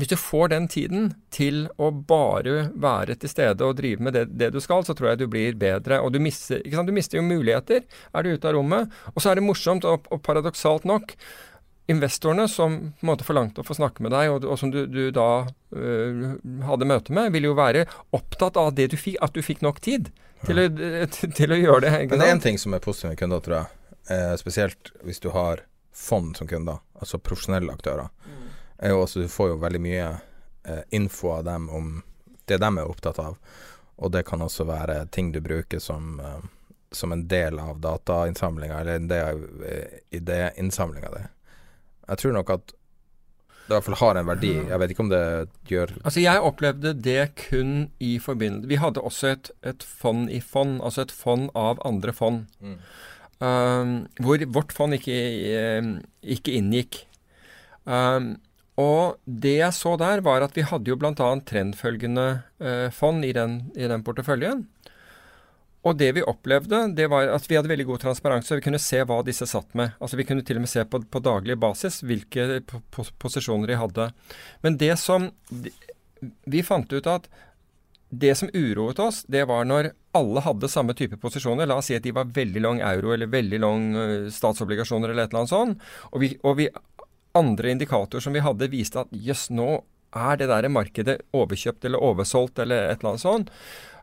hvis 0.00 0.08
du 0.08 0.16
får 0.16 0.52
den 0.54 0.66
tiden 0.72 1.10
til 1.34 1.66
å 1.76 1.90
bare 1.92 2.70
være 2.80 3.16
til 3.20 3.28
stede 3.28 3.66
og 3.66 3.76
drive 3.76 4.00
med 4.06 4.16
det, 4.16 4.24
det 4.40 4.48
du 4.54 4.60
skal, 4.64 4.86
så 4.86 4.96
tror 4.96 5.12
jeg 5.12 5.20
du 5.20 5.26
blir 5.30 5.58
bedre. 5.60 6.00
Og 6.00 6.14
du 6.14 6.20
mister, 6.22 6.62
du 6.64 6.92
mister 6.96 7.20
jo 7.20 7.24
muligheter 7.26 7.82
er 7.84 8.24
du 8.24 8.32
ute 8.32 8.48
av 8.48 8.56
rommet. 8.56 8.92
Og 9.12 9.20
så 9.20 9.32
er 9.32 9.38
det 9.38 9.44
morsomt, 9.44 9.84
og, 9.88 10.08
og 10.08 10.22
paradoksalt 10.24 10.88
nok, 10.88 11.12
investorene 11.92 12.46
som 12.48 12.78
på 12.78 13.04
en 13.04 13.10
måte 13.10 13.26
forlangte 13.26 13.60
å 13.60 13.66
få 13.66 13.76
snakke 13.76 14.04
med 14.04 14.14
deg, 14.14 14.30
og, 14.32 14.46
og 14.48 14.58
som 14.60 14.70
du, 14.72 14.84
du 14.88 15.10
da 15.12 15.44
øh, 15.76 16.36
hadde 16.68 16.88
møte 16.88 17.12
med, 17.12 17.32
ville 17.34 17.50
jo 17.50 17.58
være 17.58 17.84
opptatt 18.16 18.56
av 18.60 18.72
det 18.78 18.92
du 18.94 18.96
fikk, 18.96 19.18
at 19.20 19.34
du 19.34 19.42
fikk 19.44 19.64
nok 19.66 19.82
tid 19.84 20.12
til, 20.46 20.62
ja. 20.62 20.70
å, 20.70 21.08
til, 21.12 21.34
til 21.36 21.52
å, 21.52 21.58
gjøre 21.58 21.84
det. 21.84 21.92
Men 22.12 22.22
det 22.22 22.30
er 22.30 22.36
én 22.38 22.44
ting 22.44 22.60
som 22.60 22.72
er 22.72 22.84
positivt 22.84 23.12
med 23.12 23.20
kunder, 23.20 23.44
tror 23.44 23.58
jeg. 23.58 23.80
Eh, 24.14 24.32
spesielt 24.40 24.94
hvis 25.04 25.20
du 25.22 25.30
har 25.34 25.66
fond 25.92 26.32
som 26.38 26.48
kunder, 26.48 26.80
altså 26.98 27.20
profesjonelle 27.20 27.74
aktører. 27.74 28.08
Mm. 28.24 28.41
Er 28.82 28.94
jo 28.94 29.04
også, 29.04 29.22
du 29.22 29.30
får 29.30 29.52
jo 29.52 29.60
veldig 29.62 29.80
mye 29.82 30.08
eh, 30.66 30.82
info 30.90 31.36
av 31.36 31.44
dem 31.46 31.68
om 31.70 31.92
det 32.50 32.58
de 32.58 32.70
er 32.70 32.88
opptatt 32.88 33.20
av. 33.22 33.38
Og 34.02 34.10
det 34.10 34.24
kan 34.26 34.42
også 34.42 34.66
være 34.66 35.04
ting 35.14 35.30
du 35.32 35.38
bruker 35.44 35.78
som, 35.78 36.16
eh, 36.20 36.42
som 36.90 37.14
en 37.14 37.26
del 37.30 37.60
av 37.62 37.78
datainnsamlinga, 37.84 38.80
eller 38.80 38.98
en 38.98 39.08
del 39.08 39.28
av 39.28 39.64
eh, 39.68 40.00
idéinnsamlinga 40.18 41.12
di. 41.14 41.22
Jeg 42.08 42.22
tror 42.24 42.34
nok 42.40 42.50
at 42.56 42.74
det 43.62 43.70
i 43.70 43.76
hvert 43.76 43.86
fall 43.86 44.00
har 44.00 44.18
en 44.18 44.26
verdi. 44.26 44.52
Jeg 44.58 44.82
vet 44.82 44.92
ikke 44.92 45.04
om 45.04 45.12
det 45.12 45.24
gjør 45.70 45.92
Altså, 46.02 46.18
jeg 46.18 46.42
opplevde 46.42 46.92
det 46.98 47.20
kun 47.38 47.92
i 48.02 48.16
forbindelse 48.18 48.68
Vi 48.68 48.78
hadde 48.82 49.04
også 49.06 49.28
et, 49.36 49.50
et, 49.62 49.86
fond 49.86 50.26
i 50.26 50.40
fond, 50.42 50.80
altså 50.82 51.06
et 51.06 51.14
fond 51.14 51.46
av 51.54 51.78
andre 51.86 52.12
fond. 52.12 52.42
Mm. 52.58 52.74
Um, 53.38 53.94
hvor 54.18 54.42
vårt 54.54 54.74
fond 54.74 54.98
ikke, 54.98 55.14
um, 55.78 55.94
ikke 56.22 56.58
inngikk. 56.58 57.04
Um, 57.86 58.34
og 58.80 59.18
det 59.26 59.58
jeg 59.58 59.76
så 59.76 59.96
der, 60.00 60.22
var 60.24 60.44
at 60.44 60.56
vi 60.56 60.64
hadde 60.64 60.88
jo 60.88 60.96
bl.a. 60.96 61.12
trendfølgende 61.44 62.26
eh, 62.62 62.88
fond 62.94 63.24
i 63.24 63.34
den, 63.36 63.58
i 63.76 63.88
den 63.90 64.04
porteføljen. 64.06 64.64
Og 65.82 65.98
det 65.98 66.12
vi 66.14 66.22
opplevde, 66.22 66.84
det 66.94 67.08
var 67.10 67.26
at 67.34 67.48
vi 67.50 67.58
hadde 67.58 67.70
veldig 67.72 67.88
god 67.88 68.04
transparanse. 68.04 68.54
Vi 68.54 68.64
kunne 68.64 68.80
se 68.80 69.02
hva 69.02 69.18
disse 69.26 69.48
satt 69.50 69.74
med. 69.78 69.96
Altså 69.98 70.16
Vi 70.16 70.26
kunne 70.28 70.44
til 70.46 70.60
og 70.60 70.64
med 70.64 70.70
se 70.70 70.84
på, 70.86 71.02
på 71.02 71.22
daglig 71.22 71.58
basis 71.60 72.00
hvilke 72.06 72.62
posisjoner 73.20 73.72
de 73.72 73.80
hadde. 73.80 74.12
Men 74.62 74.78
det 74.78 74.94
som 75.02 75.32
Vi 76.46 76.62
fant 76.62 76.92
ut 76.92 77.08
at 77.10 77.26
det 78.12 78.34
som 78.36 78.50
uroet 78.52 78.98
oss, 79.00 79.22
det 79.24 79.46
var 79.48 79.64
når 79.64 79.88
alle 80.14 80.42
hadde 80.44 80.68
samme 80.68 80.94
type 80.94 81.16
posisjoner. 81.16 81.66
La 81.66 81.78
oss 81.80 81.88
si 81.88 81.96
at 81.96 82.04
de 82.04 82.12
var 82.12 82.28
veldig 82.30 82.60
lang 82.60 82.82
euro 82.84 83.14
eller 83.14 83.30
veldig 83.32 83.60
lang 83.62 83.86
uh, 83.96 84.26
statsobligasjoner 84.30 85.10
eller 85.10 85.24
et 85.24 85.32
eller 85.32 85.40
annet 85.40 85.52
sånt. 85.54 85.86
Og, 86.12 86.18
vi, 86.20 86.28
og 86.44 86.58
vi, 86.60 86.68
andre 87.38 87.72
indikatorer 87.74 88.24
som 88.24 88.34
vi 88.36 88.44
hadde, 88.44 88.70
viste 88.72 89.04
at 89.04 89.12
jøss, 89.12 89.48
nå 89.54 89.80
er 90.12 90.36
det 90.40 90.50
der 90.50 90.68
markedet 90.68 91.20
overkjøpt 91.32 91.86
eller 91.88 92.04
oversolgt 92.04 92.60
eller 92.62 92.90
et 92.90 93.00
eller 93.00 93.14
annet 93.14 93.24
sånt. 93.24 93.52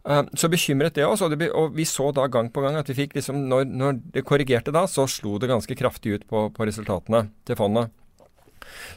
Eh, 0.09 0.23
så 0.33 0.49
bekymret 0.49 0.95
det 0.97 1.05
oss, 1.05 1.21
og, 1.21 1.35
det, 1.37 1.51
og, 1.51 1.75
vi 1.77 1.85
så 1.85 2.09
da 2.15 2.25
gang 2.31 2.49
på 2.53 2.63
gang 2.65 2.79
at 2.79 2.89
vi 2.89 2.97
fikk 2.97 3.17
liksom 3.17 3.45
når, 3.51 3.67
når, 3.69 4.01
det 4.15 4.25
korrigerte 4.27 4.73
da, 4.75 4.85
så 4.89 5.05
slo 5.09 5.37
det 5.41 5.51
ganske 5.51 5.77
kraftig 5.77 6.17
ut 6.17 6.27
på, 6.29 6.47
på 6.55 6.69
resultatene 6.69 7.27
til 7.45 7.59
fondet. 7.59 7.93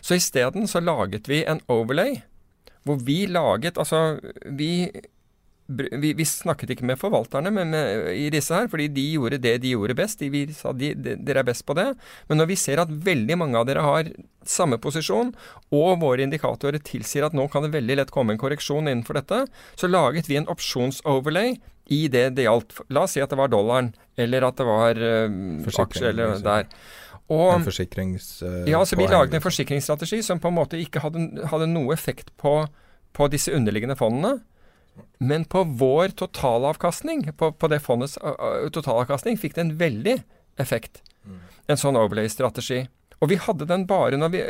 Så 0.05 0.19
isteden 0.19 0.69
så 0.69 0.83
laget 0.83 1.29
vi 1.31 1.45
en 1.49 1.63
overlay 1.71 2.21
hvor 2.83 2.99
vi 2.99 3.27
laget 3.31 3.79
Altså, 3.79 4.19
vi 4.51 4.91
vi, 5.67 6.13
vi, 6.19 6.25
snakket 6.27 6.73
ikke 6.75 6.87
med 6.89 6.99
forvalterne 7.01 7.53
med, 7.55 7.71
med, 7.73 8.09
i 8.19 8.29
disse 8.35 8.55
her, 8.55 8.69
fordi 8.71 8.89
de 8.93 9.05
gjorde 9.15 9.39
det 9.43 9.55
de 9.63 9.73
gjorde 9.73 9.97
best. 9.97 10.21
De, 10.21 10.29
vi 10.33 10.45
sa 10.57 10.73
de, 10.77 10.93
de, 10.99 11.17
dere 11.23 11.43
er 11.43 11.49
best 11.49 11.65
på 11.69 11.77
det. 11.79 11.93
Men 12.29 12.43
når 12.43 12.51
vi 12.51 12.59
ser 12.61 12.83
at 12.83 12.93
veldig 12.93 13.39
mange 13.41 13.59
av 13.61 13.69
dere 13.69 13.85
har 13.87 14.11
samme 14.49 14.79
posisjon, 14.83 15.33
og 15.73 16.01
våre 16.03 16.27
indikatorer 16.27 16.83
tilsier 16.83 17.27
at 17.27 17.37
nå 17.37 17.47
kan 17.53 17.65
det 17.65 17.73
veldig 17.77 18.01
lett 18.01 18.15
komme 18.15 18.35
en 18.35 18.43
korreksjon 18.43 18.91
innenfor 18.91 19.21
dette, 19.21 19.45
så 19.79 19.91
laget 19.91 20.29
vi 20.31 20.41
en 20.41 20.51
opsjonsoverlay 20.51 21.57
i 21.93 22.03
det 22.11 22.29
det 22.37 22.47
gjaldt. 22.49 22.83
La 22.95 23.07
oss 23.07 23.17
si 23.17 23.23
at 23.23 23.31
det 23.33 23.39
var 23.39 23.51
dollaren, 23.53 23.93
eller 24.21 24.49
at 24.49 24.59
det 24.59 24.67
var 24.67 24.99
øh, 24.99 25.73
aksjer 25.87 26.11
eller 26.13 26.37
der. 26.43 26.69
Og, 27.33 27.49
en 27.55 27.65
forsikrings... 27.65 28.43
Øh, 28.45 28.65
ja, 28.69 28.83
så 28.85 28.99
vi 28.99 29.07
laget 29.09 29.35
en 29.35 29.45
forsikringsstrategi 29.45 30.21
som 30.27 30.41
på 30.43 30.51
en 30.51 30.59
måte 30.59 30.81
ikke 30.81 31.01
hadde, 31.05 31.47
hadde 31.49 31.71
noe 31.71 31.95
effekt 31.95 32.35
på, 32.41 32.59
på 33.17 33.29
disse 33.33 33.55
underliggende 33.55 33.97
fondene. 33.97 34.41
Men 35.23 35.45
på 35.45 35.63
vår 35.65 36.17
totalavkastning, 36.19 37.25
på, 37.39 37.53
på 37.53 37.71
det 37.71 37.81
fondets 37.85 38.19
uh, 38.19 38.69
totalavkastning, 38.75 39.39
fikk 39.39 39.55
det 39.57 39.65
en 39.67 39.77
veldig 39.79 40.17
effekt. 40.61 41.03
Mm. 41.25 41.41
En 41.71 41.81
sånn 41.81 41.99
overlay-strategi. 41.99 42.85
Og 43.23 43.31
vi 43.31 43.39
hadde 43.39 43.69
den 43.71 43.87
bare 43.87 44.19
når 44.19 44.33
vi 44.33 44.41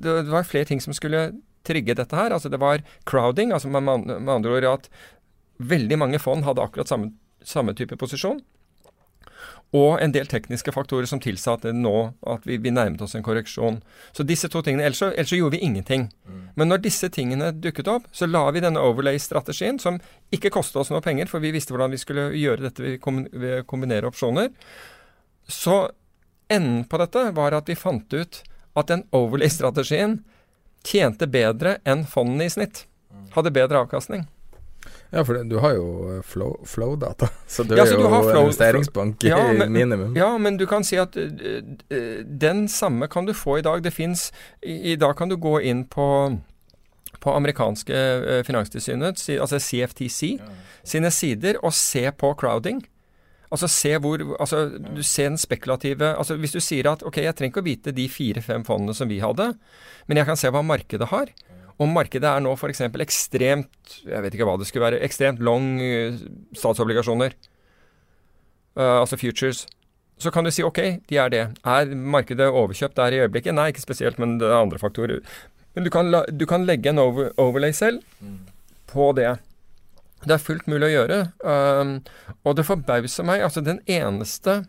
Det 0.00 0.12
var 0.30 0.46
flere 0.46 0.68
ting 0.68 0.80
som 0.80 0.94
skulle 0.94 1.32
trigge 1.66 1.96
dette 1.98 2.16
her. 2.16 2.32
Altså 2.32 2.48
det 2.48 2.60
var 2.62 2.84
crowding, 3.10 3.52
altså 3.52 3.68
med, 3.68 3.82
med 3.82 4.30
andre 4.32 4.54
ord 4.56 4.68
at 4.70 4.88
veldig 5.60 5.98
mange 6.00 6.20
fond 6.22 6.46
hadde 6.46 6.62
akkurat 6.62 6.88
samme, 6.88 7.12
samme 7.44 7.74
type 7.76 7.98
posisjon. 8.00 8.40
Og 9.76 10.00
en 10.02 10.10
del 10.10 10.26
tekniske 10.26 10.72
faktorer 10.74 11.06
som 11.06 11.20
tilsa 11.22 11.54
at, 11.54 11.68
nå, 11.74 11.94
at 12.26 12.46
vi, 12.46 12.56
vi, 12.58 12.72
nærmet 12.74 13.02
oss 13.04 13.14
en 13.14 13.22
korreksjon. 13.22 13.78
Så 14.16 14.26
disse 14.26 14.50
to 14.50 14.64
tingene, 14.66 14.88
Ellers 14.88 14.98
så, 14.98 15.12
ellers 15.12 15.30
så 15.30 15.38
gjorde 15.38 15.54
vi 15.54 15.62
ingenting. 15.66 16.08
Mm. 16.26 16.40
Men 16.58 16.72
når 16.72 16.82
disse 16.82 17.10
tingene 17.14 17.52
dukket 17.54 17.90
opp, 17.92 18.08
så 18.10 18.26
la 18.26 18.42
vi 18.50 18.64
denne 18.64 18.82
overlay-strategien, 18.82 19.78
som 19.78 20.00
ikke 20.34 20.50
kostet 20.56 20.80
oss 20.82 20.90
noe 20.90 21.04
penger, 21.04 21.30
for 21.30 21.42
vi 21.42 21.52
visste 21.54 21.74
hvordan 21.74 21.94
vi 21.94 22.02
skulle 22.02 22.32
gjøre 22.34 22.66
dette 22.66 22.96
ved 23.06 23.60
å 23.60 23.68
kombinere 23.70 24.10
opsjoner. 24.10 24.50
Så 25.46 25.84
enden 26.50 26.82
på 26.90 26.98
dette 26.98 27.28
var 27.38 27.54
at 27.54 27.70
vi 27.70 27.78
fant 27.78 28.10
ut 28.10 28.42
at 28.74 28.90
den 28.90 29.06
overlay-strategien 29.14 30.18
tjente 30.82 31.30
bedre 31.30 31.78
enn 31.86 32.02
fondene 32.10 32.50
i 32.50 32.52
snitt. 32.58 32.88
Mm. 33.14 33.30
Hadde 33.38 33.54
bedre 33.54 33.84
avkastning. 33.84 34.26
Ja, 35.12 35.24
for 35.26 35.40
du 35.42 35.56
har 35.58 35.72
jo 35.74 35.86
eh, 36.16 36.20
flow, 36.22 36.52
flow-data, 36.66 37.28
så 37.50 37.64
du 37.66 37.74
Ja, 37.76 37.82
er 37.82 37.90
så 37.90 37.96
jo 37.98 38.04
du 38.04 38.08
har 38.12 38.22
flow- 38.28 38.44
investeringsbank 38.46 39.24
i 39.24 39.32
Ja, 39.32 39.40
men- 39.52 39.72
minimum. 39.74 40.14
Ja, 40.16 40.28
men 40.38 40.56
du 40.56 40.66
kan 40.70 40.84
si 40.86 40.96
at 41.02 41.16
eh, 41.16 41.62
eh, 41.90 42.22
den 42.24 42.68
samme 42.68 43.08
kan 43.10 43.26
du 43.26 43.32
få 43.34 43.58
i 43.58 43.62
dag. 43.66 43.82
Det 43.82 43.92
fins 43.92 44.28
i, 44.62 44.92
I 44.92 44.96
dag 44.96 45.16
kan 45.18 45.28
du 45.28 45.36
gå 45.36 45.58
inn 45.62 45.84
på 45.90 46.38
på 47.20 47.32
amerikanske 47.36 47.92
finanstilsynet, 48.46 49.18
altså 49.42 49.58
CFTC, 49.60 50.38
sine 50.88 51.10
sider 51.12 51.58
og 51.62 51.74
se 51.76 52.06
på 52.16 52.30
crowding. 52.40 52.78
Altså 53.52 53.68
se 53.68 53.96
hvor 53.98 54.22
altså, 54.40 54.70
Du 54.94 55.02
ser 55.02 55.28
den 55.28 55.36
spekulative 55.38 56.14
altså 56.16 56.36
Hvis 56.38 56.52
du 56.54 56.60
sier 56.62 56.86
at 56.92 57.02
ok, 57.02 57.16
jeg 57.18 57.34
trenger 57.34 57.50
ikke 57.50 57.60
å 57.60 57.66
vite 57.66 57.92
de 57.92 58.06
fire-fem 58.08 58.64
fondene 58.64 58.94
som 58.94 59.08
vi 59.10 59.18
hadde, 59.20 59.50
men 60.06 60.16
jeg 60.16 60.26
kan 60.30 60.36
se 60.38 60.48
hva 60.54 60.62
markedet 60.64 61.08
har. 61.10 61.26
Og 61.80 61.88
markedet 61.88 62.28
er 62.28 62.42
nå 62.44 62.52
f.eks. 62.58 62.82
ekstremt 62.84 64.00
jeg 64.04 64.24
vet 64.24 64.36
ikke 64.36 64.48
hva 64.48 64.58
det 64.60 64.68
skulle 64.68 64.86
være, 64.90 65.02
ekstremt 65.06 65.40
long 65.44 65.78
eh, 65.80 66.18
statsobligasjoner. 66.56 67.36
uh, 68.76 69.00
altså 69.00 69.16
futures. 69.16 69.66
Så 70.20 70.30
kan 70.30 70.44
du 70.44 70.50
si 70.52 70.62
ok, 70.62 71.00
de 71.08 71.16
er 71.16 71.30
det. 71.32 71.44
Er 71.64 71.94
markedet 71.94 72.50
overkjøpt 72.52 72.96
der 72.96 73.16
i 73.16 73.20
øyeblikket? 73.24 73.54
Nei, 73.56 73.70
ikke 73.72 73.86
spesielt, 73.86 74.18
men 74.20 74.36
det 74.38 74.50
er 74.50 74.58
andre 74.60 74.78
faktorer. 74.78 75.22
Men 75.74 75.86
du 75.86 75.90
kan, 75.90 76.10
la, 76.12 76.24
du 76.28 76.44
kan 76.46 76.66
legge 76.68 76.90
en 76.90 77.00
over, 77.00 77.30
overlay 77.40 77.72
selv 77.72 78.02
på 78.90 79.12
det. 79.16 79.38
Det 80.26 80.34
er 80.36 80.42
fullt 80.42 80.68
mulig 80.68 80.90
å 80.90 80.92
gjøre. 80.92 81.20
Um, 81.40 81.94
og 82.44 82.58
det 82.58 82.66
forbauser 82.68 83.24
meg. 83.24 83.44
Altså, 83.46 83.62
den 83.64 83.80
eneste 83.88 84.64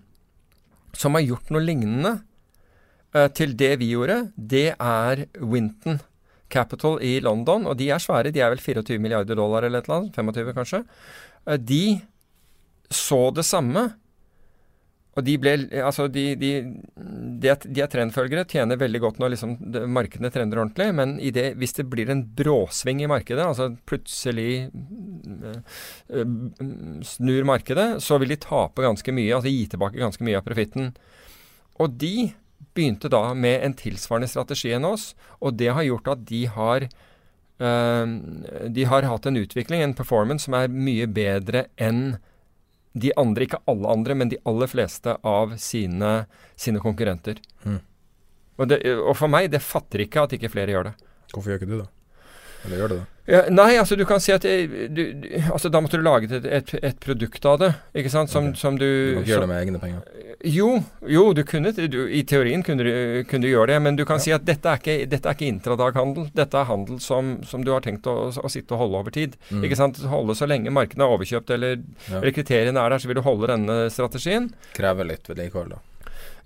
som 0.95 1.17
har 1.17 1.25
gjort 1.25 1.51
noe 1.51 1.63
lignende 1.65 2.13
uh, 3.17 3.27
til 3.35 3.57
det 3.59 3.73
vi 3.81 3.91
gjorde, 3.91 4.21
det 4.37 4.69
er 4.77 5.25
Winton 5.41 5.99
Capital 6.51 6.99
i 7.03 7.15
London. 7.23 7.65
Og 7.69 7.77
de 7.79 7.89
er 7.91 8.03
svære. 8.03 8.33
De 8.33 8.43
er 8.43 8.53
vel 8.53 8.61
24 8.61 8.99
milliarder 9.01 9.39
dollar 9.39 9.67
eller 9.67 9.81
et 9.81 9.89
eller 9.89 10.03
annet. 10.03 10.21
25 10.21 10.55
kanskje. 10.59 10.83
Eh, 11.47 11.57
de 11.57 11.83
så 12.91 13.29
det 13.35 13.47
samme. 13.47 13.89
Og 15.11 15.25
de 15.27 15.33
ble 15.41 15.53
Altså, 15.83 16.05
de, 16.11 16.23
de, 16.39 16.51
de, 17.43 17.55
de 17.67 17.83
er 17.83 17.89
trendfølgere, 17.91 18.47
tjener 18.47 18.79
veldig 18.79 19.01
godt 19.03 19.19
når 19.19 19.33
liksom 19.33 19.55
markedene 19.91 20.31
trender 20.31 20.61
ordentlig. 20.61 20.87
Men 20.95 21.17
det, 21.35 21.49
hvis 21.59 21.75
det 21.79 21.87
blir 21.91 22.11
en 22.13 22.23
bråsving 22.37 23.03
i 23.03 23.09
markedet, 23.11 23.43
altså 23.43 23.71
plutselig 23.89 24.69
øh, 24.71 25.57
øh, 26.15 26.37
snur 27.07 27.47
markedet, 27.49 27.89
så 28.03 28.19
vil 28.21 28.31
de 28.31 28.39
tape 28.43 28.87
ganske 28.87 29.15
mye. 29.15 29.33
Altså 29.35 29.51
gi 29.51 29.65
tilbake 29.73 29.99
ganske 29.99 30.27
mye 30.27 30.39
av 30.39 30.47
profitten. 30.47 30.93
Og 31.81 31.99
de 31.99 32.31
begynte 32.75 33.11
da 33.11 33.33
med 33.33 33.63
en 33.65 33.77
tilsvarende 33.77 34.29
strategi 34.31 34.73
enn 34.75 34.87
oss, 34.87 35.11
og 35.39 35.57
det 35.59 35.71
har 35.75 35.87
gjort 35.87 36.11
at 36.13 36.25
de 36.29 36.41
har 36.51 36.87
øh, 36.87 38.17
de 38.77 38.85
har 38.89 39.07
hatt 39.09 39.29
en 39.29 39.39
utvikling, 39.41 39.83
en 39.83 39.97
performance, 39.97 40.47
som 40.47 40.57
er 40.57 40.71
mye 40.71 41.07
bedre 41.11 41.67
enn 41.77 42.19
de 42.93 43.13
andre, 43.15 43.45
ikke 43.47 43.61
alle 43.71 43.87
andre, 43.87 44.15
men 44.19 44.31
de 44.31 44.39
aller 44.47 44.67
fleste 44.67 45.15
av 45.23 45.55
sine, 45.61 46.11
sine 46.59 46.81
konkurrenter. 46.83 47.39
Mm. 47.63 47.79
Og, 48.59 48.67
det, 48.67 48.81
og 48.99 49.15
for 49.17 49.31
meg, 49.31 49.47
det 49.53 49.63
fatter 49.63 50.03
ikke 50.03 50.25
at 50.25 50.35
ikke 50.35 50.51
flere 50.51 50.75
gjør 50.75 50.89
det. 50.89 50.93
Hvorfor 51.31 51.53
gjør 51.53 51.61
ikke 51.61 51.71
du 51.71 51.77
det? 51.77 51.87
Eller 52.65 52.81
gjør 52.81 52.93
det? 52.93 52.99
Ja, 53.31 53.45
nei, 53.53 53.77
altså 53.79 53.95
du 53.95 54.03
kan 54.07 54.19
si 54.19 54.33
at 54.35 54.43
du, 54.43 54.87
du, 54.91 55.01
altså 55.53 55.69
Da 55.71 55.79
måtte 55.79 55.99
du 55.99 56.03
lage 56.03 56.27
et, 56.27 56.45
et, 56.45 56.73
et 56.83 56.97
produkt 56.99 57.45
av 57.47 57.59
det, 57.61 57.69
ikke 58.01 58.11
sant, 58.11 58.31
som, 58.33 58.49
okay. 58.51 58.59
som 58.59 58.79
du 58.79 58.83
Du 58.83 59.21
ikke 59.21 59.29
gjøre 59.31 59.45
det 59.45 59.51
med 59.53 59.61
egne 59.61 59.79
penger. 59.79 60.01
Jo, 60.51 60.71
jo, 61.07 61.23
du 61.37 61.43
kunne 61.47 61.71
du, 61.75 61.97
I 62.11 62.23
teorien 62.27 62.63
kunne 62.65 62.83
du, 62.83 62.91
kunne 63.29 63.45
du 63.45 63.51
gjøre 63.51 63.71
det, 63.71 63.79
men 63.85 63.99
du 63.99 64.03
kan 64.09 64.19
si 64.19 64.33
at 64.35 64.43
dette 64.47 64.67
er 64.67 64.81
ikke, 64.81 64.97
dette 65.11 65.29
er 65.29 65.37
ikke 65.37 65.47
intradaghandel. 65.51 66.27
Dette 66.35 66.59
er 66.59 66.67
handel 66.67 66.99
som, 67.03 67.37
som 67.47 67.63
du 67.63 67.71
har 67.75 67.85
tenkt 67.85 68.09
å, 68.09 68.17
å 68.33 68.51
sitte 68.51 68.75
og 68.75 68.83
holde 68.85 69.03
over 69.03 69.15
tid. 69.15 69.37
Mm. 69.51 69.63
Ikke 69.69 69.79
sant? 69.79 70.01
Holde 70.11 70.35
så 70.35 70.49
lenge 70.49 70.73
markedet 70.73 71.05
er 71.05 71.15
overkjøpt 71.15 71.55
eller, 71.55 71.79
Ja. 72.09 72.17
eller 72.19 72.33
kriteriene 72.35 72.81
er 72.81 72.89
der, 72.95 72.99
så 72.99 73.07
vil 73.11 73.21
du 73.21 73.23
holde 73.25 73.47
denne 73.53 73.77
strategien. 73.93 74.49
Krever 74.75 75.07
litt 75.07 75.29
vedlikehold, 75.29 75.77
da. 75.77 75.81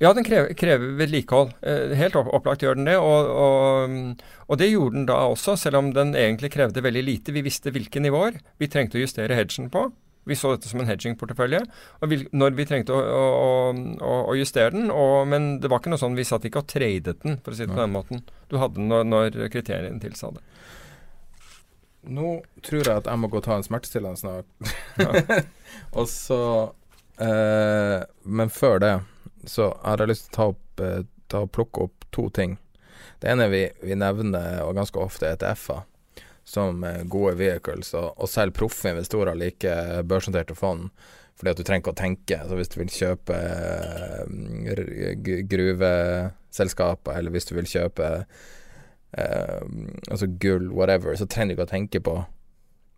Ja, 0.01 0.11
den 0.13 0.25
krever, 0.27 0.51
krever 0.57 0.95
vedlikehold. 0.99 1.53
Eh, 1.63 1.93
helt 1.95 2.17
opplagt 2.19 2.63
gjør 2.65 2.75
den 2.79 2.89
det. 2.89 2.97
Og, 2.99 3.29
og, 3.31 4.23
og 4.49 4.59
det 4.59 4.71
gjorde 4.71 4.97
den 4.97 5.05
da 5.09 5.21
også, 5.31 5.55
selv 5.59 5.79
om 5.79 5.93
den 5.95 6.15
egentlig 6.19 6.51
krevde 6.55 6.83
veldig 6.83 7.03
lite. 7.05 7.35
Vi 7.35 7.45
visste 7.45 7.73
hvilke 7.75 8.03
nivåer 8.03 8.41
vi 8.59 8.71
trengte 8.71 8.99
å 8.99 9.05
justere 9.05 9.37
hedgen 9.37 9.71
på. 9.73 9.87
Vi 10.25 10.35
så 10.35 10.55
dette 10.55 10.67
som 10.67 10.81
en 10.81 10.89
hedging-portefølje. 10.89 11.61
Og 12.01 12.13
når 12.33 12.55
vi 12.57 12.65
trengte 12.65 12.95
å, 12.95 13.01
å, 13.21 14.13
å, 14.25 14.33
justere 14.35 14.73
den. 14.73 14.89
Og, 14.89 15.19
men 15.29 15.59
det 15.61 15.69
var 15.69 15.83
ikke 15.83 15.93
noe 15.93 16.01
sånn, 16.01 16.17
vi 16.17 16.25
satt 16.25 16.47
ikke 16.49 16.63
og 16.63 16.71
tradet 16.71 17.19
den, 17.21 17.37
for 17.45 17.53
å 17.53 17.57
si 17.57 17.67
det 17.67 17.75
på 17.75 17.83
den 17.83 17.93
måten. 17.93 18.23
Du 18.49 18.57
hadde 18.59 18.79
den 18.79 18.89
når, 18.89 19.05
når 19.11 19.37
kriteriene 19.53 20.01
tilsa 20.01 20.33
det. 20.35 20.41
Nå 22.15 22.39
tror 22.65 22.81
jeg 22.81 23.01
at 23.01 23.07
jeg 23.09 23.21
må 23.21 23.29
gå 23.29 23.39
og 23.39 23.45
ta 23.45 23.55
en 23.57 23.65
smertestillende 23.65 24.17
snart. 24.19 24.49
og 25.97 26.09
så 26.09 26.41
eh, 27.21 28.01
Men 28.25 28.51
før 28.53 28.81
det 28.81 28.93
så 29.49 29.71
har 29.83 30.01
jeg 30.01 30.13
lyst 30.13 30.29
til 30.29 30.33
å 30.33 30.37
ta 30.37 30.47
opp 30.53 30.85
eh, 30.85 31.01
ta 31.27 31.47
plukke 31.47 31.87
opp 31.87 32.05
to 32.13 32.29
ting. 32.29 32.57
Det 33.19 33.31
ene 33.31 33.47
vi, 33.49 33.65
vi 33.81 33.97
nevner, 33.97 34.61
og 34.65 34.75
ganske 34.77 34.99
ofte, 35.01 35.27
er 35.27 35.37
ETF-er 35.37 35.83
som 36.45 36.83
eh, 36.85 37.03
gode 37.09 37.35
vehicles, 37.39 37.93
og, 37.97 38.11
og 38.21 38.29
selv 38.29 38.53
proffe 38.57 38.91
investorer 38.93 39.37
liker 39.37 40.03
børsnoterte 40.05 40.55
fond. 40.57 40.91
Fordi 41.35 41.51
at 41.51 41.59
du 41.59 41.65
trenger 41.67 41.83
ikke 41.83 41.91
å 41.91 41.99
tenke. 41.99 42.37
Så 42.47 42.55
hvis 42.55 42.69
du 42.71 42.77
vil 42.79 42.91
kjøpe 42.93 43.35
eh, 43.35 44.21
gruveselskaper, 45.51 47.17
eller 47.17 47.33
hvis 47.33 47.49
du 47.49 47.55
vil 47.57 47.67
kjøpe 47.67 48.11
eh, 48.13 49.65
altså 50.11 50.29
gull, 50.39 50.69
whatever, 50.71 51.17
så 51.19 51.27
trenger 51.27 51.51
du 51.51 51.57
ikke 51.57 51.67
å 51.67 51.73
tenke 51.73 52.03
på 52.05 52.21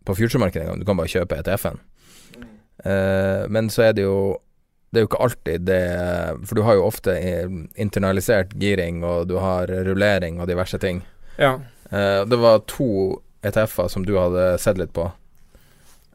På 0.06 0.14
future-markedet 0.16 0.64
engang. 0.64 0.78
Du 0.80 0.86
kan 0.88 0.96
bare 0.96 1.10
kjøpe 1.10 1.36
ETF-en. 1.36 1.82
Eh, 2.86 3.42
men 3.50 3.66
så 3.68 3.82
er 3.88 3.92
det 3.92 4.06
jo 4.06 4.38
Det 4.88 5.00
er 5.00 5.04
jo 5.04 5.08
ikke 5.10 5.20
alltid 5.20 5.64
det 5.68 5.80
For 6.48 6.56
du 6.56 6.62
har 6.64 6.78
jo 6.78 6.86
ofte 6.88 7.12
internalisert 7.76 8.54
giring, 8.56 9.02
og 9.04 9.26
du 9.28 9.36
har 9.42 9.68
rullering 9.68 10.40
og 10.40 10.48
diverse 10.48 10.78
ting. 10.80 11.02
Ja. 11.38 11.58
Eh, 11.92 12.24
det 12.28 12.38
var 12.40 12.62
to 12.66 12.88
ETF-er 13.44 13.88
som 13.92 14.04
du 14.08 14.14
hadde 14.18 14.58
sett 14.58 14.78
litt 14.80 14.92
på, 14.96 15.10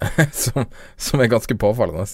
som, 0.32 0.66
som 1.00 1.22
er 1.24 1.30
ganske 1.32 1.56
påfallende. 1.56 2.06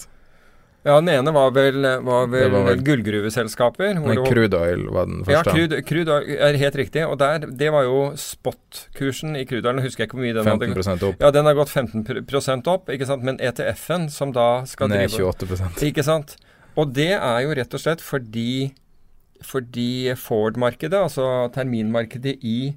ja, 0.84 0.94
den 1.00 1.08
ene 1.12 1.32
var 1.34 1.50
vel, 1.52 1.80
var 2.06 2.28
vel, 2.30 2.50
var 2.54 2.68
vel- 2.70 2.84
gullgruveselskaper. 2.86 3.98
Men 4.04 4.20
crude 4.24 4.56
oil 4.60 4.84
var 4.94 5.08
den 5.10 5.24
Ja, 5.28 5.42
første. 5.42 5.80
crude, 5.88 6.12
oil 6.14 6.30
er 6.38 6.56
helt 6.62 6.76
riktig. 6.78 7.02
Og 7.08 7.18
der, 7.20 7.38
det 7.50 7.72
var 7.74 7.84
jo 7.88 8.12
spot-kursen 8.16 9.34
i 9.36 9.44
crude 9.50 9.68
oil. 9.68 9.80
Husker 9.84 10.04
jeg 10.04 10.08
ikke 10.12 10.20
hvor 10.20 10.24
mye 10.28 10.36
den 10.38 10.46
hadde 10.46 10.84
15 10.84 11.08
opp. 11.10 11.20
Ja, 11.20 11.30
den 11.34 11.44
har 11.50 11.58
gått 11.58 11.72
15% 11.74 12.70
opp, 12.72 12.88
ikke 12.94 13.08
sant? 13.10 13.24
men 13.26 13.40
ETF-en, 13.40 14.08
som 14.12 14.32
da 14.36 14.62
skal 14.70 14.88
Ned 14.92 15.08
drive 15.10 15.32
28% 15.34 15.84
Ikke 15.90 16.04
sant? 16.06 16.36
Og 16.80 16.94
det 16.96 17.12
er 17.16 17.40
jo 17.44 17.54
rett 17.56 17.76
og 17.76 17.82
slett 17.82 18.00
fordi, 18.04 18.72
fordi 19.44 20.14
Ford-markedet, 20.16 20.96
altså 20.96 21.50
terminmarkedet 21.54 22.38
i, 22.40 22.72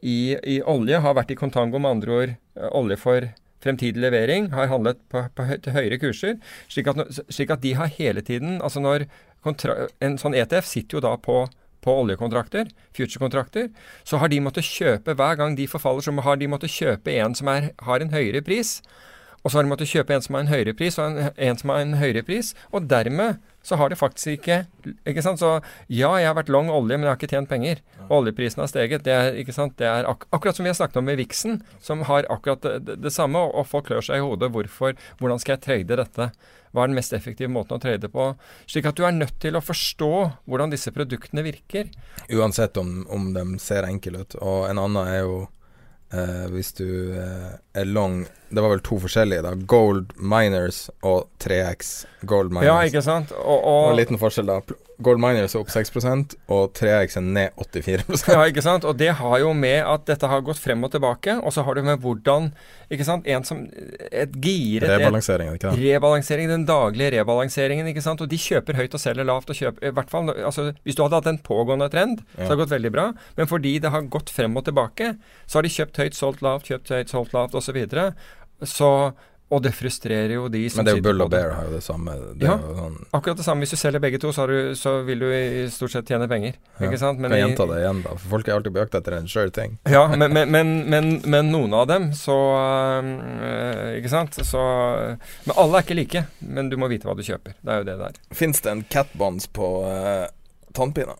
i, 0.00 0.18
i 0.38 0.60
olje, 0.62 1.00
har 1.02 1.16
vært 1.18 1.34
i 1.34 1.38
kontango 1.40 1.80
med 1.82 1.96
andre 1.96 2.18
ord 2.18 2.34
eh, 2.34 2.68
olje 2.70 2.98
for 3.00 3.30
fremtidig 3.60 4.00
levering, 4.00 4.52
har 4.54 4.70
handlet 4.70 5.00
på, 5.12 5.24
på 5.36 5.48
høy, 5.48 5.56
til 5.64 5.74
høyere 5.74 5.98
kurser. 6.00 6.38
Slik 6.70 6.88
at, 6.92 7.02
slik 7.28 7.50
at 7.52 7.64
de 7.64 7.74
har 7.76 7.90
hele 7.98 8.22
tiden 8.24 8.60
Altså 8.64 8.80
når 8.80 9.04
kontra 9.44 9.90
En 10.00 10.16
sånn 10.20 10.36
ETF 10.36 10.68
sitter 10.68 10.96
jo 10.96 11.02
da 11.04 11.16
på 11.20 11.42
på 11.80 11.92
oljekontrakter, 12.02 12.68
future-kontrakter, 12.92 13.70
så 14.04 14.20
har 14.20 14.28
de 14.28 14.40
måttet 14.44 14.68
kjøpe 14.68 15.14
hver 15.16 15.38
gang 15.40 15.56
de 15.56 15.68
forfaller, 15.70 16.04
så 16.04 16.12
har 16.26 16.36
de 16.40 16.48
måttet 16.52 16.74
kjøpe 16.74 17.14
en 17.22 17.36
som 17.36 17.48
er, 17.48 17.70
har 17.86 18.04
en 18.04 18.12
høyere 18.12 18.42
pris. 18.44 18.78
Og 19.40 19.50
så 19.50 19.58
har 19.58 19.64
de 19.64 19.70
måttet 19.72 19.88
kjøpe 19.88 20.12
en 20.14 20.24
som 20.24 20.36
har 20.36 20.44
en 20.44 20.52
høyere 20.52 20.74
pris, 20.76 20.98
og 21.00 21.06
en, 21.06 21.30
en 21.32 21.60
som 21.60 21.72
har 21.72 21.84
en 21.84 21.96
høyere 22.00 22.22
pris. 22.26 22.52
Og 22.76 22.88
dermed 22.90 23.40
så 23.64 23.76
har 23.76 23.92
det 23.92 23.98
faktisk 24.00 24.38
ikke 24.38 24.64
Ikke 25.06 25.22
sant. 25.22 25.40
Så 25.40 25.60
ja, 25.88 26.10
jeg 26.16 26.28
har 26.28 26.36
vært 26.36 26.52
long 26.52 26.70
olje, 26.72 26.96
men 26.96 27.04
jeg 27.04 27.12
har 27.12 27.18
ikke 27.18 27.32
tjent 27.32 27.50
penger. 27.50 27.82
Og 28.08 28.22
oljeprisen 28.22 28.62
har 28.62 28.70
steget. 28.70 29.04
Det 29.04 29.12
er, 29.12 29.34
ikke 29.40 29.54
sant? 29.56 29.76
Det 29.78 29.88
er 29.88 30.08
ak 30.08 30.24
akkurat 30.32 30.56
som 30.56 30.64
vi 30.64 30.72
har 30.72 30.78
snakket 30.78 31.00
om 31.00 31.08
med 31.08 31.20
Vixen, 31.20 31.60
som 31.80 32.04
har 32.08 32.28
akkurat 32.32 32.64
det, 32.64 32.78
det, 32.86 32.96
det 33.04 33.12
samme. 33.12 33.38
Og, 33.38 33.52
og 33.60 33.68
folk 33.68 33.90
klør 33.90 34.04
seg 34.04 34.20
i 34.20 34.24
hodet. 34.24 34.50
Hvorfor? 34.54 34.96
Hvordan 35.20 35.42
skal 35.42 35.56
jeg 35.56 35.64
trade 35.66 36.00
dette? 36.00 36.30
Hva 36.70 36.84
er 36.84 36.90
den 36.92 36.98
mest 37.00 37.14
effektive 37.16 37.50
måten 37.52 37.76
å 37.76 37.82
trade 37.82 38.08
på? 38.12 38.30
Slik 38.70 38.88
at 38.88 38.98
du 38.98 39.04
er 39.06 39.16
nødt 39.16 39.40
til 39.42 39.58
å 39.58 39.64
forstå 39.64 40.12
hvordan 40.46 40.72
disse 40.72 40.92
produktene 40.94 41.44
virker. 41.46 41.90
Uansett 42.30 42.78
om, 42.80 43.02
om 43.10 43.32
de 43.34 43.44
ser 43.62 43.88
enkle 43.88 44.22
ut. 44.22 44.38
Og 44.40 44.68
en 44.70 44.80
annen 44.80 45.00
er 45.02 45.24
jo 45.24 45.40
eh, 46.12 46.46
hvis 46.54 46.72
du 46.78 46.86
uh, 47.14 47.56
er 47.74 47.88
long 47.88 48.24
Det 48.50 48.62
var 48.62 48.72
vel 48.74 48.82
to 48.86 48.98
forskjellige, 49.02 49.42
da. 49.46 49.54
Gold 49.70 50.14
Miners 50.18 50.88
og 51.06 51.28
3X 51.42 51.92
Gold 52.26 52.50
Miners. 52.50 52.66
Ja, 52.66 52.78
ikke 52.86 53.02
sant? 53.06 53.32
Og, 53.32 53.58
Og 53.58 53.84
og 53.84 53.90
en 53.92 54.00
liten 54.00 54.18
forskjell, 54.18 54.50
da. 54.50 54.60
Gold 55.04 55.20
Miners 55.22 55.54
er 55.54 55.62
opp 55.62 55.70
6 55.72 55.92
og 56.50 56.74
3X 56.76 57.16
er 57.16 57.24
ned 57.24 57.56
84 57.56 58.34
Ja, 58.34 58.42
ikke 58.48 58.64
sant? 58.64 58.84
Og 58.88 58.98
det 59.00 59.10
har 59.20 59.36
jo 59.42 59.52
med 59.56 59.80
at 59.86 60.04
dette 60.08 60.28
har 60.28 60.42
gått 60.44 60.60
frem 60.60 60.82
og 60.84 60.92
tilbake, 60.92 61.38
og 61.40 61.54
så 61.54 61.64
har 61.66 61.78
du 61.78 61.82
med 61.86 62.02
hvordan 62.02 62.50
Ikke 62.92 63.06
sant? 63.06 63.28
En 63.30 63.46
som 63.46 63.62
Et 63.64 64.34
giret 64.42 64.88
et, 64.88 64.96
Rebalansering, 64.98 65.48
er 65.48 65.58
ikke 65.58 65.70
sant. 65.70 65.80
Rebalansering, 65.80 66.50
den 66.50 66.66
daglige 66.68 67.14
rebalanseringen. 67.18 67.88
ikke 67.92 68.04
sant? 68.04 68.20
Og 68.20 68.30
de 68.30 68.40
kjøper 68.40 68.78
høyt 68.80 68.96
og 68.96 69.02
selger 69.02 69.28
lavt. 69.28 69.50
og 69.50 69.56
kjøper, 69.56 69.88
i 69.88 69.94
hvert 69.96 70.12
fall, 70.12 70.30
altså 70.34 70.70
Hvis 70.84 70.98
du 70.98 71.04
hadde 71.04 71.20
hatt 71.20 71.30
en 71.30 71.40
pågående 71.46 71.90
trend, 71.92 72.24
så 72.34 72.42
hadde 72.42 72.56
det 72.56 72.62
gått 72.64 72.76
veldig 72.76 72.92
bra. 72.94 73.06
Men 73.38 73.50
fordi 73.50 73.78
det 73.82 73.94
har 73.94 74.10
gått 74.12 74.30
frem 74.34 74.56
og 74.56 74.66
tilbake, 74.68 75.14
så 75.46 75.58
har 75.58 75.66
de 75.66 75.74
kjøpt 75.76 76.02
høyt, 76.02 76.18
solgt 76.18 76.44
lavt, 76.44 76.68
kjøpt 76.70 76.92
høyt, 76.94 77.12
solgt 77.12 77.36
lavt 77.36 77.56
osv. 77.58 77.80
Så, 77.88 78.06
så 78.76 78.90
og 79.50 79.62
det 79.64 79.72
frustrerer 79.74 80.32
jo 80.36 80.44
de 80.48 80.60
som 80.70 80.78
Men 80.80 80.86
det 80.86 80.92
er 80.92 80.98
jo 81.00 81.04
Bull 81.08 81.24
og. 81.24 81.30
Bear 81.32 81.50
har 81.56 81.64
jo 81.66 81.72
det 81.74 81.82
samme. 81.82 82.12
Det 82.38 82.46
Ja. 82.46 82.56
sånn, 82.58 82.96
Akkurat 83.12 83.36
det 83.36 83.44
samme. 83.44 83.64
Hvis 83.64 83.70
du 83.74 83.76
selger 83.76 83.98
begge 84.00 84.20
to, 84.22 84.30
så, 84.32 84.42
har 84.44 84.48
du, 84.48 84.74
så 84.78 84.92
vil 85.04 85.18
du 85.18 85.26
i 85.26 85.66
stort 85.70 85.90
sett 85.90 86.06
tjene 86.06 86.28
penger. 86.30 86.54
Ja. 86.78 86.86
Ikke 86.86 86.98
sant? 86.98 87.20
kan 87.20 87.30
jeg 87.34 87.42
gjenta 87.48 87.66
det 87.66 87.80
igjen, 87.82 88.02
da? 88.04 88.10
For 88.14 88.28
folk 88.36 88.48
er 88.48 88.54
alltid 88.54 88.72
på 88.76 88.78
jakt 88.84 88.94
etter 88.94 89.16
en 89.18 89.28
sure 89.28 89.50
ting. 89.50 89.78
Ja, 89.90 90.06
men, 90.16 90.32
men, 90.32 90.50
men, 90.50 90.88
men, 90.88 91.10
men 91.26 91.50
noen 91.50 91.74
av 91.74 91.88
dem 91.90 92.12
så 92.14 92.36
øh, 93.02 93.98
Ikke 93.98 94.12
sant? 94.12 94.38
Så 94.46 94.60
Men 95.46 95.56
alle 95.56 95.80
er 95.80 95.82
ikke 95.86 95.98
like. 95.98 96.24
Men 96.40 96.70
du 96.70 96.76
må 96.80 96.88
vite 96.88 97.08
hva 97.08 97.16
du 97.18 97.22
kjøper. 97.26 97.56
Det 97.60 97.74
er 97.74 97.82
jo 97.82 97.88
det 97.90 97.98
der. 97.98 98.20
Fins 98.36 98.60
det 98.62 98.70
en 98.70 98.84
catbonds 98.90 99.46
på 99.50 99.72
øh, 99.88 100.28
tannpine? 100.76 101.16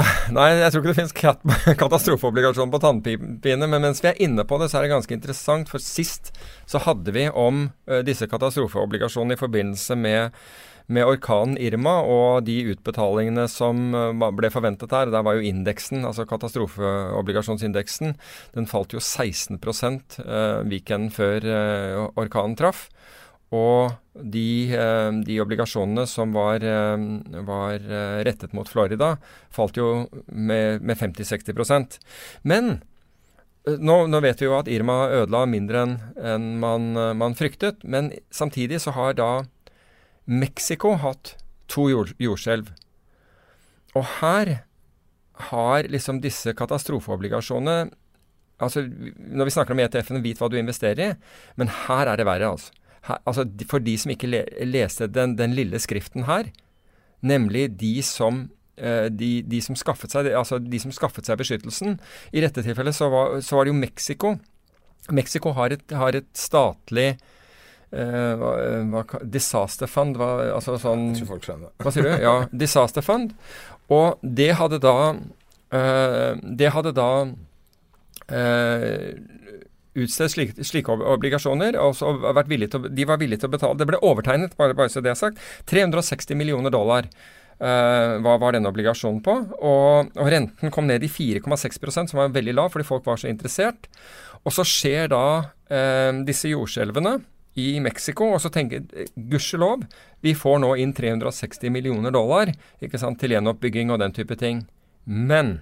Nei, 0.36 0.48
jeg 0.60 0.72
tror 0.72 0.82
ikke 0.82 0.92
det 0.92 0.98
finnes 0.98 1.16
kat 1.16 1.44
katastrofeobligasjon 1.82 2.72
på 2.72 2.80
tannpine, 2.82 3.68
men 3.68 3.84
mens 3.84 4.02
vi 4.02 4.10
er 4.12 4.22
inne 4.22 4.46
på 4.48 4.58
det, 4.60 4.70
så 4.70 4.78
er 4.78 4.86
det 4.86 4.94
ganske 4.94 5.16
interessant. 5.16 5.70
For 5.72 5.82
sist 5.82 6.32
så 6.70 6.82
hadde 6.86 7.14
vi 7.16 7.28
om 7.28 7.68
uh, 7.90 8.00
disse 8.06 8.28
katastrofeobligasjonene 8.30 9.38
i 9.38 9.40
forbindelse 9.40 9.98
med 10.00 10.42
med 10.90 11.06
orkanen 11.06 11.54
Irma 11.62 12.00
og 12.02 12.48
de 12.48 12.56
utbetalingene 12.72 13.44
som 13.46 13.92
ble 14.34 14.48
forventet 14.50 14.90
her, 14.90 15.06
der 15.14 15.22
var 15.22 15.36
jo 15.38 15.44
indeksen, 15.46 16.02
altså 16.02 16.24
katastrofeobligasjonsindeksen, 16.26 18.16
den 18.56 18.66
falt 18.66 18.96
jo 18.96 18.98
16 18.98 19.60
uh, 19.60 20.66
weekenden 20.66 21.12
før 21.14 21.46
orkanen 22.18 22.58
traff. 22.58 22.88
Og 23.50 23.90
de, 24.14 24.70
eh, 24.78 25.10
de 25.26 25.40
obligasjonene 25.42 26.06
som 26.06 26.32
var, 26.32 26.62
eh, 26.62 26.96
var 27.46 27.74
eh, 27.74 28.22
rettet 28.26 28.54
mot 28.54 28.68
Florida, 28.68 29.16
falt 29.50 29.76
jo 29.76 30.06
med, 30.26 30.82
med 30.82 30.96
50-60% 30.98 31.98
Men 32.42 32.80
nå, 33.66 33.96
nå 34.06 34.20
vet 34.22 34.40
vi 34.40 34.46
jo 34.46 34.56
at 34.56 34.70
Irma 34.70 35.02
ødela 35.10 35.44
mindre 35.50 35.82
enn 35.82 35.96
en 36.16 36.46
man, 36.62 36.92
man 37.18 37.34
fryktet. 37.36 37.82
Men 37.84 38.12
samtidig 38.30 38.80
så 38.80 38.94
har 38.96 39.18
da 39.18 39.30
Mexico 40.24 40.94
hatt 41.02 41.34
to 41.68 41.90
jord, 41.90 42.14
jordskjelv. 42.22 42.70
Og 43.98 44.06
her 44.20 44.62
har 45.50 45.90
liksom 45.90 46.22
disse 46.22 46.54
katastrofeobligasjonene 46.54 47.90
Altså, 48.60 48.82
når 48.84 49.48
vi 49.48 49.52
snakker 49.54 49.72
om 49.72 49.80
ETF-en, 49.80 50.18
vit 50.20 50.36
hva 50.36 50.50
du 50.52 50.58
investerer 50.60 51.00
i, 51.00 51.12
men 51.56 51.70
her 51.86 52.10
er 52.12 52.20
det 52.20 52.26
verre, 52.28 52.50
altså. 52.52 52.74
Her, 53.08 53.20
altså 53.24 53.46
for 53.70 53.82
de 53.84 53.96
som 53.98 54.12
ikke 54.12 54.28
le, 54.28 54.44
leste 54.68 55.08
den, 55.08 55.36
den 55.38 55.54
lille 55.56 55.80
skriften 55.80 56.26
her, 56.28 56.50
nemlig 57.24 57.70
de 57.80 57.94
som 58.04 58.46
eh, 58.76 59.08
de, 59.12 59.40
de, 59.46 59.60
som 59.64 59.78
skaffet 59.78 60.12
seg, 60.12 60.30
altså 60.36 60.60
de 60.60 60.80
som 60.82 60.92
skaffet 60.92 61.28
seg 61.28 61.40
beskyttelsen. 61.40 61.98
I 62.32 62.44
dette 62.44 62.64
tilfellet 62.66 62.96
så 62.96 63.10
var, 63.12 63.38
så 63.44 63.56
var 63.56 63.66
det 63.66 63.74
jo 63.74 63.80
Mexico. 63.80 64.34
Mexico 65.10 65.54
har 65.56 65.76
et, 65.76 65.84
har 65.96 66.16
et 66.16 66.32
statlig 66.36 67.14
Uh, 67.90 69.00
disaster 69.26 69.88
fund, 69.90 70.14
hva, 70.14 70.52
altså 70.54 70.76
sånn 70.78 71.08
Jeg 71.08 71.24
tror 71.24 71.28
folk 71.32 71.46
skjønner 71.48 71.72
hva 71.82 71.90
sier 71.90 72.04
du? 72.06 72.10
Ja, 72.22 72.34
Disaster 72.62 73.02
Fund. 73.02 73.32
Og 73.90 74.20
det 74.22 74.52
hadde 74.60 74.78
da 74.78 74.92
uh, 75.10 76.38
Det 76.38 76.70
hadde 76.70 76.92
da 76.94 77.08
eh, 78.30 79.18
utstedt 79.98 80.34
slike, 80.34 80.64
slike 80.66 80.94
obligasjoner. 80.94 81.78
Og 81.80 81.98
til, 81.98 82.88
de 82.88 83.08
var 83.08 83.20
villige 83.20 83.42
til 83.42 83.50
å 83.50 83.54
betale 83.56 83.78
Det 83.80 83.88
ble 83.90 84.00
overtegnet, 84.06 84.56
bare, 84.58 84.76
bare 84.78 84.92
så 84.92 85.02
det 85.04 85.12
er 85.14 85.18
sagt. 85.18 85.40
360 85.70 86.38
millioner 86.38 86.70
dollar. 86.74 87.08
uh, 87.60 88.16
hva 88.24 88.38
var 88.40 88.56
denne 88.56 88.70
obligasjonen 88.70 89.20
på? 89.24 89.34
Og, 89.60 90.14
og 90.16 90.30
renten 90.32 90.72
kom 90.72 90.86
ned 90.88 91.04
i 91.04 91.10
4,6% 91.12 92.12
som 92.12 92.22
var 92.22 92.32
veldig 92.32 92.56
lav 92.56 92.70
fordi 92.72 92.88
folk 92.88 93.06
var 93.06 93.20
så 93.20 93.28
interessert. 93.28 93.90
Og 94.44 94.54
så 94.56 94.64
skjer 94.64 95.10
da 95.12 95.26
uh, 95.44 96.12
disse 96.24 96.48
jordskjelvene 96.48 97.18
i 97.58 97.80
Mexico, 97.82 98.28
og 98.30 98.40
så 98.40 98.50
tenker 98.52 98.84
gudskjelov, 99.16 99.82
vi 100.22 100.36
får 100.38 100.60
nå 100.62 100.70
inn 100.80 100.92
360 100.94 101.72
millioner 101.74 102.14
dollar 102.14 102.52
ikke 102.80 103.00
sant, 103.00 103.18
til 103.20 103.34
gjenoppbygging 103.34 103.90
og 103.90 104.00
den 104.02 104.14
type 104.14 104.36
ting. 104.38 104.62
Men 105.04 105.58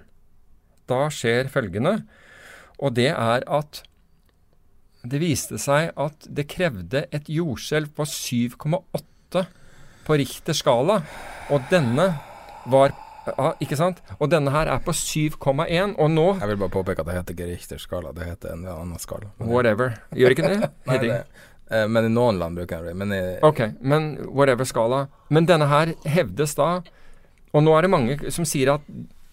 da 0.89 1.07
skjer 1.13 1.49
følgende, 1.53 2.03
og 2.79 2.95
det 2.99 3.11
er 3.15 3.47
at 3.49 3.83
det 5.09 5.21
viste 5.23 5.59
seg 5.61 5.93
at 5.97 6.29
det 6.29 6.49
krevde 6.51 7.05
et 7.15 7.29
jordskjelv 7.33 7.93
på 7.97 8.07
7,8 8.09 9.45
på 10.09 10.17
Richter 10.17 10.57
skala, 10.57 11.03
og 11.53 11.69
denne 11.73 12.09
var 12.69 12.95
ja, 13.29 13.51
ikke 13.61 13.77
sant? 13.77 14.01
Og 14.19 14.31
denne 14.33 14.53
her 14.55 14.71
er 14.73 14.81
på 14.85 14.95
7,1, 14.97 15.97
og 16.01 16.11
nå 16.13 16.27
Jeg 16.39 16.49
vil 16.53 16.61
bare 16.63 16.73
påpeke 16.73 17.05
at 17.05 17.11
det 17.11 17.17
heter 17.19 17.37
ikke 17.37 17.49
Richter-skala, 17.51 18.15
det 18.17 18.29
heter 18.29 18.55
en 18.55 18.65
annen 18.73 19.03
skala. 19.03 19.29
Whatever. 19.43 19.99
Gjør 20.17 20.35
ikke 20.37 20.49
det? 20.49 20.71
Nei, 20.89 20.99
det, 21.03 21.19
eh, 21.69 21.85
men 21.91 22.09
i 22.09 22.13
noen 22.13 22.41
land 22.41 22.57
bruker 22.57 22.81
jeg 22.81 22.89
det. 22.89 22.97
Men 23.03 23.13
i, 23.13 23.21
Ok, 23.45 23.61
men 23.81 24.15
whatever 24.33 24.69
skala. 24.69 25.05
Men 25.29 25.49
denne 25.51 25.69
her 25.69 25.93
hevdes 26.09 26.57
da, 26.59 26.71
og 27.53 27.65
nå 27.65 27.77
er 27.77 27.85
det 27.85 27.93
mange 27.93 28.19
som 28.35 28.49
sier 28.49 28.77
at 28.79 28.89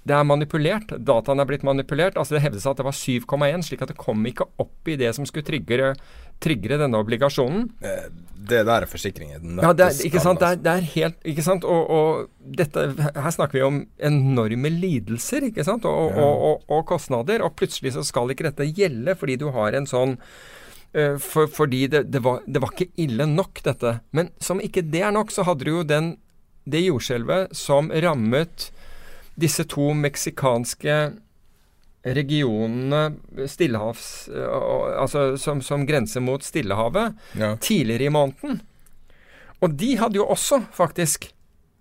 det 0.05 0.13
er 0.13 0.25
manipulert, 0.27 0.91
dataene 1.01 1.41
er 1.41 1.49
blitt 1.49 1.63
manipulert. 1.65 2.17
Altså 2.21 2.35
det 2.35 2.43
hevdes 2.43 2.67
at 2.69 2.77
det 2.77 2.85
var 2.85 2.93
7,1, 2.93 3.63
slik 3.65 3.81
at 3.81 3.89
det 3.89 3.97
kom 3.97 4.21
ikke 4.29 4.45
opp 4.61 4.91
i 4.91 4.97
det 5.01 5.09
som 5.17 5.25
skulle 5.25 5.47
triggere, 5.47 5.95
triggere 6.43 6.77
denne 6.83 6.99
obligasjonen. 7.01 7.71
eh, 7.81 8.09
det 8.45 8.59
der 8.67 8.85
er 8.85 8.89
forsikringen. 8.89 9.55
Ja, 9.63 9.71
det 9.73 9.87
er, 9.87 9.95
ikke 10.05 10.21
sant, 10.21 10.43
det 10.43 10.51
er, 10.51 10.59
det 10.61 10.73
er 10.75 10.89
helt 10.91 11.23
Ikke 11.25 11.41
sant, 11.41 11.63
og, 11.65 11.87
og 11.89 12.51
dette 12.59 12.83
Her 12.93 13.33
snakker 13.33 13.57
vi 13.57 13.63
om 13.65 13.79
enorme 13.97 14.69
lidelser, 14.69 15.47
ikke 15.49 15.65
sant, 15.65 15.87
og, 15.89 16.13
og, 16.13 16.61
og 16.69 16.85
kostnader. 16.91 17.41
Og 17.41 17.55
plutselig 17.57 17.95
så 17.95 18.05
skal 18.05 18.29
ikke 18.29 18.45
dette 18.51 18.69
gjelde 18.77 19.17
fordi 19.17 19.39
du 19.41 19.47
har 19.55 19.73
en 19.73 19.89
sånn 19.89 20.19
eh, 20.93 21.17
for, 21.17 21.49
fordi 21.49 21.87
det, 21.95 22.05
det, 22.13 22.21
var, 22.21 22.45
det 22.45 22.61
var 22.61 22.75
ikke 22.75 22.91
ille 23.01 23.25
nok, 23.31 23.63
dette. 23.65 23.97
Men 24.13 24.29
som 24.37 24.61
ikke 24.61 24.85
det 24.85 25.01
er 25.01 25.17
nok, 25.17 25.33
så 25.33 25.47
hadde 25.49 25.65
du 25.65 25.79
jo 25.79 25.87
den, 25.95 26.13
det 26.69 26.85
jordskjelvet 26.85 27.57
som 27.57 27.89
rammet 27.89 28.69
disse 29.39 29.65
to 29.67 29.91
meksikanske 29.93 30.97
regionene 32.05 33.15
Stillehavs... 33.49 34.27
eh, 34.29 35.01
altså 35.01 35.38
som, 35.41 35.61
som 35.65 35.86
grenser 35.89 36.21
mot 36.21 36.43
Stillehavet 36.45 37.15
Ja. 37.39 37.55
tidligere 37.57 38.05
i 38.09 38.13
måneden. 38.13 38.61
Og 39.63 39.73
de 39.79 39.95
hadde 39.97 40.19
jo 40.19 40.27
også 40.29 40.61
faktisk 40.75 41.31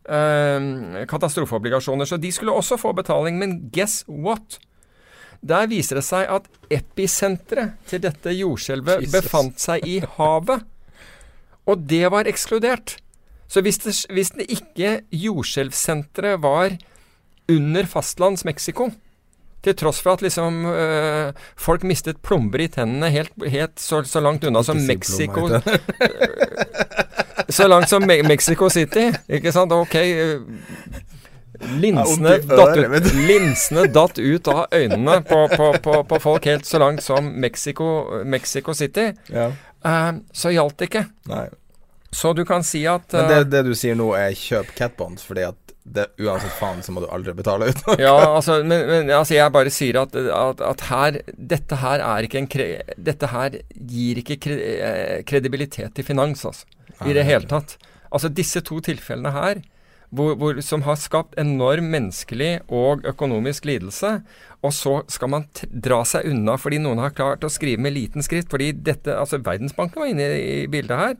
eh, 0.08 1.04
katastrofeobligasjoner, 1.10 2.08
så 2.08 2.16
de 2.20 2.30
skulle 2.32 2.52
også 2.56 2.78
få 2.80 2.92
betaling. 2.96 3.38
Men 3.38 3.58
guess 3.74 4.04
what? 4.08 4.58
Der 5.44 5.66
viser 5.68 5.98
det 6.00 6.06
seg 6.06 6.24
at 6.32 6.46
episenteret 6.72 7.74
til 7.90 8.00
dette 8.00 8.32
jordskjelvet 8.32 9.10
befant 9.12 9.60
seg 9.60 9.84
i 9.84 9.98
havet. 10.16 10.64
Og 11.68 11.84
det 11.88 12.06
var 12.12 12.24
ekskludert. 12.28 12.96
Så 13.48 13.60
hvis 13.60 13.76
det, 13.84 13.92
hvis 14.12 14.30
det 14.38 14.46
ikke 14.56 15.02
jordskjelvsenteret 15.12 16.40
var 16.42 16.72
under 17.48 17.88
fastlands-Mexico, 17.88 18.90
til 19.64 19.76
tross 19.80 20.02
for 20.04 20.18
at 20.18 20.22
liksom 20.24 20.66
øh, 20.68 21.32
folk 21.56 21.84
mistet 21.88 22.20
plomber 22.22 22.60
i 22.60 22.68
tennene 22.68 23.08
helt, 23.12 23.32
helt 23.48 23.80
så, 23.80 24.02
så 24.04 24.20
langt 24.20 24.44
unna 24.44 24.62
som 24.62 24.76
Mexico 24.76 25.48
Så 27.48 27.68
langt 27.68 27.88
som 27.88 28.02
Me 28.02 28.22
Mexico 28.22 28.68
City, 28.68 29.12
ikke 29.28 29.52
sant? 29.52 29.72
Ok. 29.72 29.94
øh, 29.94 30.40
Linsene 31.80 32.38
datt, 32.42 32.76
ut, 32.76 33.10
linsene 33.14 33.84
datt 33.94 34.18
ut 34.18 34.48
av 34.50 34.64
øynene 34.74 35.20
på, 35.22 35.48
på, 35.56 35.68
på, 35.82 36.00
på 36.10 36.18
folk 36.20 36.48
helt 36.50 36.66
så 36.66 36.80
langt 36.82 37.02
som 37.02 37.28
Mexico, 37.40 37.86
Mexico 38.26 38.74
City. 38.74 39.12
Ja. 39.30 39.52
Uh, 39.86 40.18
så 40.32 40.50
gjaldt 40.50 40.80
det 40.80 40.90
ikke. 40.90 41.04
Nei. 41.30 41.46
Så 42.14 42.32
du 42.32 42.44
kan 42.46 42.62
si 42.66 42.84
at 42.86 43.12
Men 43.12 43.24
eh, 43.24 43.30
det, 43.30 43.44
det 43.50 43.62
du 43.66 43.72
sier 43.78 43.96
nå, 43.98 44.12
er 44.18 44.34
kjøp 44.38 44.74
catbonds, 44.78 45.24
fordi 45.26 45.46
at 45.48 45.63
det, 45.84 46.06
uansett 46.16 46.54
faen 46.56 46.80
så 46.82 46.94
må 46.96 47.02
du 47.02 47.08
aldri 47.12 47.34
betale 47.36 47.68
ut. 47.68 47.82
Ja, 48.00 48.14
altså, 48.36 48.62
men, 48.64 48.86
men 48.88 49.10
altså, 49.12 49.36
jeg 49.36 49.52
bare 49.52 49.72
sier 49.72 49.98
at, 50.00 50.16
at, 50.16 50.62
at 50.64 50.84
her 50.88 51.18
Dette 51.36 51.76
her 51.82 52.00
er 52.00 52.24
ikke 52.24 52.40
en 52.40 52.48
kre, 52.50 52.68
Dette 52.96 53.28
her 53.28 53.58
gir 53.92 54.20
ikke 54.22 54.38
kre, 54.46 54.56
eh, 54.72 55.18
kredibilitet 55.28 55.92
til 55.96 56.06
finans, 56.08 56.46
altså. 56.48 56.64
I 57.04 57.12
det 57.16 57.26
hele 57.26 57.48
tatt. 57.50 57.76
Altså, 58.14 58.30
disse 58.32 58.62
to 58.64 58.78
tilfellene 58.84 59.34
her, 59.34 59.60
hvor, 60.14 60.36
hvor, 60.38 60.60
som 60.64 60.84
har 60.86 60.96
skapt 61.00 61.36
enorm 61.40 61.90
menneskelig 61.92 62.62
og 62.72 63.04
økonomisk 63.10 63.66
lidelse, 63.68 64.20
og 64.64 64.72
så 64.72 64.94
skal 65.12 65.28
man 65.28 65.44
dra 65.84 65.98
seg 66.08 66.24
unna 66.30 66.54
fordi 66.60 66.78
noen 66.80 67.02
har 67.02 67.12
klart 67.16 67.44
å 67.44 67.50
skrive 67.52 67.82
med 67.84 67.92
liten 67.92 68.24
skrift. 68.24 68.48
Fordi 68.52 68.70
dette 68.86 69.12
Altså, 69.14 69.38
Verdensbanken 69.44 70.00
var 70.00 70.08
inne 70.10 70.30
i, 70.32 70.44
i 70.64 70.66
bildet 70.72 70.96
her. 70.96 71.18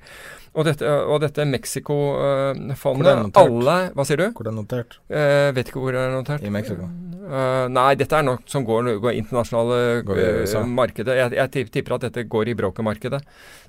Og 0.55 0.65
dette, 0.69 0.87
og 0.87 1.19
dette 1.25 1.43
Mexico-fondet? 1.51 3.35
Alle 3.41 3.75
Hva 3.97 4.05
sier 4.07 4.21
du? 4.21 4.27
Hvor 4.37 4.47
det 4.47 4.53
er 4.53 4.57
notert? 4.57 4.97
Eh, 5.11 5.49
vet 5.57 5.71
ikke 5.71 5.83
hvor 5.83 5.97
det 5.97 6.03
er 6.05 6.15
notert. 6.15 6.45
I 6.47 6.53
Mexico. 6.55 6.87
Eh, 7.25 7.65
nei, 7.73 7.89
dette 7.99 8.19
er 8.21 8.27
noe 8.27 8.39
som 8.51 8.65
går, 8.69 8.93
går 9.03 9.17
internasjonale 9.19 9.81
Går 10.07 10.21
i 10.21 10.29
eh, 10.45 10.69
markedet. 10.79 11.17
Jeg, 11.19 11.35
jeg 11.41 11.71
tipper 11.75 11.97
at 11.99 12.07
dette 12.09 12.27
går 12.31 12.53
i 12.53 12.57
brokermarkedet. 12.59 13.21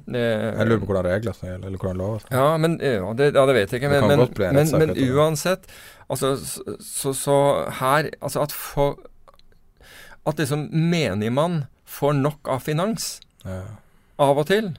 Eh, 0.05 0.45
Jeg 0.59 0.69
lurer 0.69 0.83
på 0.83 0.91
hvordan 0.91 1.07
regler 1.09 1.37
som 1.37 1.49
gjelder, 1.49 1.67
eller 1.71 1.81
hvordan 1.81 1.99
lover. 2.03 2.29
ja, 2.31 2.45
men 2.61 2.77
ja, 2.83 3.11
det, 3.17 3.31
ja, 3.33 3.45
det 3.49 3.57
vet 3.59 3.73
jeg 3.75 3.81
ikke. 3.83 3.91
Men, 3.95 4.25
men, 4.59 4.71
men 4.85 4.95
uansett 5.15 5.67
altså, 6.07 6.35
så, 6.37 6.77
så, 6.83 7.13
så 7.17 7.37
her 7.81 8.11
Altså 8.21 8.43
at 8.45 8.53
for 8.55 8.99
At 10.25 10.37
liksom 10.41 10.69
menigmann 10.71 11.65
får 11.85 12.13
nok 12.17 12.47
av 12.49 12.59
finans 12.65 13.19
Ja. 13.45 13.61
av 14.19 14.37
og 14.37 14.47
til. 14.47 14.71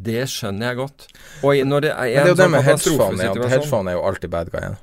Det 0.00 0.26
skjønner 0.28 0.66
jeg 0.70 0.76
godt. 0.76 1.06
Og 1.44 1.54
når 1.66 1.80
det 1.80 1.90
er 1.90 1.96
Men 1.96 2.10
det 2.10 2.20
er 2.20 2.28
jo 2.28 2.34
det 2.34 2.44
sånn 2.44 2.50
med 2.50 2.62
hedgefond. 2.64 3.00
Ja, 3.00 3.06
katastrofesituasjon 3.06 3.50
hedgefond 3.50 3.88
er 3.88 3.92
jo 3.92 4.02
alltid 4.06 4.30
bad 4.30 4.50
guyen. 4.50 4.76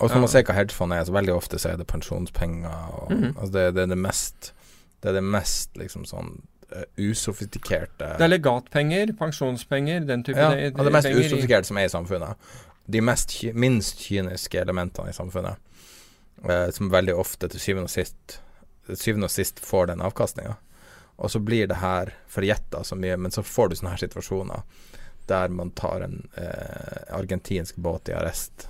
Og 0.00 0.10
så 0.10 0.14
Ja. 0.14 0.18
man 0.20 0.28
se 0.28 0.42
hva 0.42 0.54
hedgefond 0.54 0.92
er. 0.92 1.04
Så 1.04 1.12
veldig 1.12 1.34
ofte 1.34 1.58
så 1.58 1.72
er 1.72 1.76
det 1.76 1.86
pensjonspenger. 1.86 2.92
Og, 3.02 3.10
Mhm. 3.12 3.36
altså 3.38 3.52
det, 3.52 3.74
det 3.74 3.82
er 3.82 3.86
det 3.86 3.98
mest 3.98 4.52
Det 5.02 5.08
er 5.10 5.12
det 5.20 5.24
mest 5.24 5.74
liksom 5.76 6.04
sånn 6.06 6.40
uh, 6.74 6.82
usofistikerte 6.98 8.16
Det 8.18 8.20
er 8.20 8.28
legatpenger, 8.38 9.12
pensjonspenger, 9.18 10.06
den 10.06 10.22
type 10.24 10.36
ja, 10.38 10.50
det, 10.50 10.74
det, 10.76 10.84
det 10.84 10.92
mest 10.92 11.06
usofistikerte 11.08 11.64
som 11.68 11.76
er 11.76 11.84
i 11.84 11.88
samfunnet. 11.92 12.34
De 12.90 13.00
mest, 13.00 13.36
minst 13.54 13.98
kyniske 13.98 14.60
elementene 14.60 15.08
i 15.08 15.12
samfunnet. 15.12 15.56
uh, 16.44 16.70
som 16.70 16.90
veldig 16.90 17.14
ofte 17.16 17.48
til 17.48 17.60
syvende 17.60 17.84
og 17.84 17.90
sist 17.90 18.40
syvende 18.94 19.26
og 19.26 19.30
sist 19.34 19.60
får 19.60 19.86
den 19.86 20.00
avkastninga. 20.00 20.54
Og 21.16 21.30
så 21.30 21.40
blir 21.40 21.66
det 21.66 21.80
her 21.80 22.12
forgjetta 22.28 22.84
så 22.84 22.96
mye, 22.96 23.16
men 23.16 23.30
så 23.32 23.42
får 23.42 23.68
du 23.68 23.76
sånne 23.76 23.94
her 23.96 24.02
situasjoner 24.04 24.62
der 25.26 25.48
man 25.48 25.70
tar 25.74 26.00
en 26.06 26.28
eh, 26.38 27.14
argentinsk 27.16 27.76
båt 27.82 28.08
i 28.08 28.14
arrest. 28.14 28.68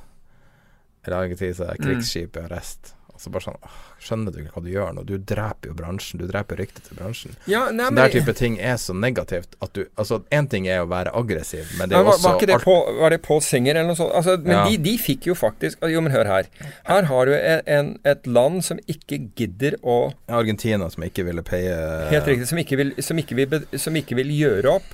Eller 1.05 1.17
argentinsk 1.27 1.61
Mm. 1.61 1.83
krigsskip 1.85 2.37
i 2.37 2.41
arrest. 2.41 2.95
Så 3.23 3.33
bare 3.33 3.47
sånn 3.47 3.59
Skjønner 4.03 4.35
du 4.35 4.41
ikke 4.43 4.55
hva 4.59 4.63
du 4.65 4.69
gjør 4.71 4.93
nå? 4.97 5.05
Du 5.09 5.15
dreper 5.19 5.71
jo 5.71 5.77
bransjen. 5.79 6.21
Du 6.21 6.27
dreper 6.29 6.61
ryktet 6.61 6.85
til 6.89 6.99
bransjen. 6.99 7.37
Ja, 7.51 7.67
nei, 7.73 7.89
men, 7.91 7.99
der 7.99 8.13
type 8.13 8.35
ting 8.37 8.59
er 8.61 8.77
så 8.81 8.95
negativt 8.97 9.57
at 9.65 9.73
du 9.77 9.85
Altså, 9.97 10.21
én 10.35 10.49
ting 10.53 10.69
er 10.69 10.83
å 10.85 10.89
være 10.91 11.15
aggressiv, 11.17 11.71
men 11.79 11.91
det 11.91 11.97
er 11.99 12.05
var, 12.07 12.19
også 12.19 12.35
var 12.37 12.51
det 12.53 12.59
på, 12.65 12.77
var 13.01 13.15
det 13.15 13.21
Paul 13.25 13.43
Singer 13.45 13.75
eller 13.79 13.93
noe 13.93 13.99
sånt? 13.99 14.15
Altså, 14.17 14.37
men 14.43 14.57
Ja. 14.57 14.65
de, 14.69 14.77
de 14.85 14.97
fikk 15.01 15.31
jo 15.31 15.37
faktisk 15.39 15.83
Jo, 15.91 16.03
men 16.05 16.13
hør 16.13 16.29
her. 16.31 16.51
Her 16.87 17.09
har 17.11 17.27
du 17.27 17.35
en, 17.37 17.63
en, 17.67 17.93
et 18.05 18.27
land 18.27 18.63
som 18.67 18.81
ikke 18.87 19.21
gidder 19.39 19.79
å 19.83 20.13
Argentina 20.29 20.89
som 20.93 21.05
ikke 21.07 21.25
ville 21.27 21.45
paye 21.47 21.75
Helt 22.13 22.29
riktig. 22.29 22.49
Som 22.51 22.61
ikke 22.63 22.81
vil, 22.81 22.95
som 23.03 23.19
ikke 23.21 23.39
vil, 23.39 23.69
som 23.81 23.97
ikke 23.99 24.19
vil 24.21 24.33
gjøre 24.37 24.77
opp 24.79 24.93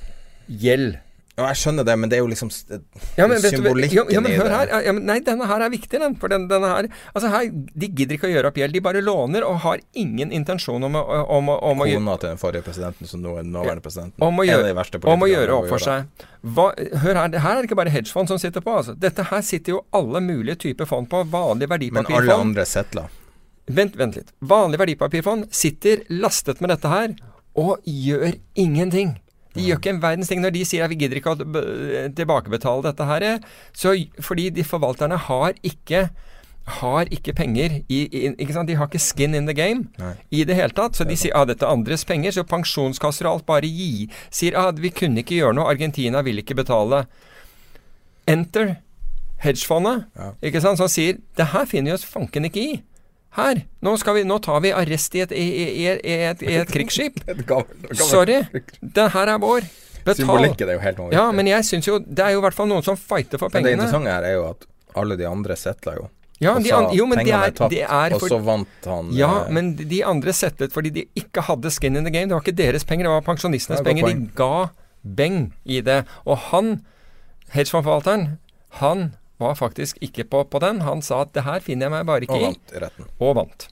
gjeld. 0.49 0.99
Ja, 1.33 1.47
jeg 1.49 1.63
skjønner 1.63 1.87
det, 1.89 1.95
men 1.97 2.11
det 2.13 2.19
er 2.19 2.21
jo 2.21 2.29
liksom 2.29 2.51
Ja, 3.17 3.25
men 3.25 3.39
symbolikken 3.41 4.05
du, 4.05 4.11
ja, 4.13 4.21
men 4.21 4.35
i 4.35 4.37
det. 4.37 4.51
her. 4.53 4.73
Ja, 4.85 4.93
men 4.93 5.07
nei, 5.09 5.17
denne 5.25 5.47
her 5.49 5.63
er 5.65 5.71
viktig, 5.73 5.97
den. 6.03 6.17
For 6.21 6.29
den, 6.29 6.45
denne 6.51 6.69
her 6.69 6.89
Altså 7.15 7.31
her, 7.33 7.47
De 7.49 7.89
gidder 7.89 8.19
ikke 8.19 8.29
å 8.29 8.33
gjøre 8.35 8.51
opp 8.51 8.61
gjeld. 8.61 8.77
De 8.77 8.83
bare 8.85 9.01
låner 9.01 9.47
og 9.49 9.63
har 9.65 9.81
ingen 9.97 10.35
intensjon 10.37 10.85
om 10.85 10.99
å, 11.01 11.03
om, 11.39 11.49
om, 11.55 11.85
Kona 11.89 12.19
til 12.21 12.35
den 12.35 12.43
forrige 12.43 12.67
presidenten, 12.67 13.09
som 13.09 13.25
nå 13.25 13.33
er 13.39 13.47
den 13.47 13.57
nåværende 13.57 13.85
presidenten. 13.85 14.27
om 14.29 14.45
å 14.45 14.45
gjøre, 14.45 14.75
om 15.15 15.25
å 15.25 15.31
gjøre 15.31 15.57
opp 15.57 15.73
for 15.73 15.87
seg. 15.87 16.29
Hva, 16.43 16.69
hør 17.07 17.23
her, 17.23 17.41
her 17.47 17.57
er 17.57 17.63
det 17.63 17.71
ikke 17.71 17.81
bare 17.81 17.97
hedgefond 17.97 18.29
som 18.29 18.41
sitter 18.43 18.61
på. 18.61 18.77
altså. 18.83 18.99
Dette 18.99 19.25
her 19.33 19.43
sitter 19.47 19.79
jo 19.79 19.83
alle 19.97 20.21
mulige 20.21 20.61
typer 20.69 20.91
fond 20.91 21.09
på. 21.09 21.25
Vanlige 21.33 21.71
Men 21.73 21.81
alle 21.81 21.89
verdipapirfond. 21.89 22.39
andre 22.51 22.69
settler. 22.69 23.19
Vent, 23.73 23.97
vent 23.97 24.21
litt. 24.21 24.37
Vanlige 24.45 24.85
verdipapirfond 24.85 25.49
sitter 25.55 26.05
lastet 26.13 26.61
med 26.61 26.75
dette 26.75 26.93
her 26.93 27.17
og 27.57 27.81
gjør 27.89 28.37
ingenting. 28.59 29.17
De 29.55 29.65
gjør 29.67 29.79
ikke 29.81 29.91
en 29.93 30.03
verdens 30.03 30.29
ting 30.31 30.41
når 30.41 30.55
de 30.55 30.65
sier 30.65 30.85
at 30.85 30.91
vi 30.93 30.97
gidder 31.03 31.19
ikke 31.21 31.35
å 31.35 31.41
tilbakebetale 32.17 32.87
dette 32.87 33.05
her. 33.09 33.27
Så, 33.77 33.95
fordi 34.25 34.51
de 34.51 34.65
forvalterne 34.65 35.19
har 35.29 35.53
ikke 35.63 36.07
har 36.79 37.09
ikke 37.11 37.33
penger 37.35 37.81
i, 37.91 38.05
i 38.07 38.21
ikke 38.39 38.55
sant? 38.55 38.69
De 38.71 38.77
har 38.79 38.87
ikke 38.87 39.01
skin 39.03 39.35
in 39.35 39.49
the 39.51 39.55
game 39.57 39.89
Nei. 39.99 40.13
i 40.31 40.45
det 40.47 40.55
hele 40.55 40.71
tatt. 40.77 40.95
Så 40.95 41.03
de 41.09 41.17
sier 41.19 41.35
at 41.35 41.49
dette 41.51 41.67
er 41.67 41.75
andres 41.75 42.05
penger. 42.07 42.31
Så 42.37 42.45
pensjonskasser 42.47 43.27
og 43.27 43.33
alt 43.41 43.47
bare 43.49 43.67
gi. 43.67 44.07
Sier 44.31 44.55
at 44.61 44.79
vi 44.79 44.93
kunne 44.95 45.25
ikke 45.25 45.41
gjøre 45.41 45.57
noe. 45.59 45.67
Argentina 45.73 46.23
vil 46.23 46.39
ikke 46.39 46.55
betale. 46.61 47.03
Enter 48.31 48.77
hedgefondet, 49.43 50.05
Ja. 50.15 50.31
ikke 50.43 50.61
sant, 50.63 50.79
som 50.79 50.87
sier 50.87 51.19
det 51.37 51.49
her 51.51 51.67
finner 51.67 51.91
vi 51.91 51.95
oss 51.99 52.05
fanken 52.07 52.47
ikke 52.47 52.63
i. 52.63 52.83
Her. 53.37 53.63
Nå, 53.81 53.95
skal 54.01 54.19
vi, 54.19 54.23
nå 54.29 54.37
tar 54.45 54.61
vi 54.61 54.73
arrest 54.77 55.15
i 55.17 55.23
et, 55.25 55.31
i, 55.33 55.47
i, 55.63 55.85
i, 55.89 56.17
et, 56.33 56.43
et 56.43 56.69
krigsskip. 56.69 57.23
Et 57.33 57.39
gammelt- 57.49 57.87
gammelt- 57.89 58.03
Sorry. 58.11 58.43
Den 58.83 59.09
her 59.15 59.31
er 59.35 59.39
vår. 59.41 59.65
Betal. 60.03 60.19
Symbolikken 60.25 60.69
er 60.69 60.77
jo 60.77 60.83
helt 60.83 60.99
vanvittig. 60.99 61.17
Ja, 61.21 61.29
men 61.33 61.47
jeg 61.47 61.65
syns 61.65 61.87
jo 61.87 62.01
Det 62.03 62.19
er 62.25 62.33
jo 62.35 62.41
i 62.41 62.43
hvert 62.43 62.57
fall 62.59 62.67
noen 62.69 62.83
som 62.83 62.97
fighter 62.99 63.39
for 63.39 63.49
pengene. 63.55 63.71
Men 63.71 63.79
det 63.79 63.87
interessante 63.87 64.11
her 64.17 64.27
er 64.27 64.35
jo 64.35 64.43
at 64.51 64.67
alle 64.99 65.17
de 65.17 65.29
andre 65.31 65.57
settla 65.57 65.95
jo. 66.01 66.09
Ja, 66.43 66.57
og 66.57 66.65
de 66.67 66.73
sa 66.73 66.81
an, 66.83 66.89
jo, 66.99 67.05
pengene 67.07 67.39
er, 67.47 67.53
tapt, 67.55 67.77
er 67.79 68.17
for, 68.17 68.25
og 68.27 68.33
så 68.33 68.39
vant 68.43 68.87
han 68.91 69.13
Ja, 69.15 69.29
eh, 69.45 69.53
men 69.55 69.69
de 69.79 70.01
andre 70.05 70.33
settet 70.35 70.75
fordi 70.75 70.91
de 70.97 71.05
ikke 71.23 71.45
hadde 71.47 71.71
skin 71.71 71.95
in 71.97 72.03
the 72.05 72.11
game. 72.11 72.27
Det 72.27 72.35
var 72.35 72.43
ikke 72.43 72.57
deres 72.59 72.85
penger, 72.85 73.07
det 73.07 73.13
var 73.15 73.23
pensjonistenes 73.29 73.85
penger. 73.87 74.11
De 74.11 74.27
ga 74.37 74.51
beng 75.07 75.39
i 75.65 75.79
det. 75.87 76.01
Og 76.27 76.37
han, 76.51 76.81
hedgefondforvalteren, 77.55 78.27
han 78.83 79.13
var 79.43 79.59
faktisk 79.59 79.99
ikke 80.05 80.25
på, 80.33 80.45
på 80.51 80.61
den. 80.63 80.81
Han 80.87 81.03
sa 81.03 81.23
at 81.27 81.33
det 81.37 81.45
her 81.47 81.61
finner 81.61 81.89
jeg 81.89 81.97
meg 81.99 82.07
bare 82.09 82.27
ikke 82.27 82.39
Og 82.41 82.49
vant 82.49 82.75
i 82.77 82.83
retten. 82.87 83.11
Og 83.21 83.37
vant. 83.41 83.69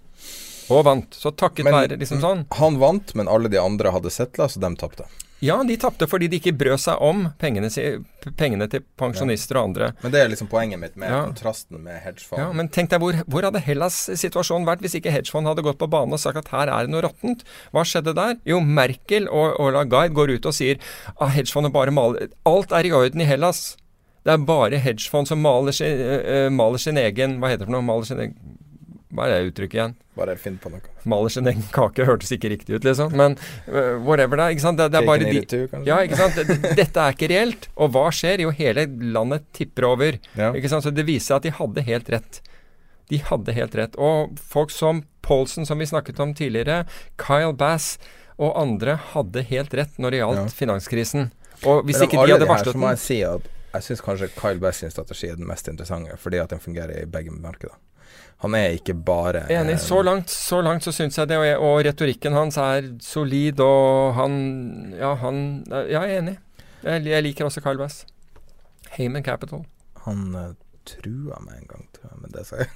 Og 0.71 0.85
vant. 0.87 1.17
Så 1.19 1.33
takket 1.35 1.65
Men- 1.67 1.75
være 1.75 1.99
liksom 1.99 2.21
sånn. 2.23 2.45
Han 2.61 2.79
vant, 2.79 3.15
men 3.19 3.27
alle 3.29 3.49
de 3.51 3.59
andre 3.59 3.91
hadde 3.91 4.11
settla, 4.15 4.47
så 4.49 4.61
de 4.63 4.75
tapte. 4.79 5.09
Ja, 5.43 5.55
de 5.65 5.73
tapte 5.81 6.05
fordi 6.07 6.29
de 6.29 6.37
ikke 6.37 6.53
brød 6.53 6.77
seg 6.83 7.01
om 7.01 7.23
pengene, 7.41 7.71
pengene 8.37 8.67
til 8.69 8.83
pensjonister 9.01 9.57
og 9.57 9.71
andre. 9.71 9.87
Men 10.03 10.13
det 10.13 10.21
er 10.21 10.29
liksom 10.29 10.51
poenget 10.53 10.79
mitt 10.79 10.97
med 11.01 11.09
Ja. 11.09 11.23
kontrasten 11.25 11.81
med 11.83 12.03
hedgefond. 12.05 12.39
Ja, 12.39 12.53
Men 12.53 12.69
tenk 12.69 12.91
deg 12.91 13.01
hvor, 13.01 13.15
hvor 13.25 13.43
hadde 13.49 13.59
Hellas 13.65 13.95
situasjon 14.21 14.67
vært 14.69 14.83
hvis 14.85 14.95
ikke 15.01 15.11
hedgefond 15.11 15.47
hadde 15.49 15.63
gått 15.65 15.79
på 15.79 15.89
banen 15.89 16.13
og 16.13 16.21
sagt 16.21 16.37
at 16.37 16.49
her 16.53 16.69
er 16.69 16.85
det 16.87 16.91
noe 16.91 17.01
råttent? 17.09 17.41
Hva 17.73 17.83
skjedde 17.89 18.15
der? 18.15 18.37
Jo, 18.45 18.61
Merkel 18.61 19.29
og, 19.33 19.57
og 19.59 19.73
Lagarde 19.73 20.13
går 20.13 20.35
ut 20.37 20.45
og 20.45 20.53
sier 20.53 20.77
at 21.19 21.31
hedgefondet 21.33 21.73
bare 21.73 21.91
maler 21.91 22.29
Alt 22.45 22.71
er 22.71 22.85
i 22.85 22.93
orden 22.93 23.23
i 23.23 23.25
Hellas. 23.25 23.79
Det 24.25 24.33
er 24.35 24.43
bare 24.45 24.81
hedgefond 24.85 25.31
som 25.31 25.41
maler 25.41 25.73
sin, 25.73 26.01
øh, 26.21 26.51
maler 26.53 26.79
sin 26.83 26.99
egen 27.01 27.39
Hva 27.41 27.53
heter 27.53 27.65
det 27.65 27.71
for 27.71 27.77
noe? 27.79 27.87
Maler 27.89 28.09
sin 28.09 28.21
egen 28.21 28.35
Hva 29.17 29.27
er 29.27 29.33
det 29.33 29.53
uttrykket 29.53 29.79
igjen? 29.79 29.95
Bare 30.21 30.35
finn 30.39 30.59
på 30.61 30.71
noe. 30.71 30.83
Maler 31.09 31.33
sin 31.33 31.49
egen 31.49 31.65
kake 31.73 32.05
hørtes 32.07 32.31
ikke 32.37 32.51
riktig 32.53 32.77
ut, 32.77 32.85
liksom. 32.85 33.15
Men 33.17 33.35
uh, 33.67 33.97
whatever 34.05 34.37
det 34.37 34.45
er. 34.45 34.55
Ikke 34.55 34.65
sant? 34.67 34.79
Det, 34.79 34.91
det 34.93 35.01
er 35.01 35.09
bare 35.09 35.25
de 35.25 35.87
ja, 35.89 35.97
ikke 36.05 36.19
sant? 36.19 36.37
Dette 36.77 37.01
er 37.07 37.17
ikke 37.17 37.31
reelt. 37.33 37.67
Og 37.81 37.91
hva 37.95 38.05
skjer? 38.15 38.45
Jo, 38.45 38.53
hele 38.55 38.85
landet 39.17 39.49
tipper 39.57 39.89
over. 39.89 40.21
Ja. 40.39 40.53
Ikke 40.55 40.71
sant? 40.71 40.85
Så 40.85 40.93
det 40.95 41.07
viser 41.09 41.33
seg 41.33 41.41
at 41.41 41.49
de 41.49 41.55
hadde 41.57 41.87
helt 41.89 42.13
rett. 42.13 42.41
De 43.11 43.19
hadde 43.31 43.55
helt 43.57 43.75
rett. 43.81 43.97
Og 43.99 44.37
folk 44.53 44.71
som 44.75 45.03
Paulsen, 45.27 45.67
som 45.67 45.81
vi 45.81 45.89
snakket 45.91 46.21
om 46.23 46.35
tidligere, 46.37 46.85
Kyle 47.19 47.55
Bass 47.57 47.97
og 48.41 48.55
andre 48.57 48.99
hadde 49.13 49.43
helt 49.51 49.75
rett 49.77 49.99
når 50.01 50.15
det 50.15 50.21
gjaldt 50.23 50.45
Ja. 50.45 50.53
finanskrisen. 50.61 51.31
Og 51.65 51.83
hvis 51.85 52.01
ikke 52.05 52.27
de 52.27 52.37
hadde 52.37 52.49
varslet 52.49 52.77
den 52.77 52.85
at 52.85 53.51
jeg 53.75 53.87
syns 53.87 54.03
kanskje 54.05 54.29
Kyle 54.35 54.61
Bass 54.63 54.83
sin 54.83 54.91
strategi 54.91 55.29
er 55.31 55.39
den 55.39 55.49
mest 55.49 55.69
interessante, 55.71 56.17
fordi 56.19 56.41
at 56.43 56.51
den 56.51 56.61
fungerer 56.63 57.03
i 57.03 57.07
begge 57.07 57.31
markeder. 57.35 57.77
Han 58.41 58.55
er 58.57 58.73
ikke 58.75 58.95
bare 58.95 59.45
Enig. 59.53 59.77
Så 59.81 60.01
langt, 60.03 60.31
så 60.31 60.63
langt 60.65 60.85
så 60.85 60.93
syns 60.97 61.19
jeg 61.19 61.29
det. 61.29 61.37
Og, 61.39 61.45
jeg, 61.47 61.59
og 61.59 61.85
retorikken 61.85 62.33
hans 62.33 62.57
er 62.57 62.89
solid, 63.05 63.61
og 63.61 64.15
han 64.17 64.95
Ja, 64.97 65.15
han 65.21 65.65
Ja, 65.69 65.83
jeg 65.85 66.15
er 66.15 66.19
enig. 66.23 66.39
Jeg, 66.83 67.05
jeg 67.07 67.23
liker 67.23 67.45
også 67.45 67.61
Kyle 67.61 67.79
Bass. 67.79 68.07
Heyman 68.97 69.23
Capital. 69.25 69.67
Han 70.07 70.35
uh, 70.35 70.55
trua 70.89 71.39
meg 71.45 71.61
en 71.61 71.69
gang, 71.69 71.85
men 72.23 72.33
det 72.33 72.47
sa 72.49 72.57
jeg. 72.65 72.73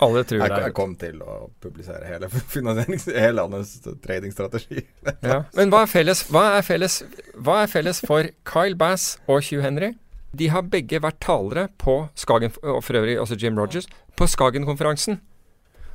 Alle 0.00 0.22
tror 0.24 0.40
Jeg, 0.40 0.50
det. 0.52 0.60
jeg 0.64 0.74
kom 0.76 0.92
til 0.96 1.18
å 1.20 1.38
publisere 1.60 2.06
hele. 2.08 2.28
Hele 3.24 3.44
hans 3.44 3.74
tradingstrategi. 4.04 4.84
Ja. 5.30 5.42
Men 5.56 5.72
hva 5.72 5.82
er, 5.84 5.90
felles, 5.90 6.22
hva, 6.32 6.44
er 6.58 6.64
felles, 6.64 7.00
hva 7.36 7.62
er 7.64 7.72
felles 7.72 8.00
for 8.06 8.30
Kyle 8.48 8.78
Bass 8.78 9.18
og 9.28 9.44
Hugh 9.44 9.64
Henry? 9.64 9.92
De 10.36 10.48
har 10.52 10.62
begge 10.70 11.00
vært 11.02 11.18
talere 11.24 11.66
på 11.80 12.04
Skagen, 12.18 12.54
og 12.62 12.80
for 12.86 13.00
øvrig 13.00 13.18
også 13.20 13.36
Jim 13.40 13.58
Rogers, 13.58 13.88
på 14.16 14.28
Skagen-konferansen. 14.30 15.18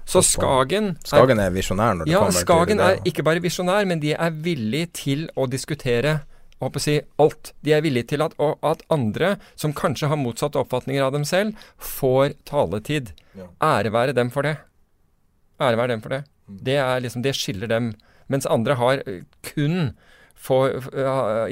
Så 0.06 0.22
Skagen 0.22 0.92
er, 0.94 1.08
Skagen 1.08 1.42
er 1.42 1.54
visjonær 1.56 1.96
når 1.98 2.06
det 2.06 2.14
ja, 2.14 2.22
kommer 2.22 2.44
Skagen 2.44 2.78
til 2.78 2.86
er 2.86 3.00
ikke 3.10 3.26
bare 3.26 3.42
visjonær, 3.42 3.88
men 3.90 4.04
de 4.04 4.14
er 4.14 4.36
villige 4.46 4.92
til 5.02 5.26
å 5.34 5.48
diskutere 5.50 6.20
håper 6.64 6.82
å 6.82 6.86
si 6.86 6.96
alt. 7.22 7.52
De 7.66 7.76
er 7.76 7.84
villige 7.86 8.12
til 8.14 8.24
at, 8.26 8.36
at 8.40 8.84
andre, 8.94 9.36
som 9.60 9.76
kanskje 9.76 10.10
har 10.12 10.20
motsatte 10.20 10.60
oppfatninger 10.62 11.04
av 11.04 11.14
dem 11.16 11.26
selv, 11.28 11.60
får 11.78 12.38
taletid. 12.48 13.14
Ja. 13.36 13.50
Ære 13.76 13.94
være 13.96 14.16
dem 14.18 14.32
for 14.34 14.48
det. 14.48 14.58
Ære 15.60 15.80
være 15.80 15.96
dem 15.96 16.04
for 16.04 16.16
det. 16.16 16.24
Mm. 16.48 16.60
Det, 16.68 16.78
er 16.82 17.06
liksom, 17.06 17.26
det 17.26 17.36
skiller 17.38 17.72
dem. 17.72 17.94
Mens 18.32 18.48
andre 18.50 18.78
har 18.80 19.04
eh, 19.06 19.24
kun 19.52 19.94
får, 20.46 20.90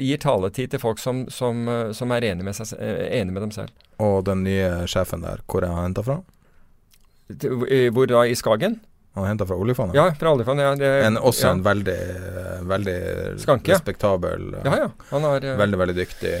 gir 0.02 0.20
taletid 0.22 0.72
til 0.72 0.82
folk 0.82 1.00
som, 1.02 1.24
som, 1.32 1.66
eh, 1.68 1.90
som 1.96 2.12
er 2.14 2.26
enig 2.30 2.46
med, 2.46 2.56
seg, 2.56 2.74
eh, 2.78 3.06
enig 3.20 3.34
med 3.34 3.46
dem 3.46 3.54
selv. 3.54 3.74
Og 4.02 4.24
den 4.26 4.44
nye 4.46 4.86
sjefen 4.90 5.24
der, 5.24 5.42
hvor 5.50 5.64
er 5.64 5.74
han 5.74 5.90
henta 5.90 6.04
fra? 6.06 6.20
Hvor 7.28 8.10
da? 8.10 8.24
I 8.28 8.36
Skagen? 8.36 8.80
Han 9.14 9.26
henta 9.26 9.46
fra 9.46 9.56
oljefondet? 9.56 9.94
Ja, 9.96 10.08
fra 10.18 10.32
oljefondet. 10.34 10.64
Ja, 10.64 10.74
det- 10.74 11.04
En, 11.06 11.16
også 11.16 11.46
ja. 11.46 11.50
en 11.52 11.62
veldig, 11.62 11.98
veldig 12.66 12.96
Skanke, 13.40 13.70
ja. 13.70 13.76
respektabel 13.78 14.56
Ja, 14.64 14.76
ja. 14.76 14.88
Han 15.10 15.22
har 15.22 15.44
eh, 15.44 15.56
Veldig, 15.56 15.78
veldig 15.78 15.94
dyktig. 15.96 16.32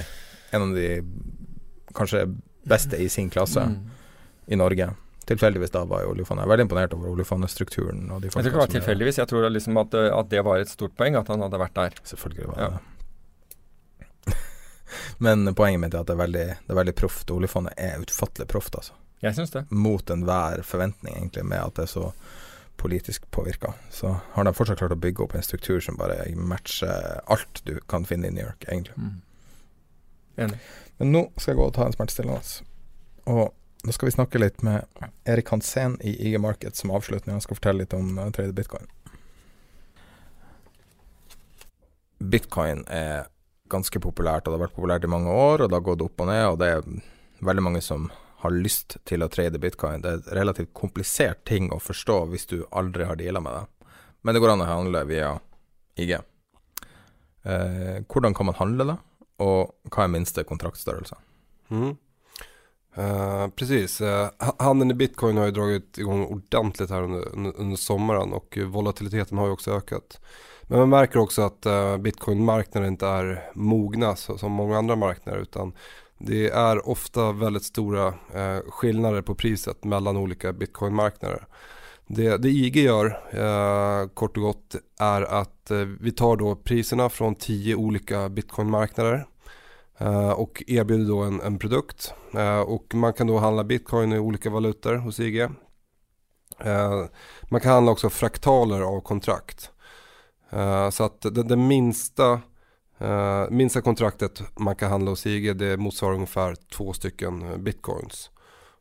En 0.50 0.62
av 0.62 0.74
de 0.74 0.88
kanskje 1.94 2.24
beste 2.66 2.96
i 2.96 3.08
sin 3.08 3.30
klasse 3.30 3.60
mm. 3.60 3.76
i 4.46 4.56
Norge. 4.56 4.88
Tilfeldigvis 5.26 5.70
da 5.70 5.84
var 5.84 6.02
i 6.02 6.08
oljefondet. 6.10 6.42
Jeg 6.42 6.48
er 6.48 6.52
veldig 6.52 6.66
imponert 6.66 6.94
over 6.96 7.12
oljefondsstrukturen. 7.14 8.10
Og 8.10 8.20
de 8.20 8.26
Jeg 8.26 8.32
tror 8.32 8.42
ikke 8.42 8.50
det 8.50 8.62
var 8.64 8.72
tilfeldigvis. 8.74 9.18
Jeg 9.22 9.28
tror 9.30 9.46
liksom 9.50 9.78
at, 9.80 9.94
eh, 9.94 10.18
at 10.18 10.28
det 10.34 10.42
var 10.44 10.58
et 10.58 10.68
stort 10.68 10.96
poeng, 10.98 11.16
at 11.16 11.28
han 11.28 11.40
hadde 11.46 11.60
vært 11.62 11.74
der. 11.78 11.94
Selvfølgelig 12.10 12.48
var 12.48 12.58
Ja. 12.58 12.68
det 14.26 14.34
Men 15.24 15.54
poenget 15.54 15.80
mitt 15.80 15.94
er 15.94 16.00
at 16.02 16.06
det 16.10 16.18
er 16.18 16.22
veldig, 16.26 16.46
det 16.66 16.74
er 16.74 16.80
veldig 16.82 16.94
proft. 16.98 17.30
Oljefondet 17.30 17.74
er 17.78 18.02
utfattelig 18.02 18.48
proft, 18.50 18.74
altså. 18.74 18.92
Jeg 19.22 19.34
syns 19.38 19.54
det. 19.54 19.64
Mot 19.70 20.10
enhver 20.10 20.62
forventning, 20.62 21.14
egentlig, 21.16 21.44
med 21.44 21.62
at 21.62 21.74
det 21.78 21.86
er 21.86 21.92
så 21.94 22.10
politisk 22.76 23.30
påvirka, 23.30 23.72
så 23.90 24.16
har 24.34 24.44
de 24.44 24.54
fortsatt 24.54 24.78
klart 24.80 24.92
å 24.92 25.00
bygge 25.00 25.24
opp 25.24 25.34
en 25.34 25.44
struktur 25.46 25.80
som 25.80 25.96
bare 25.96 26.26
matcher 26.36 27.20
alt 27.30 27.62
du 27.64 27.78
kan 27.88 28.04
finne 28.08 28.28
i 28.28 28.34
New 28.34 28.44
York, 28.44 28.66
egentlig. 28.68 28.96
Mm. 28.98 29.20
Men 30.98 31.12
nå 31.14 31.26
skal 31.36 31.54
jeg 31.54 31.60
gå 31.60 31.68
og 31.68 31.76
ta 31.76 31.86
en 31.86 31.94
smertestillende. 31.94 32.66
Og 33.30 33.54
nå 33.84 33.94
skal 33.94 34.08
vi 34.08 34.16
snakke 34.16 34.40
litt 34.40 34.62
med 34.66 34.84
Erik 35.28 35.52
Hansen 35.52 35.96
i 36.00 36.14
IG 36.28 36.38
Market 36.40 36.76
som 36.76 36.92
avslutning. 36.94 37.34
Han 37.36 37.44
skal 37.44 37.58
fortelle 37.58 37.84
litt 37.84 37.96
om 37.96 38.18
uh, 38.18 38.30
trade 38.34 38.56
bitcoin. 38.56 38.88
Bitcoin 42.18 42.84
er 42.88 43.28
ganske 43.72 44.00
populært, 44.00 44.46
og 44.46 44.52
det 44.52 44.58
har 44.58 44.66
vært 44.66 44.76
populært 44.76 45.04
i 45.04 45.10
mange 45.12 45.32
år, 45.32 45.64
og 45.64 45.70
det 45.70 45.76
har 45.76 45.84
gått 45.84 46.04
opp 46.04 46.22
og 46.24 46.30
ned, 46.30 46.44
og 46.48 46.60
det 46.62 46.70
er 46.72 46.86
veldig 47.44 47.64
mange 47.64 47.82
som 47.84 48.08
har 48.44 48.52
lyst 48.54 48.98
til 49.08 49.24
å 49.24 49.30
trade 49.32 49.58
bitcoin. 49.60 50.04
Det 50.04 50.10
er 50.10 50.20
et 50.20 50.30
relativt 50.36 50.74
komplisert 50.76 51.42
ting 51.48 51.70
å 51.72 51.80
forstå 51.80 52.20
hvis 52.30 52.46
du 52.50 52.58
aldri 52.70 53.08
har 53.08 53.18
deala 53.20 53.40
med 53.40 53.56
det. 53.56 53.88
Men 54.24 54.36
det 54.36 54.44
går 54.44 54.54
an 54.54 54.64
å 54.64 54.68
handle 54.68 55.04
via 55.08 55.34
IG. 56.00 56.14
Eh, 56.14 57.98
hvordan 58.08 58.36
kan 58.36 58.48
man 58.48 58.56
handle 58.60 58.88
det, 58.92 58.96
og 59.44 59.92
hva 59.92 60.06
er 60.06 60.12
minste 60.12 60.44
kontraktstørrelse? 60.48 61.16
Mm. 61.72 61.96
Uh, 62.94 63.48
precis, 63.58 64.00
uh, 64.00 64.28
handeln 64.58 64.90
i 64.90 64.94
bitcoin 64.94 65.36
har 65.36 65.44
ju 65.44 65.50
dragit 65.50 65.98
igång 65.98 66.24
ordentligt 66.26 66.90
här 66.90 67.02
under, 67.02 67.28
under, 67.28 67.52
under, 67.56 67.76
sommaren 67.76 68.32
och 68.32 68.58
volatiliteten 68.66 69.38
har 69.38 69.46
ju 69.46 69.52
också 69.52 69.72
ökat. 69.72 70.20
Men 70.62 70.78
man 70.78 70.88
märker 70.88 71.18
också 71.18 71.42
att 71.42 71.66
uh, 71.66 71.96
bitcoinmarknaden 71.96 72.88
inte 72.88 73.06
är 73.06 73.50
mogna 73.54 74.16
som 74.16 74.52
många 74.52 74.78
andra 74.78 74.96
marknader 74.96 75.38
utan 75.38 75.72
det 76.26 76.48
är 76.48 76.88
ofta 76.88 77.32
väldigt 77.32 77.64
stora 77.64 78.06
eh, 78.34 78.58
skillnader 78.68 79.22
på 79.22 79.34
priset 79.34 79.84
mellan 79.84 80.16
olika 80.16 80.52
bitcoinmarknader. 80.52 81.46
Det, 82.06 82.36
det 82.36 82.48
IG 82.48 82.76
gör 82.76 83.06
eh, 83.30 84.08
kort 84.08 84.36
och 84.36 84.42
gott 84.42 84.76
är 84.98 85.22
att 85.22 85.70
eh, 85.70 85.78
vi 85.78 86.12
tar 86.12 86.36
då 86.36 86.56
priserna 86.56 87.08
från 87.08 87.34
tio 87.34 87.74
olika 87.74 88.28
bitcoinmarknader 88.28 89.26
eh, 89.98 90.30
och 90.30 90.62
erbjuder 90.66 91.08
då 91.08 91.18
en, 91.18 91.40
en 91.40 91.58
produkt. 91.58 92.14
Eh, 92.34 92.60
och 92.60 92.94
man 92.94 93.12
kan 93.12 93.26
då 93.26 93.38
handla 93.38 93.64
bitcoin 93.64 94.12
i 94.12 94.18
olika 94.18 94.50
valutor 94.50 94.94
hos 94.94 95.20
IG. 95.20 95.40
Eh, 95.40 97.04
man 97.42 97.60
kan 97.60 97.72
handla 97.72 97.92
också 97.92 98.10
fraktaler 98.10 98.80
av 98.80 99.00
kontrakt. 99.00 99.70
Så 100.92 101.04
att 101.04 101.20
det, 101.20 101.42
det 101.42 101.56
minsta, 101.56 102.40
minsta 103.50 103.80
kontraktet 103.80 104.42
man 104.56 104.76
kan 104.76 104.90
handla 104.90 105.10
hos 105.10 105.26
IG 105.26 105.56
det 105.56 105.76
motsvarar 105.76 106.14
ungefär 106.14 106.54
två 106.54 106.92
stycken 106.92 107.64
bitcoins. 107.64 108.30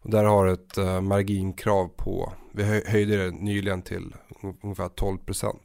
Och 0.03 0.09
där 0.09 0.23
har 0.23 0.47
ett 0.47 0.77
uh, 0.77 1.01
marginkrav 1.01 1.87
på, 1.87 2.33
vi 2.53 2.63
höjde 2.63 3.17
det 3.17 3.31
nyligen 3.31 3.81
till 3.81 4.15
ungefär 4.63 4.89
12%. 4.89 5.55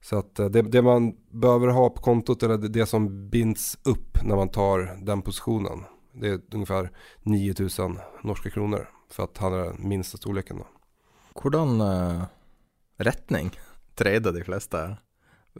Så 0.00 0.18
att 0.18 0.40
uh, 0.40 0.46
det, 0.46 0.62
det, 0.62 0.82
man 0.82 1.16
behöver 1.30 1.68
ha 1.68 1.90
på 1.90 2.02
kontot 2.02 2.42
eller 2.42 2.58
det, 2.58 2.68
det, 2.68 2.86
som 2.86 3.30
binds 3.30 3.78
upp 3.82 4.22
när 4.22 4.36
man 4.36 4.48
tar 4.48 4.98
den 5.02 5.22
positionen. 5.22 5.84
Det 6.12 6.28
är 6.28 6.40
ungefär 6.52 6.90
9000 7.22 7.98
norska 8.22 8.50
kronor 8.50 8.88
för 9.10 9.24
att 9.24 9.38
handla 9.38 9.58
den 9.58 9.88
minsta 9.88 10.18
storleken. 10.18 10.56
Då. 10.56 10.66
Hvordan 11.42 11.80
uh, 11.80 12.24
retning 12.96 13.50
trader 13.94 14.32
de 14.32 14.44
fleste? 14.44 14.96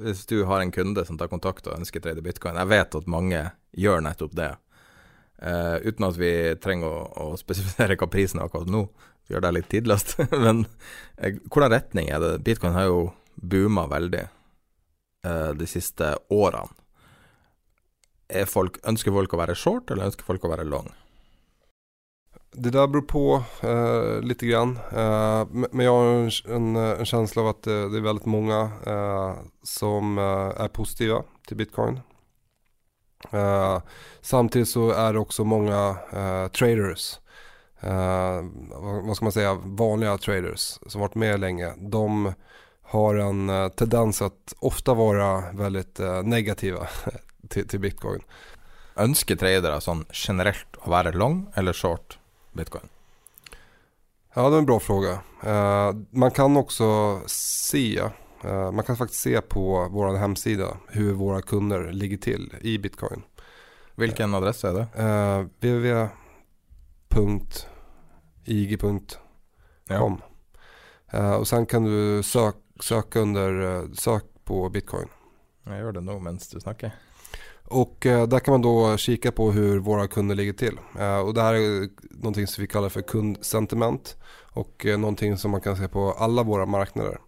Hvis 0.01 0.25
du 0.27 0.41
har 0.49 0.61
en 0.61 0.73
kunde 0.75 1.05
som 1.07 1.19
tar 1.19 1.31
kontakt 1.31 1.69
og 1.69 1.77
ønsker 1.79 2.03
trade 2.03 2.23
bitcoin, 2.25 2.59
jeg 2.59 2.71
vet 2.73 2.97
at 2.99 3.11
mange 3.11 3.43
gjør 3.79 4.03
nettopp 4.03 4.35
det. 4.35 4.53
Uh, 5.39 5.77
uten 5.85 6.07
at 6.07 6.19
vi 6.19 6.31
trenger 6.63 6.89
å, 6.89 7.03
å, 7.21 7.27
spesifisere 7.39 7.99
hva 8.01 8.09
prisen 8.11 8.41
er 8.41 8.49
akkurat 8.49 8.71
nå. 8.71 8.87
Vi 9.27 9.35
gjør 9.35 9.45
det 9.47 9.53
litt 9.57 9.69
tidløst. 9.71 10.17
Men 10.45 10.65
uh, 10.65 11.31
hvordan 11.51 11.75
retning 11.75 12.11
er 12.11 12.23
det? 12.23 12.33
Bitcoin 12.47 12.75
har 12.75 12.89
jo 12.89 13.05
booma 13.35 13.87
veldig 13.91 14.25
uh, 14.25 15.53
de 15.59 15.69
siste 15.71 16.15
årene. 16.33 16.81
Folk, 18.49 18.81
ønsker 18.89 19.13
folk 19.15 19.35
å 19.37 19.39
være 19.39 19.55
short, 19.55 19.91
eller 19.93 20.09
ønsker 20.09 20.27
folk 20.27 20.47
å 20.47 20.51
være 20.51 20.65
long? 20.67 20.89
Det 22.57 22.71
där 22.71 22.87
beror 22.87 23.03
på 23.03 23.43
eh, 23.61 24.21
lite 24.21 24.47
grann. 24.47 24.79
Eh, 24.93 25.47
men 25.51 25.87
jag 25.87 25.93
har 25.93 26.05
en, 26.05 26.31
en, 26.55 26.77
en, 26.77 27.05
känsla 27.05 27.43
av 27.43 27.49
att 27.49 27.63
det, 27.63 27.89
det 27.89 27.97
är 27.97 28.03
väldigt 28.03 28.27
många 28.27 28.71
eh, 28.87 29.35
som 29.63 30.19
är 30.19 30.69
positiva 30.69 31.23
till 31.47 31.57
bitcoin. 31.57 32.01
Uh, 33.35 33.79
samtidigt 34.21 34.69
så 34.69 34.91
är 34.91 35.13
det 35.13 35.19
också 35.19 35.45
många 35.45 35.91
uh, 35.91 36.49
traders, 36.49 37.19
uh, 37.85 38.43
vad 39.05 39.17
ska 39.17 39.25
man 39.25 39.33
säga, 39.33 39.55
vanliga 39.55 40.19
traders 40.19 40.79
som 40.87 41.01
varit 41.01 41.15
med 41.15 41.41
länge. 41.41 41.73
De 41.77 42.33
har 42.83 43.15
en 43.15 43.71
tendens 43.71 44.23
att 44.23 44.55
ofta 44.59 44.95
vara 44.95 45.53
väldigt 45.53 46.01
negativa 46.25 46.89
till, 47.49 47.69
till 47.69 47.81
bitcoin. 47.81 48.21
Ønsker 48.97 49.37
tradere 49.37 49.81
sånn 49.83 50.05
generelt 50.13 50.77
å 50.85 50.91
være 50.93 51.11
long 51.17 51.47
eller 51.57 51.73
short 51.73 52.19
bitcoin? 52.55 52.89
Ja, 54.35 54.51
det 54.51 54.57
är 54.57 54.59
en 54.59 54.67
bra 54.67 54.81
fråga. 54.81 55.19
man 56.11 56.31
kan 56.31 56.57
också 56.57 57.21
se 57.27 58.03
uh, 58.45 58.71
man 58.71 58.85
kan 58.85 58.97
faktiskt 58.97 59.23
se 59.23 59.41
på 59.41 59.89
vår 59.91 60.15
hemsida 60.15 60.77
hur 60.89 61.13
våra 61.13 61.43
kunder 61.43 61.93
ligger 61.93 62.17
till 62.17 62.55
i 62.61 62.79
bitcoin. 62.79 63.23
Vilken 63.95 64.35
adress 64.35 64.65
är 64.65 64.73
det? 64.73 64.87
Uh, 64.99 65.05
eh, 65.07 65.41
www.ig.com 67.11 69.01
ja. 69.89 70.19
uh, 71.15 71.33
Och 71.33 71.49
sen 71.49 71.67
kan 71.67 71.85
du 71.85 72.23
sök, 72.23 72.55
söka 72.81 73.21
under 73.21 73.63
uh, 73.63 73.93
sök 73.93 74.25
på 74.45 74.69
bitcoin. 74.69 75.09
Jag 75.65 75.79
gör 75.79 75.93
det 75.93 76.01
nog 76.01 76.23
medan 76.23 76.39
du 76.53 76.61
snackar. 76.61 76.95
Och 77.65 78.07
uh, 78.07 78.23
där 78.23 78.39
kan 78.39 78.53
man 78.53 78.63
då 78.63 78.97
kika 78.97 79.33
på 79.33 79.53
hur 79.53 79.79
våra 79.79 80.09
kunder 80.09 80.35
ligger 80.35 80.53
till. 80.53 80.79
och 81.25 81.35
det 81.35 81.43
här 81.43 81.55
är 81.55 81.89
någonting 82.11 82.47
som 82.47 82.63
vi 82.63 82.69
kallar 82.69 82.89
för 82.89 83.03
kundsentiment. 83.03 84.17
Och 84.55 84.87
någonting 84.99 85.37
som 85.37 85.51
man 85.51 85.61
kan 85.61 85.77
se 85.77 85.89
på 85.89 86.13
alla 86.13 86.43
våra 86.43 86.67
marknader. 86.67 87.19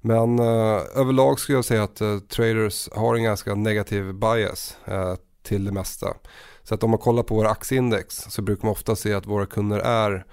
Men 0.00 0.38
eh, 0.38 0.80
överlag 0.94 1.40
skulle 1.40 1.58
jag 1.58 1.64
säga 1.64 1.82
att 1.82 2.00
eh, 2.00 2.18
traders 2.18 2.88
har 2.92 3.14
en 3.14 3.22
ganska 3.22 3.54
negativ 3.54 4.14
bias 4.14 4.76
eh, 4.84 5.14
till 5.42 5.64
det 5.64 5.72
mesta. 5.72 6.16
Så 6.62 6.74
att 6.74 6.82
om 6.82 6.90
man 6.90 6.98
kollar 6.98 7.22
på 7.22 7.34
våra 7.34 7.50
aktieindex 7.50 8.14
så 8.16 8.42
brukar 8.42 8.64
man 8.64 8.72
ofta 8.72 8.96
se 8.96 9.14
att 9.14 9.26
våra 9.26 9.46
kunder 9.46 9.78
är 9.78 10.26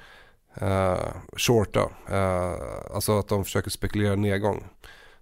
eh, 0.61 1.05
shorta. 1.37 1.91
Eh, 2.09 2.53
alltså 2.95 3.19
att 3.19 3.27
de 3.27 3.43
försöker 3.43 3.69
spekulera 3.69 4.15
nedgång. 4.15 4.63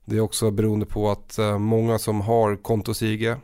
Det 0.06 0.18
är 0.18 0.22
också 0.22 0.52
beroende 0.52 0.86
på 0.86 1.12
att 1.12 1.38
eh, 1.38 1.58
många 1.58 2.00
som 2.00 2.22
har 2.22 2.56
kontos 2.56 3.02
IG 3.02 3.36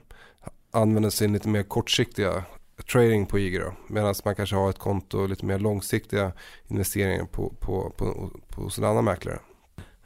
använder 0.72 1.10
sin 1.10 1.34
lite 1.34 1.50
mer 1.50 1.64
kortsiktiga 1.64 2.44
trading 2.92 3.26
på 3.26 3.40
IG 3.40 3.62
Medan 3.88 4.16
man 4.26 4.36
kanske 4.36 4.56
har 4.56 4.70
ett 4.70 4.80
konto 4.80 5.28
lite 5.28 5.46
mer 5.46 5.60
långsiktiga 5.60 6.32
investeringar 6.68 7.26
på, 7.26 7.54
på, 7.60 7.94
på, 7.98 8.32
på, 8.50 8.70
på 8.70 8.86
annan 8.86 9.06
mäklare. 9.06 9.40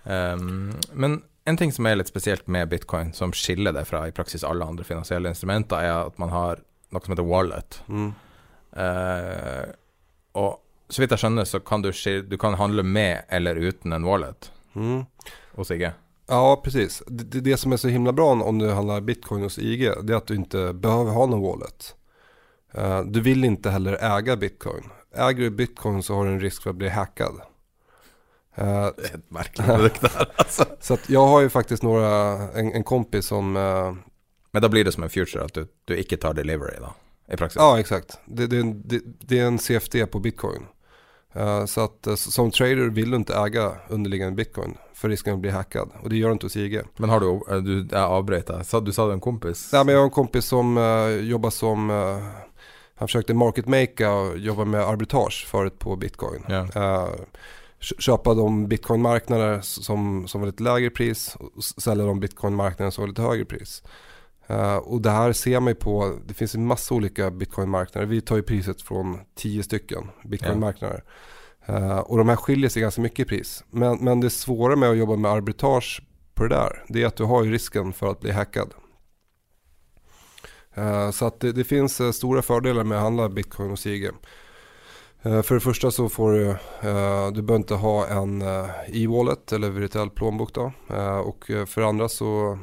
Um, 0.04 0.74
men 0.94 1.22
en 1.46 1.58
ting 1.58 1.72
som 1.72 1.86
er 1.86 1.96
litt 1.96 2.10
spesielt 2.10 2.48
med 2.48 2.70
bitcoin, 2.70 3.14
som 3.14 3.34
skiller 3.34 3.74
det 3.74 3.86
fra 3.86 4.08
i 4.08 4.12
praksis 4.12 4.44
alle 4.44 4.66
andre 4.66 4.84
finansielle 4.84 5.30
instrumenter, 5.30 5.78
er 5.78 6.08
at 6.08 6.18
man 6.22 6.30
har 6.34 6.62
noe 6.94 7.06
som 7.06 7.14
heter 7.14 7.28
wallet. 7.30 7.80
Mm. 7.88 8.14
Uh, 8.76 9.66
og 10.36 10.58
så 10.90 11.02
vidt 11.02 11.14
jeg 11.16 11.22
skjønner, 11.22 11.46
så 11.50 11.62
kan 11.62 11.86
du, 11.86 11.92
du 12.30 12.38
kan 12.38 12.58
handle 12.60 12.84
med 12.84 13.26
eller 13.30 13.56
uten 13.56 13.94
en 13.94 14.06
wallet 14.06 14.52
mm. 14.74 15.06
hos 15.58 15.72
IG. 15.72 15.88
Ja, 16.28 16.62
precis. 16.64 17.04
Det, 17.08 17.42
det, 17.42 17.58
som 17.58 17.74
är 17.74 17.78
så 17.78 17.88
himla 17.88 18.14
bra 18.14 18.32
om 18.32 18.60
du 18.60 18.72
handlar 18.72 19.02
bitcoin 19.02 19.44
hos 19.44 19.60
IG, 19.60 19.92
det 20.04 20.14
är 20.14 20.18
att 20.18 20.28
du 20.28 20.36
inte 20.36 20.74
behöver 20.74 21.12
ha 21.12 21.26
någon 21.26 21.42
wallet. 21.42 21.96
Uh, 22.78 23.02
du 23.02 23.22
vill 23.22 23.44
inte 23.44 23.70
heller 23.70 24.18
äga 24.18 24.36
bitcoin. 24.36 24.84
Äger 25.16 25.44
du 25.44 25.50
bitcoin 25.50 26.04
så 26.04 26.16
har 26.16 26.26
du 26.26 26.32
en 26.32 26.40
risk 26.40 26.64
för 26.64 26.70
att 26.70 26.76
bli 26.76 26.90
hackad. 26.90 27.36
Uh, 27.36 28.88
det 28.98 29.10
är 29.10 29.16
ett 29.16 29.32
märkligt 29.32 29.68
produkt 29.68 30.02
där 30.02 30.32
alltså. 30.36 30.66
Så 30.80 30.94
att 30.94 31.10
jag 31.10 31.28
har 31.28 31.42
ju 31.42 31.50
faktiskt 31.50 31.84
några, 31.84 32.36
en, 32.52 32.74
en 32.74 32.84
kompis 32.84 33.26
som... 33.26 33.58
Uh, 33.58 33.94
Men 34.52 34.62
då 34.62 34.70
blir 34.70 34.84
det 34.84 34.92
som 34.92 35.04
en 35.04 35.10
future 35.10 35.44
att 35.44 35.54
du, 35.54 35.68
du 35.86 35.98
inte 35.98 36.18
tar 36.18 36.34
delivery 36.34 36.76
då? 36.80 36.94
I 37.34 37.38
praxis? 37.38 37.56
Ja, 37.60 37.80
exakt. 37.80 38.20
Det, 38.26 38.48
det, 38.48 38.64
det, 38.64 39.02
det 39.04 39.40
är 39.40 39.46
en 39.46 39.60
CFD 39.60 40.06
på 40.06 40.20
bitcoin. 40.20 40.66
Uh, 41.38 41.66
så 41.66 41.82
att 41.82 42.08
som 42.20 42.52
trader 42.52 42.90
vill 42.90 43.12
du 43.12 43.18
inte 43.18 43.36
äga 43.36 43.72
underliggande 43.90 44.36
bitcoin 44.36 44.78
för 44.94 45.10
risken 45.10 45.34
att 45.34 45.40
bli 45.40 45.50
hackad. 45.50 45.90
Och 46.04 46.10
det 46.10 46.18
gör 46.18 46.28
du 46.28 46.34
inte 46.34 46.46
hos 46.46 46.56
IG. 46.56 46.82
Men 46.98 47.10
har 47.10 47.20
du, 47.20 47.62
du 47.62 47.88
jag 47.92 48.04
avbryter, 48.04 48.82
du 48.82 48.92
sa 48.92 49.08
du 49.08 49.14
en 49.14 49.20
kompis? 49.20 49.70
Nej 49.74 49.86
men 49.86 49.94
jag 49.94 50.00
har 50.02 50.06
en 50.06 50.12
kompis 50.12 50.46
som 50.46 50.78
uh, 50.78 51.10
jobbar 51.10 51.50
som, 51.50 51.90
han 52.96 53.08
försökte 53.08 53.34
market 53.34 53.68
makea 53.68 54.14
och 54.14 54.38
jobba 54.38 54.66
med 54.66 54.82
arbitrage 54.82 55.48
förut 55.48 55.80
på 55.80 55.96
bitcoin. 55.96 56.44
Yeah 56.50 57.10
köpa 58.00 58.34
de 58.34 58.68
bitcoinmarknader 58.68 59.62
som, 59.62 60.28
som 60.28 60.42
var 60.42 60.48
lite 60.48 60.64
lägre 60.64 60.90
pris 60.90 61.36
och 61.36 61.64
sälja 61.64 62.06
de 62.06 62.20
bitcoinmarknader 62.20 62.92
som 62.92 63.02
var 63.02 63.08
lite 63.08 63.22
högre 63.22 63.46
pris. 63.46 63.84
Uh, 64.50 64.76
och 64.76 65.02
det 65.02 65.10
här 65.10 65.34
ser 65.34 65.60
man 65.60 65.72
ju 65.72 65.76
på, 65.76 66.20
det 66.26 66.34
finns 66.34 66.56
en 66.56 66.66
massa 66.66 66.96
olika 66.96 67.32
bitcoinmarknader. 67.32 68.08
Vi 68.08 68.22
tar 68.22 68.36
ju 68.36 68.42
priset 68.44 68.82
från 68.82 69.20
tio 69.36 69.64
stycken 69.64 70.10
bitcoinmarknader. 70.24 71.04
Uh, 71.70 71.98
och 71.98 72.18
de 72.18 72.30
här 72.30 72.36
skiljer 72.36 72.70
sig 72.70 72.82
ganska 72.82 73.02
mycket 73.02 73.20
i 73.20 73.26
pris. 73.26 73.64
Men, 73.70 73.98
men 73.98 74.20
det 74.20 74.30
svåra 74.30 74.76
med 74.76 74.90
att 74.90 74.98
jobba 74.98 75.16
med 75.16 75.32
arbitrage 75.32 76.02
på 76.34 76.44
det 76.44 76.56
där, 76.56 76.84
det 76.88 77.04
är 77.04 77.08
att 77.08 77.16
du 77.16 77.24
har 77.24 77.44
ju 77.44 77.52
risken 77.52 77.94
för 77.94 78.12
att 78.12 78.20
bli 78.20 78.32
hackad. 78.32 78.74
Uh, 80.78 81.12
så 81.12 81.26
att 81.26 81.40
det, 81.40 81.52
det 81.52 81.64
finns 81.64 82.02
uh, 82.02 82.12
stora 82.12 82.42
fördelar 82.42 82.84
med 82.84 82.98
att 82.98 83.04
handla 83.04 83.30
bitcoin 83.30 83.72
och 83.72 83.80
Sige. 83.80 84.12
För 85.22 85.54
det 85.54 85.62
första 85.62 85.92
så 85.92 86.10
får 86.10 86.32
du, 86.32 86.56
du 87.34 87.42
behöver 87.42 87.56
inte 87.56 87.74
ha 87.74 88.08
en 88.08 88.42
e-wallet 88.88 89.52
eller 89.52 89.70
virtuell 89.70 90.10
plånbok 90.10 90.54
då. 90.54 90.72
Och 91.24 91.46
för 91.48 91.82
det 91.82 91.88
andra 91.88 92.10
så, 92.10 92.60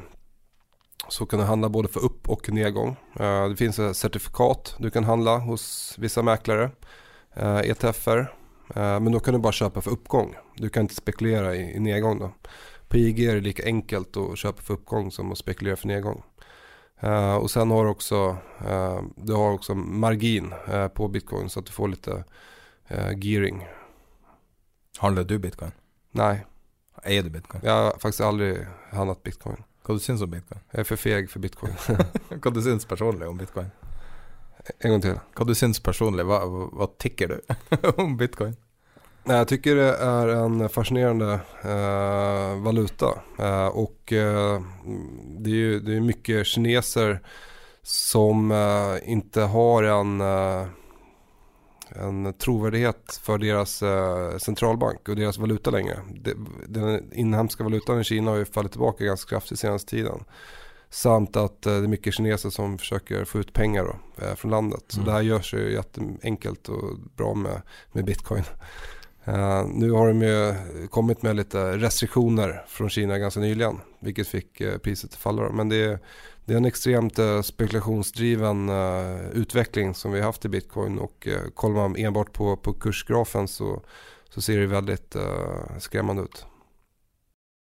så 1.09 1.25
kan 1.25 1.39
du 1.39 1.45
handla 1.45 1.69
både 1.69 1.87
för 1.87 1.99
upp 1.99 2.29
och 2.29 2.49
nedgång. 2.49 2.95
Det 3.49 3.55
finns 3.57 3.97
certifikat 3.97 4.75
du 4.79 4.91
kan 4.91 5.03
handla 5.03 5.37
hos 5.37 5.95
vissa 5.97 6.21
mäklare, 6.21 6.71
ETFer 7.63 8.33
Eh, 8.69 8.99
men 8.99 9.11
då 9.11 9.19
kan 9.19 9.33
du 9.33 9.39
bara 9.39 9.53
köpa 9.53 9.81
för 9.81 9.91
uppgång. 9.91 10.35
Du 10.55 10.69
kan 10.69 10.81
inte 10.81 10.95
spekulera 10.95 11.55
i, 11.55 11.79
nedgång 11.79 12.19
då. 12.19 12.31
På 12.87 12.97
IG 12.97 13.19
är 13.19 13.35
det 13.35 13.41
lika 13.41 13.65
enkelt 13.65 14.17
att 14.17 14.37
köpa 14.37 14.61
för 14.61 14.73
uppgång 14.73 15.11
som 15.11 15.31
att 15.31 15.37
spekulera 15.37 15.75
för 15.75 15.87
nedgång. 15.87 16.23
Och 17.41 17.51
sen 17.51 17.71
har 17.71 17.83
du 17.83 17.89
också, 17.89 18.37
du 19.15 19.33
har 19.33 19.51
också 19.51 19.75
margin 19.75 20.53
på 20.93 21.07
bitcoin 21.07 21.49
så 21.49 21.59
att 21.59 21.65
du 21.65 21.71
får 21.71 21.87
lite 21.87 22.23
gearing. 23.21 23.67
Handlar 24.97 25.23
du 25.23 25.39
bitcoin? 25.39 25.71
Nej. 26.11 26.45
Äger 27.03 27.23
du 27.23 27.29
bitcoin? 27.29 27.61
Jag 27.65 27.83
har 27.83 27.91
faktiskt 27.91 28.21
aldrig 28.21 28.67
handlat 28.91 29.23
bitcoin. 29.23 29.63
Vad 29.85 29.97
du 29.97 29.99
syns 30.03 30.21
om 30.21 30.31
bitcoin? 30.31 30.61
Jeg 30.71 30.79
er 30.79 30.87
for 30.87 30.99
feg 30.99 31.31
for 31.31 31.43
bitcoin. 31.43 31.73
Hva 32.41 32.51
du 32.55 32.61
syns 32.63 32.85
personlig 32.87 33.27
om 33.27 33.37
bitcoin? 33.37 33.71
En 34.79 34.93
gang 34.93 35.01
til. 35.03 35.17
Hva 35.35 35.47
du 35.47 35.55
syns 35.59 35.81
personlig? 35.83 36.23
Hva, 36.27 36.43
hva 36.47 36.87
tikker 37.03 37.33
du 37.33 37.55
om 38.03 38.15
bitcoin? 38.19 38.55
Jeg 39.23 39.47
tycker 39.47 39.77
det 39.79 39.91
er 40.03 40.29
en 40.35 40.65
fascinerende 40.67 41.37
eh, 41.63 42.55
valuta. 42.63 43.13
Eh, 43.39 43.69
og 43.79 44.11
eh, 44.11 44.65
det 45.39 45.51
er 45.51 45.55
ju 45.55 45.79
det 45.79 45.95
är 45.95 46.01
mycket 46.01 46.47
kineser 46.47 47.19
som 47.83 48.51
ikke 48.51 49.11
inte 49.11 49.41
har 49.41 49.83
en, 49.83 50.21
eh, 50.21 50.67
en 51.95 52.33
troverdighet 52.33 53.19
för 53.23 53.37
deras 53.37 53.83
eh, 53.83 54.37
centralbank 54.37 55.09
och 55.09 55.15
deras 55.15 55.37
valuta 55.37 55.71
längre. 55.71 55.99
den 56.67 57.13
inhemska 57.13 57.63
valutan 57.63 58.01
i 58.01 58.03
Kina 58.03 58.31
har 58.31 58.37
ju 58.37 58.45
fallit 58.45 58.71
tillbaka 58.71 59.05
ganska 59.05 59.29
kraftigt 59.29 59.59
senaste 59.59 59.89
tiden. 59.89 60.23
Samt 60.89 61.35
att 61.35 61.65
eh, 61.65 61.73
det 61.73 61.83
är 61.83 61.87
mycket 61.87 62.13
kineser 62.13 62.49
som 62.49 62.77
försöker 62.77 63.25
få 63.25 63.39
ut 63.39 63.53
pengar 63.53 63.83
då, 63.83 64.25
eh, 64.25 64.35
från 64.35 64.51
landet. 64.51 64.83
Så 64.87 64.97
mm. 64.97 65.05
det 65.05 65.11
här 65.11 65.21
görs 65.21 65.53
ju 65.53 65.73
jätteenkelt 65.73 66.69
och 66.69 66.99
bra 67.15 67.33
med, 67.33 67.61
med 67.91 68.05
bitcoin. 68.05 68.43
Uh, 69.27 69.67
nu 69.67 69.91
har 69.91 70.07
de 70.07 70.21
ju 70.21 70.53
kommit 70.87 71.21
med 71.21 71.35
lite 71.35 71.77
restriktioner 71.77 72.65
från 72.67 72.89
Kina 72.89 73.17
ganska 73.17 73.39
nyligen. 73.39 73.79
Vilket 73.99 74.27
fick 74.27 74.61
uh, 74.61 74.77
priset 74.77 75.13
att 75.13 75.19
falla. 75.19 75.49
Men 75.49 75.69
det 75.69 75.75
är, 75.75 75.99
det 76.45 76.53
är 76.53 76.57
en 76.57 76.65
extremt 76.65 77.19
uh, 77.19 77.41
spekulationsdriven 77.41 78.69
utveckling 79.33 79.93
som 79.93 80.11
vi 80.11 80.19
har 80.19 80.25
haft 80.25 80.45
i 80.45 80.49
bitcoin. 80.49 80.99
Och 80.99 81.27
kollar 81.53 81.75
man 81.75 81.95
enbart 81.95 82.33
på, 82.33 82.57
på 82.57 82.73
kursgrafen 82.73 83.47
så, 83.47 83.81
så 84.29 84.41
ser 84.41 84.59
det 84.59 84.65
väldigt 84.65 85.15
skrämmande 85.79 86.21
ut. 86.21 86.45